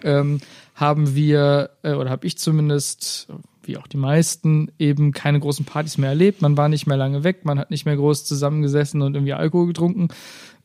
ähm, 0.03 0.39
haben 0.73 1.15
wir, 1.15 1.69
äh, 1.84 1.93
oder 1.93 2.09
habe 2.09 2.28
ich 2.28 2.38
zumindest, 2.38 3.28
wie 3.63 3.78
auch 3.78 3.88
die 3.88 3.97
meisten, 3.97 4.71
eben 4.78 5.13
keine 5.13 5.39
großen 5.39 5.65
Partys 5.65 5.97
mehr 5.97 6.09
erlebt. 6.09 6.41
Man 6.41 6.57
war 6.57 6.67
nicht 6.67 6.86
mehr 6.86 6.97
lange 6.97 7.23
weg, 7.23 7.45
man 7.45 7.59
hat 7.59 7.71
nicht 7.71 7.86
mehr 7.86 7.95
groß 7.95 8.26
zusammengesessen 8.26 9.01
und 9.01 9.15
irgendwie 9.15 9.34
Alkohol 9.34 9.67
getrunken. 9.67 10.09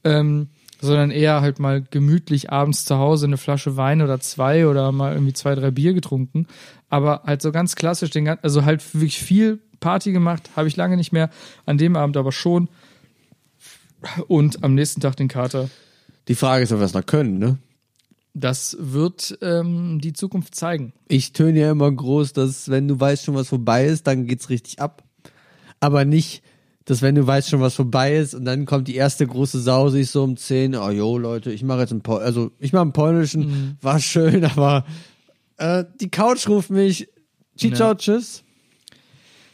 Ähm, 0.04 0.48
sondern 0.80 1.10
eher 1.10 1.42
halt 1.42 1.58
mal 1.58 1.82
gemütlich 1.82 2.50
abends 2.50 2.86
zu 2.86 2.96
Hause 2.96 3.26
eine 3.26 3.36
Flasche 3.36 3.76
Wein 3.76 4.00
oder 4.00 4.18
zwei 4.20 4.66
oder 4.66 4.92
mal 4.92 5.12
irgendwie 5.12 5.34
zwei, 5.34 5.54
drei 5.54 5.70
Bier 5.70 5.92
getrunken. 5.92 6.46
Aber 6.88 7.22
halt 7.26 7.42
so 7.42 7.52
ganz 7.52 7.76
klassisch, 7.76 8.10
den, 8.10 8.24
gan- 8.24 8.38
also 8.40 8.64
halt 8.64 8.94
wirklich 8.94 9.18
viel 9.18 9.58
Party 9.80 10.12
gemacht, 10.12 10.50
habe 10.56 10.68
ich 10.68 10.76
lange 10.76 10.96
nicht 10.96 11.12
mehr, 11.12 11.28
an 11.66 11.76
dem 11.76 11.96
Abend 11.96 12.16
aber 12.16 12.32
schon. 12.32 12.68
Und 14.28 14.64
am 14.64 14.74
nächsten 14.74 15.02
Tag 15.02 15.16
den 15.16 15.28
Kater. 15.28 15.68
Die 16.28 16.34
Frage 16.34 16.64
ist, 16.64 16.72
ob 16.72 16.78
wir 16.78 16.86
es 16.86 16.94
noch 16.94 17.04
können, 17.04 17.38
ne? 17.38 17.58
Das 18.32 18.76
wird 18.80 19.38
ähm, 19.42 20.00
die 20.00 20.12
Zukunft 20.12 20.54
zeigen. 20.54 20.92
Ich 21.08 21.32
töne 21.32 21.60
ja 21.60 21.72
immer 21.72 21.90
groß, 21.90 22.32
dass 22.32 22.70
wenn 22.70 22.88
du 22.88 22.98
weißt 22.98 23.24
schon, 23.24 23.34
was 23.34 23.48
vorbei 23.48 23.84
ist, 23.86 24.06
dann 24.06 24.26
geht's 24.26 24.48
richtig 24.48 24.80
ab. 24.80 25.02
Aber 25.80 26.04
nicht, 26.04 26.42
dass 26.90 27.02
wenn 27.02 27.14
du 27.14 27.26
weißt 27.26 27.48
schon, 27.48 27.60
was 27.60 27.74
vorbei 27.74 28.16
ist 28.16 28.34
und 28.34 28.44
dann 28.44 28.66
kommt 28.66 28.88
die 28.88 28.96
erste 28.96 29.26
große 29.26 29.60
Sau, 29.60 29.88
sich 29.88 30.10
so 30.10 30.24
um 30.24 30.36
10, 30.36 30.74
oh 30.74 30.90
jo, 30.90 31.18
Leute, 31.18 31.52
ich 31.52 31.62
mache 31.62 31.80
jetzt 31.80 31.92
einen 31.92 32.02
Pol 32.02 32.20
also 32.20 32.50
ich 32.58 32.72
mache 32.72 32.82
einen 32.82 32.92
polnischen, 32.92 33.78
war 33.80 34.00
schön, 34.00 34.44
aber 34.56 34.84
äh, 35.56 35.84
die 36.00 36.10
Couch 36.10 36.48
ruft 36.48 36.70
mich. 36.70 37.08
Ciao, 37.56 37.72
ciao, 37.72 37.94
tschüss. 37.94 38.42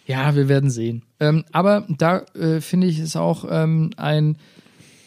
Ja, 0.06 0.34
wir 0.36 0.48
werden 0.48 0.70
sehen. 0.70 1.02
Ähm, 1.18 1.44
aber 1.52 1.86
da 1.88 2.20
äh, 2.34 2.60
finde 2.60 2.86
ich 2.86 3.00
es 3.00 3.16
auch 3.16 3.44
ähm, 3.50 3.90
ein. 3.96 4.38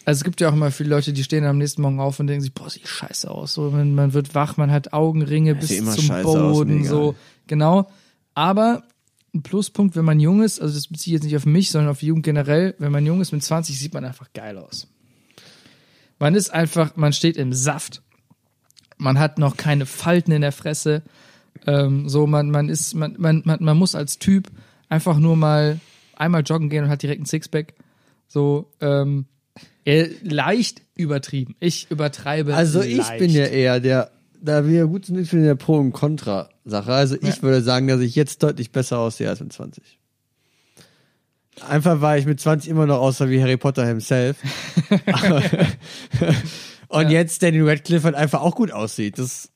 Also 0.05 0.19
es 0.19 0.23
gibt 0.23 0.41
ja 0.41 0.49
auch 0.49 0.53
immer 0.53 0.71
viele 0.71 0.89
Leute, 0.89 1.13
die 1.13 1.23
stehen 1.23 1.45
am 1.45 1.57
nächsten 1.57 1.81
Morgen 1.81 1.99
auf 1.99 2.19
und 2.19 2.27
denken 2.27 2.41
sich, 2.41 2.53
boah, 2.53 2.69
sieht 2.69 2.87
scheiße 2.87 3.29
aus. 3.31 3.53
So, 3.53 3.71
man, 3.71 3.95
man 3.95 4.13
wird 4.13 4.35
wach, 4.35 4.57
man 4.57 4.71
hat 4.71 4.91
Augenringe 4.91 5.55
bis 5.55 5.69
sieht 5.69 5.79
immer 5.79 5.95
zum 5.95 6.11
aus, 6.11 6.23
Boden, 6.23 6.79
mega. 6.79 6.89
so 6.89 7.15
genau. 7.47 7.89
Aber 8.33 8.83
ein 9.33 9.43
Pluspunkt, 9.43 9.95
wenn 9.95 10.05
man 10.05 10.19
jung 10.19 10.41
ist, 10.41 10.59
also 10.59 10.73
das 10.73 10.87
beziehe 10.87 11.15
ich 11.15 11.21
jetzt 11.21 11.25
nicht 11.25 11.35
auf 11.35 11.45
mich, 11.45 11.71
sondern 11.71 11.91
auf 11.91 11.99
die 11.99 12.07
Jugend 12.07 12.25
generell, 12.25 12.75
wenn 12.79 12.91
man 12.91 13.05
jung 13.05 13.21
ist 13.21 13.31
mit 13.31 13.43
20, 13.43 13.77
sieht 13.77 13.93
man 13.93 14.05
einfach 14.05 14.31
geil 14.33 14.57
aus. 14.57 14.87
Man 16.19 16.35
ist 16.35 16.49
einfach, 16.49 16.95
man 16.95 17.13
steht 17.13 17.37
im 17.37 17.53
Saft. 17.53 18.01
Man 18.97 19.19
hat 19.19 19.39
noch 19.39 19.55
keine 19.55 19.85
Falten 19.85 20.31
in 20.31 20.41
der 20.41 20.51
Fresse. 20.51 21.03
Ähm, 21.65 22.09
so, 22.09 22.27
man, 22.27 22.51
man 22.51 22.67
ist, 22.67 22.93
man, 22.93 23.15
man, 23.17 23.41
man, 23.45 23.63
man 23.63 23.77
muss 23.77 23.95
als 23.95 24.19
Typ 24.19 24.49
einfach 24.89 25.17
nur 25.17 25.37
mal 25.37 25.79
einmal 26.15 26.41
joggen 26.41 26.69
gehen 26.69 26.83
und 26.83 26.89
hat 26.89 27.01
direkt 27.01 27.21
ein 27.21 27.25
Sixpack. 27.25 27.73
So, 28.27 28.71
ähm, 28.81 29.25
äh, 29.85 30.09
leicht 30.21 30.81
übertrieben. 30.95 31.55
Ich 31.59 31.89
übertreibe. 31.89 32.53
Also 32.55 32.81
ich 32.81 32.97
leicht. 32.97 33.17
bin 33.17 33.31
ja 33.31 33.45
eher 33.45 33.79
der, 33.79 34.11
da 34.41 34.67
wir 34.67 34.87
gut 34.87 35.05
sind, 35.05 35.17
ich 35.17 35.31
bin 35.31 35.43
der 35.43 35.55
Pro- 35.55 35.79
und 35.79 35.93
Contra-Sache. 36.69 36.93
Also 36.93 37.15
ich 37.15 37.37
Ja. 37.37 37.41
würde 37.41 37.61
sagen, 37.61 37.87
dass 37.87 37.99
ich 38.01 38.15
jetzt 38.15 38.41
deutlich 38.43 38.71
besser 38.71 38.99
aussehe 38.99 39.29
als 39.29 39.39
mit 39.39 39.51
20. 39.53 39.83
Einfach 41.67 41.99
weil 41.99 42.19
ich 42.19 42.25
mit 42.25 42.39
20 42.39 42.69
immer 42.69 42.85
noch 42.85 42.99
aussah 42.99 43.27
wie 43.29 43.41
Harry 43.41 43.57
Potter 43.57 43.85
himself. 43.85 44.37
und 46.87 47.09
jetzt 47.09 47.43
Danny 47.43 47.59
Radcliffe 47.61 48.05
halt 48.05 48.15
einfach 48.15 48.41
auch 48.41 48.55
gut 48.55 48.71
aussieht. 48.71 49.19
Das, 49.19 49.49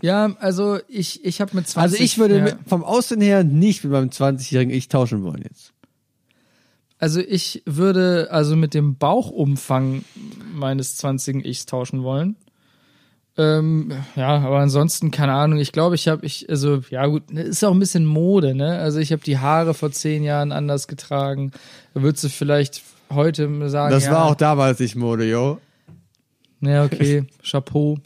Ja, 0.00 0.36
also 0.38 0.78
ich, 0.88 1.24
ich 1.24 1.40
habe 1.40 1.56
mit 1.56 1.66
20. 1.68 1.82
also 1.92 2.04
ich 2.04 2.18
würde 2.18 2.36
ja, 2.38 2.44
mit, 2.44 2.56
vom 2.66 2.84
Aussehen 2.84 3.20
her 3.20 3.42
nicht 3.42 3.82
mit 3.82 3.92
meinem 3.92 4.10
20-jährigen 4.10 4.72
Ich 4.72 4.88
tauschen 4.88 5.22
wollen 5.24 5.42
jetzt. 5.42 5.72
Also 6.98 7.20
ich 7.20 7.62
würde 7.66 8.28
also 8.30 8.54
mit 8.54 8.72
dem 8.72 8.96
Bauchumfang 8.96 10.04
meines 10.54 10.96
20. 10.96 11.44
Ichs 11.44 11.66
tauschen 11.66 12.02
wollen. 12.04 12.36
Ähm, 13.36 13.92
ja, 14.14 14.28
aber 14.38 14.58
ansonsten 14.60 15.10
keine 15.10 15.32
Ahnung. 15.32 15.58
Ich 15.58 15.72
glaube, 15.72 15.96
ich 15.96 16.06
habe 16.06 16.24
ich 16.24 16.48
also 16.48 16.82
ja 16.90 17.06
gut, 17.06 17.30
ist 17.32 17.64
auch 17.64 17.72
ein 17.72 17.80
bisschen 17.80 18.06
Mode, 18.06 18.54
ne? 18.54 18.78
Also 18.78 19.00
ich 19.00 19.10
habe 19.10 19.22
die 19.22 19.38
Haare 19.38 19.74
vor 19.74 19.90
zehn 19.90 20.22
Jahren 20.22 20.52
anders 20.52 20.86
getragen. 20.86 21.50
Da 21.94 22.02
würdest 22.02 22.22
du 22.24 22.28
vielleicht 22.28 22.82
heute 23.10 23.68
sagen, 23.68 23.92
Das 23.92 24.06
ja, 24.06 24.12
war 24.12 24.24
auch 24.26 24.36
damals 24.36 24.78
nicht 24.78 24.94
Mode, 24.94 25.28
yo. 25.28 25.58
Ja, 26.60 26.84
okay, 26.84 27.24
Chapeau. 27.42 27.98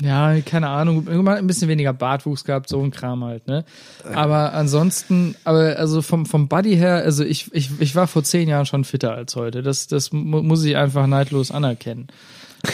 Ja, 0.00 0.38
keine 0.42 0.68
Ahnung, 0.68 1.08
ein 1.08 1.46
bisschen 1.46 1.68
weniger 1.68 1.92
Bartwuchs 1.92 2.44
gehabt, 2.44 2.68
so 2.68 2.80
ein 2.80 2.90
Kram 2.90 3.24
halt, 3.24 3.48
ne? 3.48 3.64
Aber 4.12 4.52
ansonsten, 4.52 5.34
aber 5.44 5.76
also 5.76 6.02
vom, 6.02 6.26
vom 6.26 6.46
Buddy 6.46 6.76
her, 6.76 6.96
also 6.96 7.24
ich, 7.24 7.52
ich, 7.52 7.70
ich 7.80 7.96
war 7.96 8.06
vor 8.06 8.22
zehn 8.22 8.48
Jahren 8.48 8.66
schon 8.66 8.84
fitter 8.84 9.14
als 9.14 9.34
heute. 9.34 9.62
Das, 9.62 9.88
das 9.88 10.12
mu 10.12 10.42
muss 10.42 10.62
ich 10.64 10.76
einfach 10.76 11.06
neidlos 11.06 11.50
anerkennen. 11.50 12.08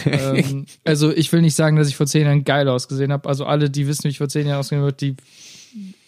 Ähm, 0.06 0.66
also 0.84 1.12
ich 1.12 1.32
will 1.32 1.40
nicht 1.40 1.54
sagen, 1.54 1.76
dass 1.76 1.88
ich 1.88 1.96
vor 1.96 2.06
zehn 2.06 2.22
Jahren 2.22 2.44
geil 2.44 2.68
ausgesehen 2.68 3.12
habe. 3.12 3.28
Also 3.28 3.44
alle, 3.44 3.70
die 3.70 3.86
wissen, 3.86 4.04
wie 4.04 4.08
ich 4.08 4.18
vor 4.18 4.28
zehn 4.28 4.46
Jahren 4.46 4.60
ausgesehen 4.60 4.82
habe, 4.82 4.92
die, 4.92 5.16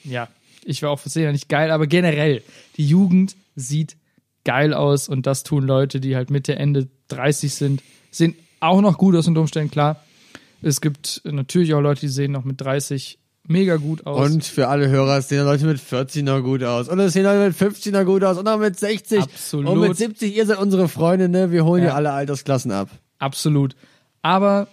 ja, 0.05 0.29
ich 0.65 0.83
war 0.83 0.91
auch 0.91 0.99
vor 0.99 1.11
zehn 1.11 1.25
Jahren 1.25 1.33
nicht 1.33 1.49
geil, 1.49 1.71
aber 1.71 1.87
generell, 1.87 2.43
die 2.77 2.87
Jugend 2.87 3.37
sieht 3.55 3.97
geil 4.45 4.75
aus 4.75 5.09
und 5.09 5.27
das 5.27 5.43
tun 5.43 5.67
Leute, 5.67 6.01
die 6.01 6.17
halt 6.17 6.31
Mitte, 6.31 6.57
Ende 6.57 6.89
30 7.09 7.55
sind, 7.55 7.83
sehen 8.11 8.35
auch 8.61 8.81
noch 8.81 8.99
gut 8.99 9.15
aus 9.15 9.27
unter 9.29 9.41
Umständen, 9.41 9.71
klar. 9.71 10.03
Es 10.63 10.81
gibt 10.81 11.21
natürlich 11.25 11.75
auch 11.75 11.81
Leute, 11.81 12.01
die 12.01 12.09
sehen 12.09 12.33
noch 12.33 12.45
mit 12.45 12.61
30 12.61 13.19
mega 13.49 13.77
gut 13.77 14.07
aus. 14.07 14.31
Und 14.31 14.45
für 14.45 14.69
alle 14.69 14.89
Hörer 14.89 15.19
es 15.19 15.29
sehen 15.29 15.45
Leute 15.45 15.67
mit 15.67 15.81
40 15.81 16.25
noch 16.25 16.43
gut 16.43 16.63
aus. 16.65 16.89
Und 16.89 16.99
es 17.01 17.13
sehen 17.13 17.25
Leute 17.25 17.47
mit 17.47 17.55
50 17.55 17.93
noch 17.93 18.05
gut 18.05 18.25
aus. 18.25 18.39
Und 18.39 18.49
auch 18.49 18.59
mit 18.59 18.79
60. 18.79 19.23
Absolut. 19.23 19.71
Und 19.71 19.81
mit 19.81 19.97
70. 19.97 20.35
Ihr 20.35 20.47
seid 20.47 20.59
unsere 20.59 20.89
Freunde, 20.89 21.29
ne? 21.29 21.53
Wir 21.53 21.65
holen 21.65 21.85
ja 21.85 21.95
alle 21.95 22.13
Altersklassen 22.13 22.73
ab. 22.73 22.89
Absolut. 23.19 23.77
Aber 24.23 24.69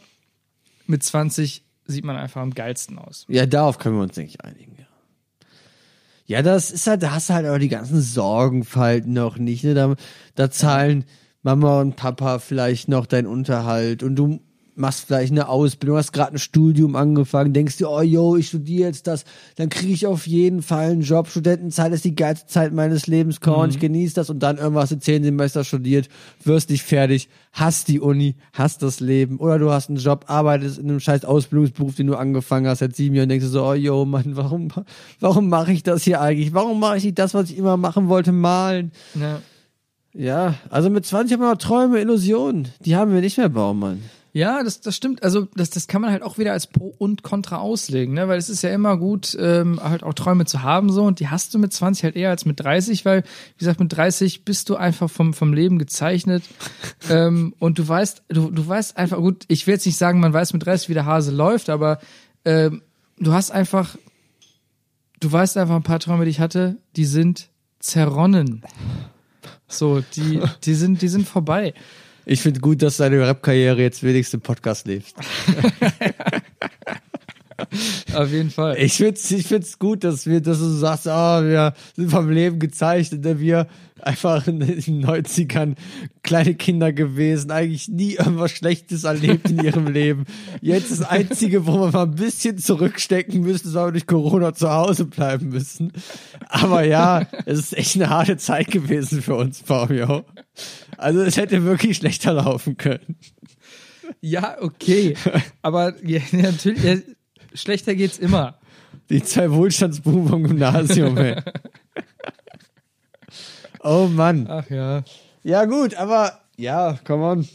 mit 0.88 1.04
20 1.04 1.64
sieht 1.86 2.06
man 2.06 2.16
einfach 2.16 2.42
am 2.42 2.54
geilsten 2.54 2.98
aus. 2.98 3.26
Ja, 3.28 3.46
darauf 3.46 3.78
können 3.78 3.96
wir 3.96 4.04
uns, 4.04 4.16
denke 4.16 4.44
einigen. 4.44 4.74
Ja, 6.26 6.42
das 6.42 6.72
ist 6.72 6.88
halt, 6.88 7.04
da 7.04 7.12
hast 7.12 7.30
du 7.30 7.34
halt 7.34 7.46
aber 7.46 7.60
die 7.60 7.70
ganzen 7.70 8.02
Sorgenfalten 8.02 9.12
noch 9.14 9.38
nicht. 9.38 9.64
Ne? 9.64 9.74
Da, 9.74 9.96
da 10.36 10.50
zahlen 10.50 11.06
Mama 11.42 11.82
und 11.82 11.96
Papa 11.98 12.40
vielleicht 12.40 12.88
noch 12.88 13.06
deinen 13.06 13.28
Unterhalt 13.28 14.04
und 14.04 14.16
du 14.16 14.40
machst 14.76 15.06
vielleicht 15.06 15.32
eine 15.32 15.50
Ausbildung, 15.50 15.98
hast 15.98 16.14
gerade 16.14 16.34
ein 16.34 16.40
Studium 16.40 16.96
angefangen, 16.96 17.54
denkst 17.54 17.78
dir, 17.78 17.90
oh 17.90 18.02
yo, 18.02 18.36
ich 18.36 18.48
studiere 18.48 18.88
jetzt 18.88 19.08
das, 19.08 19.26
dann 19.56 19.70
kriege 19.70 19.94
ich 19.94 20.08
auf 20.08 20.28
jeden 20.28 20.62
Fall 20.62 20.92
einen 20.92 21.02
Job. 21.02 21.28
Studentenzeit 21.28 21.92
ist 21.94 22.06
die 22.06 22.16
geilste 22.16 22.48
Zeit 22.48 22.74
meines 22.74 23.08
Lebens, 23.08 23.40
komm, 23.40 23.60
und 23.60 23.70
ich 23.70 23.80
genieße 23.80 24.16
das 24.16 24.30
und 24.30 24.40
dann 24.40 24.58
irgendwas 24.58 24.92
in 24.92 25.02
zehn 25.02 25.24
Semester 25.24 25.64
studiert, 25.64 26.10
wirst 26.44 26.70
nicht 26.70 26.84
fertig, 26.84 27.30
hast 27.52 27.88
die 27.88 28.00
Uni, 28.00 28.36
hast 28.54 28.82
das 28.82 29.00
Leben 29.00 29.38
oder 29.38 29.60
du 29.60 29.72
hast 29.72 29.90
einen 29.90 29.98
Job, 29.98 30.26
arbeitest 30.28 30.80
in 30.80 30.90
einem 30.90 31.00
scheiß 31.00 31.26
Ausbildungsberuf, 31.26 31.96
den 31.96 32.08
du 32.08 32.16
angefangen 32.16 32.68
hast 32.68 32.80
seit 32.80 32.96
sieben 32.96 33.16
Jahren, 33.16 33.30
denkst 33.30 33.46
du 33.46 33.52
so, 33.52 33.66
oh 33.66 33.74
yo, 33.74 34.06
Mann, 34.06 34.36
warum, 34.36 34.70
warum 35.20 35.50
mache 35.50 35.72
ich 35.72 35.84
das 35.84 36.04
hier 36.04 36.22
eigentlich? 36.22 36.54
Warum 36.54 36.80
mache 36.80 36.98
ich 36.98 37.04
nicht 37.04 37.20
das, 37.20 37.34
was 37.34 37.50
ich 37.50 37.58
immer 37.58 37.78
machen 37.78 38.10
wollte, 38.10 38.32
malen? 38.32 38.92
Ja. 39.16 39.40
Ja, 40.16 40.56
also 40.70 40.92
mit 40.92 41.06
20 41.06 41.34
haben 41.34 41.42
wir 41.42 41.50
noch 41.50 41.58
Träume, 41.58 42.00
Illusionen. 42.00 42.68
Die 42.86 42.96
haben 42.96 43.14
wir 43.14 43.22
nicht 43.22 43.38
mehr, 43.38 43.50
Baumann. 43.50 44.04
Ja, 44.36 44.64
das, 44.64 44.82
das 44.82 44.96
stimmt. 44.96 45.22
Also 45.22 45.48
das, 45.56 45.70
das 45.70 45.88
kann 45.88 46.02
man 46.02 46.12
halt 46.12 46.24
auch 46.24 46.40
wieder 46.40 46.54
als 46.54 46.66
Pro 46.66 46.88
und 46.98 47.22
Contra 47.22 47.58
auslegen, 47.58 48.16
ne? 48.16 48.28
Weil 48.28 48.40
es 48.40 48.50
ist 48.50 48.64
ja 48.64 48.72
immer 48.72 48.98
gut, 48.98 49.38
ähm, 49.40 49.80
halt 49.82 50.02
auch 50.02 50.16
Träume 50.16 50.46
zu 50.46 50.64
haben 50.64 50.92
so 50.92 51.04
und 51.04 51.20
die 51.20 51.28
hast 51.28 51.54
du 51.54 51.60
mit 51.60 51.72
20 51.72 52.04
halt 52.04 52.16
eher 52.16 52.32
als 52.32 52.44
mit 52.44 52.60
30, 52.60 53.06
weil, 53.06 53.22
wie 53.22 53.60
gesagt, 53.60 53.80
mit 53.80 53.96
30 53.96 54.44
bist 54.44 54.72
du 54.72 54.76
einfach 54.76 55.08
vom, 55.08 55.36
vom 55.36 55.54
Leben 55.54 55.78
gezeichnet 55.78 56.44
ähm, 57.12 57.54
und 57.60 57.78
du 57.78 57.88
weißt, 57.88 58.24
du, 58.30 58.50
du 58.50 58.68
weißt 58.68 58.98
einfach, 58.98 59.18
gut, 59.18 59.46
ich 59.50 59.68
will 59.68 59.76
jetzt 59.76 59.86
nicht 59.86 60.00
sagen, 60.00 60.20
man 60.20 60.34
weiß 60.34 60.54
mit 60.54 60.66
30, 60.66 60.90
wie 60.90 60.96
der 60.96 61.06
Hase 61.06 61.32
läuft, 61.32 61.70
aber 61.70 62.00
ähm, 62.44 62.82
du 63.20 63.34
hast 63.34 63.52
einfach, 63.52 63.96
du 65.20 65.32
weißt 65.32 65.58
einfach 65.58 65.76
ein 65.76 65.84
paar 65.84 66.00
Träume, 66.00 66.26
die 66.26 66.32
ich 66.32 66.40
hatte, 66.40 66.78
die 66.96 67.06
sind 67.06 67.50
zerronnen. 67.78 68.64
So, 69.68 70.02
die, 70.16 70.42
die 70.64 70.74
sind, 70.74 71.04
die 71.04 71.08
sind 71.08 71.28
vorbei. 71.28 71.76
Ich 72.26 72.42
finde 72.42 72.60
gut, 72.60 72.82
dass 72.82 72.98
deine 72.98 73.26
Rap-Karriere 73.28 73.82
jetzt 73.82 74.04
wenigstens 74.04 74.36
im 74.36 74.42
Podcast 74.42 74.88
lebst. 74.88 75.16
Auf 78.14 78.30
jeden 78.30 78.50
Fall. 78.50 78.78
Ich 78.78 78.94
find's, 78.94 79.30
ich 79.32 79.48
find's 79.48 79.80
gut, 79.80 80.04
dass 80.04 80.26
wir, 80.26 80.42
dass 80.42 80.60
du 80.60 80.70
sagst, 80.70 81.08
ah, 81.08 81.44
wir 81.44 81.74
sind 81.96 82.10
vom 82.10 82.30
Leben 82.30 82.60
gezeichnet, 82.60 83.24
denn 83.26 83.40
wir 83.40 83.68
einfach 84.00 84.48
in 84.48 84.60
den 84.60 85.06
90ern 85.06 85.76
kleine 86.24 86.56
Kinder 86.56 86.92
gewesen, 86.92 87.52
eigentlich 87.52 87.88
nie 87.88 88.14
irgendwas 88.16 88.52
Schlechtes 88.52 89.06
erlebt 89.06 89.50
in 89.50 89.64
ihrem 89.64 89.88
Leben. 89.88 90.26
Jetzt 90.62 90.92
das 90.92 91.02
Einzige, 91.02 91.66
wo 91.66 91.80
wir 91.80 91.92
mal 91.92 92.04
ein 92.04 92.16
bisschen 92.16 92.58
zurückstecken 92.58 93.42
müssen, 93.42 93.68
ist, 93.68 93.74
weil 93.74 93.88
wir 93.88 93.92
durch 93.94 94.08
Corona 94.08 94.54
zu 94.54 94.70
Hause 94.70 95.06
bleiben 95.06 95.50
müssen. 95.50 95.92
Aber 96.50 96.84
ja, 96.84 97.28
es 97.46 97.60
ist 97.60 97.78
echt 97.78 97.96
eine 97.96 98.10
harte 98.10 98.38
Zeit 98.38 98.68
gewesen 98.72 99.22
für 99.22 99.36
uns, 99.36 99.62
Fabio. 99.66 100.26
Also 101.04 101.22
es 101.22 101.36
hätte 101.36 101.66
wirklich 101.66 101.98
schlechter 101.98 102.34
laufen 102.34 102.78
können. 102.78 103.18
Ja, 104.22 104.56
okay. 104.62 105.16
Aber 105.62 105.94
ja, 106.02 106.22
natürlich, 106.32 106.84
ja, 106.84 106.96
schlechter 107.54 107.94
geht's 107.94 108.18
immer. 108.18 108.58
Die 109.10 109.22
zwei 109.22 109.52
Wohlstandsbuben 109.52 110.30
vom 110.30 110.44
Gymnasium, 110.46 111.18
ey. 111.18 111.42
Oh 113.82 114.08
Mann. 114.08 114.48
Ach 114.50 114.70
ja. 114.70 115.04
Ja, 115.44 115.66
gut, 115.66 115.96
aber 115.96 116.40
ja, 116.56 116.98
come 117.04 117.24
on. 117.26 117.48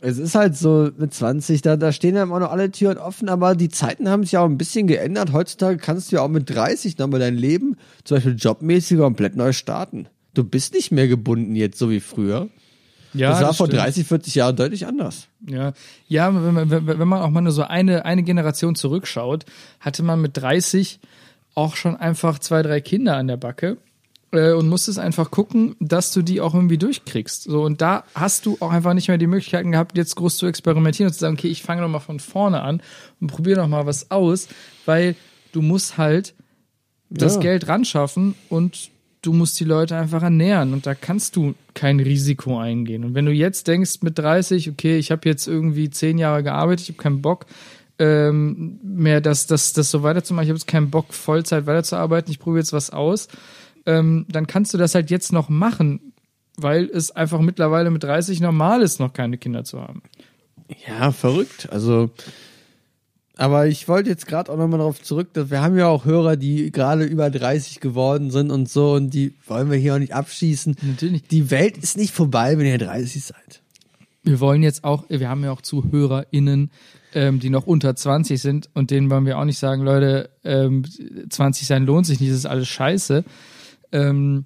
Es 0.00 0.18
ist 0.18 0.36
halt 0.36 0.56
so 0.56 0.90
mit 0.96 1.12
20, 1.12 1.60
da, 1.60 1.76
da 1.76 1.90
stehen 1.90 2.16
einem 2.16 2.32
auch 2.32 2.38
noch 2.38 2.52
alle 2.52 2.70
Türen 2.70 2.98
offen, 2.98 3.28
aber 3.28 3.56
die 3.56 3.68
Zeiten 3.68 4.08
haben 4.08 4.22
sich 4.22 4.36
auch 4.36 4.44
ein 4.44 4.58
bisschen 4.58 4.86
geändert. 4.86 5.32
Heutzutage 5.32 5.78
kannst 5.78 6.12
du 6.12 6.16
ja 6.16 6.22
auch 6.22 6.28
mit 6.28 6.48
30 6.50 6.98
nochmal 6.98 7.18
dein 7.18 7.36
Leben, 7.36 7.76
zum 8.04 8.16
Beispiel 8.16 8.36
jobmäßig, 8.36 8.98
komplett 8.98 9.34
neu 9.34 9.52
starten. 9.52 10.06
Du 10.34 10.44
bist 10.44 10.72
nicht 10.74 10.92
mehr 10.92 11.08
gebunden 11.08 11.56
jetzt, 11.56 11.78
so 11.78 11.90
wie 11.90 12.00
früher. 12.00 12.48
Ja, 13.14 13.30
das 13.30 13.40
war 13.40 13.48
das 13.48 13.56
vor 13.56 13.66
stimmt. 13.66 13.82
30, 13.82 14.06
40 14.06 14.34
Jahren 14.34 14.56
deutlich 14.56 14.86
anders. 14.86 15.26
Ja, 15.46 15.72
ja 16.08 16.34
wenn, 16.34 16.54
man- 16.54 16.70
wenn, 16.86 17.08
man 17.08 17.20
auch 17.20 17.30
mal 17.30 17.40
nur 17.42 17.52
so 17.52 17.62
eine, 17.62 18.04
eine 18.04 18.22
Generation 18.22 18.74
zurückschaut, 18.74 19.44
hatte 19.80 20.02
man 20.02 20.20
mit 20.20 20.36
30 20.36 21.00
auch 21.54 21.76
schon 21.76 21.96
einfach 21.96 22.38
zwei, 22.38 22.62
drei 22.62 22.80
Kinder 22.80 23.16
an 23.16 23.26
der 23.28 23.36
Backe 23.36 23.76
äh, 24.32 24.52
und 24.52 24.68
musstest 24.70 24.98
einfach 24.98 25.30
gucken, 25.30 25.76
dass 25.80 26.10
du 26.12 26.22
die 26.22 26.40
auch 26.40 26.54
irgendwie 26.54 26.78
durchkriegst. 26.78 27.42
So, 27.42 27.62
und 27.62 27.82
da 27.82 28.04
hast 28.14 28.46
du 28.46 28.56
auch 28.60 28.70
einfach 28.70 28.94
nicht 28.94 29.08
mehr 29.08 29.18
die 29.18 29.26
Möglichkeiten 29.26 29.72
gehabt, 29.72 29.96
jetzt 29.98 30.16
groß 30.16 30.38
zu 30.38 30.46
experimentieren 30.46 31.08
und 31.08 31.12
zu 31.12 31.20
sagen, 31.20 31.34
okay, 31.34 31.48
ich 31.48 31.62
fange 31.62 31.82
noch 31.82 31.88
mal 31.88 32.00
von 32.00 32.20
vorne 32.20 32.62
an 32.62 32.80
und 33.20 33.26
probiere 33.26 33.60
noch 33.60 33.68
mal 33.68 33.84
was 33.84 34.10
aus, 34.10 34.48
weil 34.86 35.14
du 35.52 35.60
musst 35.60 35.98
halt 35.98 36.34
das 37.10 37.34
Ja. 37.34 37.40
Geld 37.42 37.68
ran 37.68 37.84
schaffen 37.84 38.34
und 38.48 38.88
du 39.22 39.32
musst 39.32 39.58
die 39.60 39.64
Leute 39.64 39.96
einfach 39.96 40.22
ernähren 40.22 40.72
und 40.72 40.84
da 40.84 40.94
kannst 40.94 41.36
du 41.36 41.54
kein 41.74 42.00
Risiko 42.00 42.58
eingehen. 42.58 43.04
Und 43.04 43.14
wenn 43.14 43.24
du 43.24 43.32
jetzt 43.32 43.68
denkst 43.68 44.02
mit 44.02 44.18
30, 44.18 44.68
okay, 44.70 44.98
ich 44.98 45.10
habe 45.10 45.28
jetzt 45.28 45.46
irgendwie 45.46 45.90
zehn 45.90 46.18
Jahre 46.18 46.42
gearbeitet, 46.42 46.82
ich 46.82 46.88
habe 46.94 47.02
keinen 47.02 47.22
Bock 47.22 47.46
ähm, 47.98 48.80
mehr, 48.82 49.20
das, 49.20 49.46
das, 49.46 49.72
das 49.72 49.90
so 49.90 50.02
weiterzumachen, 50.02 50.44
ich 50.44 50.50
habe 50.50 50.58
jetzt 50.58 50.66
keinen 50.66 50.90
Bock, 50.90 51.14
Vollzeit 51.14 51.66
weiterzuarbeiten, 51.66 52.32
ich 52.32 52.40
probiere 52.40 52.60
jetzt 52.60 52.72
was 52.72 52.90
aus, 52.90 53.28
ähm, 53.86 54.26
dann 54.28 54.48
kannst 54.48 54.74
du 54.74 54.78
das 54.78 54.94
halt 54.94 55.10
jetzt 55.10 55.32
noch 55.32 55.48
machen, 55.48 56.12
weil 56.56 56.84
es 56.86 57.12
einfach 57.12 57.40
mittlerweile 57.40 57.90
mit 57.90 58.02
30 58.02 58.40
normal 58.40 58.82
ist, 58.82 58.98
noch 58.98 59.12
keine 59.12 59.38
Kinder 59.38 59.64
zu 59.64 59.80
haben. 59.80 60.02
Ja, 60.86 61.12
verrückt. 61.12 61.68
Also, 61.70 62.10
aber 63.36 63.66
ich 63.66 63.88
wollte 63.88 64.10
jetzt 64.10 64.26
gerade 64.26 64.52
auch 64.52 64.58
nochmal 64.58 64.78
darauf 64.78 65.00
zurück, 65.00 65.32
dass 65.32 65.50
wir 65.50 65.62
haben 65.62 65.76
ja 65.78 65.88
auch 65.88 66.04
Hörer, 66.04 66.36
die 66.36 66.70
gerade 66.70 67.04
über 67.04 67.30
30 67.30 67.80
geworden 67.80 68.30
sind 68.30 68.50
und 68.50 68.68
so 68.68 68.92
und 68.92 69.10
die 69.10 69.34
wollen 69.46 69.70
wir 69.70 69.78
hier 69.78 69.94
auch 69.94 69.98
nicht 69.98 70.14
abschießen. 70.14 70.76
Natürlich. 70.82 71.22
Die 71.28 71.50
Welt 71.50 71.78
ist 71.78 71.96
nicht 71.96 72.12
vorbei, 72.12 72.58
wenn 72.58 72.66
ihr 72.66 72.78
30 72.78 73.24
seid. 73.24 73.62
Wir 74.22 74.38
wollen 74.38 74.62
jetzt 74.62 74.84
auch, 74.84 75.04
wir 75.08 75.28
haben 75.28 75.42
ja 75.42 75.50
auch 75.50 75.62
ZuhörerInnen, 75.62 76.70
ähm, 77.14 77.40
die 77.40 77.50
noch 77.50 77.66
unter 77.66 77.96
20 77.96 78.40
sind 78.40 78.68
und 78.74 78.90
denen 78.90 79.10
wollen 79.10 79.26
wir 79.26 79.38
auch 79.38 79.44
nicht 79.44 79.58
sagen, 79.58 79.82
Leute, 79.82 80.30
ähm, 80.44 80.84
20 81.28 81.66
sein 81.66 81.86
lohnt 81.86 82.06
sich 82.06 82.20
nicht, 82.20 82.30
das 82.30 82.38
ist 82.38 82.46
alles 82.46 82.68
scheiße. 82.68 83.24
Ähm, 83.92 84.44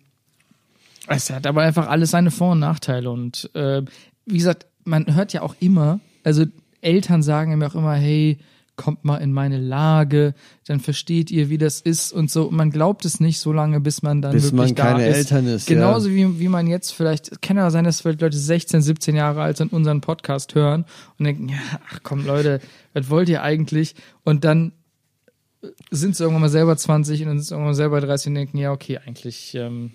es 1.08 1.30
hat 1.30 1.46
aber 1.46 1.62
einfach 1.62 1.88
alles 1.88 2.12
seine 2.12 2.30
Vor- 2.30 2.52
und 2.52 2.60
Nachteile 2.60 3.10
und 3.10 3.50
äh, 3.54 3.82
wie 4.26 4.38
gesagt, 4.38 4.66
man 4.84 5.14
hört 5.14 5.32
ja 5.32 5.42
auch 5.42 5.56
immer, 5.60 6.00
also 6.24 6.44
Eltern 6.80 7.22
sagen 7.22 7.58
mir 7.58 7.66
auch 7.66 7.74
immer, 7.74 7.94
hey, 7.94 8.38
kommt 8.76 9.04
mal 9.04 9.16
in 9.16 9.32
meine 9.32 9.58
Lage, 9.58 10.34
dann 10.66 10.80
versteht 10.80 11.30
ihr, 11.30 11.48
wie 11.48 11.58
das 11.58 11.80
ist 11.80 12.12
und 12.12 12.30
so. 12.30 12.44
Und 12.44 12.56
man 12.56 12.70
glaubt 12.70 13.04
es 13.04 13.20
nicht 13.20 13.38
so 13.38 13.52
lange, 13.52 13.80
bis 13.80 14.02
man 14.02 14.22
dann 14.22 14.32
Bis 14.32 14.44
wirklich 14.44 14.58
man 14.58 14.74
da 14.74 14.84
keine 14.92 15.08
ist. 15.08 15.16
Eltern 15.16 15.46
ist, 15.46 15.66
Genauso 15.66 16.10
wie, 16.10 16.38
wie 16.38 16.48
man 16.48 16.66
jetzt 16.66 16.92
vielleicht, 16.92 17.42
kann 17.42 17.56
ja 17.56 17.70
sein, 17.70 17.84
dass 17.84 18.02
vielleicht 18.02 18.20
Leute 18.20 18.36
16, 18.36 18.82
17 18.82 19.16
Jahre 19.16 19.42
alt 19.42 19.56
sind, 19.56 19.72
unseren 19.72 20.00
Podcast 20.00 20.54
hören 20.54 20.84
und 21.18 21.24
denken, 21.24 21.48
ja, 21.48 21.58
ach 21.90 22.00
komm 22.02 22.26
Leute, 22.26 22.60
was 22.92 23.10
wollt 23.10 23.28
ihr 23.28 23.42
eigentlich? 23.42 23.94
Und 24.24 24.44
dann 24.44 24.72
sind 25.90 26.16
sie 26.16 26.22
irgendwann 26.22 26.42
mal 26.42 26.48
selber 26.48 26.76
20 26.76 27.22
und 27.22 27.28
dann 27.28 27.38
sind 27.38 27.46
sie 27.46 27.54
irgendwann 27.54 27.70
mal 27.70 27.74
selber 27.74 28.00
30 28.00 28.28
und 28.28 28.34
denken, 28.34 28.58
ja, 28.58 28.72
okay, 28.72 28.98
eigentlich 28.98 29.54
ähm, 29.54 29.92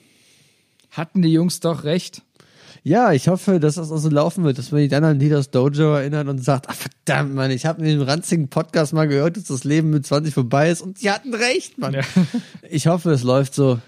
hatten 0.89 1.21
die 1.21 1.31
Jungs 1.31 1.59
doch 1.59 1.83
recht. 1.83 2.23
Ja, 2.83 3.11
ich 3.11 3.27
hoffe, 3.27 3.59
dass 3.59 3.75
das 3.75 3.91
auch 3.91 3.97
so 3.97 4.09
laufen 4.09 4.43
wird, 4.43 4.57
dass 4.57 4.71
man 4.71 4.81
sich 4.81 4.89
dann 4.89 5.03
an 5.03 5.19
Leaders 5.19 5.51
Dojo 5.51 5.95
erinnert 5.95 6.27
und 6.27 6.43
sagt, 6.43 6.67
ach 6.69 6.75
verdammt, 6.75 7.35
Mann, 7.35 7.51
ich 7.51 7.65
habe 7.65 7.81
in 7.81 7.99
dem 7.99 8.01
ranzigen 8.01 8.49
Podcast 8.49 8.93
mal 8.93 9.07
gehört, 9.07 9.37
dass 9.37 9.45
das 9.45 9.63
Leben 9.63 9.89
mit 9.89 10.05
20 10.05 10.33
vorbei 10.33 10.69
ist 10.69 10.81
und 10.81 10.97
sie 10.97 11.11
hatten 11.11 11.33
recht, 11.33 11.77
Mann. 11.77 11.93
Ja. 11.93 12.01
Ich 12.69 12.87
hoffe, 12.87 13.11
es 13.11 13.23
läuft 13.23 13.53
so. 13.53 13.79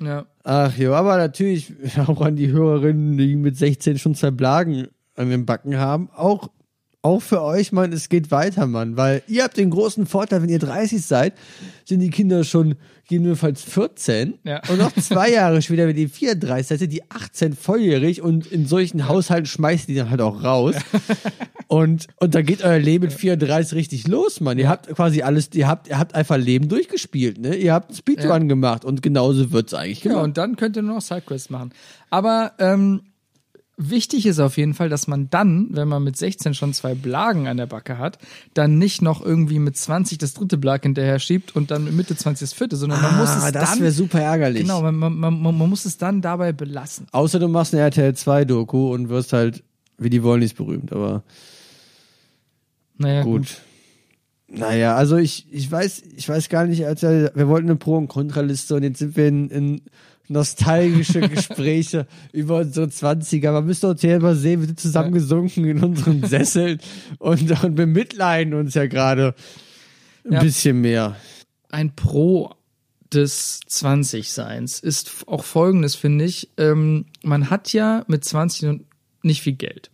Ja. 0.00 0.26
Ach 0.42 0.76
jo, 0.76 0.94
aber 0.94 1.16
natürlich 1.16 1.72
auch 2.06 2.20
an 2.20 2.36
die 2.36 2.50
Hörerinnen, 2.50 3.16
die 3.16 3.36
mit 3.36 3.56
16 3.56 3.98
schon 3.98 4.14
zwei 4.14 4.30
Blagen 4.30 4.88
an 5.14 5.30
den 5.30 5.46
Backen 5.46 5.76
haben, 5.78 6.10
auch 6.14 6.50
auch 7.06 7.22
für 7.22 7.42
euch, 7.42 7.72
Mann, 7.72 7.92
es 7.92 8.08
geht 8.08 8.30
weiter, 8.30 8.66
Mann, 8.66 8.96
weil 8.96 9.22
ihr 9.28 9.44
habt 9.44 9.56
den 9.56 9.70
großen 9.70 10.06
Vorteil, 10.06 10.42
wenn 10.42 10.48
ihr 10.48 10.58
30 10.58 11.00
seid, 11.04 11.34
sind 11.84 12.00
die 12.00 12.10
Kinder 12.10 12.44
schon 12.44 12.74
jedenfalls 13.08 13.62
14 13.62 14.34
Ja. 14.44 14.60
und 14.68 14.78
noch 14.78 14.92
zwei 14.94 15.30
Jahre 15.30 15.62
später, 15.62 15.86
wenn 15.86 15.96
ihr 15.96 16.08
34 16.08 16.66
seid, 16.66 16.78
sind 16.80 16.92
die 16.92 17.08
18 17.10 17.54
volljährig 17.54 18.20
und 18.20 18.46
in 18.50 18.66
solchen 18.66 19.08
Haushalten 19.08 19.46
schmeißt 19.46 19.88
die 19.88 19.94
dann 19.94 20.10
halt 20.10 20.20
auch 20.20 20.42
raus. 20.42 20.74
Und, 21.68 22.06
und 22.20 22.34
da 22.34 22.42
geht 22.42 22.62
euer 22.64 22.78
Leben 22.78 23.04
mit 23.04 23.12
34 23.12 23.74
richtig 23.76 24.06
los, 24.08 24.40
Mann. 24.40 24.58
Ihr 24.58 24.68
habt 24.68 24.86
quasi 24.94 25.22
alles, 25.22 25.50
ihr 25.54 25.66
habt, 25.66 25.88
ihr 25.88 25.98
habt 25.98 26.14
einfach 26.14 26.36
Leben 26.36 26.68
durchgespielt, 26.68 27.38
ne? 27.38 27.56
Ihr 27.56 27.72
habt 27.72 27.94
Speedrun 27.96 28.42
Ja. 28.42 28.48
gemacht 28.48 28.84
und 28.84 29.02
genauso 29.02 29.50
wird's 29.52 29.74
eigentlich 29.74 30.04
Ja, 30.04 30.10
gemacht. 30.10 30.24
und 30.24 30.38
dann 30.38 30.56
könnt 30.56 30.76
ihr 30.76 30.82
nur 30.82 30.96
noch 30.96 31.02
Sidequests 31.02 31.50
machen. 31.50 31.70
Aber 32.10 32.52
ähm, 32.58 33.02
wichtig 33.78 34.24
ist 34.26 34.38
auf 34.40 34.56
jeden 34.56 34.72
Fall, 34.74 34.88
dass 34.88 35.06
man 35.06 35.28
dann, 35.30 35.68
wenn 35.70 35.86
man 35.88 36.02
mit 36.02 36.16
16 36.16 36.54
schon 36.54 36.72
zwei 36.72 36.94
Blagen 36.94 37.46
an 37.46 37.56
der 37.58 37.66
Backe 37.66 37.98
hat, 37.98 38.18
dann 38.54 38.78
nicht 38.78 39.02
noch 39.02 39.24
irgendwie 39.24 39.58
mit 39.58 39.76
20 39.76 40.18
das 40.18 40.32
dritte 40.34 40.56
Blag 40.56 40.82
hinterher 40.82 41.18
schiebt 41.18 41.54
und 41.54 41.70
dann 41.70 41.84
mit 41.84 41.94
Mitte 41.94 42.16
20 42.16 42.48
das 42.48 42.52
vierte, 42.56 42.76
sondern 42.76 43.02
man 43.02 43.16
muss 43.18 43.28
es 43.36 43.42
Ah, 43.44 43.52
das 43.52 43.72
dann. 43.72 43.80
wäre 43.80 43.92
super 43.92 44.20
ärgerlich. 44.20 44.62
Genau, 44.62 44.80
man, 44.82 44.94
man, 44.94 45.14
man, 45.18 45.40
man 45.40 45.68
muss 45.68 45.84
es 45.84 45.98
dann 45.98 46.22
dabei 46.22 46.52
belassen. 46.52 47.06
Außer 47.12 47.38
du 47.38 47.48
machst 47.48 47.74
eine 47.74 47.82
RTL 47.82 48.14
2 48.14 48.44
Doku 48.46 48.92
und 48.94 49.08
wirst 49.10 49.32
halt 49.32 49.62
wie 49.98 50.10
die 50.10 50.22
Wollnis 50.22 50.54
berühmt, 50.54 50.92
aber 50.92 51.22
Naja, 52.98 53.22
gut. 53.22 53.40
gut. 53.42 53.60
Naja, 54.48 54.94
also 54.94 55.16
ich, 55.16 55.46
ich 55.52 55.70
weiß, 55.70 56.02
ich 56.16 56.28
weiß 56.28 56.48
gar 56.48 56.66
nicht, 56.66 56.86
als 56.86 57.02
wir, 57.02 57.32
wir 57.34 57.48
wollten 57.48 57.66
eine 57.68 57.76
Pro- 57.76 57.96
und 57.98 58.08
Kontraliste 58.08 58.76
und 58.76 58.84
jetzt 58.84 59.00
sind 59.00 59.16
wir 59.16 59.26
in, 59.26 59.50
in 59.50 59.80
nostalgische 60.28 61.20
Gespräche 61.28 62.06
über 62.32 62.58
unsere 62.58 62.86
20er. 62.86 63.52
Man 63.52 63.66
müsste 63.66 63.88
uns 63.88 64.00
hier 64.00 64.20
mal 64.20 64.34
sehen, 64.36 64.60
wir 64.60 64.66
sind 64.66 64.80
zusammengesunken 64.80 65.64
in 65.66 65.82
unseren 65.84 66.24
Sesseln 66.24 66.80
und, 67.18 67.62
und 67.64 67.74
bemitleiden 67.74 68.54
uns 68.54 68.74
ja 68.74 68.86
gerade 68.86 69.34
ein 70.24 70.32
Ja. 70.32 70.42
bisschen 70.42 70.80
mehr. 70.80 71.16
ein 71.70 71.94
Pro 71.94 72.54
des 73.12 73.60
20-Seins 73.68 74.80
ist 74.80 75.28
auch 75.28 75.44
folgendes, 75.44 75.94
finde 75.94 76.24
ich. 76.24 76.50
Ähm, 76.56 77.06
man 77.22 77.50
hat 77.50 77.72
ja 77.72 78.04
mit 78.08 78.24
20 78.24 78.62
noch 78.62 78.78
nicht 79.22 79.42
viel 79.42 79.52
Geld. 79.54 79.90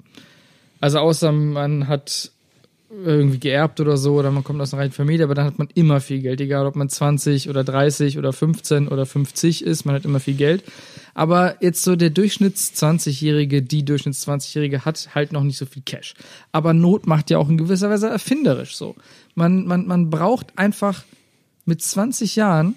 Also 0.80 0.98
außer 0.98 1.30
man 1.32 1.88
hat 1.88 2.32
irgendwie 3.04 3.38
geerbt 3.38 3.80
oder 3.80 3.96
so 3.96 4.14
oder 4.14 4.30
man 4.30 4.44
kommt 4.44 4.60
aus 4.60 4.74
einer 4.74 4.82
reichen 4.82 4.92
Familie, 4.92 5.24
aber 5.24 5.34
dann 5.34 5.46
hat 5.46 5.58
man 5.58 5.68
immer 5.74 6.00
viel 6.00 6.20
Geld, 6.20 6.40
egal 6.40 6.66
ob 6.66 6.76
man 6.76 6.88
20 6.88 7.48
oder 7.48 7.64
30 7.64 8.18
oder 8.18 8.32
15 8.32 8.88
oder 8.88 9.06
50 9.06 9.64
ist, 9.64 9.84
man 9.84 9.94
hat 9.94 10.04
immer 10.04 10.20
viel 10.20 10.34
Geld. 10.34 10.62
Aber 11.14 11.56
jetzt 11.60 11.82
so 11.82 11.96
der 11.96 12.10
Durchschnitts-20-Jährige, 12.10 13.62
die 13.62 13.84
Durchschnitts-20-Jährige 13.84 14.84
hat 14.84 15.14
halt 15.14 15.32
noch 15.32 15.42
nicht 15.42 15.58
so 15.58 15.66
viel 15.66 15.82
Cash. 15.84 16.14
Aber 16.52 16.74
Not 16.74 17.06
macht 17.06 17.30
ja 17.30 17.38
auch 17.38 17.48
in 17.48 17.58
gewisser 17.58 17.90
Weise 17.90 18.08
erfinderisch 18.08 18.76
so. 18.76 18.94
Man, 19.34 19.66
man, 19.66 19.86
man 19.86 20.10
braucht 20.10 20.58
einfach 20.58 21.04
mit 21.64 21.82
20 21.82 22.36
Jahren 22.36 22.76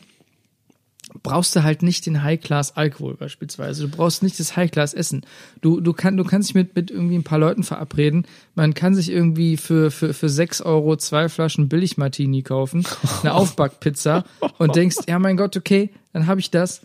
brauchst 1.24 1.56
du 1.56 1.64
halt 1.64 1.82
nicht 1.82 2.06
den 2.06 2.24
High-Class-Alkohol 2.24 3.16
beispielsweise. 3.16 3.84
Du 3.84 3.90
brauchst 3.90 4.24
nicht 4.24 4.40
das 4.40 4.56
High-Class-Essen. 4.56 5.26
Du, 5.62 5.82
du, 5.82 5.94
kann, 5.94 6.18
du 6.18 6.24
kannst 6.24 6.50
dich 6.50 6.56
mit, 6.56 6.76
mit 6.76 6.92
irgendwie 6.92 7.16
ein 7.16 7.24
paar 7.24 7.40
Leuten 7.40 7.64
verabreden. 7.64 8.26
Man 8.56 8.74
kann 8.74 8.96
sich 8.96 9.10
irgendwie 9.10 9.58
für, 9.58 9.92
für, 9.92 10.14
für 10.14 10.30
6 10.30 10.62
Euro 10.62 10.96
zwei 10.98 11.30
Flaschen 11.30 11.70
Billig-Martini 11.70 12.44
kaufen, 12.44 12.86
eine 13.22 13.34
Aufbackpizza 13.36 14.26
und 14.58 14.76
denkst, 14.76 14.98
ja 15.08 15.20
mein 15.20 15.38
Gott, 15.38 15.58
okay, 15.58 15.90
dann 16.14 16.28
habe 16.28 16.40
ich 16.40 16.52
das. 16.52 16.82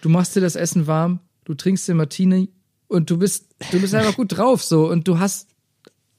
Du 0.00 0.08
machst 0.08 0.36
dir 0.36 0.40
das 0.40 0.56
Essen 0.56 0.86
warm, 0.86 1.20
du 1.44 1.54
trinkst 1.54 1.88
den 1.88 1.96
Martini 1.96 2.48
und 2.88 3.10
du 3.10 3.18
bist, 3.18 3.46
du 3.72 3.80
bist 3.80 3.94
einfach 3.94 4.16
gut 4.16 4.36
drauf 4.36 4.62
so 4.62 4.88
und 4.88 5.08
du 5.08 5.18
hast, 5.18 5.48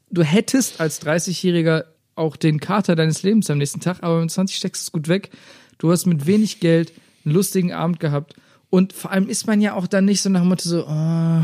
du 0.09 0.23
hättest 0.23 0.81
als 0.81 1.01
30-Jähriger 1.01 1.85
auch 2.15 2.35
den 2.35 2.59
Kater 2.59 2.95
deines 2.95 3.23
Lebens 3.23 3.49
am 3.49 3.59
nächsten 3.59 3.79
Tag, 3.79 3.99
aber 4.01 4.19
mit 4.19 4.31
20 4.31 4.57
steckst 4.57 4.83
du 4.83 4.87
es 4.87 4.91
gut 4.91 5.07
weg. 5.07 5.29
Du 5.77 5.91
hast 5.91 6.07
mit 6.07 6.25
wenig 6.25 6.59
Geld 6.59 6.91
einen 7.27 7.35
lustigen 7.35 7.71
Abend 7.71 7.99
gehabt. 7.99 8.33
Und 8.69 8.93
vor 8.93 9.11
allem 9.11 9.29
ist 9.29 9.47
man 9.47 9.61
ja 9.61 9.73
auch 9.75 9.87
dann 9.87 10.05
nicht 10.05 10.21
so 10.21 10.29
nach 10.29 10.41
dem 10.41 10.49
Motto 10.49 10.67
so, 10.67 10.85
oh, 10.87 11.41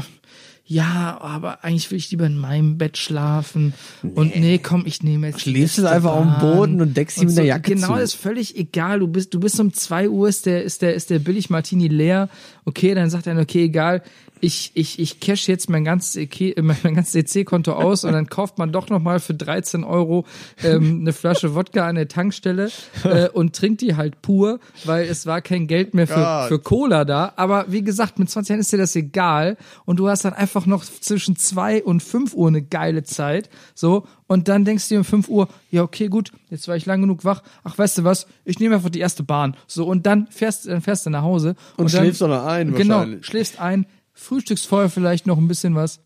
ja, 0.65 1.17
aber 1.19 1.63
eigentlich 1.63 1.91
will 1.91 1.97
ich 1.97 2.09
lieber 2.11 2.25
in 2.25 2.37
meinem 2.37 2.77
Bett 2.77 2.97
schlafen. 2.97 3.73
Und 4.01 4.35
nee, 4.35 4.59
komm, 4.59 4.85
ich 4.85 5.03
nehme 5.03 5.27
jetzt. 5.27 5.41
Schläfst 5.41 5.77
du 5.77 5.89
einfach 5.89 6.13
auf 6.13 6.23
dem. 6.23 6.39
Boden 6.39 6.81
und 6.81 6.95
deckst 6.95 7.17
dich 7.17 7.27
mit 7.27 7.37
der 7.37 7.45
Jacke 7.45 7.73
Genau, 7.73 7.95
zu. 7.95 8.01
ist 8.01 8.13
völlig 8.13 8.57
egal. 8.57 8.99
Du 8.99 9.07
bist, 9.07 9.33
du 9.33 9.41
bist 9.41 9.59
um 9.59 9.73
zwei 9.73 10.07
Uhr, 10.07 10.29
ist 10.29 10.45
der, 10.45 10.63
ist 10.63 10.81
der, 10.81 10.93
ist 10.93 11.09
der 11.09 11.19
billig 11.19 11.49
Martini 11.49 11.89
leer. 11.89 12.29
Okay, 12.63 12.93
dann 12.95 13.09
sagt 13.09 13.27
er, 13.27 13.37
okay, 13.37 13.65
egal. 13.65 14.03
Ich, 14.43 14.71
ich, 14.73 14.99
ich 14.99 15.19
cash 15.21 15.47
jetzt 15.47 15.69
mein 15.69 15.85
ganzes 15.85 16.15
EK, 16.17 16.61
mein 16.61 16.75
mein 16.83 16.95
ganzes 16.95 17.15
EC-Konto 17.15 17.71
aus 17.73 18.03
und 18.03 18.11
dann 18.11 18.27
kauft 18.27 18.57
man 18.57 18.71
doch 18.71 18.89
nochmal 18.89 19.19
für 19.19 19.33
13 19.33 19.83
Euro 19.83 20.25
ähm, 20.63 20.99
eine 21.01 21.13
Flasche 21.13 21.55
Wodka 21.55 21.87
an 21.87 21.95
der 21.95 22.07
Tankstelle 22.07 22.69
äh, 23.03 23.29
und 23.29 23.55
trinkt 23.55 23.81
die 23.81 23.95
halt 23.95 24.21
pur, 24.21 24.59
weil 24.83 25.05
es 25.05 25.25
war 25.25 25.41
kein 25.41 25.67
Geld 25.67 25.93
mehr 25.93 26.07
für, 26.07 26.45
für 26.47 26.59
Cola 26.59 27.05
da. 27.05 27.33
Aber 27.37 27.65
wie 27.69 27.83
gesagt, 27.83 28.19
mit 28.19 28.29
20 28.29 28.49
Jahren 28.49 28.59
ist 28.59 28.73
dir 28.73 28.77
das 28.77 28.95
egal 28.95 29.57
und 29.85 29.97
du 29.97 30.09
hast 30.09 30.25
dann 30.25 30.33
einfach 30.33 30.65
noch 30.65 30.83
zwischen 30.83 31.35
zwei 31.35 31.83
und 31.83 32.03
fünf 32.03 32.33
Uhr 32.33 32.47
eine 32.49 32.61
geile 32.61 33.03
Zeit. 33.03 33.49
So, 33.75 34.05
und 34.27 34.47
dann 34.47 34.65
denkst 34.65 34.89
du 34.89 34.95
dir 34.95 34.99
um 34.99 35.05
5 35.05 35.29
Uhr, 35.29 35.47
ja, 35.69 35.83
okay, 35.83 36.07
gut, 36.07 36.31
jetzt 36.49 36.67
war 36.67 36.75
ich 36.75 36.85
lang 36.85 37.01
genug 37.01 37.23
wach. 37.23 37.43
Ach, 37.63 37.77
weißt 37.77 37.99
du 37.99 38.03
was? 38.03 38.25
Ich 38.45 38.59
nehme 38.59 38.75
einfach 38.75 38.89
die 38.89 38.99
erste 38.99 39.21
Bahn. 39.21 39.55
So, 39.67 39.85
und 39.85 40.05
dann 40.05 40.27
fährst, 40.27 40.67
dann 40.67 40.81
fährst 40.81 41.05
du 41.05 41.11
nach 41.11 41.21
Hause. 41.21 41.55
Und 41.77 41.93
dann, 41.93 42.01
schläfst 42.01 42.23
auch 42.23 42.27
noch 42.29 42.43
ein, 42.45 42.73
Genau, 42.73 43.05
schläfst 43.21 43.59
ein, 43.59 43.85
frühstückst 44.13 44.67
vorher 44.67 44.89
vielleicht 44.89 45.27
noch 45.27 45.37
ein 45.37 45.47
bisschen 45.47 45.75
was, 45.75 45.99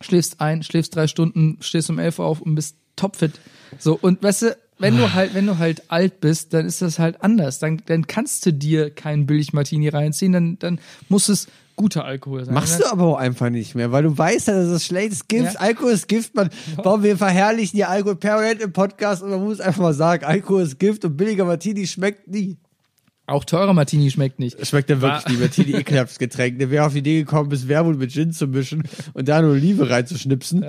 schläfst 0.00 0.40
ein, 0.40 0.62
schläfst 0.62 0.94
drei 0.94 1.06
Stunden, 1.06 1.58
stehst 1.60 1.90
um 1.90 1.98
elf 1.98 2.18
Uhr 2.18 2.26
auf 2.26 2.40
und 2.40 2.54
bist 2.54 2.76
topfit. 2.96 3.32
So, 3.78 3.98
und 4.00 4.22
weißt 4.22 4.42
du, 4.42 4.56
wenn 4.78 4.96
du 4.96 5.12
halt, 5.12 5.34
wenn 5.34 5.46
du 5.46 5.58
halt 5.58 5.82
alt 5.88 6.20
bist, 6.20 6.54
dann 6.54 6.64
ist 6.66 6.82
das 6.82 6.98
halt 6.98 7.22
anders. 7.22 7.58
Dann, 7.58 7.82
dann 7.86 8.06
kannst 8.06 8.46
du 8.46 8.52
dir 8.52 8.90
keinen 8.90 9.26
Billig-Martini 9.26 9.88
reinziehen, 9.88 10.32
dann, 10.32 10.58
dann 10.58 10.80
muss 11.08 11.28
es 11.28 11.48
guter 11.74 12.04
Alkohol 12.04 12.44
sein. 12.44 12.54
Machst 12.54 12.80
du 12.80 12.86
aber 12.86 13.04
auch 13.04 13.16
einfach 13.16 13.50
nicht 13.50 13.74
mehr, 13.74 13.92
weil 13.92 14.02
du 14.02 14.16
weißt, 14.16 14.48
dass 14.48 14.66
es 14.68 14.84
schlecht 14.84 15.12
ist. 15.12 15.28
Gift, 15.28 15.54
Ja. 15.54 15.60
Alkohol 15.60 15.92
ist 15.92 16.08
Gift, 16.08 16.34
man. 16.34 16.50
Warum 16.76 17.02
wir 17.02 17.16
verherrlichen 17.16 17.76
die 17.76 17.84
Alkohol 17.84 18.16
permanent 18.16 18.60
im 18.60 18.72
Podcast 18.72 19.22
und 19.22 19.30
man 19.30 19.42
muss 19.42 19.60
einfach 19.60 19.82
mal 19.82 19.94
sagen, 19.94 20.24
Alkohol 20.24 20.62
ist 20.62 20.78
Gift 20.78 21.04
und 21.04 21.16
billiger 21.16 21.44
Martini 21.44 21.86
schmeckt 21.86 22.28
nie. 22.28 22.56
Auch 23.28 23.44
teurer 23.44 23.74
Martini 23.74 24.10
schmeckt 24.10 24.38
nicht. 24.38 24.66
Schmeckt 24.66 24.88
ja 24.88 25.02
wirklich 25.02 25.28
nie. 25.28 25.36
Martini 25.40 25.72
ekelhaftes 25.72 26.18
Getränk. 26.18 26.58
Der 26.58 26.70
wäre 26.70 26.86
auf 26.86 26.94
die 26.94 27.00
Idee 27.00 27.18
gekommen, 27.18 27.50
bis 27.50 27.68
Wermut 27.68 27.98
mit 27.98 28.10
Gin 28.10 28.32
zu 28.32 28.46
mischen 28.46 28.84
und 29.12 29.28
da 29.28 29.36
eine 29.38 29.50
Olive 29.50 29.90
reinzuschnipsen. 29.90 30.64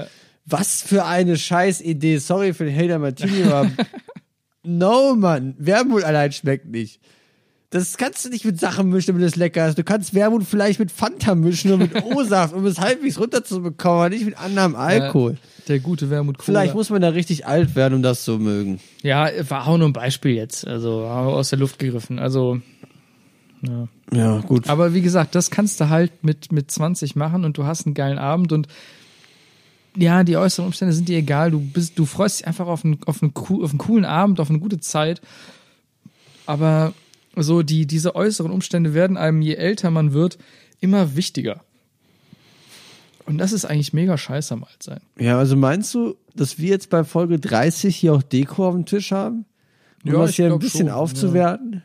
Was 0.46 0.82
für 0.82 1.06
eine 1.06 1.38
Scheißidee. 1.38 2.18
Sorry 2.18 2.54
für 2.54 2.66
den 2.66 2.76
Hater 2.76 3.00
Martini, 3.00 3.44
aber 3.44 3.72
no, 4.64 5.16
Mann. 5.16 5.56
Wermut 5.58 6.04
allein 6.04 6.34
schmeckt 6.34 6.68
nicht. 6.68 7.00
Das 7.70 7.96
kannst 7.96 8.26
du 8.26 8.30
nicht 8.30 8.44
mit 8.44 8.60
Sachen 8.60 8.90
mischen, 8.90 9.14
damit 9.14 9.26
es 9.26 9.38
lecker 9.38 9.70
ist. 9.70 9.78
Du 9.78 9.86
kannst 9.86 10.14
Wermut 10.14 10.44
vielleicht 10.44 10.80
mit 10.80 10.92
Fanta 10.92 11.36
mischen 11.36 11.72
und 11.72 11.80
mit 11.80 11.96
O-Saft, 12.04 12.54
um 12.54 12.66
es 12.66 12.80
halbwegs 12.80 13.20
runterzubekommen, 13.20 14.00
aber 14.00 14.10
nicht 14.10 14.26
mit 14.26 14.38
anderem 14.38 14.76
Alkohol. 14.76 15.38
Der 15.70 15.80
gute 15.80 16.10
Wermut 16.10 16.38
Cola. 16.40 16.46
Vielleicht 16.46 16.74
muss 16.76 16.90
man 16.90 17.02
da 17.02 17.10
richtig 17.10 17.46
alt 17.46 17.76
werden, 17.76 17.94
um 17.94 18.02
das 18.02 18.26
zu 18.26 18.40
mögen. 18.40 18.80
Ja, 19.04 19.30
war 19.50 19.68
auch 19.68 19.78
nur 19.78 19.88
ein 19.88 19.94
Beispiel 19.94 20.34
jetzt. 20.34 20.68
Also 20.68 21.04
aus 21.04 21.52
der 21.52 21.60
Luft 21.60 21.78
gegriffen. 21.80 22.18
Also, 22.18 22.60
Ja, 24.12 24.40
gut. 24.40 24.68
aber 24.68 24.94
wie 24.94 25.02
gesagt, 25.02 25.36
das 25.36 25.52
kannst 25.52 25.80
du 25.80 25.90
halt 25.90 26.24
mit, 26.24 26.52
mit 26.52 26.72
20 26.72 27.16
machen 27.16 27.46
und 27.46 27.58
du 27.58 27.66
hast 27.66 27.86
einen 27.86 27.94
geilen 27.94 28.18
Abend 28.18 28.52
und 28.52 28.68
ja, 29.96 30.24
die 30.24 30.38
äußeren 30.38 30.66
Umstände 30.66 30.94
sind 30.94 31.08
dir 31.08 31.18
egal. 31.18 31.52
Du 31.52 31.60
bist, 31.60 31.98
du 32.00 32.06
freust 32.06 32.40
dich 32.40 32.48
einfach 32.48 32.68
auf 32.68 32.84
einen, 32.84 33.00
auf 33.06 33.22
einen, 33.22 33.34
auf 33.36 33.70
einen 33.72 33.78
coolen 33.78 34.06
Abend, 34.06 34.40
auf 34.40 34.50
eine 34.50 34.60
gute 34.60 34.80
Zeit. 34.80 35.22
Aber 36.46 36.94
so 37.36 37.62
die, 37.64 37.86
diese 37.86 38.16
äußeren 38.16 38.52
Umstände 38.52 38.94
werden 38.94 39.18
einem, 39.18 39.42
je 39.42 39.56
älter 39.56 39.92
man 39.92 40.14
wird, 40.14 40.38
immer 40.80 41.16
wichtiger. 41.16 41.62
Und 43.30 43.38
das 43.38 43.54
ist 43.54 43.64
eigentlich 43.64 43.94
mega 43.94 44.18
scheiße 44.18 44.56
am 44.56 44.64
Altsein. 44.64 45.02
Ja, 45.20 45.38
also 45.38 45.56
meinst 45.56 45.94
du, 45.94 46.16
dass 46.36 46.58
wir 46.58 46.70
jetzt 46.70 46.90
bei 46.90 47.04
Folge 47.04 47.40
30 47.40 47.96
hier 47.96 48.14
auch 48.16 48.24
Deko 48.24 48.68
auf 48.68 48.74
dem 48.74 48.88
Tisch 48.88 49.12
haben? 49.12 49.46
Um 50.04 50.14
Ja, 50.14 50.20
das 50.22 50.34
hier 50.34 50.52
ein 50.52 50.58
bisschen 50.58 50.88
schon, 50.88 50.96
aufzuwerten? 50.96 51.84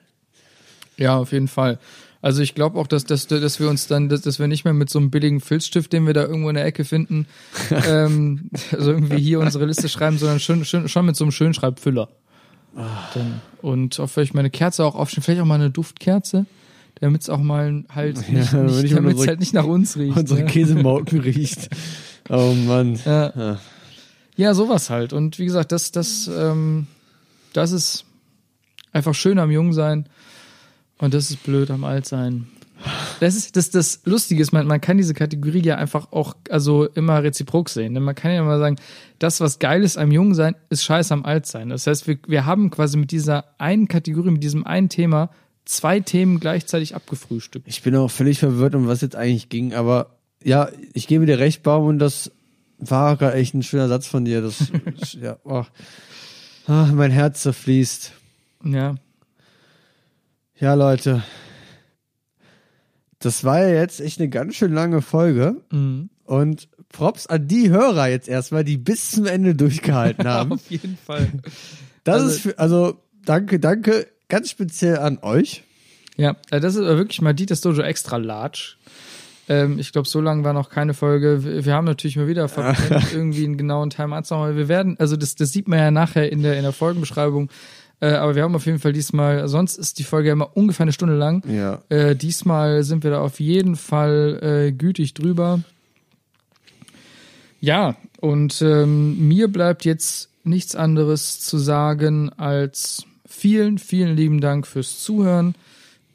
Ja, 0.97 1.19
auf 1.19 1.33
jeden 1.33 1.49
Fall. 1.49 1.79
Also 2.23 2.41
ich 2.41 2.55
glaube 2.55 2.79
auch, 2.79 2.87
dass, 2.87 3.05
dass, 3.05 3.27
dass 3.27 3.61
wir 3.61 3.69
uns 3.69 3.87
dann, 3.89 4.09
dass, 4.09 4.23
dass 4.23 4.39
wir 4.39 4.47
nicht 4.47 4.65
mehr 4.65 4.73
mit 4.73 4.89
so 4.89 4.99
einem 4.99 5.11
billigen 5.11 5.43
Filzstift, 5.43 5.93
den 5.93 6.07
wir 6.07 6.15
da 6.15 6.23
irgendwo 6.23 6.49
in 6.49 6.55
der 6.55 6.65
Ecke 6.65 6.87
finden, 6.87 7.27
ähm, 7.87 8.49
also 8.73 8.93
irgendwie 8.93 9.21
hier 9.21 9.41
unsere 9.41 9.67
Liste 9.67 9.91
schreiben, 9.91 10.17
sondern 10.17 10.41
schon, 10.41 10.65
schon, 10.65 10.89
schon 10.89 11.05
mit 11.05 11.15
so 11.15 11.25
einem 11.25 11.33
Schönschreibfüller. 11.33 12.09
Dann, 12.75 13.43
und 13.61 14.01
auch 14.01 14.09
vielleicht 14.09 14.33
meine 14.33 14.49
Kerze 14.49 14.83
auch 14.83 14.95
aufstellen, 14.95 15.23
vielleicht 15.23 15.43
auch 15.43 15.47
mal 15.47 15.57
eine 15.57 15.69
Duftkerze, 15.69 16.47
damit 17.05 17.23
es 17.23 17.29
auch 17.31 17.39
mal 17.41 17.85
halt 17.89 18.17
nicht, 18.31 18.53
Ja, 18.53 18.63
nicht, 18.63 18.85
es 18.85 18.93
unsere- 18.99 19.27
halt 19.29 19.41
nicht 19.41 19.55
nach 19.55 19.65
uns 19.65 19.97
riecht. 19.97 20.17
Unsere 20.17 20.41
ne? 20.41 20.47
Käsemauken 20.47 21.21
riecht. 21.21 21.69
Oh 22.29 22.55
Mann. 22.67 22.99
Ja. 23.05 23.59
ja, 24.37 24.55
sowas 24.55 24.91
halt. 24.91 25.13
Und 25.13 25.39
wie 25.39 25.45
gesagt, 25.45 25.71
das, 25.73 25.93
das, 25.93 26.29
ähm, 26.35 26.87
das 27.53 27.73
ist 27.73 28.05
einfach 28.93 29.15
schön 29.15 29.39
am 29.39 29.51
Jungsein 29.51 30.07
und 30.99 31.15
das 31.15 31.31
ist 31.31 31.43
blöd 31.43 31.71
am 31.71 31.85
Altsein. 31.85 32.47
Das 33.21 33.35
ist 33.35 33.57
das, 33.57 33.71
das 33.71 34.01
Lustige 34.05 34.43
ist, 34.43 34.53
man, 34.53 34.67
man 34.67 34.81
kann 34.81 34.99
diese 34.99 35.15
Kategorie 35.15 35.63
ja 35.63 35.77
einfach 35.77 36.13
auch 36.13 36.35
also 36.51 36.87
immer 36.87 37.23
reziprok 37.23 37.69
sehen. 37.71 37.95
Denn 37.95 38.03
man 38.03 38.15
kann 38.15 38.33
ja 38.33 38.41
immer 38.41 38.59
sagen, 38.59 38.77
das, 39.19 39.41
was 39.41 39.59
geil 39.59 39.83
ist 39.83 39.97
am 39.97 40.11
Jungsein, 40.11 40.55
ist 40.69 40.85
scheiße 40.85 41.15
am 41.15 41.25
Altsein. 41.25 41.71
Das 41.71 41.87
heißt, 41.87 42.07
wir, 42.07 42.19
wir 42.27 42.45
haben 42.45 42.71
quasi 42.71 42.99
mit 42.99 43.11
dieser 43.11 43.45
einen 43.59 43.89
Kategorie, 43.89 44.31
mit 44.33 44.43
diesem 44.43 44.67
einen 44.67 44.89
Thema, 44.91 45.31
zwei 45.65 46.01
Themen 46.01 46.41
gleichzeitig 46.41 46.95
abgefrühstückt. 46.95 47.67
Ich 47.69 47.83
bin 47.83 47.97
auch 47.97 48.11
völlig 48.11 48.39
verwirrt, 48.39 48.75
um 48.75 48.87
was 48.87 49.01
jetzt 49.01 49.17
eigentlich 49.17 49.49
ging, 49.49 49.75
aber 49.75 50.17
ja, 50.43 50.69
ich 50.93 51.07
gebe 51.07 51.27
dir 51.27 51.39
recht, 51.39 51.63
Baum, 51.63 51.87
und 51.87 51.99
das 51.99 52.31
war 52.79 53.17
gerade 53.17 53.35
echt 53.37 53.55
ein 53.55 53.63
schöner 53.63 53.89
Satz 53.89 54.07
von 54.07 54.25
dir. 54.25 54.43
Das, 54.43 54.71
ja, 55.21 55.39
oh. 55.45 55.65
ah, 56.67 56.87
mein 56.93 57.11
Herz 57.11 57.43
zerfließt. 57.43 58.13
Ja. 58.65 58.97
Ja, 60.59 60.75
Leute. 60.75 61.23
Das 63.19 63.43
war 63.45 63.61
ja 63.67 63.81
jetzt 63.81 64.01
echt 64.01 64.21
eine 64.21 64.29
ganz 64.29 64.55
schön 64.57 64.73
lange 64.73 65.01
Folge. 65.01 65.63
Mhm. 65.71 66.11
Und 66.25 66.69
Props 66.91 67.27
an 67.27 67.49
die 67.49 67.71
Hörer 67.71 68.09
jetzt 68.09 68.29
erstmal, 68.29 68.65
die 68.65 68.77
bis 68.77 69.13
zum 69.13 69.27
Ende 69.27 69.55
durchgehalten 69.55 70.29
haben. 70.29 70.53
Auf 70.53 70.71
jeden 70.71 70.97
Fall. 70.99 71.33
Das 72.05 72.17
Also- 72.23 72.29
ist 72.35 72.41
für, 72.41 72.59
also 72.59 73.01
danke, 73.25 73.59
danke 73.61 74.07
ganz 74.29 74.51
speziell 74.51 74.99
an 74.99 75.19
euch. 75.23 75.65
Ja, 76.17 76.37
äh, 76.51 76.61
das 76.61 76.77
ist 76.77 76.83
wirklich 76.83 77.21
mal 77.21 77.35
Dieters 77.35 77.61
Dojo 77.61 77.83
extra 77.83 78.17
large. 78.17 78.77
Ähm, 79.49 79.79
ich 79.79 79.93
glaube, 79.93 80.09
so 80.09 80.21
lange 80.21 80.45
war 80.45 80.53
noch 80.53 80.71
keine 80.71 80.95
Folge. 80.95 81.45
Wir, 81.45 81.65
wir 81.65 81.75
haben 81.75 81.85
natürlich 81.85 82.17
mal 82.17 82.29
wieder 82.29 82.49
verpennt, 82.49 83.07
irgendwie 83.13 83.45
einen 83.45 83.57
genauen 83.57 83.91
Timer 83.91 84.17
anzumachen. 84.17 84.57
Wir 84.57 84.69
werden, 84.69 84.97
also 84.99 85.17
das, 85.17 85.35
das 85.35 85.53
sieht 85.53 85.69
man 85.69 85.79
ja 85.79 85.91
nachher 85.91 86.31
in 86.31 86.43
der, 86.43 86.57
in 86.57 86.63
der 86.63 86.73
Folgenbeschreibung. 86.73 87.51
Äh, 88.01 88.13
aber 88.15 88.35
wir 88.35 88.43
haben 88.43 88.55
auf 88.55 88.67
jeden 88.67 88.79
Fall 88.79 88.93
diesmal, 88.93 89.47
sonst 89.49 89.77
ist 89.77 89.99
die 89.99 90.05
Folge 90.05 90.29
ja 90.29 90.33
immer 90.33 90.57
ungefähr 90.57 90.85
eine 90.85 90.93
Stunde 90.93 91.17
lang. 91.17 91.43
Ja. 91.49 91.83
Äh, 91.89 92.17
diesmal 92.17 92.83
sind 92.83 93.05
wir 93.05 93.11
da 93.11 93.21
auf 93.21 93.41
jeden 93.41 93.77
Fall 93.77 94.41
äh, 94.43 94.73
gütig 94.73 95.15
drüber. 95.15 95.61
Ja, 97.61 97.97
und 98.21 98.61
ähm, 98.63 99.27
mir 99.27 99.49
bleibt 99.49 99.85
jetzt 99.85 100.29
nichts 100.45 100.77
anderes 100.77 101.41
zu 101.41 101.57
sagen 101.57 102.31
als 102.31 103.05
vielen, 103.35 103.79
vielen 103.79 104.17
lieben 104.17 104.41
Dank 104.41 104.67
fürs 104.67 105.03
Zuhören. 105.03 105.55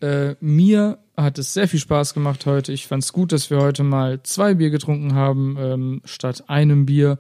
Äh, 0.02 0.36
mir 0.40 0.98
hat 1.18 1.38
es 1.38 1.54
sehr 1.54 1.68
viel 1.68 1.80
Spaß 1.80 2.14
gemacht 2.14 2.46
heute. 2.46 2.72
Ich 2.72 2.88
fand 2.88 3.04
es 3.04 3.14
gut, 3.14 3.32
dass 3.32 3.50
wir 3.50 3.60
heute 3.60 3.84
mal 3.84 4.24
zwei 4.24 4.54
Bier 4.54 4.70
getrunken 4.70 5.14
haben 5.14 5.58
ähm, 5.60 6.02
statt 6.06 6.46
einem 6.48 6.86
Bier. 6.86 7.20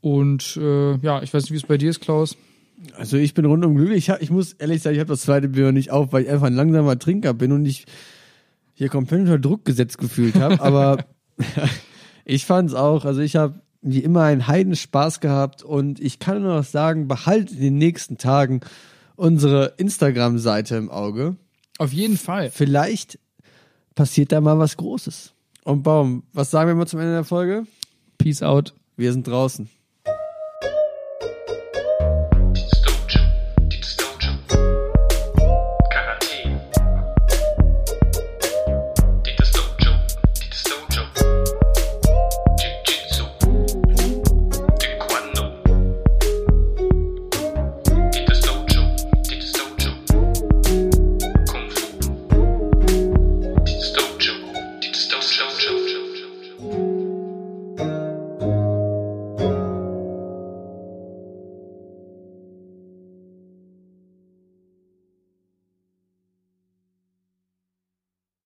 Und 0.00 0.56
äh, 0.56 0.96
ja, 0.98 1.22
ich 1.22 1.34
weiß 1.34 1.42
nicht, 1.42 1.52
wie 1.52 1.56
es 1.56 1.66
bei 1.66 1.78
dir 1.78 1.90
ist, 1.90 2.00
Klaus. 2.00 2.36
Also 2.96 3.16
ich 3.16 3.34
bin 3.34 3.44
rundum 3.44 3.74
glücklich. 3.74 4.08
Ich, 4.08 4.14
ich 4.20 4.30
muss 4.30 4.52
ehrlich 4.52 4.82
sagen, 4.82 4.94
ich 4.94 5.00
habe 5.00 5.08
das 5.08 5.22
zweite 5.22 5.48
Bier 5.48 5.66
noch 5.66 5.72
nicht 5.72 5.90
auf, 5.90 6.12
weil 6.12 6.24
ich 6.24 6.30
einfach 6.30 6.46
ein 6.46 6.54
langsamer 6.54 6.98
Trinker 6.98 7.34
bin 7.34 7.52
und 7.52 7.66
ich 7.66 7.86
hier 8.74 8.88
komplett 8.88 9.20
unter 9.22 9.38
Druck 9.38 9.64
gesetzt 9.64 9.98
gefühlt 9.98 10.36
habe. 10.36 10.60
Aber 10.60 11.04
ich 12.24 12.46
fand 12.46 12.70
es 12.70 12.74
auch. 12.74 13.04
Also 13.04 13.20
ich 13.20 13.36
habe 13.36 13.60
wie 13.82 14.00
immer 14.00 14.22
einen 14.22 14.46
Heidenspaß 14.46 15.20
gehabt 15.20 15.62
und 15.62 16.00
ich 16.00 16.18
kann 16.18 16.42
nur 16.42 16.54
noch 16.54 16.64
sagen, 16.64 17.08
behaltet 17.08 17.56
in 17.56 17.62
den 17.62 17.78
nächsten 17.78 18.16
Tagen 18.16 18.60
unsere 19.16 19.74
Instagram-Seite 19.76 20.76
im 20.76 20.90
Auge. 20.90 21.36
Auf 21.78 21.92
jeden 21.92 22.16
Fall. 22.16 22.50
Vielleicht 22.50 23.18
passiert 23.94 24.32
da 24.32 24.40
mal 24.40 24.58
was 24.58 24.76
Großes. 24.76 25.32
Und 25.64 25.82
Baum, 25.82 26.24
was 26.32 26.50
sagen 26.50 26.68
wir 26.68 26.74
mal 26.74 26.86
zum 26.86 27.00
Ende 27.00 27.14
der 27.14 27.24
Folge? 27.24 27.66
Peace 28.18 28.42
out. 28.42 28.74
Wir 28.96 29.12
sind 29.12 29.26
draußen. 29.26 29.68